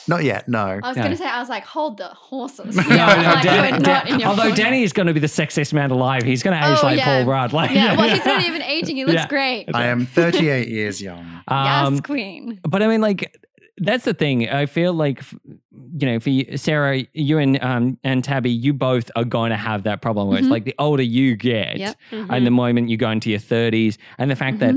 Not 0.08 0.24
yet. 0.24 0.48
No. 0.48 0.80
I 0.82 0.88
was 0.88 0.96
No. 0.96 1.04
going 1.04 1.12
to 1.12 1.18
say, 1.18 1.28
I 1.28 1.40
was 1.40 1.50
like, 1.50 1.64
hold 1.66 1.98
the 1.98 2.08
horses. 2.08 2.76
No. 2.76 2.84
No, 2.90 2.96
no, 2.98 3.24
like, 3.24 3.44
Dan- 3.44 3.62
we're 3.64 3.72
not 3.72 3.84
Dan- 3.84 4.08
in 4.08 4.20
your 4.20 4.30
although 4.30 4.44
phone. 4.44 4.56
Danny 4.56 4.84
is 4.84 4.94
going 4.94 5.08
to 5.08 5.14
be 5.14 5.20
the 5.20 5.28
sexiest 5.28 5.74
man 5.74 5.92
alive, 5.92 6.24
he's 6.24 6.44
going 6.44 6.60
to 6.60 6.66
age 6.72 6.78
Oh, 6.82 6.86
like 6.86 6.98
yeah. 6.98 7.24
Paul 7.24 7.26
Rudd. 7.32 7.54
Like, 7.54 7.72
Yeah, 7.72 7.96
well, 7.98 8.10
he's 8.10 8.26
not 8.26 8.42
even 8.46 8.62
aging. 8.62 8.96
He 8.96 9.04
looks 9.06 9.16
Yeah. 9.16 9.28
great. 9.28 9.70
I 9.74 9.88
am 9.88 10.06
38 10.06 10.68
years 10.70 11.02
young. 11.02 11.26
Um, 11.48 11.96
yes, 11.96 12.02
queen. 12.02 12.60
but 12.64 12.82
I 12.82 12.88
mean, 12.88 13.02
like, 13.02 13.36
that's 13.78 14.06
the 14.06 14.14
thing. 14.14 14.48
I 14.50 14.66
feel 14.68 14.94
like, 14.94 15.20
f- 15.20 15.34
you 15.98 16.08
know, 16.08 16.20
for 16.20 16.30
you, 16.30 16.56
Sarah, 16.58 17.04
you 17.14 17.40
and 17.40 17.62
um, 17.64 17.98
and 18.04 18.24
Tabby, 18.24 18.52
you 18.52 18.74
both 18.74 19.10
are 19.16 19.26
going 19.26 19.50
to 19.50 19.58
have 19.58 19.84
that 19.84 20.02
problem 20.02 20.28
where 20.30 20.38
Mhm. 20.38 20.42
it's 20.44 20.50
like 20.50 20.64
the 20.66 20.76
older 20.80 21.04
you 21.04 21.36
get, 21.36 21.78
Yep. 21.78 21.96
and 22.12 22.46
the 22.48 22.52
moment 22.52 22.90
you 22.90 22.96
go 22.98 23.10
into 23.10 23.30
your 23.30 23.40
thirties, 23.40 23.98
and 24.18 24.30
the 24.32 24.36
fact 24.36 24.60
that, 24.60 24.76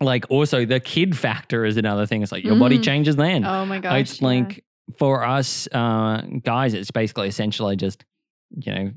like, 0.00 0.24
also 0.30 0.64
the 0.64 0.80
kid 0.80 1.16
factor 1.16 1.64
is 1.64 1.76
another 1.76 2.06
thing. 2.06 2.22
It's 2.22 2.32
like 2.32 2.44
your 2.44 2.56
body 2.56 2.78
Mm. 2.78 2.84
changes 2.84 3.16
then. 3.16 3.44
Oh 3.44 3.64
my 3.66 3.78
gosh. 3.80 4.00
it's 4.00 4.20
yeah. 4.20 4.28
like 4.28 4.64
for 4.98 5.24
us 5.24 5.66
uh, 5.72 6.22
guys, 6.42 6.74
it's 6.74 6.90
basically 6.90 7.28
essentially 7.28 7.76
just 7.76 8.04
you 8.50 8.72
know 8.74 8.90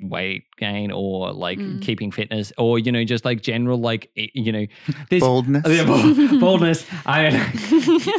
weight 0.00 0.44
gain 0.58 0.90
or 0.92 1.32
like 1.32 1.58
Mm. 1.58 1.80
keeping 1.80 2.10
fitness 2.10 2.52
or 2.58 2.78
you 2.78 2.92
know 2.92 3.02
just 3.04 3.24
like 3.24 3.40
general 3.40 3.78
like 3.80 4.10
you 4.14 4.52
know 4.52 4.66
this 5.08 5.20
Boldness. 5.22 5.62
yeah, 5.66 5.84
bald- 5.84 6.40
baldness. 6.40 6.84
I 7.06 7.28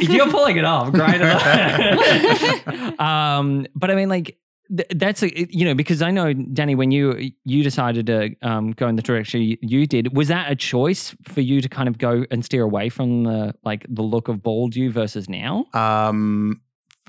you're 0.00 0.28
pulling 0.30 0.56
it 0.56 0.64
off, 0.64 0.90
great. 0.92 1.20
um, 3.00 3.66
but 3.74 3.90
I 3.90 3.94
mean, 3.94 4.08
like 4.08 4.38
th- 4.76 4.88
that's 4.96 5.22
a, 5.22 5.30
you 5.54 5.64
know 5.64 5.74
because 5.74 6.02
I 6.02 6.10
know 6.10 6.32
Danny 6.32 6.74
when 6.74 6.90
you 6.90 7.32
you 7.44 7.62
decided 7.62 8.06
to 8.06 8.34
um, 8.42 8.72
go 8.72 8.88
in 8.88 8.96
the 8.96 9.02
direction 9.02 9.42
you, 9.42 9.56
you 9.60 9.86
did 9.86 10.16
was 10.16 10.28
that 10.28 10.50
a 10.50 10.56
choice 10.56 11.14
for 11.24 11.40
you 11.40 11.60
to 11.60 11.68
kind 11.68 11.88
of 11.88 11.98
go 11.98 12.24
and 12.30 12.44
steer 12.44 12.62
away 12.62 12.88
from 12.88 13.24
the 13.24 13.54
like 13.64 13.86
the 13.88 14.02
look 14.02 14.28
of 14.28 14.42
bald 14.42 14.74
you 14.76 14.90
versus 14.90 15.28
now? 15.28 15.66
Um, 15.74 16.60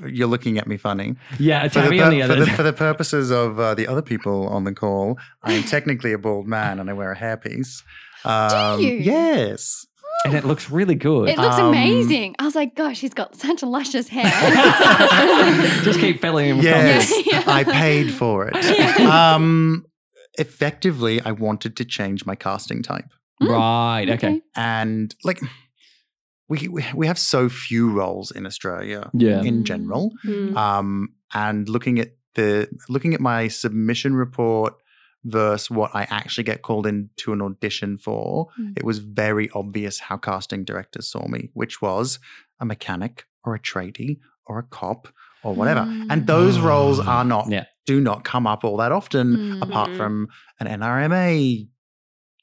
you're 0.05 0.28
looking 0.28 0.57
at 0.57 0.66
me 0.68 0.78
funny. 0.78 1.16
Yeah, 1.39 1.68
For 1.68 1.82
the, 1.82 1.82
Tabby 1.82 2.01
on 2.01 2.11
pur- 2.11 2.28
the 2.28 2.28
for, 2.28 2.39
the, 2.39 2.51
for 2.57 2.64
the 2.64 2.74
purposes 2.74 3.32
of 3.32 3.59
uh, 3.59 3.76
the 3.76 3.88
other 3.88 4.01
people 4.01 4.47
on 4.47 4.64
the 4.64 4.74
call, 4.74 5.20
I 5.43 5.53
am 5.53 5.64
technically 5.64 6.14
a 6.14 6.18
bald 6.18 6.47
man 6.47 6.80
and 6.80 6.89
I 6.89 6.93
wear 6.93 7.11
a 7.11 7.18
hairpiece. 7.18 7.84
Um, 8.26 8.80
you? 8.80 8.93
Yes. 8.93 9.86
And 10.26 10.34
it 10.34 10.46
looks 10.46 10.70
really 10.70 10.96
good. 10.96 11.30
It 11.30 11.38
looks 11.38 11.56
Um, 11.58 11.70
amazing. 11.70 12.36
I 12.40 12.46
was 12.46 12.56
like, 12.56 12.76
gosh, 12.76 13.00
he's 13.02 13.14
got 13.14 13.36
such 13.36 13.62
luscious 13.64 14.08
hair. 14.08 14.24
Just 15.84 16.00
keep 16.00 16.22
filling 16.22 16.50
him. 16.50 16.62
Yes. 16.62 17.12
Yeah, 17.12 17.24
yeah. 17.40 17.44
I 17.48 17.64
paid 17.64 18.12
for 18.14 18.48
it. 18.52 18.56
Um, 19.02 19.86
effectively, 20.40 21.22
I 21.22 21.32
wanted 21.32 21.76
to 21.78 21.86
change 21.86 22.26
my 22.26 22.36
casting 22.36 22.82
type. 22.84 23.06
Right. 23.42 24.10
Okay. 24.10 24.42
And 24.56 25.14
like, 25.24 25.42
we, 26.50 26.68
we, 26.68 26.86
we 26.96 27.08
have 27.08 27.20
so 27.20 27.50
few 27.50 27.92
roles 27.92 28.32
in 28.32 28.46
Australia 28.46 29.10
Yeah. 29.14 29.42
in 29.42 29.62
Mm. 29.62 29.64
general. 29.64 30.12
Mm. 30.26 30.56
um, 30.56 31.10
and 31.34 31.68
looking 31.68 32.00
at 32.00 32.10
the 32.36 32.68
looking 32.90 33.14
at 33.14 33.20
my 33.20 33.48
submission 33.48 34.16
report 34.16 34.74
versus 35.26 35.70
what 35.72 35.92
I 35.94 36.04
actually 36.10 36.44
get 36.44 36.62
called 36.62 36.86
into 36.86 37.32
an 37.34 37.42
audition 37.42 37.98
for, 37.98 38.48
Mm. 38.60 38.78
it 38.78 38.84
was 38.84 39.00
very 39.00 39.50
obvious 39.56 40.00
how 40.00 40.18
casting 40.18 40.64
directors 40.66 41.10
saw 41.10 41.28
me, 41.28 41.50
which 41.54 41.82
was 41.82 42.20
a 42.60 42.66
mechanic 42.66 43.26
or 43.44 43.56
a 43.56 43.60
tradie 43.60 44.20
or 44.46 44.60
a 44.60 44.64
cop 44.64 45.08
or 45.44 45.54
whatever. 45.56 45.82
Mm. 45.82 46.08
And 46.10 46.28
those 46.28 46.60
roles 46.60 47.00
are 47.00 47.24
not 47.26 47.50
Yeah. 47.50 47.66
do 47.86 48.00
not 48.00 48.24
come 48.24 48.48
up 48.48 48.64
all 48.64 48.78
that 48.78 48.92
often, 48.92 49.36
Mm. 49.36 49.62
apart 49.62 49.90
Mhm. 49.90 49.98
from 49.98 50.28
an 50.60 50.68
NRMA 50.68 51.68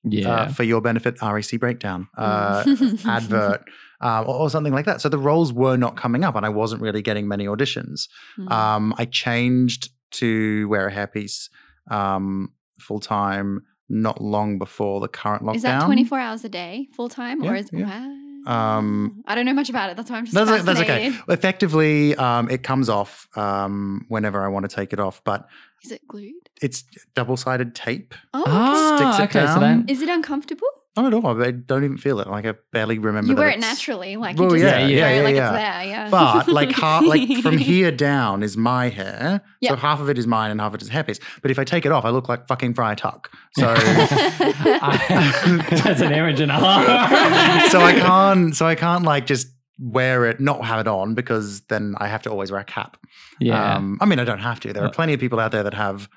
Yeah. 0.04 0.28
uh, 0.30 0.48
for 0.52 0.64
your 0.64 0.80
benefit 0.80 1.16
REC 1.22 1.56
breakdown. 1.58 2.08
Uh, 2.16 2.64
advert 3.06 3.62
um, 4.02 4.24
or, 4.26 4.34
or 4.36 4.50
something 4.50 4.72
like 4.72 4.86
that. 4.86 5.00
So 5.02 5.08
the 5.10 5.18
roles 5.18 5.52
were 5.52 5.76
not 5.76 5.96
coming 5.96 6.24
up, 6.24 6.34
and 6.36 6.46
I 6.46 6.48
wasn't 6.48 6.80
really 6.80 7.02
getting 7.02 7.28
many 7.28 7.44
auditions. 7.46 8.08
Mm. 8.38 8.50
Um, 8.50 8.94
I 8.96 9.04
changed 9.04 9.90
to 10.12 10.66
wear 10.68 10.86
a 10.88 10.92
hairpiece 10.92 11.50
um, 11.90 12.52
full 12.80 13.00
time 13.00 13.64
not 13.88 14.22
long 14.22 14.58
before 14.58 15.00
the 15.00 15.08
current 15.08 15.42
lockdown. 15.42 15.56
Is 15.56 15.62
that 15.62 15.84
24 15.84 16.18
hours 16.20 16.44
a 16.44 16.48
day, 16.48 16.88
full 16.94 17.08
time? 17.08 17.42
or 17.42 17.46
Yeah, 17.54 17.60
is 17.60 17.70
yeah. 17.72 17.84
wow. 17.86 18.16
Um, 18.46 19.22
I 19.26 19.34
don't 19.34 19.44
know 19.44 19.52
much 19.52 19.68
about 19.68 19.90
it. 19.90 19.96
That's 19.96 20.10
why 20.10 20.16
I'm 20.16 20.24
just 20.24 20.34
That's, 20.34 20.64
that's 20.64 20.80
okay. 20.80 21.12
Effectively, 21.28 22.14
um, 22.16 22.48
it 22.48 22.62
comes 22.62 22.88
off 22.88 23.28
um, 23.36 24.06
whenever 24.08 24.42
I 24.42 24.48
want 24.48 24.68
to 24.68 24.74
take 24.74 24.92
it 24.94 25.00
off, 25.00 25.22
but 25.24 25.46
Is 25.84 25.92
it 25.92 26.06
glued? 26.08 26.48
it's 26.62 26.84
double 27.14 27.36
sided 27.36 27.74
tape. 27.74 28.14
Oh, 28.32 28.40
okay. 28.42 28.50
ah, 28.50 28.96
Sticks 28.96 29.18
it 29.36 29.38
okay. 29.38 29.46
So 29.52 29.60
down. 29.60 29.80
that, 29.86 29.90
Is 29.92 30.00
it 30.00 30.08
uncomfortable? 30.08 30.68
Not 30.96 31.06
at 31.06 31.14
all. 31.14 31.40
I 31.42 31.52
don't 31.52 31.84
even 31.84 31.98
feel 31.98 32.18
it. 32.18 32.26
Like 32.26 32.44
I 32.46 32.54
barely 32.72 32.98
remember. 32.98 33.30
You 33.30 33.36
wear 33.36 33.48
it 33.50 33.60
naturally, 33.60 34.16
like 34.16 34.36
Well, 34.36 34.52
you 34.56 34.60
just 34.60 34.64
yeah, 34.74 34.78
wear 34.80 34.88
yeah, 34.90 35.14
yeah, 35.16 35.22
like 35.22 35.34
yeah. 35.36 35.48
it's 35.48 35.56
there. 35.56 35.84
Yeah, 35.84 36.10
But 36.10 36.48
like 36.48 36.72
half, 36.72 37.04
like 37.06 37.28
from 37.42 37.58
here 37.70 37.92
down 37.92 38.42
is 38.42 38.56
my 38.56 38.88
hair. 38.88 39.40
So 39.62 39.76
half 39.76 40.00
of 40.00 40.08
it 40.08 40.18
is 40.18 40.26
mine 40.26 40.50
and 40.50 40.60
half 40.60 40.70
of 40.74 40.74
it 40.74 40.82
is 40.82 40.90
hairpiece. 40.90 41.20
But 41.42 41.52
if 41.52 41.58
I 41.60 41.64
take 41.64 41.86
it 41.86 41.92
off, 41.92 42.04
I 42.04 42.10
look 42.10 42.28
like 42.28 42.48
fucking 42.48 42.74
Friar 42.74 42.96
Tuck. 42.96 43.30
So 43.54 43.72
I- 43.76 45.64
that's 45.84 46.00
an 46.00 46.12
image 46.12 46.40
and 46.40 46.50
a 46.50 46.54
half. 46.54 47.70
so 47.70 47.80
I 47.80 47.92
can't 47.92 48.54
so 48.56 48.66
I 48.66 48.74
can't 48.74 49.04
like 49.04 49.26
just 49.26 49.46
wear 49.78 50.26
it, 50.26 50.40
not 50.40 50.64
have 50.64 50.80
it 50.80 50.88
on 50.88 51.14
because 51.14 51.62
then 51.68 51.94
I 51.98 52.08
have 52.08 52.22
to 52.22 52.30
always 52.30 52.50
wear 52.50 52.60
a 52.60 52.64
cap. 52.64 52.96
Yeah. 53.38 53.76
Um, 53.76 53.96
I 54.00 54.04
mean, 54.06 54.18
I 54.18 54.24
don't 54.24 54.40
have 54.40 54.60
to. 54.60 54.72
There 54.72 54.82
are 54.82 54.88
Uh, 54.88 54.90
plenty 54.90 55.14
of 55.14 55.20
people 55.20 55.40
out 55.40 55.52
there 55.52 55.62
that 55.62 55.74
have 55.74 56.08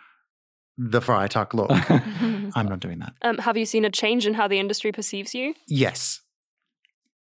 the 0.77 1.01
Friar 1.01 1.27
Tuck 1.27 1.53
look. 1.53 1.69
I'm 1.91 2.67
not 2.67 2.79
doing 2.79 2.99
that. 2.99 3.13
Um, 3.21 3.37
have 3.39 3.57
you 3.57 3.65
seen 3.65 3.85
a 3.85 3.89
change 3.89 4.25
in 4.25 4.33
how 4.35 4.47
the 4.47 4.59
industry 4.59 4.91
perceives 4.91 5.33
you? 5.35 5.53
Yes, 5.67 6.21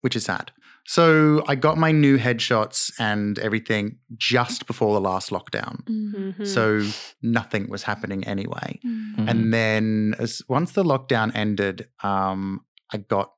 which 0.01 0.15
is 0.15 0.25
sad. 0.25 0.51
So 0.85 1.43
I 1.47 1.53
got 1.53 1.77
my 1.77 1.91
new 1.91 2.17
headshots 2.17 2.91
and 2.99 3.37
everything 3.37 3.97
just 4.17 4.65
before 4.65 4.95
the 4.95 5.01
last 5.01 5.29
lockdown. 5.29 5.83
Mm. 5.85 6.35
Mhm. 6.35 6.47
So 6.47 6.83
nothing 7.21 7.69
was 7.69 7.83
happening 7.83 8.23
anyway. 8.23 8.79
Mm. 8.83 9.15
Mhm. 9.17 9.29
And 9.29 9.53
then 9.53 10.15
as 10.17 10.41
once 10.49 10.71
the 10.71 10.83
lockdown 10.83 11.31
ended, 11.35 11.89
um, 12.01 12.61
I 12.91 12.97
got 12.97 13.33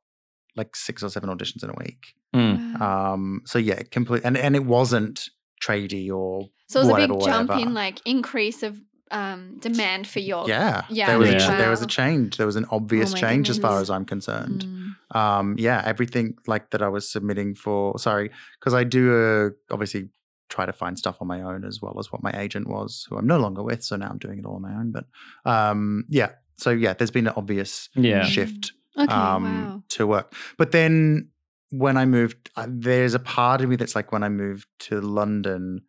like 0.55 0.75
six 0.77 1.03
or 1.03 1.09
seven 1.09 1.29
auditions 1.29 1.63
in 1.63 1.69
a 1.71 1.73
week. 1.77 2.13
Mm. 2.33 2.79
Um, 2.79 3.41
so 3.45 3.59
yeah, 3.59 3.81
complete 3.91 4.21
and, 4.23 4.37
and 4.37 4.55
it 4.55 4.63
wasn't 4.65 5.29
tradie 5.61 6.09
or 6.09 6.47
so 6.69 6.79
it 6.79 6.83
was 6.83 6.89
a 6.89 6.91
whatever, 6.93 7.13
big 7.15 7.23
jump 7.25 7.51
in 7.51 7.73
like 7.73 7.99
increase 8.05 8.63
of 8.63 8.79
um, 9.11 9.57
demand 9.59 10.07
for 10.07 10.19
your 10.19 10.47
yeah, 10.47 10.83
Yeah, 10.89 11.07
there 11.07 11.19
was 11.19 11.29
a, 11.29 11.37
ch- 11.37 11.47
there 11.47 11.69
was 11.69 11.81
a 11.81 11.87
change. 11.87 12.37
There 12.37 12.45
was 12.45 12.55
an 12.55 12.65
obvious 12.71 13.13
my 13.13 13.19
change 13.19 13.49
as 13.49 13.57
far 13.57 13.79
as 13.79 13.89
I'm 13.89 14.05
concerned. 14.05 14.65
Mm. 14.65 15.15
Um, 15.15 15.55
yeah, 15.59 15.81
everything 15.85 16.35
like 16.47 16.69
that 16.71 16.81
I 16.81 16.87
was 16.87 17.11
submitting 17.11 17.55
for. 17.55 17.99
Sorry, 17.99 18.31
because 18.59 18.73
I 18.73 18.83
do 18.83 19.13
uh, 19.13 19.49
obviously 19.73 20.09
try 20.49 20.65
to 20.65 20.73
find 20.73 20.97
stuff 20.97 21.17
on 21.21 21.27
my 21.27 21.41
own 21.41 21.63
as 21.63 21.81
well 21.81 21.97
as 21.99 22.11
what 22.11 22.21
my 22.23 22.31
agent 22.35 22.67
was, 22.67 23.05
who 23.09 23.17
I'm 23.17 23.27
no 23.27 23.37
longer 23.37 23.63
with. 23.63 23.83
So 23.83 23.95
now 23.95 24.09
I'm 24.09 24.17
doing 24.17 24.39
it 24.39 24.45
all 24.45 24.55
on 24.55 24.61
my 24.61 24.73
own. 24.73 24.91
But 24.91 25.05
um, 25.49 26.05
yeah, 26.09 26.31
so 26.57 26.69
yeah, 26.71 26.93
there's 26.93 27.11
been 27.11 27.27
an 27.27 27.33
obvious 27.35 27.89
Yeah. 27.95 28.23
shift 28.23 28.73
Okay, 28.97 29.11
um, 29.13 29.43
wow. 29.43 29.83
to 29.89 30.07
work. 30.07 30.33
But 30.57 30.71
then 30.71 31.29
when 31.69 31.95
I 31.95 32.05
moved, 32.05 32.49
uh, 32.57 32.67
there's 32.69 33.13
a 33.13 33.19
part 33.19 33.61
of 33.61 33.69
me 33.69 33.77
that's 33.77 33.95
like, 33.95 34.11
when 34.11 34.23
I 34.23 34.29
moved 34.29 34.67
to 34.79 34.99
London, 34.99 35.81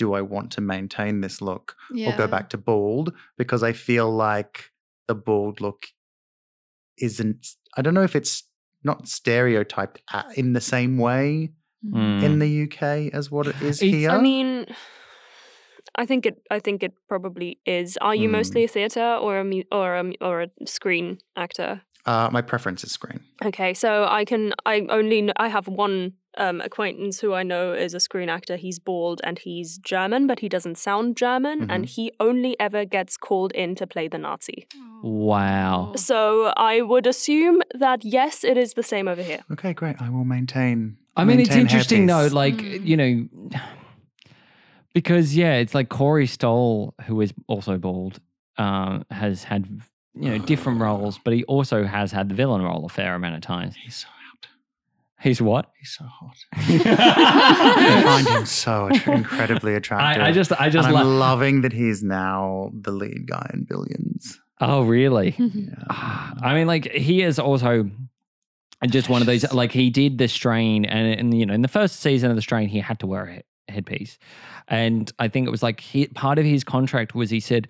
do 0.00 0.14
I 0.14 0.22
want 0.22 0.50
to 0.52 0.62
maintain 0.62 1.20
this 1.20 1.42
look 1.42 1.76
Yeah. 1.92 2.14
or 2.14 2.16
go 2.16 2.26
back 2.26 2.48
to 2.50 2.58
bald? 2.58 3.12
Because 3.36 3.62
I 3.62 3.72
feel 3.72 4.10
like 4.10 4.70
the 5.08 5.14
bald 5.14 5.60
look 5.60 5.88
isn't, 6.98 7.46
I 7.76 7.82
don't 7.82 7.94
know 7.94 8.02
if 8.02 8.16
it's 8.16 8.44
not 8.82 9.08
stereotyped 9.08 10.00
in 10.36 10.54
the 10.54 10.60
same 10.60 10.96
way 10.98 11.52
Mm. 11.84 12.22
in 12.22 12.38
the 12.40 12.48
UK 12.64 13.08
as 13.18 13.30
what 13.30 13.46
it 13.46 13.56
is 13.62 13.80
It's- 13.82 13.94
here. 13.94 14.10
I 14.10 14.20
mean, 14.20 14.66
I 15.94 16.04
think 16.06 16.26
it. 16.26 16.36
I 16.50 16.58
think 16.60 16.82
it 16.82 16.92
probably 17.08 17.58
is. 17.64 17.96
Are 18.02 18.14
you 18.14 18.28
Mm. 18.28 18.32
mostly 18.32 18.64
a 18.64 18.68
theater 18.68 19.08
or 19.24 19.38
a 19.38 19.44
mu- 19.44 19.68
or 19.72 19.96
a 19.96 20.04
or 20.20 20.42
a 20.42 20.48
screen 20.66 21.18
actor? 21.36 21.80
uh, 22.06 22.28
my 22.32 22.42
preference 22.42 22.84
is 22.84 22.92
screen. 22.92 23.20
Okay, 23.44 23.72
so 23.74 24.04
I 24.20 24.24
can. 24.26 24.52
I 24.66 24.74
only. 24.90 25.20
Kn- 25.22 25.32
I 25.36 25.48
have 25.48 25.68
one 25.68 26.12
um, 26.38 26.60
acquaintance 26.60 27.20
who 27.20 27.34
I 27.34 27.42
know 27.42 27.72
is 27.72 27.92
a 27.94 28.00
screen 28.00 28.28
actor. 28.28 28.56
He's 28.56 28.78
bald 28.78 29.20
and 29.24 29.38
he's 29.38 29.78
German, 29.78 30.26
but 30.26 30.38
he 30.40 30.48
doesn't 30.48 30.78
sound 30.78 31.16
German, 31.16 31.70
and 31.70 31.86
he 31.86 32.12
only 32.20 32.58
ever 32.60 32.84
gets 32.84 33.16
called 33.16 33.52
in 33.52 33.74
to 33.76 33.86
play 33.86 34.06
the 34.08 34.18
Nazi. 34.18 34.66
Wow. 35.02 35.92
So 35.96 36.52
I 36.56 36.82
would 36.82 37.06
assume 37.06 37.62
that 37.74 38.04
yes, 38.04 38.44
it 38.44 38.56
is 38.56 38.74
the 38.74 38.82
same 38.82 39.08
over 39.08 39.22
here. 39.22 39.40
Okay, 39.52 39.72
great. 39.72 39.96
I 40.00 40.08
will 40.10 40.24
maintain. 40.24 40.96
I 41.16 41.24
mean, 41.24 41.40
it's 41.40 41.48
maintain 41.50 41.66
interesting 41.66 42.06
though, 42.06 42.28
like, 42.30 42.54
Mm. 42.54 42.86
you 42.86 42.96
know, 42.96 43.60
because, 44.94 45.36
yeah, 45.36 45.54
it's 45.54 45.74
like 45.74 45.88
Corey 45.88 46.26
Stoll, 46.26 46.94
who 47.06 47.20
is 47.20 47.32
also 47.46 47.76
bald, 47.78 48.20
um, 48.56 49.04
has 49.10 49.44
had, 49.44 49.66
you 50.14 50.30
know, 50.30 50.38
different 50.38 50.80
roles, 50.86 51.18
but 51.18 51.32
he 51.32 51.44
also 51.44 51.84
has 51.84 52.12
had 52.12 52.28
the 52.28 52.34
villain 52.34 52.62
role 52.62 52.84
a 52.84 52.88
fair 52.88 53.14
amount 53.14 53.34
of 53.36 53.40
times. 53.40 53.74
He's 53.76 53.96
so 53.96 54.06
out. 54.08 54.19
He's 55.22 55.42
what? 55.42 55.70
He's 55.78 55.90
so 55.90 56.04
hot. 56.06 56.36
I 56.54 58.02
find 58.02 58.26
him 58.26 58.46
so 58.46 58.88
att- 58.88 59.06
incredibly 59.06 59.74
attractive. 59.74 60.22
I 60.22 60.32
just, 60.32 60.52
I 60.52 60.70
just 60.70 60.88
and 60.88 60.96
I'm 60.96 61.06
love. 61.06 61.18
loving 61.18 61.60
that 61.62 61.72
he's 61.72 62.02
now 62.02 62.70
the 62.74 62.90
lead 62.90 63.26
guy 63.26 63.50
in 63.52 63.64
Billions. 63.64 64.40
Oh, 64.60 64.82
really? 64.82 65.34
Yeah. 65.38 65.74
Ah, 65.90 66.34
I 66.42 66.54
mean, 66.54 66.66
like 66.66 66.90
he 66.92 67.22
is 67.22 67.38
also 67.38 67.90
just 68.88 69.08
one 69.08 69.20
of 69.20 69.26
those. 69.26 69.50
Like 69.52 69.72
he 69.72 69.90
did 69.90 70.18
the 70.18 70.28
strain, 70.28 70.84
and, 70.86 71.18
and 71.20 71.38
you 71.38 71.44
know, 71.46 71.54
in 71.54 71.62
the 71.62 71.68
first 71.68 72.00
season 72.00 72.30
of 72.30 72.36
the 72.36 72.42
strain, 72.42 72.68
he 72.68 72.78
had 72.78 72.98
to 73.00 73.06
wear 73.06 73.42
a 73.68 73.72
headpiece, 73.72 74.18
and 74.68 75.10
I 75.18 75.28
think 75.28 75.46
it 75.46 75.50
was 75.50 75.62
like 75.62 75.80
he, 75.80 76.06
part 76.08 76.38
of 76.38 76.44
his 76.44 76.64
contract 76.64 77.14
was 77.14 77.30
he 77.30 77.40
said. 77.40 77.68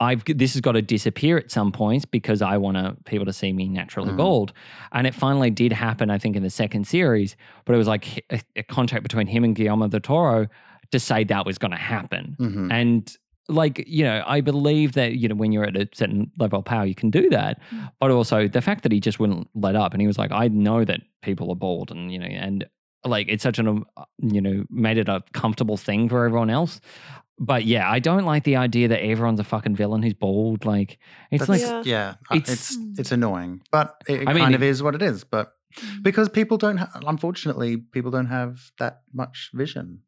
I've 0.00 0.24
this 0.24 0.54
has 0.54 0.60
got 0.62 0.72
to 0.72 0.82
disappear 0.82 1.36
at 1.36 1.50
some 1.50 1.72
points 1.72 2.04
because 2.06 2.40
I 2.40 2.56
want 2.56 2.76
to, 2.78 2.96
people 3.04 3.26
to 3.26 3.32
see 3.34 3.52
me 3.52 3.68
naturally 3.68 4.12
Mhm. 4.12 4.16
bald, 4.16 4.52
and 4.92 5.06
it 5.06 5.14
finally 5.14 5.50
did 5.50 5.72
happen. 5.72 6.10
I 6.10 6.16
think 6.18 6.36
in 6.36 6.42
the 6.42 6.50
second 6.50 6.86
series, 6.86 7.36
but 7.66 7.74
it 7.74 7.78
was 7.78 7.86
like 7.88 8.24
a, 8.30 8.40
a 8.56 8.62
contract 8.62 9.02
between 9.02 9.26
him 9.26 9.44
and 9.44 9.54
Guillermo 9.54 9.88
del 9.88 10.00
Toro 10.00 10.46
to 10.90 10.98
say 10.98 11.22
that 11.24 11.44
was 11.46 11.58
going 11.58 11.70
to 11.72 11.76
happen. 11.76 12.36
Mhm. 12.40 12.72
And 12.72 13.16
like, 13.48 13.84
you 13.86 14.04
know, 14.04 14.22
I 14.26 14.40
believe 14.40 14.92
that, 14.92 15.16
you 15.16 15.28
know, 15.28 15.34
when 15.34 15.52
you're 15.52 15.64
at 15.64 15.76
a 15.76 15.88
certain 15.92 16.30
level 16.38 16.60
of 16.60 16.64
power, 16.64 16.86
you 16.86 16.94
can 16.94 17.10
do 17.10 17.28
that. 17.30 17.60
Mm. 17.70 17.90
But 18.00 18.10
also 18.12 18.46
the 18.48 18.60
fact 18.62 18.84
that 18.84 18.92
he 18.92 19.00
just 19.00 19.18
wouldn't 19.20 19.48
let 19.54 19.74
up 19.76 19.92
and 19.92 20.00
he 20.00 20.06
was 20.06 20.18
like, 20.18 20.30
I 20.32 20.48
know 20.48 20.84
that 20.84 21.00
people 21.20 21.50
are 21.50 21.56
bald 21.56 21.90
and, 21.90 22.12
you 22.12 22.18
know, 22.20 22.26
and 22.26 22.64
like 23.04 23.26
it's 23.28 23.42
such 23.42 23.58
an, 23.58 23.66
um, 23.66 23.86
you 24.18 24.40
know, 24.40 24.64
made 24.70 24.98
it 24.98 25.08
a 25.08 25.22
comfortable 25.32 25.76
thing 25.76 26.08
for 26.08 26.24
everyone 26.26 26.48
else. 26.50 26.80
But 27.42 27.64
yeah, 27.64 27.90
I 27.90 28.00
don't 28.00 28.24
like 28.26 28.44
the 28.44 28.56
idea 28.56 28.88
that 28.88 29.02
everyone's 29.02 29.40
a 29.40 29.44
fucking 29.44 29.74
villain 29.74 30.02
who's 30.02 30.12
bald. 30.14 30.66
Like, 30.66 30.98
it's 31.30 31.48
like, 31.48 31.62
That's- 31.62 31.86
Yeah. 31.86 31.92
yeah, 31.96 32.14
uh, 32.30 32.36
It's- 32.36 32.52
it's 32.76 32.98
it's 33.00 33.12
annoying, 33.12 33.62
but 33.72 33.96
it, 34.06 34.28
I 34.28 34.32
mean, 34.34 34.42
kind 34.44 34.54
of 34.54 34.62
is 34.62 34.82
what 34.82 34.94
it 34.94 35.00
is. 35.02 35.24
But 35.24 35.52
Mm. 35.80 36.02
because 36.02 36.28
people 36.28 36.58
don't, 36.58 36.78
ha- 36.78 37.00
unfortunately, 37.06 37.76
people 37.78 38.10
don't 38.10 38.26
have 38.26 38.72
that 38.78 39.00
much 39.14 39.50
vision. 39.54 40.00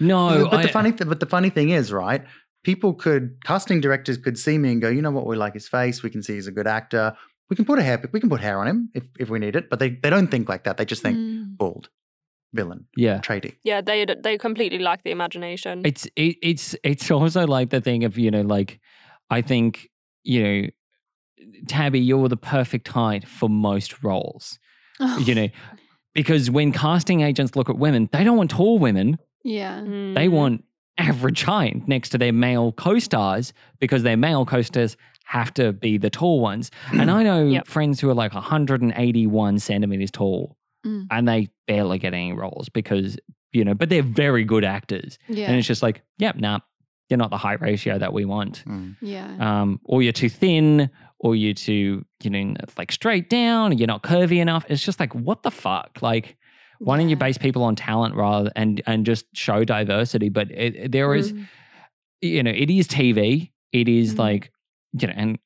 no. 0.00 0.48
but 0.50 0.62
the 0.62 0.68
funny, 0.68 0.92
th- 0.92 1.08
but 1.08 1.20
the 1.20 1.26
funny 1.26 1.50
thing 1.50 1.70
is, 1.70 1.92
right? 1.92 2.24
People 2.64 2.94
could 2.94 3.36
casting 3.44 3.80
directors 3.80 4.16
could 4.16 4.38
see 4.38 4.56
me 4.58 4.72
and 4.72 4.80
go, 4.80 4.88
you 4.88 5.02
know 5.02 5.10
what, 5.10 5.26
we 5.26 5.36
like 5.36 5.52
his 5.54 5.68
face. 5.68 6.02
We 6.02 6.10
can 6.10 6.22
see 6.22 6.34
he's 6.34 6.46
a 6.46 6.52
good 6.52 6.66
actor. 6.66 7.14
We 7.50 7.56
can 7.56 7.66
put 7.66 7.78
a 7.78 7.82
hair, 7.82 8.02
we 8.12 8.20
can 8.20 8.30
put 8.30 8.40
hair 8.40 8.58
on 8.58 8.66
him 8.66 8.88
if 8.94 9.04
if 9.20 9.28
we 9.28 9.38
need 9.38 9.54
it. 9.56 9.68
But 9.68 9.78
they 9.78 9.90
they 9.90 10.10
don't 10.10 10.28
think 10.30 10.48
like 10.48 10.64
that. 10.64 10.76
They 10.78 10.84
just 10.86 11.02
think 11.02 11.18
Mm. 11.18 11.56
bald, 11.58 11.90
villain, 12.54 12.86
yeah. 12.96 13.20
tradie. 13.20 13.54
Yeah, 13.64 13.80
they 13.82 14.06
they 14.06 14.38
completely 14.38 14.78
lack 14.78 15.02
the 15.04 15.10
imagination. 15.10 15.82
It's 15.84 16.06
it, 16.16 16.36
it's 16.42 16.74
it's 16.82 17.10
also 17.10 17.46
like 17.46 17.70
the 17.70 17.80
thing 17.80 18.04
of 18.04 18.16
you 18.18 18.30
know 18.30 18.42
like 18.42 18.80
I 19.30 19.42
think 19.42 19.90
you 20.22 20.42
know 20.42 20.68
Tabby 21.68 22.00
you're 22.00 22.28
the 22.28 22.36
perfect 22.36 22.88
height 22.88 23.26
for 23.28 23.48
most 23.48 24.02
roles 24.02 24.58
Oh, 25.00 25.18
you 25.18 25.34
know 25.38 25.48
because 26.14 26.50
when 26.50 26.72
casting 26.72 27.20
agents 27.22 27.56
look 27.56 27.68
at 27.68 27.76
women 27.76 28.08
they 28.12 28.24
don't 28.24 28.36
want 28.36 28.50
tall 28.50 28.78
women 28.78 29.18
yeah. 29.42 29.80
they 29.82 30.28
Mm. 30.28 30.30
want 30.30 30.64
average 30.96 31.42
height 31.42 31.86
next 31.88 32.10
to 32.10 32.18
their 32.18 32.32
male 32.32 32.70
co-stars 32.72 33.52
because 33.80 34.04
their 34.04 34.16
male 34.16 34.46
co-stars 34.46 34.96
have 35.24 35.52
to 35.54 35.72
be 35.72 35.98
the 35.98 36.08
tall 36.10 36.40
ones 36.40 36.70
and 36.92 37.10
I 37.18 37.22
know 37.24 37.44
Yep. 37.46 37.66
friends 37.66 38.00
who 38.00 38.08
are 38.10 38.14
like 38.14 38.32
181 38.32 39.58
centimeters 39.58 40.10
tall 40.12 40.56
Mm. 40.84 41.06
and 41.10 41.26
they 41.28 41.48
barely 41.66 41.98
get 41.98 42.12
any 42.14 42.32
roles 42.32 42.68
because 42.68 43.16
you 43.52 43.64
know 43.64 43.72
but 43.74 43.88
they're 43.88 44.02
very 44.02 44.44
good 44.44 44.64
actors 44.64 45.18
Yeah. 45.28 45.46
and 45.48 45.56
it's 45.56 45.66
just 45.66 45.82
like, 45.82 46.02
yep, 46.18 46.36
nah, 46.36 46.58
you're 47.08 47.18
not 47.18 47.30
the 47.30 47.38
height 47.38 47.60
ratio 47.60 47.98
that 47.98 48.12
we 48.12 48.24
want. 48.24 48.64
Mm. 48.66 48.96
yeah. 49.00 49.36
Um, 49.62 49.80
or 49.84 50.02
you're 50.02 50.12
too 50.12 50.28
thin, 50.28 50.90
or 51.20 51.34
you're 51.36 51.54
too, 51.54 52.04
you 52.22 52.30
know, 52.30 52.54
like 52.76 52.92
straight 52.92 53.30
down, 53.30 53.76
you're 53.78 53.86
not 53.86 54.02
curvy 54.02 54.38
enough. 54.40 54.64
It's 54.68 54.82
just 54.82 55.00
like, 55.00 55.14
what 55.14 55.42
the 55.42 55.50
fuck? 55.50 55.98
Like, 56.02 56.36
why 56.80 56.96
don't 56.98 57.08
you 57.08 57.16
base 57.16 57.38
people 57.38 57.62
on 57.62 57.76
talent 57.76 58.14
rather 58.14 58.50
and 58.56 58.82
and 58.86 59.06
just 59.06 59.24
show 59.34 59.64
diversity? 59.64 60.28
But 60.28 60.50
it, 60.50 60.76
it- 60.76 60.92
there 60.92 61.14
is, 61.14 61.32
Mm. 61.32 61.46
you 62.20 62.42
know, 62.42 62.50
it 62.50 62.68
is 62.70 62.88
TV. 62.88 63.52
It 63.72 63.88
is 63.88 64.14
Mm. 64.14 64.18
like, 64.18 64.50
you 65.00 65.06
know, 65.08 65.14
and 65.16 65.38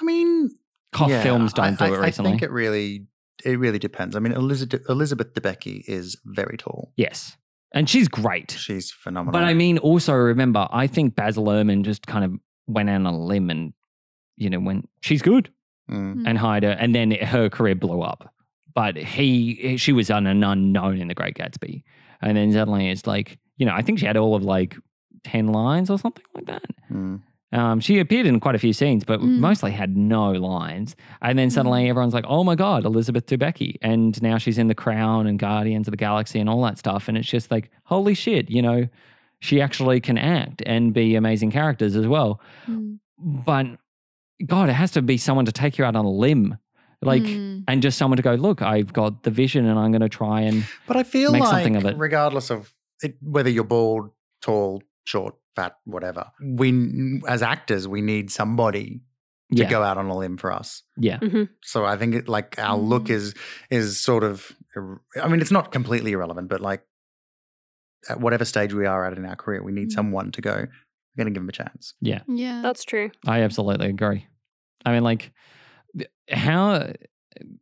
I 0.00 0.04
mean, 0.04 0.50
cough 0.92 1.10
yeah, 1.10 1.22
films 1.22 1.52
don't 1.52 1.78
do 1.78 1.84
I, 1.84 1.88
it 1.88 1.98
recently. 2.00 2.30
I 2.30 2.32
think 2.32 2.42
it 2.42 2.50
really, 2.50 3.06
it 3.44 3.58
really 3.58 3.78
depends. 3.78 4.16
I 4.16 4.18
mean, 4.20 4.32
Elizabeth 4.32 4.82
Elizabeth 4.88 5.34
Debicki 5.34 5.82
is 5.86 6.16
very 6.24 6.56
tall. 6.56 6.92
yes, 6.96 7.36
and 7.72 7.88
she's 7.88 8.08
great. 8.08 8.52
She's 8.52 8.90
phenomenal. 8.90 9.32
But 9.32 9.44
I 9.44 9.54
mean, 9.54 9.78
also 9.78 10.14
remember, 10.14 10.68
I 10.70 10.86
think 10.86 11.14
Baz 11.14 11.36
Luhrmann 11.36 11.82
just 11.82 12.06
kind 12.06 12.24
of 12.24 12.32
went 12.66 12.88
out 12.88 12.96
on 12.96 13.06
a 13.06 13.18
limb 13.18 13.50
and, 13.50 13.72
you 14.36 14.48
know, 14.50 14.58
went, 14.60 14.88
she's 15.02 15.22
good. 15.22 15.50
Mm. 15.90 16.24
and 16.26 16.36
hired 16.36 16.64
her, 16.64 16.70
and 16.70 16.96
then 16.96 17.12
her 17.12 17.48
career 17.48 17.76
blew 17.76 18.02
up. 18.02 18.34
But 18.74 18.96
he, 18.96 19.76
she 19.76 19.92
was 19.92 20.10
an, 20.10 20.26
an 20.26 20.42
unknown 20.42 20.98
in 21.00 21.06
The 21.06 21.14
Great 21.14 21.36
Gatsby, 21.36 21.84
and 22.20 22.36
then 22.36 22.52
suddenly 22.52 22.88
it's 22.90 23.06
like, 23.06 23.38
you 23.56 23.64
know, 23.66 23.72
I 23.72 23.82
think 23.82 24.00
she 24.00 24.06
had 24.06 24.16
all 24.16 24.34
of 24.34 24.42
like 24.42 24.76
ten 25.22 25.46
lines 25.46 25.88
or 25.88 25.96
something 25.96 26.24
like 26.34 26.46
that. 26.46 26.64
Mm. 26.90 27.22
Um, 27.56 27.80
she 27.80 27.98
appeared 27.98 28.26
in 28.26 28.38
quite 28.38 28.54
a 28.54 28.58
few 28.58 28.72
scenes, 28.72 29.02
but 29.04 29.20
Mm. 29.20 29.38
mostly 29.38 29.70
had 29.72 29.96
no 29.96 30.30
lines. 30.32 30.94
And 31.22 31.38
then 31.38 31.48
suddenly 31.50 31.88
everyone's 31.88 32.14
like, 32.14 32.26
"Oh 32.28 32.44
my 32.44 32.54
god, 32.54 32.84
Elizabeth 32.84 33.26
Debicki!" 33.26 33.76
And 33.82 34.20
now 34.22 34.36
she's 34.38 34.58
in 34.58 34.68
The 34.68 34.74
Crown 34.74 35.26
and 35.26 35.38
Guardians 35.38 35.88
of 35.88 35.92
the 35.92 35.96
Galaxy 35.96 36.38
and 36.38 36.48
all 36.50 36.62
that 36.62 36.76
stuff. 36.78 37.08
And 37.08 37.16
it's 37.16 37.28
just 37.28 37.50
like, 37.50 37.70
holy 37.84 38.14
shit, 38.14 38.50
you 38.50 38.60
know, 38.62 38.86
she 39.40 39.60
actually 39.60 40.00
can 40.00 40.18
act 40.18 40.62
and 40.66 40.92
be 40.92 41.14
amazing 41.14 41.50
characters 41.50 41.96
as 41.96 42.06
well 42.06 42.40
Mm. 42.68 42.98
but 43.18 43.66
God, 44.46 44.68
it 44.68 44.74
has 44.74 44.90
to 44.92 45.00
be 45.02 45.16
someone 45.16 45.46
to 45.46 45.52
take 45.52 45.78
you 45.78 45.84
out 45.86 45.96
on 45.96 46.04
a 46.04 46.10
limb, 46.10 46.58
like, 47.00 47.22
Mm. 47.22 47.64
and 47.68 47.80
just 47.80 47.96
someone 47.96 48.16
to 48.18 48.22
go, 48.22 48.34
look, 48.34 48.60
I've 48.60 48.92
got 48.92 49.22
the 49.22 49.30
vision, 49.30 49.64
and 49.64 49.78
I'm 49.78 49.90
going 49.92 50.02
to 50.02 50.10
try 50.10 50.42
and 50.42 50.64
But 50.86 50.98
I 50.98 51.02
feel 51.04 51.32
Make 51.32 51.40
like, 51.40 51.50
something 51.50 51.76
of 51.76 51.86
it. 51.86 51.96
regardless 51.96 52.50
of 52.50 52.74
it, 53.02 53.16
whether 53.22 53.48
you're 53.48 53.64
bald, 53.64 54.10
tall, 54.42 54.82
short, 55.04 55.36
fat, 55.56 55.76
whatever, 55.84 56.30
we 56.40 57.20
as 57.26 57.42
actors 57.42 57.88
we 57.88 58.00
need 58.02 58.30
somebody 58.30 59.00
to 59.54 59.62
yeah, 59.62 59.70
go 59.70 59.82
out 59.82 59.96
on 59.96 60.06
a 60.06 60.16
limb 60.16 60.36
for 60.36 60.52
us. 60.52 60.82
yeah, 60.96 61.18
Mhm. 61.18 61.48
So 61.62 61.84
I 61.84 61.96
think 61.96 62.14
it, 62.14 62.28
like 62.28 62.58
our 62.58 62.76
look 62.76 63.04
Mm. 63.04 63.10
is 63.10 63.34
is 63.70 63.98
sort 63.98 64.22
of. 64.24 64.52
I 65.22 65.28
mean, 65.28 65.40
it's 65.40 65.50
not 65.52 65.72
completely 65.72 66.12
irrelevant, 66.12 66.48
but 66.48 66.60
like 66.60 66.82
at 68.08 68.20
whatever 68.20 68.44
stage 68.44 68.72
we 68.74 68.86
are 68.86 69.04
at 69.06 69.16
in 69.16 69.24
our 69.24 69.36
career, 69.36 69.62
we 69.62 69.72
need 69.72 69.88
Mm. 69.88 69.92
someone 69.92 70.30
to 70.32 70.40
go. 70.40 70.54
We're 70.54 71.24
going 71.24 71.32
to 71.32 71.38
give 71.38 71.42
them 71.42 71.48
a 71.48 71.52
chance. 71.52 71.94
Yeah. 72.00 72.20
Yeah. 72.28 72.60
That's 72.62 72.84
true. 72.84 73.10
I 73.26 73.40
absolutely 73.42 73.86
agree. 73.88 74.26
I 74.84 74.92
mean, 74.92 75.02
like, 75.02 75.32
how 76.30 76.92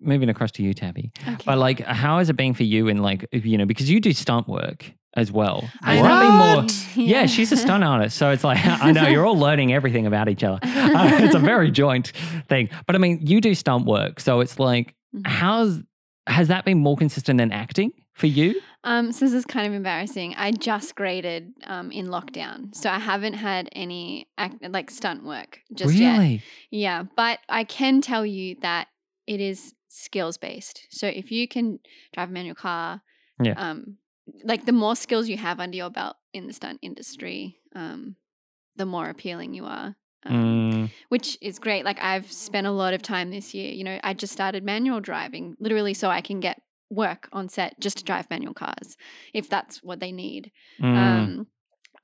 moving 0.00 0.28
across 0.28 0.52
to 0.52 0.62
you, 0.62 0.72
Tabby, 0.74 1.12
Okay. 1.22 1.36
but 1.46 1.58
like, 1.58 1.80
how 1.80 2.18
is 2.18 2.28
it 2.30 2.36
being 2.36 2.54
for 2.54 2.62
you? 2.64 2.88
In 2.88 2.98
like, 3.02 3.26
you 3.32 3.58
know, 3.58 3.66
because 3.66 3.90
you 3.90 4.00
do 4.00 4.12
stunt 4.12 4.48
work 4.48 4.92
as 5.16 5.30
well. 5.32 5.68
I'm 5.82 6.36
more? 6.38 6.62
What? 6.64 6.86
Yeah, 6.96 7.26
she's 7.26 7.52
a 7.52 7.56
stunt 7.56 7.84
artist. 7.84 8.16
So 8.16 8.30
it's 8.30 8.44
like, 8.44 8.58
I 8.64 8.92
know 8.92 9.06
you're 9.08 9.24
all 9.26 9.38
learning 9.38 9.72
everything 9.72 10.06
about 10.06 10.28
each 10.28 10.44
other. 10.44 10.58
Uh, 10.94 11.10
it's 11.22 11.34
a 11.34 11.38
very 11.40 11.70
joint 11.70 12.12
thing. 12.48 12.68
But 12.86 12.94
I 12.94 12.98
mean, 12.98 13.18
you 13.26 13.40
do 13.40 13.54
stunt 13.54 13.84
work. 13.86 14.20
So 14.20 14.40
it's 14.40 14.58
like, 14.60 14.94
Mhm. 15.14 15.26
how's, 15.26 15.80
has 16.28 16.48
that 16.48 16.64
been 16.64 16.78
more 16.78 16.96
consistent 16.96 17.38
than 17.38 17.50
acting 17.52 17.92
for 18.14 18.26
you? 18.26 18.60
Um, 18.84 19.12
so 19.12 19.24
this 19.24 19.34
is 19.34 19.44
kind 19.44 19.66
of 19.66 19.72
embarrassing. 19.72 20.34
I 20.36 20.52
just 20.52 20.94
graded 20.94 21.52
um, 21.66 21.90
in 21.90 22.06
lockdown, 22.08 22.74
so 22.74 22.90
I 22.90 22.98
haven't 22.98 23.32
had 23.34 23.68
any 23.72 24.28
act- 24.38 24.62
like 24.68 24.90
stunt 24.90 25.24
work 25.24 25.60
just 25.74 25.94
yet. 25.94 26.18
really? 26.18 26.42
Yeah, 26.70 27.04
but 27.16 27.38
I 27.48 27.64
can 27.64 28.00
tell 28.02 28.26
you 28.26 28.56
that 28.62 28.88
it 29.26 29.40
is 29.40 29.74
skills 29.88 30.36
based. 30.36 30.86
So 30.90 31.06
if 31.06 31.30
you 31.32 31.48
can 31.48 31.78
drive 32.12 32.28
a 32.28 32.32
manual 32.32 32.54
car, 32.56 33.00
Yeah. 33.42 33.54
um, 33.56 33.96
like 34.42 34.66
the 34.66 34.72
more 34.72 34.96
skills 34.96 35.28
you 35.28 35.36
have 35.36 35.60
under 35.60 35.76
your 35.76 35.90
belt 35.90 36.16
in 36.32 36.46
the 36.46 36.52
stunt 36.52 36.78
industry, 36.82 37.58
um, 37.74 38.16
the 38.76 38.86
more 38.86 39.08
appealing 39.08 39.54
you 39.54 39.64
are. 39.64 39.96
Um, 40.26 40.34
Mm, 40.34 40.90
which 41.10 41.36
is 41.42 41.58
great. 41.58 41.84
Like 41.84 41.98
I've 42.00 42.32
spent 42.32 42.66
a 42.66 42.70
lot 42.70 42.94
of 42.94 43.02
time 43.02 43.30
this 43.30 43.52
year. 43.52 43.70
You 43.72 43.84
know, 43.84 44.00
I 44.02 44.14
just 44.14 44.32
started 44.32 44.64
manual 44.64 45.00
driving, 45.00 45.54
literally, 45.60 45.92
so 45.92 46.08
I 46.08 46.22
can 46.22 46.40
get 46.40 46.62
work 46.90 47.28
on 47.32 47.48
set 47.48 47.78
just 47.78 47.98
to 47.98 48.04
drive 48.04 48.30
manual 48.30 48.54
cars, 48.54 48.96
if 49.34 49.48
that's 49.48 49.82
what 49.82 50.00
they 50.00 50.12
need. 50.12 50.50
mm, 50.80 50.96
Um, 50.96 51.46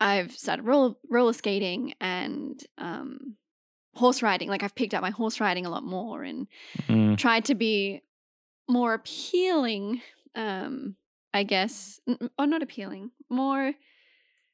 I've 0.00 0.32
started 0.32 0.64
roller 0.64 0.94
roller 1.08 1.32
skating 1.32 1.94
and 2.00 2.62
um, 2.78 3.36
horse 3.94 4.22
riding. 4.22 4.48
Like 4.48 4.62
I've 4.62 4.74
picked 4.74 4.94
up 4.94 5.02
my 5.02 5.10
horse 5.10 5.40
riding 5.40 5.66
a 5.66 5.70
lot 5.70 5.84
more 5.84 6.22
and 6.22 6.46
mm. 6.88 7.16
tried 7.18 7.44
to 7.46 7.54
be 7.54 8.02
more 8.68 8.94
appealing. 8.94 10.02
Um, 10.34 10.96
I 11.32 11.42
guess, 11.44 12.00
or 12.38 12.46
not 12.46 12.62
appealing, 12.62 13.10
more 13.28 13.74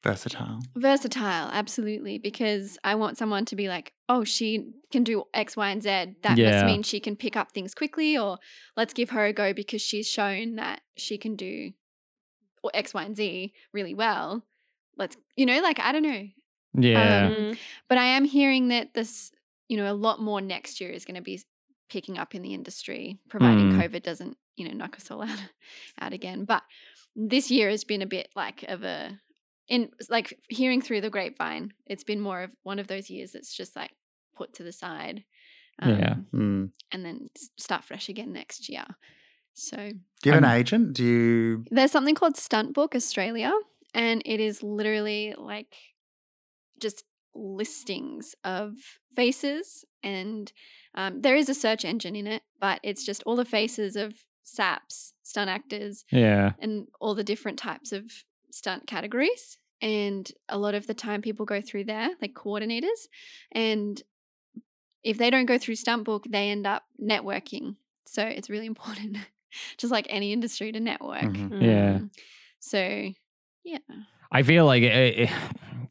Versatile. 0.03 0.59
versatile 0.75 1.49
absolutely 1.51 2.17
because 2.19 2.77
i 2.83 2.93
want 2.93 3.17
someone 3.17 3.43
to 3.45 3.55
be 3.55 3.67
like 3.67 3.93
oh 4.07 4.23
she 4.23 4.69
can 4.91 5.03
do 5.03 5.23
x 5.33 5.57
y 5.57 5.69
and 5.71 5.81
z 5.81 5.89
that 6.21 6.37
Yeah. 6.37 6.51
must 6.51 6.65
mean 6.65 6.83
she 6.83 6.99
can 6.99 7.15
pick 7.15 7.35
up 7.35 7.51
things 7.51 7.73
quickly 7.73 8.15
or 8.17 8.37
let's 8.77 8.93
give 8.93 9.09
her 9.09 9.25
a 9.25 9.33
go 9.33 9.53
because 9.53 9.81
she's 9.81 10.07
shown 10.07 10.55
that 10.55 10.81
she 10.95 11.17
can 11.17 11.35
do 11.35 11.71
or 12.63 12.69
x 12.75 12.93
y 12.93 13.03
and 13.03 13.17
z 13.17 13.53
really 13.73 13.95
well 13.95 14.43
let's 14.97 15.17
you 15.35 15.45
know 15.47 15.59
like 15.61 15.79
i 15.79 15.91
don't 15.91 16.03
know 16.03 16.27
Yeah. 16.75 17.25
Um, 17.27 17.57
but 17.89 17.97
i 17.97 18.05
am 18.05 18.23
hearing 18.23 18.67
that 18.69 18.93
this 18.93 19.31
you 19.67 19.77
know 19.77 19.91
a 19.91 19.95
lot 19.95 20.21
more 20.21 20.39
next 20.41 20.79
year 20.79 20.91
is 20.91 21.05
going 21.05 21.15
to 21.15 21.21
be 21.21 21.41
picking 21.89 22.17
up 22.17 22.35
in 22.35 22.41
the 22.41 22.53
industry 22.53 23.17
providing 23.29 23.71
Mm. 23.71 23.79
covid 23.81 24.03
doesn't 24.03 24.37
you 24.55 24.67
know 24.67 24.73
knock 24.75 24.95
us 24.97 25.09
all 25.11 25.21
out, 25.31 25.39
out 25.99 26.13
again 26.13 26.45
but 26.45 26.63
this 27.15 27.49
year 27.51 27.69
has 27.69 27.83
been 27.83 28.01
a 28.01 28.07
bit 28.07 28.29
like 28.35 28.63
of 28.63 28.83
a 28.83 29.19
in 29.67 29.89
like 30.09 30.39
hearing 30.49 30.81
through 30.81 31.01
the 31.01 31.09
grapevine 31.09 31.73
it's 31.85 32.03
been 32.03 32.21
more 32.21 32.41
of 32.43 32.55
one 32.63 32.79
of 32.79 32.87
those 32.87 33.09
years 33.09 33.31
that's 33.33 33.55
just 33.55 33.75
like 33.75 33.91
put 34.35 34.53
to 34.53 34.63
the 34.63 34.71
side 34.71 35.23
Yeah. 35.81 36.15
Mm. 36.33 36.71
and 36.91 37.05
then 37.05 37.29
start 37.57 37.83
fresh 37.83 38.09
again 38.09 38.31
next 38.33 38.69
year 38.69 38.85
so 39.53 39.77
Do 40.21 40.29
you 40.29 40.33
have 40.33 40.43
an 40.43 40.49
agent? 40.49 40.93
Do 40.93 41.03
you? 41.03 41.65
there's 41.71 41.91
something 41.91 42.15
called 42.15 42.37
stunt 42.37 42.73
book 42.73 42.95
australia 42.95 43.51
and 43.93 44.21
it 44.25 44.39
is 44.39 44.61
literally 44.63 45.33
like 45.37 45.75
just 46.79 47.03
listings 47.33 48.35
of 48.43 48.73
faces 49.15 49.85
and 50.03 50.51
um, 50.97 51.21
there 51.21 51.35
is 51.37 51.47
a 51.47 51.53
search 51.53 51.85
engine 51.85 52.15
in 52.15 52.27
it 52.27 52.41
but 52.59 52.79
it's 52.83 53.05
just 53.05 53.23
all 53.23 53.35
the 53.37 53.45
faces 53.45 53.95
of 53.95 54.13
saps 54.43 55.13
stunt 55.23 55.49
actors 55.49 56.03
Yeah. 56.11 56.53
and 56.59 56.87
all 56.99 57.15
the 57.15 57.23
different 57.23 57.57
types 57.59 57.91
of 57.91 58.03
stunt 58.51 58.87
categories. 58.87 59.57
And 59.81 60.31
a 60.49 60.57
lot 60.57 60.73
of 60.73 60.87
the 60.87 60.93
time, 60.95 61.21
people 61.21 61.45
go 61.45 61.61
through 61.61 61.83
there, 61.83 62.09
like 62.21 62.33
coordinators. 62.33 63.01
And 63.51 64.01
if 65.03 65.17
they 65.19 65.29
don't 65.29 65.45
go 65.45 65.57
through 65.59 65.75
Stuntbook, 65.75 66.23
they 66.31 66.49
end 66.49 66.65
up 66.65 66.83
networking. 66.99 67.75
So 68.07 68.23
it's 68.23 68.49
really 68.49 68.65
important, 68.73 69.17
just 69.77 69.91
like 69.91 70.07
any 70.09 70.33
industry, 70.33 70.71
to 70.71 70.79
network. 70.79 71.21
Mhm. 71.23 71.61
Yeah. 71.61 71.95
Um, 71.97 72.11
So, 72.59 73.11
yeah. 73.63 73.77
I 74.31 74.41
feel 74.43 74.65
like 74.65 74.81
it, 74.83 75.19
it- 75.29 75.29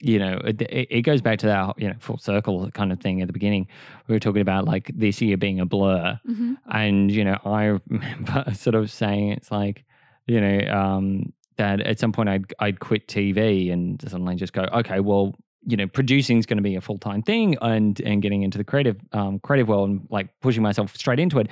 you 0.01 0.19
know 0.19 0.41
it, 0.45 0.61
it 0.61 1.03
goes 1.03 1.21
back 1.21 1.39
to 1.41 1.47
that 1.47 1.79
you 1.79 1.89
know 1.89 1.95
full 1.99 2.19
circle 2.19 2.71
kind 2.73 2.93
of 2.93 3.01
thing 3.01 3.21
at 3.21 3.27
the 3.27 3.33
beginning. 3.33 3.69
We 4.07 4.15
were 4.15 4.21
talking 4.21 4.43
about 4.43 4.65
like 4.65 4.91
this 4.95 5.21
year 5.21 5.37
being 5.37 5.61
a 5.61 5.67
blur, 5.67 6.19
hmm 6.25 6.55
and 6.71 7.11
you 7.11 7.25
know 7.25 7.39
I 7.45 7.79
remember 7.89 8.45
sort 8.55 8.75
of 8.75 8.91
saying 8.91 9.31
it's 9.33 9.51
like 9.51 9.85
you 10.27 10.41
know 10.41 10.73
um, 10.73 11.33
that 11.57 11.81
at 11.81 11.99
some 11.99 12.13
point 12.13 12.29
I'd 12.29 12.53
I'd 12.59 12.81
quit 12.81 13.07
TV 13.09 13.73
and 13.73 14.01
suddenly 14.03 14.37
just 14.37 14.53
go 14.53 14.67
okay 14.73 15.01
well 15.01 15.35
you 15.67 15.77
know 15.77 15.87
producing 15.87 16.39
is 16.39 16.47
going 16.47 16.59
to 16.59 16.63
be 16.63 16.77
a 16.77 16.81
full 16.81 16.99
time 16.99 17.23
thing 17.23 17.57
and 17.61 18.01
and 18.01 18.23
getting 18.23 18.43
into 18.43 18.59
the 18.59 18.65
creative 18.65 18.97
um, 19.13 19.39
creative 19.41 19.69
world 19.69 19.91
and 19.91 20.07
like 20.11 20.29
pushing 20.41 20.63
myself 20.63 20.97
straight 20.97 21.19
into 21.19 21.39
it. 21.39 21.49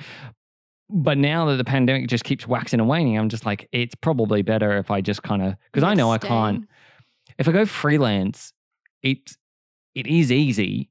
But 0.87 1.17
now 1.17 1.47
that 1.47 1.55
the 1.57 1.63
pandemic 1.63 2.07
just 2.07 2.23
keeps 2.23 2.47
waxing 2.47 2.79
and 2.79 2.87
waning, 2.87 3.17
I'm 3.17 3.27
just 3.27 3.43
like, 3.43 3.67
it's 3.71 3.95
probably 3.95 4.43
better 4.43 4.77
if 4.77 4.91
I 4.91 5.01
just 5.01 5.23
kind 5.23 5.41
of 5.41 5.55
because 5.71 5.83
I 5.83 5.95
know 5.95 6.11
I 6.11 6.19
can't 6.19 6.67
if 7.37 7.47
I 7.47 7.51
go 7.51 7.65
freelance, 7.65 8.53
it 9.01 9.31
it 9.93 10.07
is 10.07 10.31
easy, 10.31 10.89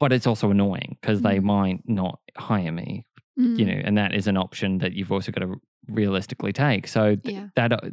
but 0.00 0.12
it's 0.12 0.26
also 0.26 0.50
annoying 0.50 0.96
because 1.00 1.22
they 1.22 1.38
Mm. 1.38 1.44
might 1.44 1.88
not 1.88 2.18
hire 2.36 2.72
me, 2.72 3.06
Mm, 3.38 3.58
you 3.58 3.64
know, 3.64 3.80
and 3.84 3.96
that 3.98 4.12
is 4.14 4.26
an 4.26 4.36
option 4.36 4.78
that 4.78 4.92
you've 4.94 5.12
also 5.12 5.30
got 5.32 5.42
to 5.42 5.60
realistically 5.88 6.52
take. 6.52 6.86
So 6.88 7.16
th- 7.16 7.34
Yeah. 7.34 7.48
that 7.56 7.72
uh, 7.72 7.90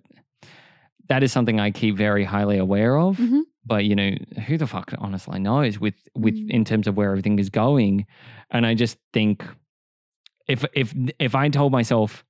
that 1.09 1.23
is 1.23 1.31
something 1.31 1.59
I 1.59 1.71
keep 1.71 1.95
very 1.97 2.23
highly 2.23 2.57
aware 2.57 2.97
of. 2.97 3.17
Mhm. 3.17 3.41
But 3.65 3.85
you 3.85 3.95
know, 3.95 4.11
who 4.47 4.57
the 4.57 4.65
fuck 4.67 4.93
honestly 4.97 5.39
knows 5.39 5.79
with 5.79 5.95
with 6.15 6.35
Mm. 6.35 6.49
in 6.49 6.65
terms 6.65 6.87
of 6.87 6.95
where 6.97 7.09
everything 7.11 7.37
is 7.39 7.49
going, 7.49 8.05
and 8.49 8.65
I 8.65 8.73
just 8.75 8.97
think 9.13 9.45
if 10.47 10.65
if 10.73 10.93
if 11.19 11.35
I 11.35 11.49
told 11.49 11.71
myself. 11.71 12.23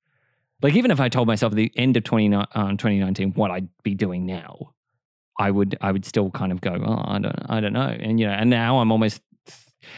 Like 0.63 0.75
even 0.75 0.91
if 0.91 0.99
I 0.99 1.09
told 1.09 1.25
myself 1.27 1.53
at 1.53 1.55
the 1.57 1.71
end 1.75 1.97
of 1.97 2.03
20, 2.03 2.35
um, 2.35 2.77
2019 2.77 3.31
what 3.33 3.49
I'd 3.49 3.67
be 3.81 3.95
doing 3.95 4.27
now, 4.27 4.73
I 5.41 5.49
would 5.49 5.75
I 5.81 5.91
would 5.91 6.05
still 6.05 6.29
kind 6.29 6.51
of 6.51 6.61
go, 6.61 6.81
oh, 6.85 7.01
I 7.03 7.19
don't 7.19 7.35
I 7.49 7.59
don't 7.59 7.73
know. 7.73 7.97
And 7.99 8.19
you 8.19 8.27
know, 8.27 8.33
and 8.33 8.49
now 8.49 8.79
I'm 8.79 8.91
almost 8.91 9.21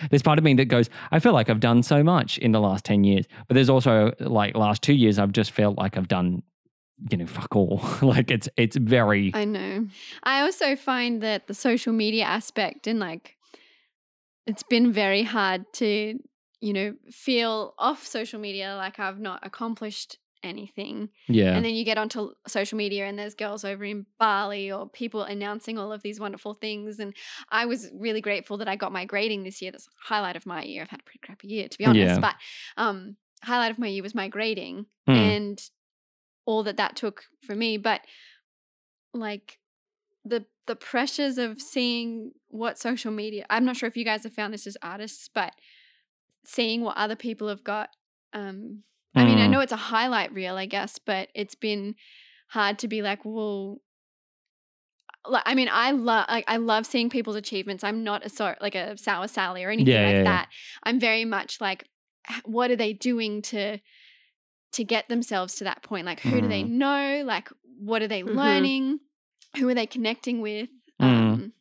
there's 0.10 0.22
part 0.22 0.40
of 0.40 0.46
me 0.46 0.54
that 0.56 0.66
goes, 0.66 0.90
I 1.12 1.20
feel 1.20 1.34
like 1.34 1.50
I've 1.50 1.60
done 1.60 1.84
so 1.84 2.02
much 2.04 2.38
in 2.38 2.54
the 2.54 2.62
last 2.62 2.86
10 2.86 3.04
years. 3.04 3.26
But 3.48 3.56
there's 3.56 3.70
also 3.70 4.14
like 4.22 4.56
last 4.56 4.82
two 4.82 4.94
years 4.94 5.20
I've 5.20 5.34
just 5.34 5.52
felt 5.52 5.78
like 5.78 5.98
I've 5.98 6.08
done, 6.08 6.44
you 7.12 7.18
know, 7.18 7.28
fuck 7.28 7.56
all. 7.56 7.84
like 8.02 8.32
it's 8.32 8.48
it's 8.56 8.78
very 8.78 9.32
I 9.34 9.44
know. 9.44 9.88
I 10.24 10.42
also 10.42 10.78
find 10.78 11.22
that 11.22 11.48
the 11.48 11.54
social 11.54 11.92
media 11.92 12.24
aspect 12.24 12.88
and 12.88 13.00
like 13.00 13.36
it's 14.48 14.64
been 14.64 14.94
very 14.94 15.24
hard 15.24 15.66
to, 15.74 16.18
you 16.62 16.74
know, 16.74 16.94
feel 17.12 17.74
off 17.78 18.06
social 18.06 18.40
media 18.40 18.76
like 18.78 18.98
I've 18.98 19.20
not 19.20 19.46
accomplished 19.46 20.20
anything. 20.44 21.10
yeah. 21.28 21.56
And 21.56 21.64
then 21.66 21.74
you 21.74 21.84
get 21.86 21.98
onto 21.98 22.32
social 22.48 22.78
media 22.78 23.06
and 23.06 23.18
there's 23.18 23.34
girls 23.36 23.64
over 23.64 23.84
in 23.84 24.06
Bali 24.20 24.72
or 24.72 24.90
people 24.90 25.24
announcing 25.24 25.78
all 25.78 25.92
of 25.92 26.02
these 26.02 26.20
wonderful 26.20 26.54
things. 26.54 27.00
And 27.00 27.16
I 27.50 27.66
was 27.66 27.90
really 27.94 28.22
grateful 28.22 28.58
that 28.58 28.68
I 28.68 28.76
got 28.76 28.92
my 28.92 29.06
grading 29.06 29.44
this 29.44 29.62
year. 29.62 29.72
That's 29.72 29.88
highlight 30.04 30.36
of 30.36 30.46
my 30.46 30.64
year. 30.64 30.82
I've 30.84 30.90
had 30.90 31.00
a 31.00 31.04
pretty 31.04 31.20
crappy 31.24 31.48
year, 31.48 31.68
to 31.68 31.78
be 31.78 31.86
honest. 31.86 32.16
Yeah. 32.16 32.20
But 32.20 32.36
um, 32.78 33.16
highlight 33.44 33.72
of 33.72 33.80
my 33.80 33.88
year 33.88 34.04
was 34.04 34.16
my 34.16 34.28
grading 34.28 34.86
Mm. 35.08 35.16
and 35.16 35.62
all 36.46 36.64
that 36.64 36.78
that 36.78 36.96
took 36.96 37.24
for 37.46 37.56
me. 37.56 37.78
But 37.78 38.02
like 39.14 39.60
the 40.26 40.46
the 40.66 40.76
pressures 40.76 41.38
of 41.38 41.62
seeing 41.62 42.32
what 42.48 42.80
social 42.80 43.12
media 43.12 43.46
I'm 43.50 43.66
not 43.66 43.76
sure 43.76 43.88
if 43.88 43.98
you 43.98 44.06
guys 44.06 44.24
have 44.24 44.34
found 44.34 44.54
this 44.54 44.66
as 44.66 44.78
artists, 44.82 45.30
but 45.34 45.54
seeing 46.46 46.82
what 46.82 46.98
other 46.98 47.16
people 47.16 47.48
have 47.50 47.64
got 47.64 47.90
um 48.34 48.84
I 49.16 49.24
mean, 49.26 49.40
I 49.40 49.48
Mm. 49.48 49.52
know 49.52 49.60
it's 49.62 49.72
a 49.72 49.78
highlight 49.78 50.34
reel, 50.34 50.56
I 50.58 50.66
guess, 50.66 51.00
but 51.00 51.30
it's 51.36 51.56
been 51.56 51.96
hard 52.50 52.80
to 52.80 52.88
be 52.88 53.02
like, 53.02 53.24
well, 53.26 53.82
like, 55.26 55.44
I 55.46 55.56
mean, 55.56 55.70
I 55.72 55.92
love, 55.92 56.26
like, 56.30 56.44
I 56.48 56.58
love 56.58 56.86
seeing 56.86 57.10
people's 57.10 57.36
achievements. 57.36 57.84
I'm 57.84 58.04
not 58.04 58.26
a 58.26 58.30
sort 58.30 58.62
like 58.62 58.76
a 58.76 58.98
sour 58.98 59.28
Sally 59.28 59.64
or 59.64 59.70
anything 59.70 59.88
Yeah, 59.88 60.02
like 60.02 60.16
yeah, 60.18 60.24
yeah. 60.24 60.40
that. 60.42 60.50
I'm 60.84 61.00
very 61.00 61.26
much 61.26 61.62
like, 61.62 61.86
what 62.46 62.72
are 62.72 62.76
they 62.76 62.94
doing 62.94 63.42
to 63.44 63.80
to 64.74 64.84
get 64.84 65.08
themselves 65.10 65.56
to 65.56 65.66
that 65.66 65.84
point? 65.84 66.06
Like, 66.06 66.20
who 66.22 66.42
do 66.42 66.48
they 66.48 66.64
Mm-hmm. 66.64 66.78
know? 66.78 67.24
Like, 67.26 67.50
what 67.80 68.02
are 68.02 68.08
they 68.08 68.24
Mhm. 68.24 68.36
learning? 68.36 69.00
Who 69.58 69.70
are 69.70 69.76
they 69.76 69.86
connecting 69.88 70.42
with? 70.42 70.70
Mm. 71.00 71.34
Um, 71.34 71.54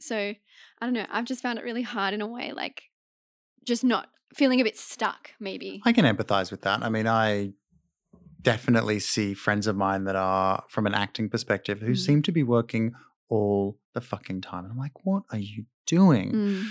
so 0.00 0.16
I 0.16 0.36
don't 0.80 0.94
know. 0.94 1.06
I've 1.10 1.26
just 1.26 1.42
found 1.42 1.58
it 1.58 1.64
really 1.64 1.82
hard 1.82 2.14
in 2.14 2.22
a 2.22 2.26
way, 2.26 2.52
like 2.52 2.84
just 3.64 3.84
not 3.84 4.08
feeling 4.34 4.60
a 4.60 4.64
bit 4.64 4.76
stuck, 4.78 5.30
maybe. 5.40 5.80
I 5.84 5.92
can 5.92 6.04
empathize 6.04 6.50
with 6.50 6.62
that. 6.62 6.82
I 6.82 6.88
mean, 6.88 7.06
I 7.06 7.52
definitely 8.42 8.98
see 9.00 9.32
friends 9.34 9.66
of 9.66 9.76
mine 9.76 10.04
that 10.04 10.16
are 10.16 10.64
from 10.68 10.86
an 10.86 10.94
acting 10.94 11.28
perspective 11.30 11.80
who 11.80 11.92
Mm. 11.92 11.98
seem 11.98 12.22
to 12.22 12.32
be 12.32 12.42
working 12.42 12.94
all 13.28 13.78
the 13.94 14.00
fucking 14.00 14.40
time. 14.42 14.64
And 14.64 14.72
I'm 14.72 14.78
like, 14.78 15.04
what 15.04 15.22
are 15.30 15.38
you 15.38 15.64
doing? 15.86 16.32
Mm. 16.32 16.64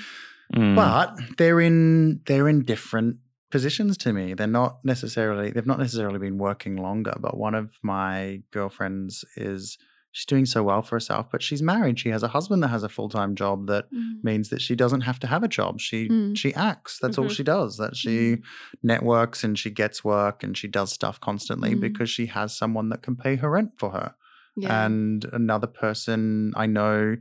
Mm. 0.55 0.75
But 0.75 1.37
they're 1.37 1.59
in 1.59 2.21
they're 2.25 2.47
in 2.47 2.63
different 2.63 3.17
positions 3.49 3.97
to 3.97 4.13
me. 4.13 4.33
They're 4.33 4.45
not 4.47 4.83
necessarily 4.83 5.49
they've 5.51 5.65
not 5.65 5.79
necessarily 5.79 6.19
been 6.19 6.37
working 6.37 6.75
longer. 6.75 7.15
But 7.19 7.37
one 7.37 7.55
of 7.55 7.71
my 7.81 8.43
girlfriends 8.51 9.25
is 9.35 9.77
she's 10.15 10.26
doing 10.26 10.45
so 10.45 10.64
well 10.64 10.81
for 10.81 10.95
herself, 10.95 11.26
but 11.31 11.44
she's 11.44 11.61
married. 11.61 11.99
She 11.99 12.10
has 12.10 12.23
a 12.23 12.30
husband 12.30 12.64
that 12.64 12.69
has 12.69 12.84
a 12.84 12.88
full 12.98 13.10
time 13.10 13.34
job 13.35 13.68
that 13.68 13.91
Mm. 13.91 14.23
means 14.23 14.48
that 14.49 14.61
she 14.61 14.76
doesn't 14.76 15.02
have 15.02 15.19
to 15.19 15.27
have 15.27 15.44
a 15.44 15.48
job. 15.49 15.81
She 15.81 16.07
Mm. 16.07 16.38
she 16.38 16.53
acts. 16.53 16.99
That's 17.02 17.18
all 17.18 17.26
Mhm. 17.26 17.35
she 17.35 17.44
does. 17.44 17.77
That 17.77 17.95
she 17.98 18.38
networks 18.81 19.44
and 19.44 19.57
she 19.60 19.69
gets 19.72 20.03
work 20.03 20.44
and 20.44 20.57
she 20.57 20.68
does 20.68 20.94
stuff 20.94 21.19
constantly 21.19 21.73
Mm. 21.76 21.81
because 21.81 22.10
she 22.10 22.27
has 22.27 22.56
someone 22.56 22.88
that 22.90 23.02
can 23.02 23.15
pay 23.15 23.35
her 23.38 23.49
rent 23.49 23.72
for 23.77 23.90
her. 23.91 24.14
Yeah. 24.56 24.85
And 24.85 25.26
another 25.34 25.68
person 25.68 26.53
I 26.56 26.68
know, 26.68 27.18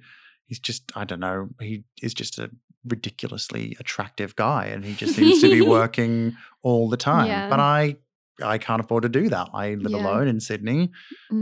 he's 0.46 0.58
just 0.60 0.92
I 0.94 1.04
don't 1.04 1.20
know, 1.20 1.48
he 1.60 1.84
is 2.02 2.14
just 2.14 2.38
a 2.38 2.50
ridiculously 2.84 3.76
attractive 3.80 4.36
guy 4.36 4.66
and 4.66 4.84
he 4.84 4.94
just 4.94 5.14
seems 5.14 5.40
to 5.40 5.48
be 5.50 5.60
working 5.78 6.36
all 6.62 6.88
the 6.88 6.96
time. 6.96 7.26
Yeah. 7.26 7.48
But 7.48 7.60
I 7.60 7.96
I 8.42 8.58
can't 8.58 8.80
afford 8.80 9.02
to 9.02 9.08
do 9.08 9.28
that. 9.28 9.48
I 9.52 9.74
live 9.74 9.92
Yeah. 9.92 9.98
alone 9.98 10.28
in 10.28 10.40
Sydney. 10.40 10.90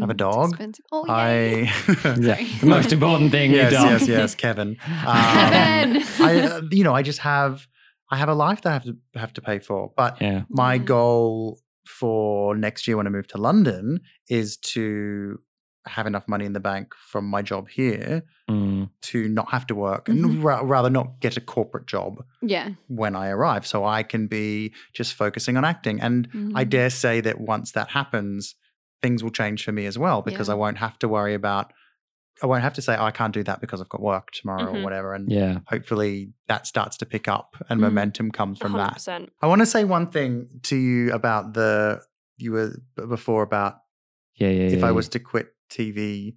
have 0.01 0.11
a 0.11 0.15
Mm, 0.15 0.17
dog. 0.17 0.51
expensive. 0.51 0.85
Oh, 0.93 1.05
I. 1.09 1.73
Yeah. 2.21 2.37
The 2.61 2.67
most 2.67 2.93
important 2.93 3.31
thing 3.31 3.51
yes, 3.53 3.73
you've 3.73 3.91
yes, 3.91 4.09
yes, 4.09 4.35
Kevin. 4.45 4.77
Kevin. 4.77 5.97
Um, 5.97 6.03
I, 6.21 6.31
uh, 6.41 6.61
you 6.71 6.85
know, 6.85 6.95
I 6.95 7.03
just 7.03 7.21
have, 7.21 7.67
I 8.11 8.17
have 8.17 8.29
a 8.29 8.35
life 8.35 8.61
that 8.63 8.71
I 8.71 8.73
have 8.75 8.85
to 8.85 8.97
have 9.15 9.33
to 9.35 9.41
pay 9.41 9.59
for. 9.59 9.93
But 9.97 10.21
Yeah. 10.21 10.43
my 10.49 10.75
Yeah. 10.75 10.85
goal 10.95 11.61
for 11.87 12.57
next 12.57 12.87
year 12.87 12.97
when 12.97 13.07
I 13.07 13.11
move 13.11 13.29
to 13.29 13.39
London 13.39 14.01
is 14.29 14.57
to 14.75 15.39
have 15.87 16.07
enough 16.07 16.27
money 16.29 16.45
in 16.45 16.53
the 16.53 16.61
bank 16.71 16.87
from 17.11 17.25
my 17.35 17.43
job 17.43 17.69
here 17.69 18.23
Mm. 18.51 18.70
To 19.03 19.29
not 19.29 19.51
have 19.51 19.67
to 19.69 19.75
work 19.75 20.07
Mhm. 20.07 20.13
and 20.25 20.45
ra- 20.45 20.61
rather 20.63 20.91
not 20.91 21.21
get 21.21 21.37
a 21.37 21.41
corporate 21.41 21.87
job 21.87 22.25
Yeah. 22.43 22.71
when 22.89 23.15
I 23.17 23.29
arrive, 23.29 23.67
so 23.67 23.85
I 23.85 24.03
can 24.03 24.27
be 24.27 24.73
just 24.93 25.15
focusing 25.15 25.57
on 25.57 25.65
acting. 25.65 26.01
And 26.01 26.29
I 26.55 26.65
Mhm. 26.65 26.71
dare 26.71 26.91
say 26.91 27.21
that 27.23 27.41
once 27.41 27.73
that 27.73 27.91
happens, 27.91 28.55
things 29.03 29.23
will 29.23 29.31
change 29.31 29.65
for 29.65 29.73
me 29.73 29.87
as 29.87 29.97
well 29.99 30.23
because 30.23 30.49
Yeah. 30.49 30.55
I 30.55 30.57
won't 30.59 30.79
have 30.79 30.99
to 31.01 31.09
worry 31.09 31.35
about. 31.35 31.73
I 32.43 32.47
won't 32.47 32.63
have 32.63 32.73
to 32.75 32.83
say 32.83 32.97
oh, 32.97 33.05
I 33.05 33.11
can't 33.11 33.35
do 33.35 33.43
that 33.45 33.61
because 33.61 33.81
I've 33.83 33.89
got 33.91 34.01
work 34.01 34.31
tomorrow 34.33 34.73
Mhm. 34.73 34.81
or 34.81 34.83
whatever. 34.85 35.15
And 35.15 35.31
Yeah. 35.31 35.59
hopefully 35.67 36.33
that 36.49 36.67
starts 36.67 36.97
to 36.99 37.07
pick 37.07 37.29
up 37.29 37.57
and 37.69 37.79
Mm. 37.79 37.83
momentum 37.85 38.31
comes 38.31 38.59
from 38.59 38.73
that. 38.73 38.95
100%. 38.99 39.31
I 39.43 39.47
want 39.47 39.61
to 39.61 39.67
say 39.67 39.85
one 39.85 40.07
thing 40.11 40.49
to 40.65 40.77
you 40.77 41.13
about 41.13 41.53
the 41.55 42.03
you 42.39 42.53
were 42.53 42.75
before 42.97 43.43
about 43.43 43.81
Yeah. 44.37 44.49
Yeah. 44.49 44.69
if 44.69 44.81
yeah, 44.81 44.87
I 44.87 44.93
was 44.93 45.09
to 45.11 45.19
quit 45.19 45.55
TV 45.69 46.37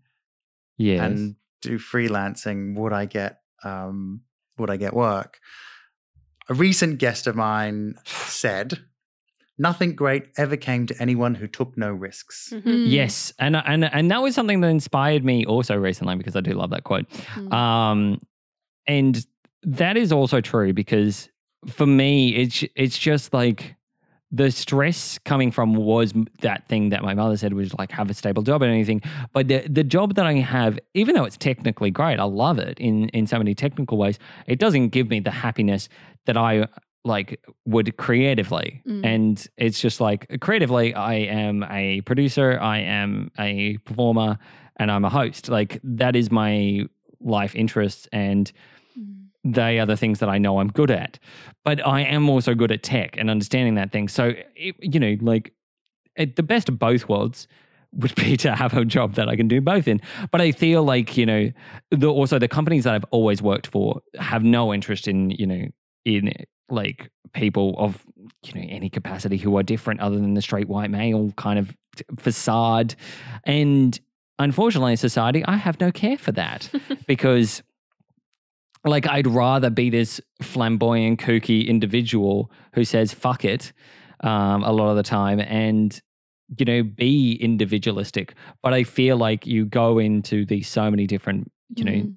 yeah, 0.78 1.06
and 1.06 1.36
do 1.64 1.80
freelancing, 1.80 2.76
would 2.76 2.94
I 2.94 3.06
get 3.06 3.40
um, 3.64 4.22
would 4.58 4.70
I 4.70 4.78
get 4.78 4.94
work? 4.94 5.40
A 6.50 6.54
recent 6.54 7.00
guest 7.00 7.26
of 7.28 7.36
mine 7.36 7.96
said, 8.06 8.78
"Nothing 9.58 9.96
great 9.96 10.26
ever 10.38 10.58
came 10.58 10.86
to 10.88 11.02
anyone 11.02 11.36
who 11.36 11.48
took 11.48 11.78
no 11.78 11.92
risks." 11.92 12.52
Mhm. 12.54 12.64
Mm. 12.64 12.92
Yes, 12.92 13.34
and 13.40 13.56
and 13.56 13.86
and 13.86 14.12
that 14.12 14.22
was 14.22 14.36
something 14.36 14.62
that 14.62 14.68
inspired 14.68 15.24
me 15.24 15.46
also 15.46 15.76
recently 15.76 16.16
because 16.16 16.36
I 16.36 16.42
do 16.42 16.52
love 16.52 16.70
that 16.72 16.84
quote. 16.84 17.10
Mm. 17.36 17.54
Um, 17.54 18.22
and 18.86 19.26
that 19.64 19.96
is 19.96 20.12
also 20.12 20.42
true 20.42 20.74
because 20.74 21.30
for 21.68 21.86
me, 21.86 22.36
it's 22.36 22.64
it's 22.76 22.98
just 22.98 23.34
like 23.34 23.76
the 24.34 24.50
stress 24.50 25.20
coming 25.20 25.52
from 25.52 25.76
was 25.76 26.12
that 26.42 26.68
thing 26.68 26.90
that 26.90 27.04
my 27.04 27.14
mother 27.14 27.38
said 27.38 27.54
was 27.54 27.72
like 27.76 27.92
have 27.92 28.10
a 28.10 28.16
stable 28.16 28.42
job 28.42 28.64
and 28.64 28.72
anything. 28.72 29.00
But 29.32 29.48
the 29.48 29.60
the 29.68 29.84
job 29.84 30.16
that 30.16 30.26
I 30.26 30.34
have, 30.34 30.80
even 30.96 31.14
though 31.14 31.24
it's 31.24 31.38
technically 31.38 31.92
great, 31.92 32.20
I 32.20 32.24
love 32.24 32.58
it 32.58 32.80
in 32.80 33.10
in 33.10 33.28
so 33.28 33.38
many 33.38 33.54
technical 33.54 33.98
ways. 33.98 34.18
It 34.48 34.58
doesn't 34.58 34.90
give 34.90 35.10
me 35.10 35.20
the 35.20 35.32
happiness 35.32 35.88
that 36.26 36.36
I 36.36 36.68
like 37.06 37.40
would 37.66 37.96
creatively. 37.98 38.82
Mm. 38.88 39.06
And 39.06 39.48
it's 39.58 39.80
just 39.80 40.02
like 40.02 40.40
creatively, 40.42 40.96
I 40.96 41.14
am 41.14 41.64
a 41.70 42.02
producer, 42.02 42.58
I 42.60 42.80
am 42.80 43.30
a 43.38 43.78
performer, 43.80 44.40
and 44.78 44.90
I'm 44.90 45.06
a 45.06 45.10
host. 45.10 45.48
Like 45.48 45.80
that 45.84 46.16
is 46.16 46.32
my 46.32 46.88
life 47.22 47.56
interests 47.56 48.08
and. 48.12 48.52
They 49.44 49.80
are 49.80 49.86
the 49.86 49.98
things 49.98 50.20
that 50.20 50.30
I 50.30 50.38
know 50.38 50.60
I'm 50.60 50.70
good 50.70 50.92
at. 50.92 51.20
But 51.66 51.86
I 51.86 52.02
am 52.02 52.30
also 52.30 52.56
good 52.56 52.72
at 52.72 52.84
tech 52.84 53.18
and 53.18 53.30
understanding 53.30 53.76
that 53.76 53.92
thing. 53.92 54.08
So, 54.08 54.34
it, 54.56 54.76
you 54.80 55.00
know, 55.00 55.18
like 55.22 55.54
it, 56.16 56.36
the 56.36 56.44
best 56.44 56.70
of 56.70 56.80
both 56.80 57.10
worlds 57.10 57.48
would 57.94 58.16
be 58.24 58.38
to 58.38 58.56
have 58.56 58.76
a 58.76 58.86
job 58.86 59.16
that 59.16 59.30
I 59.30 59.36
can 59.36 59.48
do 59.48 59.62
both 59.62 59.88
in. 59.88 60.02
But 60.32 60.42
I 60.42 60.52
feel 60.52 60.84
like, 60.84 61.18
you 61.18 61.26
know, 61.26 61.52
the, 61.92 62.08
also 62.08 62.40
the 62.40 62.48
companies 62.48 62.86
that 62.86 62.94
I've 62.94 63.06
always 63.12 63.42
worked 63.42 63.68
for 63.68 64.02
have 64.20 64.44
no 64.44 64.74
interest 64.74 65.08
in, 65.08 65.32
you 65.32 65.46
know, 65.46 65.66
in 66.06 66.34
like 66.70 67.10
people 67.34 67.76
of, 67.78 68.04
you 68.46 68.54
know, 68.54 68.68
any 68.70 68.90
capacity 68.90 69.38
who 69.38 69.58
are 69.58 69.64
different 69.64 70.00
other 70.00 70.16
than 70.16 70.34
the 70.34 70.42
straight 70.42 70.68
white 70.68 70.90
male 70.90 71.32
kind 71.38 71.60
of 71.60 71.76
facade. 72.18 72.96
And 73.44 74.00
unfortunately, 74.40 74.92
in 74.92 74.98
society, 74.98 75.44
I 75.46 75.58
have 75.58 75.80
no 75.80 75.92
care 75.92 76.18
for 76.18 76.32
that 76.34 76.70
because 77.08 77.62
like 78.86 79.08
I'd 79.08 79.28
rather 79.28 79.70
be 79.70 79.90
this 79.90 80.20
flamboyant, 80.42 81.20
kooky 81.20 81.68
individual 81.68 82.52
who 82.74 82.84
says 82.84 83.14
"fuck 83.14 83.46
it" 83.46 83.74
um, 84.22 84.64
a 84.64 84.72
lot 84.72 84.90
of 84.90 84.96
the 84.98 85.04
time, 85.04 85.40
and 85.40 86.00
you 86.58 86.66
know, 86.66 86.84
be 86.84 87.34
individualistic. 87.42 88.36
But 88.62 88.74
I 88.74 88.84
feel 88.84 89.18
like 89.18 89.48
you 89.48 89.66
go 89.66 89.98
into 90.00 90.46
these 90.46 90.68
so 90.68 90.92
many 90.92 91.08
different, 91.08 91.52
you 91.76 91.84
know, 91.86 91.92
Mm. 91.92 92.14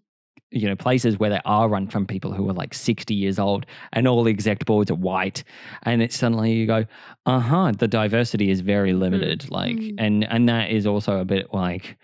you 0.51 0.69
know, 0.69 0.77
places 0.77 1.19
where 1.19 1.31
they 1.31 1.41
are 1.45 1.69
run 1.69 1.89
from 1.89 2.07
people 2.07 2.33
who 2.33 2.49
are 2.49 2.53
like 2.53 2.75
sixty 2.75 3.15
years 3.15 3.39
old, 3.39 3.67
and 3.93 4.07
all 4.09 4.25
the 4.25 4.31
exec 4.31 4.65
boards 4.65 4.91
are 4.91 4.95
white, 4.97 5.45
and 5.85 6.03
it's 6.03 6.17
suddenly 6.17 6.53
you 6.53 6.67
go, 6.67 6.85
uh 7.27 7.41
huh, 7.41 7.73
the 7.79 7.89
diversity 7.89 8.51
is 8.51 8.61
very 8.61 8.93
limited, 8.93 9.51
like, 9.51 9.77
Mm. 9.77 9.95
and 9.99 10.25
and 10.25 10.49
that 10.49 10.71
is 10.71 10.87
also 10.87 11.19
a 11.21 11.25
bit 11.25 11.53
like 11.55 11.97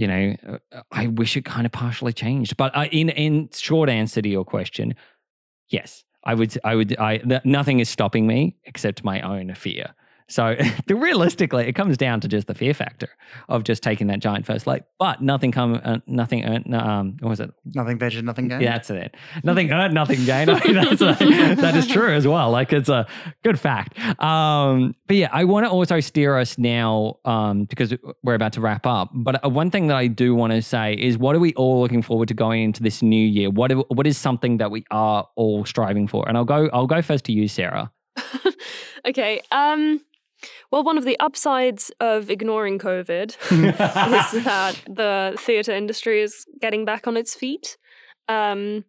you 0.00 0.06
know, 0.06 0.34
uh, 0.72 0.82
I 0.90 1.08
wish 1.08 1.36
it 1.36 1.44
kind 1.44 1.66
of 1.66 1.72
partially 1.72 2.14
changed. 2.14 2.56
But 2.56 2.74
uh, 2.74 2.86
in 2.90 3.10
in 3.10 3.50
short 3.52 3.90
answer 3.90 4.22
to 4.22 4.28
your 4.28 4.44
question, 4.44 4.94
yes, 5.68 6.04
I 6.24 6.34
would. 6.34 6.58
I 6.64 6.74
would. 6.74 6.96
I 6.98 7.18
th- 7.18 7.44
nothing 7.44 7.80
is 7.80 7.90
stopping 7.90 8.26
me 8.26 8.56
except 8.64 9.04
my 9.04 9.20
own 9.20 9.54
fear. 9.54 9.94
So 10.30 10.56
realistically, 10.88 11.66
it 11.66 11.72
comes 11.74 11.96
down 11.96 12.20
to 12.20 12.28
just 12.28 12.46
the 12.46 12.54
fear 12.54 12.72
factor 12.72 13.08
of 13.48 13.64
just 13.64 13.82
taking 13.82 14.06
that 14.06 14.20
giant 14.20 14.46
first 14.46 14.66
leap. 14.66 14.84
But 14.98 15.20
nothing 15.20 15.50
come. 15.52 15.80
Uh, 15.84 15.98
nothing. 16.06 16.44
earned- 16.44 16.74
Um. 16.74 17.16
What 17.20 17.28
was 17.30 17.40
it? 17.40 17.50
Nothing 17.66 17.98
ventured, 17.98 18.24
nothing 18.24 18.48
gained. 18.48 18.62
Yeah, 18.62 18.72
that's 18.72 18.90
it. 18.90 19.16
Nothing 19.44 19.70
earned, 19.72 19.92
nothing 19.92 20.24
gained. 20.24 20.50
I 20.50 20.64
mean, 20.64 20.74
that's 20.74 21.02
a, 21.02 21.14
that 21.56 21.74
is 21.76 21.86
true 21.88 22.14
as 22.14 22.26
well. 22.26 22.50
Like 22.50 22.72
it's 22.72 22.88
a 22.88 23.06
good 23.42 23.58
fact. 23.58 23.98
Um, 24.22 24.94
but 25.08 25.16
yeah, 25.16 25.28
I 25.32 25.44
want 25.44 25.66
to 25.66 25.70
also 25.70 26.00
steer 26.00 26.38
us 26.38 26.56
now 26.58 27.18
um, 27.24 27.64
because 27.64 27.92
we're 28.22 28.34
about 28.34 28.52
to 28.54 28.60
wrap 28.60 28.86
up. 28.86 29.10
But 29.12 29.44
uh, 29.44 29.48
one 29.48 29.70
thing 29.70 29.88
that 29.88 29.96
I 29.96 30.06
do 30.06 30.34
want 30.34 30.52
to 30.52 30.62
say 30.62 30.94
is, 30.94 31.18
what 31.18 31.34
are 31.34 31.40
we 31.40 31.52
all 31.54 31.80
looking 31.80 32.02
forward 32.02 32.28
to 32.28 32.34
going 32.34 32.62
into 32.62 32.82
this 32.82 33.02
new 33.02 33.26
year? 33.26 33.50
What 33.50 33.72
are- 33.72 33.84
what 33.88 34.06
is 34.06 34.16
something 34.16 34.58
that 34.58 34.70
we 34.70 34.84
are 34.92 35.26
all 35.36 35.64
striving 35.64 36.06
for? 36.06 36.28
And 36.28 36.36
I'll 36.36 36.44
go. 36.44 36.70
I'll 36.72 36.86
go 36.86 37.02
first 37.02 37.24
to 37.24 37.32
you, 37.32 37.48
Sarah. 37.48 37.90
okay. 39.06 39.40
Um. 39.50 40.00
Well, 40.70 40.84
one 40.84 40.98
of 40.98 41.04
the 41.04 41.18
upsides 41.18 41.90
of 42.00 42.30
ignoring 42.30 42.78
COVID 42.78 43.30
is 43.50 44.44
that 44.44 44.80
the 44.86 45.34
theatre 45.38 45.72
industry 45.72 46.22
is 46.22 46.46
getting 46.60 46.84
back 46.84 47.06
on 47.06 47.16
its 47.16 47.34
feet. 47.34 47.76
Um, 48.28 48.84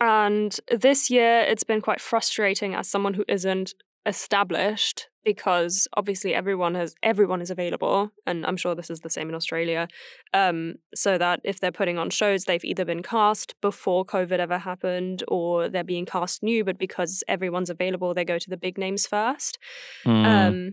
and 0.00 0.58
this 0.70 1.10
year, 1.10 1.40
it's 1.40 1.64
been 1.64 1.80
quite 1.80 2.00
frustrating 2.00 2.74
as 2.74 2.88
someone 2.88 3.14
who 3.14 3.24
isn't 3.28 3.74
established 4.06 5.08
because 5.24 5.88
obviously 5.96 6.34
everyone 6.34 6.74
has 6.74 6.94
everyone 7.02 7.40
is 7.40 7.50
available 7.50 8.10
and 8.26 8.44
i'm 8.44 8.56
sure 8.58 8.74
this 8.74 8.90
is 8.90 9.00
the 9.00 9.08
same 9.08 9.30
in 9.30 9.34
australia. 9.34 9.88
Um, 10.34 10.74
so 10.94 11.16
that 11.16 11.40
if 11.42 11.58
they're 11.58 11.72
putting 11.72 11.96
on 11.96 12.10
shows 12.10 12.44
they've 12.44 12.64
either 12.64 12.84
been 12.84 13.02
cast 13.02 13.54
before 13.62 14.04
covid 14.04 14.38
ever 14.38 14.58
happened 14.58 15.24
or 15.28 15.70
they're 15.70 15.82
being 15.82 16.04
cast 16.04 16.42
new 16.42 16.64
but 16.64 16.78
because 16.78 17.24
everyone's 17.28 17.70
available 17.70 18.12
they 18.12 18.26
go 18.26 18.38
to 18.38 18.50
the 18.50 18.58
big 18.58 18.76
names 18.76 19.06
first. 19.06 19.58
Mm, 20.04 20.26
um, 20.26 20.72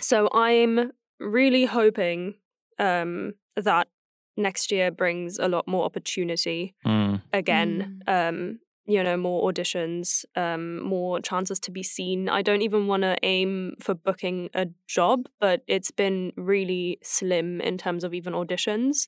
so 0.00 0.28
I'm 0.32 0.92
really 1.20 1.66
hoping 1.66 2.34
um, 2.78 3.34
that 3.56 3.88
next 4.36 4.72
year 4.72 4.90
brings 4.90 5.38
a 5.38 5.48
lot 5.48 5.68
more 5.68 5.84
opportunity 5.84 6.74
mm, 6.86 7.20
again. 7.32 8.02
Um, 8.06 8.58
you 8.84 9.02
know, 9.02 9.16
more 9.16 9.50
auditions, 9.50 10.24
um, 10.34 10.82
more 10.82 11.20
chances 11.20 11.60
to 11.60 11.70
be 11.70 11.84
seen. 11.84 12.28
I 12.28 12.42
don't 12.42 12.62
even 12.62 12.88
want 12.88 13.04
to 13.04 13.16
aim 13.22 13.76
for 13.80 13.94
booking 13.94 14.50
a 14.54 14.66
job, 14.88 15.28
but 15.38 15.62
it's 15.68 15.92
been 15.92 16.32
really 16.36 16.98
slim 17.02 17.60
in 17.60 17.78
terms 17.78 18.02
of 18.02 18.12
even 18.12 18.32
auditions. 18.32 19.06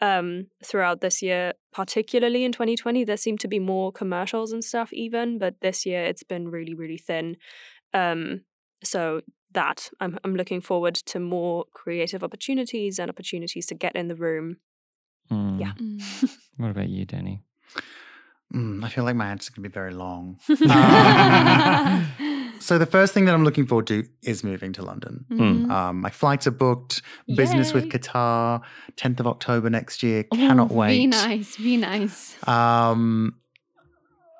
Um, 0.00 0.46
throughout 0.64 1.00
this 1.02 1.22
year, 1.22 1.52
particularly 1.72 2.44
in 2.44 2.52
2020, 2.52 3.04
there 3.04 3.16
seemed 3.16 3.40
to 3.40 3.48
be 3.48 3.58
more 3.58 3.92
commercials 3.92 4.52
and 4.52 4.64
stuff, 4.64 4.92
even, 4.92 5.38
but 5.38 5.60
this 5.60 5.84
year 5.84 6.02
it's 6.04 6.24
been 6.24 6.48
really, 6.48 6.74
really 6.74 6.98
thin. 6.98 7.36
Um, 7.92 8.42
so 8.82 9.20
that 9.54 9.90
I'm 10.00 10.18
I'm 10.24 10.36
looking 10.36 10.60
forward 10.60 10.94
to 11.06 11.18
more 11.18 11.64
creative 11.72 12.22
opportunities 12.22 12.98
and 12.98 13.08
opportunities 13.10 13.66
to 13.66 13.74
get 13.74 13.96
in 13.96 14.08
the 14.08 14.14
room. 14.16 14.58
mm. 15.30 15.58
Yeah. 15.60 15.72
Mm. 15.80 16.00
What 16.58 16.70
about 16.70 16.88
you, 16.88 17.04
Danny? 17.04 17.42
Mm, 18.54 18.84
I 18.84 18.88
feel 18.88 19.02
like 19.04 19.16
my 19.16 19.26
answer's 19.26 19.48
going 19.48 19.64
to 19.64 19.68
be 19.68 19.72
very 19.72 19.92
long. 19.94 20.38
Mm. 20.48 22.04
So 22.60 22.78
the 22.78 22.86
first 22.86 23.12
thing 23.12 23.26
that 23.26 23.34
I'm 23.34 23.44
looking 23.44 23.66
forward 23.66 23.86
to 23.88 24.04
is 24.22 24.42
moving 24.42 24.72
to 24.74 24.82
London. 24.82 25.26
Mhm. 25.30 25.70
Um, 25.70 26.00
my 26.00 26.08
flights 26.10 26.46
are 26.46 26.50
booked. 26.52 27.02
Business 27.26 27.74
with 27.74 27.90
Qatar, 27.90 28.62
10th 28.96 29.20
of 29.20 29.26
October 29.26 29.68
next 29.68 30.02
year. 30.02 30.24
Oh, 30.32 30.36
Cannot 30.36 30.70
wait. 30.70 30.96
Be 30.96 31.06
nice. 31.06 31.56
Be 31.56 31.76
nice. 31.76 32.36
Um, 32.48 33.34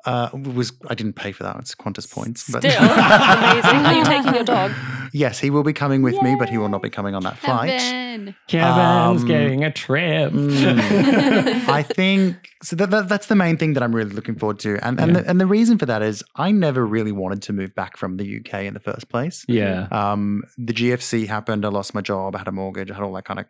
uh, 0.07 0.29
was 0.35 0.73
I 0.89 0.95
didn't 0.95 1.15
pay 1.15 1.33
for 1.33 1.43
that. 1.45 1.57
It's 1.57 1.75
Qantas 1.75 2.11
points. 2.11 2.51
But 2.51 2.63
Still, 2.63 2.83
amazing. 2.83 3.87
Are 3.87 3.95
you 3.95 4.05
taking 4.05 4.35
your 4.35 4.45
dog? 4.45 4.73
Yes, 5.13 5.39
he 5.39 5.49
will 5.51 5.63
be 5.63 5.73
coming 5.73 6.03
with 6.03 6.21
me, 6.23 6.35
but 6.39 6.49
he 6.49 6.59
will 6.59 6.69
not 6.69 6.83
be 6.83 6.91
coming 6.91 7.15
on 7.15 7.23
that 7.23 7.39
flight. 7.39 7.71
Heaven. 7.81 8.35
Kevin's 8.49 9.23
Um, 9.23 9.29
getting 9.29 9.65
a 9.65 9.71
trip. 9.73 10.33
Mm. 10.33 11.69
I 11.69 11.83
think 11.83 12.37
so. 12.63 12.77
That, 12.77 12.91
that, 12.91 13.09
that's 13.09 13.27
the 13.27 13.35
main 13.37 13.57
thing 13.57 13.75
that 13.75 13.83
I'm 13.83 13.95
really 13.95 14.11
looking 14.13 14.37
forward 14.39 14.59
to, 14.61 14.79
and 14.87 15.01
and 15.01 15.15
Yeah. 15.15 15.21
the, 15.23 15.31
and 15.31 15.41
the 15.41 15.47
reason 15.47 15.79
for 15.79 15.87
that 15.87 16.03
is 16.03 16.23
I 16.37 16.51
never 16.53 16.85
really 16.87 17.13
wanted 17.13 17.43
to 17.43 17.53
move 17.53 17.75
back 17.75 17.97
from 17.97 18.17
the 18.17 18.39
UK 18.39 18.65
in 18.65 18.75
the 18.75 18.81
first 18.81 19.09
place. 19.09 19.45
yeah. 19.49 19.87
Um, 19.91 20.43
the 20.59 20.73
GFC 20.73 21.27
happened. 21.29 21.65
I 21.65 21.69
lost 21.69 21.95
my 21.95 22.01
job. 22.01 22.35
I 22.35 22.39
had 22.39 22.49
a 22.49 22.53
mortgage. 22.53 22.91
I 22.91 22.95
had 22.95 23.03
all 23.03 23.13
that 23.15 23.25
kind 23.25 23.41
of 23.41 23.47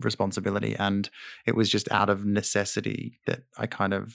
responsibility, 0.00 0.74
and 0.78 1.08
it 1.46 1.54
was 1.54 1.68
just 1.70 1.90
out 1.92 2.10
of 2.10 2.24
necessity 2.26 3.20
that 3.26 3.42
I 3.56 3.66
kind 3.66 3.94
of 3.94 4.14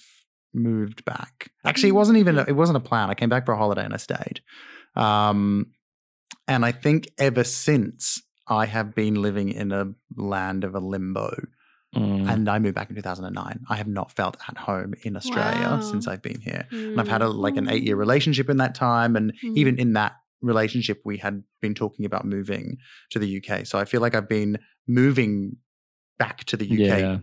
moved 0.54 1.06
back. 1.06 1.52
Actually, 1.66 1.90
it 1.90 1.94
wasn't 1.94 2.18
even. 2.18 2.38
It 2.40 2.56
wasn't 2.56 2.78
a 2.78 2.82
plan. 2.82 3.10
I 3.10 3.14
came 3.14 3.30
back 3.30 3.46
for 3.46 3.54
a 3.54 3.58
holiday 3.58 3.84
and 3.86 3.94
I 3.94 3.98
stayed. 3.98 4.42
Um, 4.96 5.68
and 6.48 6.66
I 6.66 6.72
think 6.72 7.10
ever 7.18 7.44
since 7.44 8.22
I 8.48 8.66
have 8.66 8.96
been 8.96 9.22
living 9.22 9.50
in 9.50 9.72
a 9.72 9.92
land 10.16 10.64
of 10.64 10.76
a 10.76 10.80
limbo. 10.80 11.36
Mm. 11.96 12.30
And 12.32 12.50
I 12.50 12.60
moved 12.60 12.76
back 12.76 12.90
in 12.92 12.96
2009. 12.96 13.62
I 13.68 13.76
have 13.76 13.88
not 13.88 14.12
felt 14.12 14.38
at 14.48 14.58
home 14.58 14.94
in 15.04 15.16
Australia 15.16 15.70
Wow. 15.72 15.80
since 15.80 16.08
I've 16.08 16.22
been 16.22 16.40
here. 16.40 16.68
And 16.72 17.00
I've 17.02 17.08
had 17.08 17.24
a 17.24 17.26
Mm. 17.26 17.36
like 17.40 17.58
an 17.58 17.68
eight 17.68 17.82
year 17.84 17.96
relationship 17.96 18.48
in 18.48 18.58
that 18.58 18.76
time. 18.76 19.16
And 19.16 19.34
Mm. 19.44 19.58
even 19.58 19.80
in 19.80 19.94
that 19.94 20.14
relationship, 20.42 21.02
we 21.04 21.18
had 21.18 21.44
been 21.62 21.74
talking 21.74 22.06
about 22.06 22.26
moving 22.26 22.78
to 23.10 23.18
the 23.18 23.28
UK. 23.28 23.66
So 23.66 23.80
I 23.80 23.86
feel 23.86 24.02
like 24.02 24.14
I've 24.14 24.30
been 24.30 24.60
moving 24.88 25.58
back 26.20 26.44
to 26.46 26.58
the 26.58 26.66
UK 26.68 27.00
Yeah. 27.00 27.20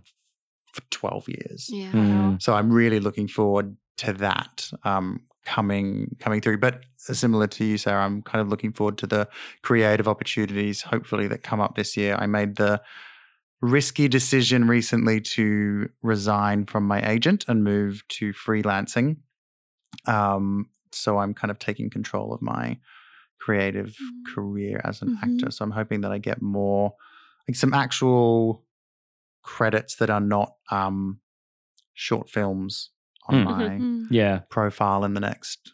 For 0.77 0.83
12 0.91 1.29
years. 1.29 1.69
Yeah. 1.73 1.93
Mm. 1.93 2.41
So 2.43 2.55
I'm 2.55 2.71
really 2.71 3.01
looking 3.01 3.29
forward 3.29 3.77
to 3.99 4.13
that 4.15 4.71
um, 4.85 5.23
coming 5.45 6.15
coming 6.21 6.41
through. 6.41 6.59
But 6.59 6.83
similar 6.97 7.47
to 7.47 7.65
you, 7.65 7.79
Sarah, 7.79 8.05
I'm 8.05 8.23
kind 8.23 8.41
of 8.43 8.49
looking 8.49 8.73
forward 8.73 8.99
to 8.99 9.07
the 9.07 9.29
creative 9.63 10.07
opportunities, 10.09 10.83
hopefully 10.83 11.29
that 11.29 11.43
come 11.43 11.61
up 11.61 11.77
this 11.77 11.97
year. 11.97 12.17
I 12.19 12.27
made 12.27 12.57
the 12.57 12.81
risky 13.63 14.07
decision 14.09 14.69
recently 14.69 15.21
to 15.21 15.89
resign 16.03 16.67
from 16.67 16.85
my 16.85 17.01
agent 17.09 17.45
and 17.49 17.65
move 17.65 18.03
to 18.09 18.33
freelancing. 18.33 19.17
Um, 20.07 20.69
so 20.93 21.19
I'm 21.19 21.33
kind 21.35 21.51
of 21.51 21.59
taking 21.59 21.89
control 21.91 22.33
of 22.35 22.43
my 22.43 22.79
creative 23.41 23.97
Mm. 24.01 24.35
career 24.35 24.81
as 24.85 25.01
an 25.03 25.17
Mhm. 25.17 25.23
actor. 25.23 25.51
So 25.51 25.65
I'm 25.65 25.71
hoping 25.71 26.01
that 26.03 26.13
I 26.13 26.19
get 26.19 26.43
more, 26.43 26.95
like 27.49 27.57
some 27.57 27.73
actual 27.73 28.65
credits 29.47 29.95
that 29.97 30.11
are 30.11 30.21
not 30.21 30.53
um, 30.71 31.21
short 31.95 32.29
films 32.29 32.91
on 33.29 33.35
Mm. 33.37 33.45
my 33.45 33.69
Mm. 33.79 34.07
Yeah. 34.11 34.41
profile 34.51 35.05
in 35.05 35.15
the 35.15 35.21
next 35.21 35.73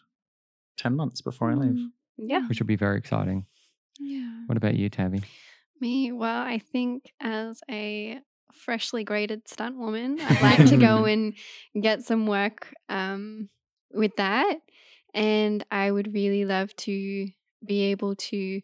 10 0.77 0.95
months 0.95 1.21
before 1.21 1.51
I 1.51 1.55
leave. 1.55 1.75
Mm. 1.75 1.91
Yeah. 2.17 2.47
which 2.47 2.59
will 2.59 2.67
be 2.67 2.75
very 2.75 2.97
exciting. 2.99 3.47
Yeah. 3.99 4.43
What 4.45 4.55
about 4.57 4.75
you, 4.75 4.89
Tabby? 4.89 5.21
Me, 5.81 6.11
well, 6.11 6.41
I 6.45 6.59
think 6.59 7.11
as 7.19 7.61
a 7.69 8.19
freshly 8.53 9.03
graded 9.03 9.47
stunt 9.47 9.77
woman, 9.77 10.17
I'd 10.21 10.41
like 10.41 10.69
to 10.69 10.77
go 10.77 11.05
and 11.05 11.33
get 11.79 12.03
some 12.03 12.27
work 12.27 12.71
um, 12.89 13.49
with 13.91 14.15
that. 14.17 14.59
And 15.15 15.65
I 15.71 15.89
would 15.91 16.13
really 16.13 16.45
love 16.45 16.75
to 16.87 17.27
be 17.65 17.81
able 17.91 18.15
to, 18.15 18.61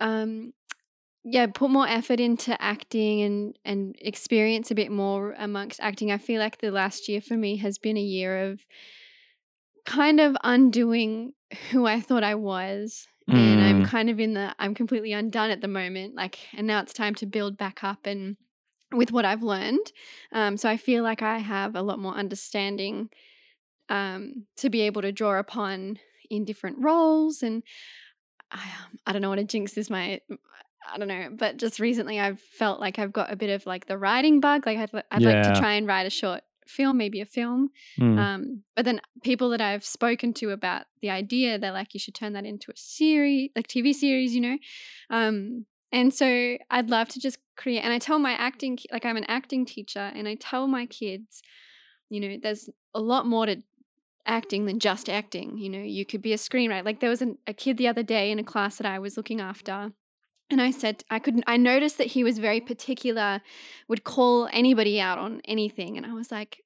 um, 0.00 0.52
yeah, 1.24 1.46
put 1.46 1.70
more 1.70 1.86
effort 1.86 2.20
into 2.20 2.60
acting 2.60 3.22
and 3.22 3.58
and 3.64 3.96
experience 4.00 4.70
a 4.70 4.74
bit 4.74 4.90
more 4.90 5.34
amongst 5.38 5.80
acting. 5.80 6.10
I 6.10 6.18
feel 6.18 6.40
like 6.40 6.58
the 6.58 6.70
last 6.70 7.08
year 7.08 7.20
for 7.20 7.36
me 7.36 7.56
has 7.58 7.78
been 7.78 7.96
a 7.96 8.02
year 8.02 8.50
of 8.50 8.60
kind 9.86 10.20
of 10.20 10.36
undoing 10.44 11.32
who 11.70 11.86
I 11.86 12.00
thought 12.00 12.24
I 12.24 12.34
was 12.34 13.06
and 13.28 13.60
I'm 13.60 13.84
Mm. 13.84 13.88
kind 13.88 14.10
of 14.10 14.18
in 14.18 14.34
the 14.34 14.54
I'm 14.58 14.74
completely 14.74 15.12
undone 15.12 15.50
at 15.50 15.60
the 15.60 15.68
moment. 15.68 16.14
Like, 16.14 16.38
and 16.52 16.66
now 16.66 16.80
it's 16.80 16.92
time 16.92 17.14
to 17.16 17.26
build 17.26 17.56
back 17.56 17.84
up 17.84 18.06
and 18.06 18.36
with 18.92 19.12
what 19.12 19.24
I've 19.24 19.42
learned. 19.42 19.92
Um, 20.32 20.56
so 20.56 20.68
I 20.68 20.76
feel 20.76 21.04
like 21.04 21.22
I 21.22 21.38
have 21.38 21.76
a 21.76 21.82
lot 21.82 22.00
more 22.00 22.14
understanding 22.14 23.08
um, 23.88 24.46
to 24.56 24.68
be 24.70 24.80
able 24.82 25.02
to 25.02 25.12
draw 25.12 25.38
upon 25.38 25.98
in 26.28 26.44
different 26.44 26.78
roles. 26.80 27.42
And 27.42 27.62
I, 28.50 28.62
um, 28.64 28.98
I 29.06 29.12
don't 29.12 29.22
know 29.22 29.28
what 29.30 29.38
a 29.38 29.44
jinx 29.44 29.76
is. 29.78 29.90
My 29.90 30.20
I 30.92 30.98
don't 30.98 31.08
know, 31.08 31.28
but 31.32 31.56
just 31.56 31.78
recently 31.78 32.18
I've 32.18 32.40
felt 32.40 32.80
like 32.80 32.98
I've 32.98 33.12
got 33.12 33.32
a 33.32 33.36
bit 33.36 33.50
of 33.50 33.66
like 33.66 33.86
the 33.86 33.98
writing 33.98 34.40
bug. 34.40 34.66
Like 34.66 34.78
I'd, 34.78 35.04
I'd 35.10 35.22
like 35.22 35.42
to 35.42 35.58
try 35.58 35.74
and 35.74 35.86
write 35.86 36.06
a 36.06 36.10
short 36.10 36.42
film, 36.66 36.96
maybe 36.96 37.20
a 37.20 37.26
film. 37.26 37.70
Mm. 37.98 38.18
Um, 38.18 38.62
but 38.76 38.84
then 38.84 39.00
people 39.22 39.50
that 39.50 39.60
I've 39.60 39.84
spoken 39.84 40.32
to 40.34 40.50
about 40.50 40.86
the 41.02 41.10
idea, 41.10 41.58
they're 41.58 41.72
like, 41.72 41.92
you 41.94 42.00
should 42.00 42.14
turn 42.14 42.32
that 42.34 42.46
into 42.46 42.70
a 42.70 42.76
series, 42.76 43.50
like 43.54 43.66
TV 43.66 43.92
series, 43.92 44.34
you 44.34 44.40
know? 44.40 44.58
Um, 45.10 45.66
and 45.92 46.14
so 46.14 46.56
I'd 46.70 46.88
love 46.88 47.08
to 47.08 47.20
just 47.20 47.38
create, 47.56 47.80
and 47.80 47.92
I 47.92 47.98
tell 47.98 48.18
my 48.18 48.32
acting, 48.32 48.78
like 48.92 49.04
I'm 49.04 49.16
an 49.16 49.24
acting 49.24 49.66
teacher, 49.66 50.12
and 50.14 50.28
I 50.28 50.36
tell 50.36 50.68
my 50.68 50.86
kids, 50.86 51.42
you 52.08 52.20
know, 52.20 52.38
there's 52.40 52.70
a 52.94 53.00
lot 53.00 53.26
more 53.26 53.46
to 53.46 53.62
acting 54.26 54.66
than 54.66 54.78
just 54.78 55.08
acting. 55.08 55.58
You 55.58 55.68
know, 55.68 55.82
you 55.82 56.06
could 56.06 56.22
be 56.22 56.32
a 56.32 56.36
screenwriter. 56.36 56.84
Like 56.84 57.00
there 57.00 57.10
was 57.10 57.22
an, 57.22 57.38
a 57.46 57.52
kid 57.52 57.76
the 57.76 57.88
other 57.88 58.02
day 58.02 58.30
in 58.30 58.38
a 58.38 58.44
class 58.44 58.76
that 58.76 58.86
I 58.86 58.98
was 58.98 59.16
looking 59.16 59.40
after. 59.40 59.92
And 60.50 60.60
I 60.60 60.70
said, 60.72 61.04
I 61.10 61.18
couldn't, 61.20 61.44
I 61.46 61.56
noticed 61.56 61.98
that 61.98 62.08
he 62.08 62.24
was 62.24 62.38
very 62.38 62.60
particular, 62.60 63.40
would 63.88 64.04
call 64.04 64.48
anybody 64.52 65.00
out 65.00 65.18
on 65.18 65.40
anything. 65.44 65.96
And 65.96 66.04
I 66.04 66.12
was 66.12 66.30
like, 66.32 66.62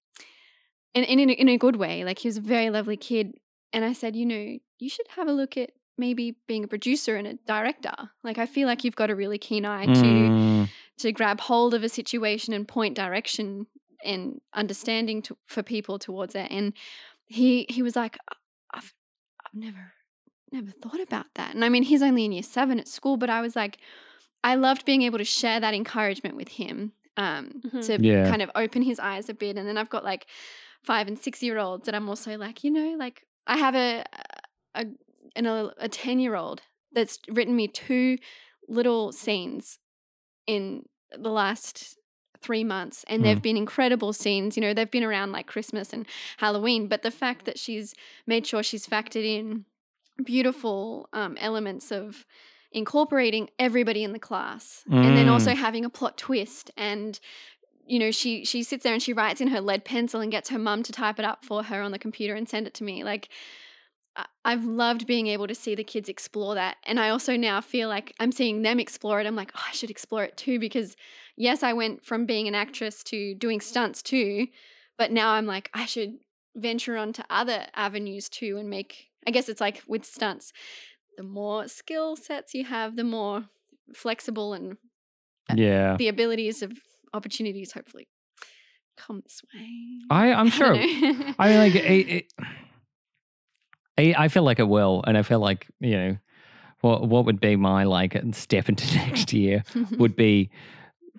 and, 0.95 1.05
and 1.07 1.21
in, 1.21 1.31
a, 1.31 1.33
in 1.33 1.49
a 1.49 1.59
good 1.59 1.77
way, 1.77 2.05
like 2.05 2.21
he 2.21 2.29
was 2.29 2.39
a 2.39 2.41
very 2.41 2.71
lovely 2.71 2.97
kid. 2.97 3.35
And 3.73 3.85
I 3.85 3.93
said, 3.93 4.17
you 4.17 4.25
know, 4.27 4.57
you 4.79 4.89
should 4.89 5.07
have 5.17 5.29
a 5.29 5.33
look 5.33 5.57
at 5.57 5.71
maybe 5.99 6.37
being 6.49 6.65
a 6.65 6.69
producer 6.69 7.17
and 7.17 7.27
a 7.27 7.35
director. 7.47 7.95
Like 8.23 8.39
I 8.39 8.47
feel 8.47 8.67
like 8.67 8.85
you've 8.85 8.97
got 8.97 9.11
a 9.11 9.15
really 9.15 9.39
keen 9.39 9.65
eye 9.65 9.87
to 9.87 9.93
Mm. 9.93 10.69
to 10.99 11.13
grab 11.13 11.41
hold 11.41 11.75
of 11.75 11.83
a 11.85 11.89
situation 11.89 12.53
and 12.55 12.67
point 12.67 12.95
direction 12.97 13.67
and 14.05 14.41
understanding 14.53 15.23
to, 15.23 15.37
for 15.47 15.63
people 15.63 15.99
towards 15.99 16.35
it. 16.35 16.49
And 16.51 16.73
he 17.27 17.67
he 17.69 17.83
was 17.83 17.97
like, 17.97 18.19
I've 18.73 18.93
I've 19.45 19.55
never 19.55 19.94
never 20.55 20.71
thought 20.71 21.01
about 21.01 21.27
that. 21.35 21.55
And 21.55 21.65
I 21.65 21.69
mean, 21.69 21.83
he's 21.83 22.03
only 22.03 22.25
in 22.25 22.33
year 22.33 22.43
seven 22.43 22.79
at 22.81 22.89
school, 22.89 23.17
but 23.19 23.29
I 23.29 23.41
was 23.43 23.55
like, 23.55 23.77
I 24.43 24.55
loved 24.55 24.85
being 24.85 25.03
able 25.03 25.19
to 25.19 25.25
share 25.25 25.61
that 25.61 25.75
encouragement 25.75 26.37
with 26.37 26.49
him. 26.49 26.93
Um, 27.17 27.61
Mhm. 27.65 27.87
to 27.87 28.03
Yeah. 28.03 28.29
kind 28.29 28.43
of 28.43 28.51
open 28.57 28.83
his 28.83 28.99
eyes 28.99 29.29
a 29.29 29.35
bit. 29.35 29.57
And 29.57 29.69
then 29.69 29.77
I've 29.79 29.91
got 29.91 30.03
like 30.03 30.27
five 30.83 31.07
and 31.07 31.17
six 31.19 31.43
year 31.43 31.59
olds 31.59 31.87
that 31.87 31.95
I'm 31.95 32.09
also 32.09 32.37
like, 32.37 32.65
you 32.65 32.71
know, 32.73 32.97
like 32.99 33.25
I 33.47 33.57
have 33.59 33.75
a 33.77 34.05
a 34.75 34.87
an, 35.37 35.47
a 35.47 35.89
ten 35.89 36.19
year 36.19 36.35
old 36.35 36.63
that's 36.93 37.19
written 37.29 37.55
me 37.55 37.69
two 37.69 38.19
little 38.69 39.13
scenes 39.13 39.79
in 40.47 40.87
the 41.17 41.31
last 41.31 41.97
three 42.41 42.65
months 42.65 43.05
and 43.09 43.25
they've 43.25 43.39
Mm. 43.39 43.43
been 43.43 43.57
incredible 43.57 44.13
scenes 44.13 44.55
you 44.57 44.61
know 44.61 44.75
they've 44.75 44.91
been 44.91 45.03
around 45.05 45.33
like 45.33 45.47
christmas 45.47 45.93
and 45.95 46.07
halloween 46.39 46.89
but 46.89 47.01
the 47.03 47.11
fact 47.11 47.47
that 47.47 47.59
she's 47.59 47.95
made 48.27 48.47
sure 48.47 48.63
she's 48.63 48.87
factored 48.87 49.25
in 49.25 49.65
beautiful 50.23 51.09
um, 51.13 51.37
elements 51.41 51.91
of 51.91 52.25
incorporating 52.73 53.49
everybody 53.59 54.03
in 54.03 54.13
the 54.13 54.19
class 54.19 54.83
and 54.91 55.17
then 55.17 55.29
also 55.29 55.55
having 55.55 55.85
a 55.85 55.91
plot 55.91 56.19
twist 56.19 56.73
and 56.77 57.21
you 57.87 58.01
know 58.01 58.11
she 58.11 58.45
she 58.45 58.65
sits 58.65 58.83
there 58.83 58.93
and 58.93 59.03
she 59.03 59.13
writes 59.13 59.41
in 59.41 59.49
her 59.49 59.61
lead 59.61 59.85
pencil 59.85 60.21
and 60.21 60.33
gets 60.33 60.51
her 60.51 60.59
mum 60.59 60.83
to 60.83 60.91
type 60.91 61.21
it 61.21 61.25
up 61.25 61.45
for 61.45 61.63
her 61.63 61.83
on 61.83 61.93
the 61.93 61.99
computer 62.01 62.35
and 62.35 62.49
send 62.49 62.67
it 62.67 62.75
to 62.75 62.83
me 62.83 63.05
like 63.05 63.29
I've 64.45 64.65
loved 64.65 65.07
being 65.07 65.27
able 65.27 65.47
to 65.49 65.55
see 65.55 65.75
the 65.75 65.83
kids 65.83 66.09
explore 66.09 66.55
that. 66.55 66.77
And 66.85 67.01
I 67.01 67.09
also 67.09 67.37
now 67.37 67.61
feel 67.61 67.89
like 67.89 68.15
I'm 68.21 68.31
seeing 68.31 68.63
them 68.63 68.79
explore 68.79 69.21
it. 69.21 69.27
I'm 69.27 69.35
like, 69.35 69.51
oh, 69.57 69.65
I 69.67 69.73
should 69.73 69.91
explore 69.91 70.23
it 70.23 70.37
too. 70.37 70.59
Because 70.59 70.97
yes, 71.37 71.63
I 71.63 71.73
went 71.73 72.05
from 72.05 72.27
being 72.27 72.47
an 72.47 72.55
actress 72.55 73.03
to 73.05 73.35
doing 73.35 73.61
stunts 73.61 74.03
too. 74.03 74.47
But 74.97 75.11
now 75.11 75.33
I'm 75.33 75.47
like, 75.47 75.71
I 75.75 75.87
should 75.87 76.19
venture 76.55 76.97
onto 76.97 77.23
other 77.29 77.67
avenues 77.75 78.29
too 78.29 78.57
and 78.59 78.71
make, 78.71 79.09
I 79.27 79.31
guess 79.31 79.49
it's 79.49 79.61
like 79.61 79.83
with 79.87 80.05
stunts, 80.05 80.53
the 81.17 81.23
more 81.23 81.69
skill 81.69 82.17
sets 82.17 82.55
you 82.55 82.65
have, 82.65 82.97
the 82.97 83.05
more 83.05 83.45
flexible 83.95 84.53
and 84.55 84.77
uh, 85.51 85.55
Yeah. 85.57 85.97
the 85.97 86.09
abilities 86.09 86.63
of 86.63 86.73
opportunities 87.13 87.73
hopefully 87.73 88.09
come 88.97 89.21
this 89.23 89.41
way. 89.55 89.69
I, 90.11 90.33
I'm 90.33 90.51
sure. 90.59 90.75
don't. 90.75 91.35
I 91.39 91.49
mean, 91.49 91.59
like, 91.59 91.75
it, 91.75 92.09
it, 92.09 92.33
I, 93.97 94.25
I 94.25 94.29
feel 94.29 94.43
like 94.43 94.59
it 94.59 94.69
will. 94.69 95.03
And 95.07 95.17
I 95.17 95.23
feel 95.23 95.39
like, 95.41 95.67
you 95.81 95.97
know, 95.97 96.17
what, 96.81 97.09
what 97.09 97.25
would 97.27 97.41
be 97.41 97.57
my 97.57 97.85
like 97.85 98.17
uh, 98.17 98.21
step 98.33 98.69
into 98.69 98.95
next 98.97 99.33
year 99.33 99.63
would 99.99 100.17
be 100.17 100.51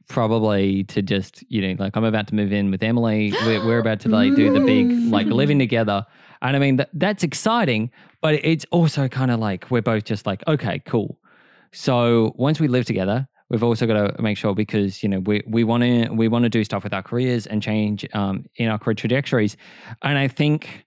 probably 0.07 0.83
to 0.85 1.01
just, 1.01 1.43
you 1.49 1.61
know, 1.61 1.75
like 1.83 1.95
I'm 1.97 2.03
about 2.03 2.27
to 2.27 2.35
move 2.35 2.51
in 2.53 2.69
with 2.71 2.83
Emily. 2.83 3.33
We're, 3.45 3.65
we're 3.65 3.79
about 3.79 4.01
to 4.01 4.09
like 4.09 4.35
do 4.35 4.51
the 4.51 4.59
big, 4.59 4.91
like 5.11 5.27
living 5.27 5.57
together. 5.59 6.05
And 6.45 6.55
I 6.55 6.59
mean, 6.59 6.75
that, 6.77 6.89
that's 6.93 7.23
exciting, 7.23 7.89
but 8.21 8.35
it's 8.35 8.65
also 8.69 9.07
kind 9.07 9.31
of 9.31 9.39
like 9.39 9.69
we're 9.71 9.81
both 9.81 10.03
just 10.03 10.25
like, 10.27 10.43
okay, 10.47 10.79
cool. 10.85 11.17
So 11.71 12.33
once 12.37 12.59
we 12.59 12.67
live 12.67 12.85
together, 12.85 13.27
we've 13.49 13.63
also 13.63 13.85
got 13.87 14.15
to 14.15 14.21
make 14.21 14.37
sure 14.37 14.53
because 14.53 15.01
you 15.03 15.09
know 15.09 15.19
we 15.19 15.41
we 15.47 15.63
want 15.63 15.83
to 15.83 16.09
we 16.09 16.27
want 16.27 16.43
to 16.43 16.49
do 16.49 16.63
stuff 16.63 16.83
with 16.83 16.93
our 16.93 17.03
careers 17.03 17.47
and 17.47 17.61
change 17.61 18.05
um, 18.13 18.45
in 18.57 18.69
our 18.69 18.77
career 18.77 18.95
trajectories. 18.95 19.57
And 20.03 20.17
I 20.17 20.27
think 20.27 20.85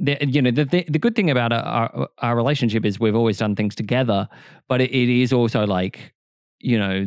that 0.00 0.28
you 0.28 0.42
know 0.42 0.50
the 0.50 0.64
the, 0.64 0.84
the 0.88 0.98
good 0.98 1.14
thing 1.14 1.30
about 1.30 1.52
our, 1.52 1.62
our 1.62 2.08
our 2.18 2.36
relationship 2.36 2.84
is 2.84 2.98
we've 2.98 3.14
always 3.16 3.38
done 3.38 3.54
things 3.56 3.74
together, 3.74 4.28
but 4.68 4.80
it, 4.80 4.90
it 4.90 5.08
is 5.08 5.32
also 5.32 5.66
like 5.66 6.12
you 6.58 6.78
know 6.78 7.06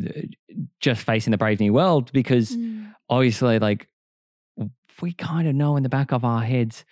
just 0.80 1.02
facing 1.02 1.32
the 1.32 1.38
brave 1.38 1.60
new 1.60 1.74
world 1.74 2.12
because 2.14 2.56
Mm. 2.56 2.94
obviously 3.10 3.60
like 3.60 3.88
we 5.02 5.14
kind 5.14 5.48
of 5.48 5.56
know 5.56 5.76
in 5.76 5.84
the 5.84 5.90
back 5.90 6.12
of 6.12 6.24
our 6.24 6.42
heads 6.44 6.86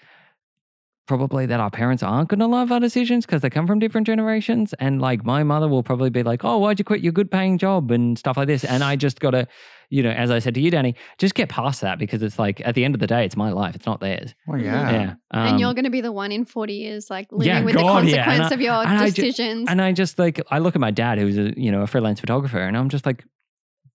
probably 1.07 1.45
that 1.45 1.59
our 1.59 1.69
parents 1.71 2.03
aren't 2.03 2.29
going 2.29 2.39
to 2.39 2.47
love 2.47 2.71
our 2.71 2.79
decisions 2.79 3.25
because 3.25 3.41
they 3.41 3.49
come 3.49 3.67
from 3.67 3.79
different 3.79 4.05
generations 4.07 4.73
and 4.79 5.01
like 5.01 5.25
my 5.25 5.43
mother 5.43 5.67
will 5.67 5.83
probably 5.83 6.09
be 6.09 6.23
like 6.23 6.43
oh 6.45 6.57
why'd 6.57 6.79
you 6.79 6.85
quit 6.85 7.01
your 7.01 7.11
good 7.11 7.29
paying 7.29 7.57
job 7.57 7.91
and 7.91 8.17
stuff 8.17 8.37
like 8.37 8.47
this 8.47 8.63
and 8.63 8.83
i 8.83 8.95
just 8.95 9.19
got 9.19 9.31
to 9.31 9.45
you 9.89 10.01
know 10.03 10.11
as 10.11 10.29
i 10.31 10.37
said 10.39 10.53
to 10.53 10.61
you 10.61 10.69
danny 10.71 10.95
just 11.17 11.33
get 11.33 11.49
past 11.49 11.81
that 11.81 11.97
because 11.99 12.21
it's 12.21 12.37
like 12.39 12.61
at 12.63 12.75
the 12.75 12.85
end 12.85 12.93
of 12.93 12.99
the 13.01 13.07
day 13.07 13.25
it's 13.25 13.35
my 13.35 13.51
life 13.51 13.75
it's 13.75 13.85
not 13.85 13.99
theirs 13.99 14.33
Well, 14.47 14.59
yeah. 14.61 14.91
yeah 14.91 15.13
and 15.31 15.49
Um, 15.55 15.57
you're 15.57 15.73
going 15.73 15.85
to 15.85 15.89
be 15.89 16.01
the 16.01 16.11
one 16.11 16.31
in 16.31 16.45
40 16.45 16.73
years, 16.73 17.09
like 17.09 17.31
living 17.31 17.47
Yeah, 17.47 17.63
with 17.63 17.75
God, 17.75 18.05
the 18.05 18.11
yeah. 18.11 18.23
Consequence 18.25 18.51
I- 18.51 18.55
of 18.55 18.61
your 18.61 18.73
and 18.73 18.97
I 18.99 19.09
ju- 19.09 19.21
decisions. 19.23 19.69
and 19.69 19.81
I 19.81 19.91
just 19.93 20.19
like 20.19 20.39
I 20.51 20.59
look 20.59 20.75
at 20.75 20.81
my 20.81 20.91
dad, 20.91 21.17
who's 21.19 21.37
a 21.37 21.53
you 21.59 21.71
know 21.71 21.81
a 21.81 21.87
freelance 21.87 22.19
photographer, 22.19 22.59
and 22.59 22.77
I'm 22.77 22.89
just 22.89 23.05
like, 23.05 23.23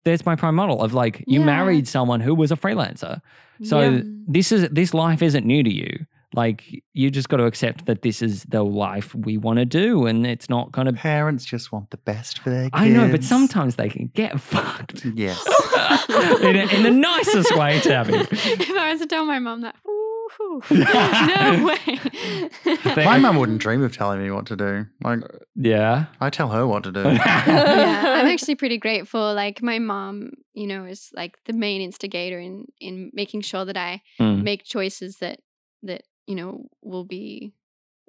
there's 0.04 0.24
my 0.26 0.34
prime 0.34 0.54
model 0.54 0.82
of 0.82 0.92
like 0.94 1.22
you 1.26 1.40
Yeah. 1.40 1.46
married 1.46 1.86
someone 1.88 2.20
who 2.20 2.34
was 2.34 2.50
a 2.52 2.56
freelancer, 2.56 3.20
so 3.62 3.80
Yeah. 3.80 4.00
this 4.26 4.50
is 4.52 4.68
this 4.70 4.92
life 4.94 5.22
isn't 5.22 5.46
new 5.46 5.62
to 5.62 5.72
you. 5.72 6.04
Like 6.36 6.82
you 6.92 7.10
just 7.10 7.28
got 7.30 7.38
to 7.38 7.44
accept 7.44 7.86
that 7.86 8.02
this 8.02 8.20
is 8.20 8.44
the 8.44 8.62
life 8.62 9.14
we 9.14 9.38
want 9.38 9.58
to 9.58 9.64
do, 9.64 10.06
and 10.06 10.26
it's 10.26 10.48
not 10.50 10.72
kind 10.72 10.86
of. 10.88 10.94
Parents 10.96 11.44
just 11.44 11.72
want 11.72 11.90
the 11.90 11.96
best 11.96 12.38
for 12.40 12.50
their 12.50 12.64
kids. 12.64 12.74
I 12.74 12.88
know, 12.88 13.10
but 13.10 13.24
sometimes 13.24 13.76
they 13.76 13.88
can 13.88 14.08
get 14.14 14.38
fucked 14.38 15.04
Yes. 15.14 15.42
in, 16.42 16.56
a, 16.56 16.74
in 16.76 16.82
the 16.82 16.90
nicest 16.90 17.56
way, 17.56 17.80
Tabby. 17.80 18.14
if 18.14 18.70
I 18.70 18.92
was 18.92 19.00
to 19.00 19.06
tell 19.06 19.24
my 19.24 19.38
mom 19.38 19.62
that, 19.62 19.76
woohoo, 19.86 20.70
no 21.30 21.66
way. 22.96 23.04
My 23.04 23.18
mum 23.18 23.36
wouldn't 23.36 23.58
dream 23.60 23.82
of 23.82 23.96
telling 23.96 24.20
me 24.22 24.30
what 24.30 24.46
to 24.46 24.56
do. 24.56 24.86
Like, 25.02 25.20
Yeah. 25.54 26.06
I 26.20 26.28
tell 26.30 26.48
her 26.50 26.66
what 26.66 26.82
to 26.84 26.92
do. 26.92 27.00
yeah, 27.02 28.02
I'm 28.20 28.26
actually 28.26 28.56
pretty 28.56 28.78
grateful. 28.78 29.32
Like 29.34 29.62
my 29.62 29.78
mom, 29.78 30.32
you 30.54 30.66
know, 30.66 30.84
is 30.84 31.10
like 31.14 31.38
the 31.46 31.52
main 31.54 31.80
instigator 31.80 32.38
in 32.38 32.66
in 32.80 33.10
making 33.14 33.40
sure 33.42 33.64
that 33.64 33.76
I 33.76 34.02
Mm. 34.20 34.42
make 34.42 34.64
choices 34.64 35.16
that 35.18 35.40
that 35.82 36.02
you 36.26 36.34
know 36.34 36.66
will 36.82 37.04
be 37.04 37.52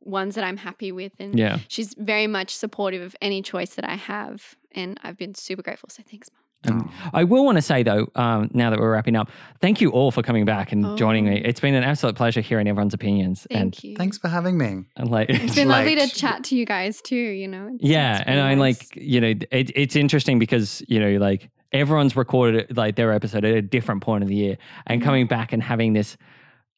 ones 0.02 0.36
that 0.36 0.44
I'm 0.44 0.58
happy 0.58 0.92
with, 0.92 1.14
and 1.20 1.38
Yeah. 1.38 1.60
she's 1.68 1.94
very 1.98 2.28
much 2.28 2.56
supportive 2.56 3.02
of 3.02 3.16
any 3.22 3.42
choice 3.42 3.76
that 3.76 3.88
I 3.90 3.96
have, 3.96 4.56
and 4.72 5.00
I've 5.04 5.18
been 5.18 5.36
super 5.36 5.62
grateful. 5.62 5.90
So 5.90 6.04
thanks, 6.10 6.30
mom. 6.32 6.44
And 6.64 6.82
Oh. 6.90 7.10
I 7.14 7.24
will 7.24 7.46
want 7.46 7.58
to 7.58 7.62
say 7.62 7.84
though, 7.84 8.08
um, 8.16 8.50
now 8.54 8.70
that 8.72 8.80
we're 8.80 8.92
wrapping 8.92 9.16
up, 9.16 9.30
thank 9.62 9.80
you 9.80 9.92
all 9.92 10.10
for 10.12 10.24
coming 10.24 10.44
back 10.44 10.72
and 10.72 10.98
joining 10.98 11.26
me. 11.26 11.42
Oh. 11.44 11.50
It's 11.50 11.60
been 11.60 11.76
an 11.76 11.84
absolute 11.84 12.16
pleasure 12.16 12.42
hearing 12.42 12.68
everyone's 12.68 12.94
opinions. 12.96 13.46
Thank 13.52 13.62
and, 13.62 13.84
you. 13.84 13.96
Thanks 13.96 14.18
for 14.18 14.28
having 14.28 14.58
me. 14.58 14.86
and 14.96 15.10
like, 15.12 15.30
It's 15.30 15.54
been 15.56 15.68
lovely 15.76 15.96
to 15.96 16.08
chat 16.08 16.44
to 16.46 16.56
you 16.56 16.66
guys 16.66 17.00
too. 17.02 17.16
You 17.16 17.48
know. 17.48 17.66
It's- 17.68 17.80
yeah, 17.82 18.18
it's 18.20 18.28
and 18.28 18.36
been 18.38 18.46
I 18.46 18.56
nice. 18.56 18.60
like 18.92 18.96
you 18.96 19.22
know 19.22 19.34
it, 19.52 19.72
it's 19.76 19.96
interesting 19.96 20.40
because 20.40 20.82
you 20.88 21.00
know 21.00 21.18
like 21.18 21.50
everyone's 21.74 22.16
recorded 22.16 22.76
like 22.78 22.96
their 22.96 23.12
episode 23.14 23.44
at 23.46 23.54
a 23.54 23.62
different 23.62 24.02
point 24.02 24.24
of 24.24 24.30
the 24.30 24.36
year, 24.36 24.58
and 24.88 25.02
Mhm. 25.02 25.06
coming 25.06 25.28
back 25.28 25.54
and 25.54 25.62
having 25.62 25.94
this 25.94 26.18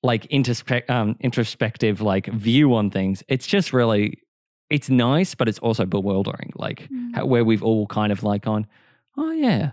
like 0.04 0.26
introspect 0.28 0.90
um, 0.90 1.16
introspective 1.20 2.02
like 2.02 2.28
view 2.28 2.74
on 2.76 2.90
things. 2.90 3.24
It's 3.28 3.46
just 3.48 3.74
really 3.74 4.20
it's 4.70 4.90
nice, 4.90 5.36
but 5.36 5.48
it's 5.50 5.60
also 5.60 5.86
bewildering. 5.86 6.52
Like 6.56 6.88
Mm. 6.90 7.16
how, 7.16 7.26
where 7.26 7.44
we've 7.44 7.64
all 7.64 7.88
kind 7.88 8.12
of 8.12 8.24
like 8.24 8.44
gone, 8.44 8.68
oh 9.18 9.32
yeah, 9.32 9.72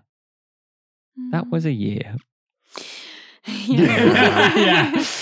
that 1.33 1.51
was 1.51 1.65
a 1.67 1.73
year. 1.73 2.17
Yeah. 3.47 5.05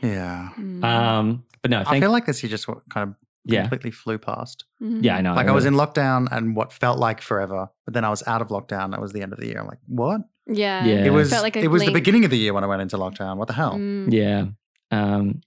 Yeah. 0.00 0.50
Mm. 0.56 0.84
Um, 0.84 1.44
but 1.60 1.72
no, 1.72 1.82
I 1.84 1.98
feel 1.98 2.12
like 2.12 2.24
this 2.24 2.40
year 2.44 2.48
just 2.50 2.68
wa- 2.68 2.78
kind 2.88 3.08
of 3.10 3.16
yeah, 3.44 3.62
completely 3.62 3.90
flew 3.90 4.16
past. 4.16 4.64
Mhm. 4.80 5.02
yeah, 5.02 5.16
I 5.16 5.20
know. 5.22 5.34
Like 5.34 5.48
I 5.48 5.50
was 5.50 5.64
in 5.66 5.74
lockdown 5.74 6.28
and 6.30 6.54
what 6.54 6.72
felt 6.72 7.00
like 7.00 7.20
forever, 7.20 7.68
but 7.84 7.94
then 7.94 8.04
I 8.04 8.08
was 8.10 8.22
out 8.28 8.40
of 8.40 8.46
lockdown. 8.48 8.92
That 8.92 9.00
was 9.00 9.12
the 9.12 9.22
end 9.22 9.32
of 9.32 9.40
the 9.40 9.46
year. 9.46 9.58
I'm 9.58 9.66
like, 9.66 9.80
what? 9.88 10.20
Yeah. 10.48 10.84
Yeah. 10.84 11.04
It 11.04 11.10
was. 11.10 11.30
Felt 11.30 11.42
like 11.42 11.56
it 11.56 11.68
was 11.68 11.84
the 11.84 11.92
beginning 11.92 12.24
of 12.24 12.30
the 12.30 12.38
year 12.38 12.52
when 12.54 12.64
I 12.64 12.66
went 12.66 12.82
into 12.82 12.96
lockdown. 12.96 13.36
What 13.36 13.48
the 13.48 13.54
hell? 13.54 13.74
Mm. 13.74 14.12
yeah. 14.12 14.46
Um, 14.90 15.40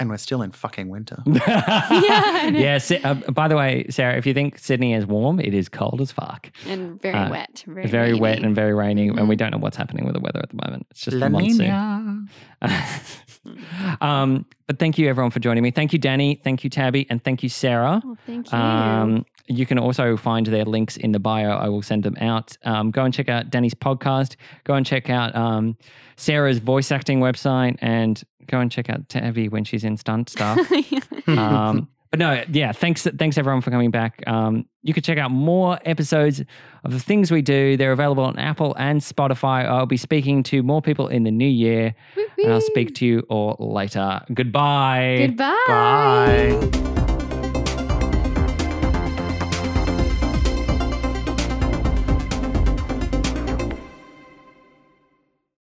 And 0.00 0.08
we're 0.10 0.16
still 0.18 0.42
in 0.42 0.52
fucking 0.52 0.88
winter. 0.88 1.22
I 1.26 2.50
know. 2.52 2.58
yeah. 2.58 2.78
Si- 2.78 3.02
uh, 3.02 3.14
by 3.32 3.48
the 3.48 3.56
way, 3.56 3.86
Sarah, 3.90 4.16
if 4.16 4.26
you 4.26 4.34
think 4.34 4.56
Sydney 4.58 4.94
is 4.94 5.04
warm, 5.06 5.40
it 5.40 5.54
is 5.54 5.68
cold 5.68 6.00
as 6.00 6.12
fuck. 6.12 6.50
And 6.68 7.00
very 7.02 7.14
Uh, 7.16 7.30
wet. 7.30 7.64
Very, 7.66 7.86
Very 7.88 8.14
wet 8.14 8.38
and 8.44 8.54
very 8.54 8.74
rainy, 8.74 9.08
and 9.08 9.28
we 9.28 9.34
Mhm. 9.34 9.38
don't 9.38 9.50
know 9.52 9.58
what's 9.58 9.76
happening 9.76 10.04
with 10.04 10.14
the 10.14 10.20
weather 10.20 10.38
at 10.40 10.50
the 10.50 10.58
moment. 10.64 10.86
It's 10.92 11.00
just 11.02 11.16
La 11.16 11.26
the 11.26 11.30
monsoon. 11.30 12.28
um, 14.00 14.46
but 14.66 14.78
thank 14.78 14.98
you 14.98 15.08
everyone 15.08 15.30
for 15.30 15.40
joining 15.40 15.62
me. 15.62 15.70
Thank 15.70 15.92
you, 15.92 15.98
Danny. 15.98 16.40
Thank 16.42 16.64
you, 16.64 16.70
Tabby, 16.70 17.06
and 17.10 17.22
thank 17.22 17.42
you, 17.42 17.48
Sarah. 17.48 18.02
Oh, 18.04 18.16
thank 18.26 18.50
you. 18.50 18.58
Um, 18.58 19.26
you 19.46 19.64
can 19.64 19.78
also 19.78 20.16
find 20.16 20.46
their 20.46 20.64
links 20.64 20.96
in 20.96 21.12
the 21.12 21.18
bio. 21.18 21.50
I 21.50 21.68
will 21.68 21.82
send 21.82 22.02
them 22.02 22.16
out. 22.20 22.56
Um, 22.64 22.90
go 22.90 23.04
and 23.04 23.14
check 23.14 23.28
out 23.28 23.50
Danny's 23.50 23.74
podcast. 23.74 24.36
Go 24.64 24.74
and 24.74 24.84
check 24.84 25.08
out 25.08 25.34
um, 25.34 25.76
Sarah's 26.16 26.58
voice 26.58 26.92
acting 26.92 27.20
website, 27.20 27.78
and 27.80 28.22
go 28.46 28.60
and 28.60 28.70
check 28.70 28.90
out 28.90 29.08
Tabby 29.08 29.48
when 29.48 29.64
she's 29.64 29.84
in 29.84 29.96
stunt 29.96 30.28
stuff. 30.28 30.58
um, 31.28 31.88
but 32.10 32.18
no, 32.18 32.42
yeah, 32.50 32.72
thanks, 32.72 33.06
thanks 33.18 33.36
everyone 33.36 33.60
for 33.60 33.70
coming 33.70 33.90
back. 33.90 34.22
Um, 34.26 34.66
you 34.82 34.94
can 34.94 35.02
check 35.02 35.18
out 35.18 35.30
more 35.30 35.78
episodes 35.84 36.42
of 36.84 36.92
the 36.92 37.00
things 37.00 37.30
we 37.30 37.42
do. 37.42 37.76
They're 37.76 37.92
available 37.92 38.24
on 38.24 38.38
Apple 38.38 38.74
and 38.78 39.00
Spotify. 39.00 39.66
I'll 39.66 39.86
be 39.86 39.96
speaking 39.96 40.42
to 40.44 40.62
more 40.62 40.80
people 40.80 41.08
in 41.08 41.24
the 41.24 41.30
new 41.30 41.48
year, 41.48 41.94
and 42.38 42.52
I'll 42.52 42.60
speak 42.60 42.94
to 42.96 43.06
you 43.06 43.20
all 43.28 43.56
later. 43.58 44.22
Goodbye. 44.32 45.26
Goodbye. 45.26 45.58
Bye. 45.66 46.94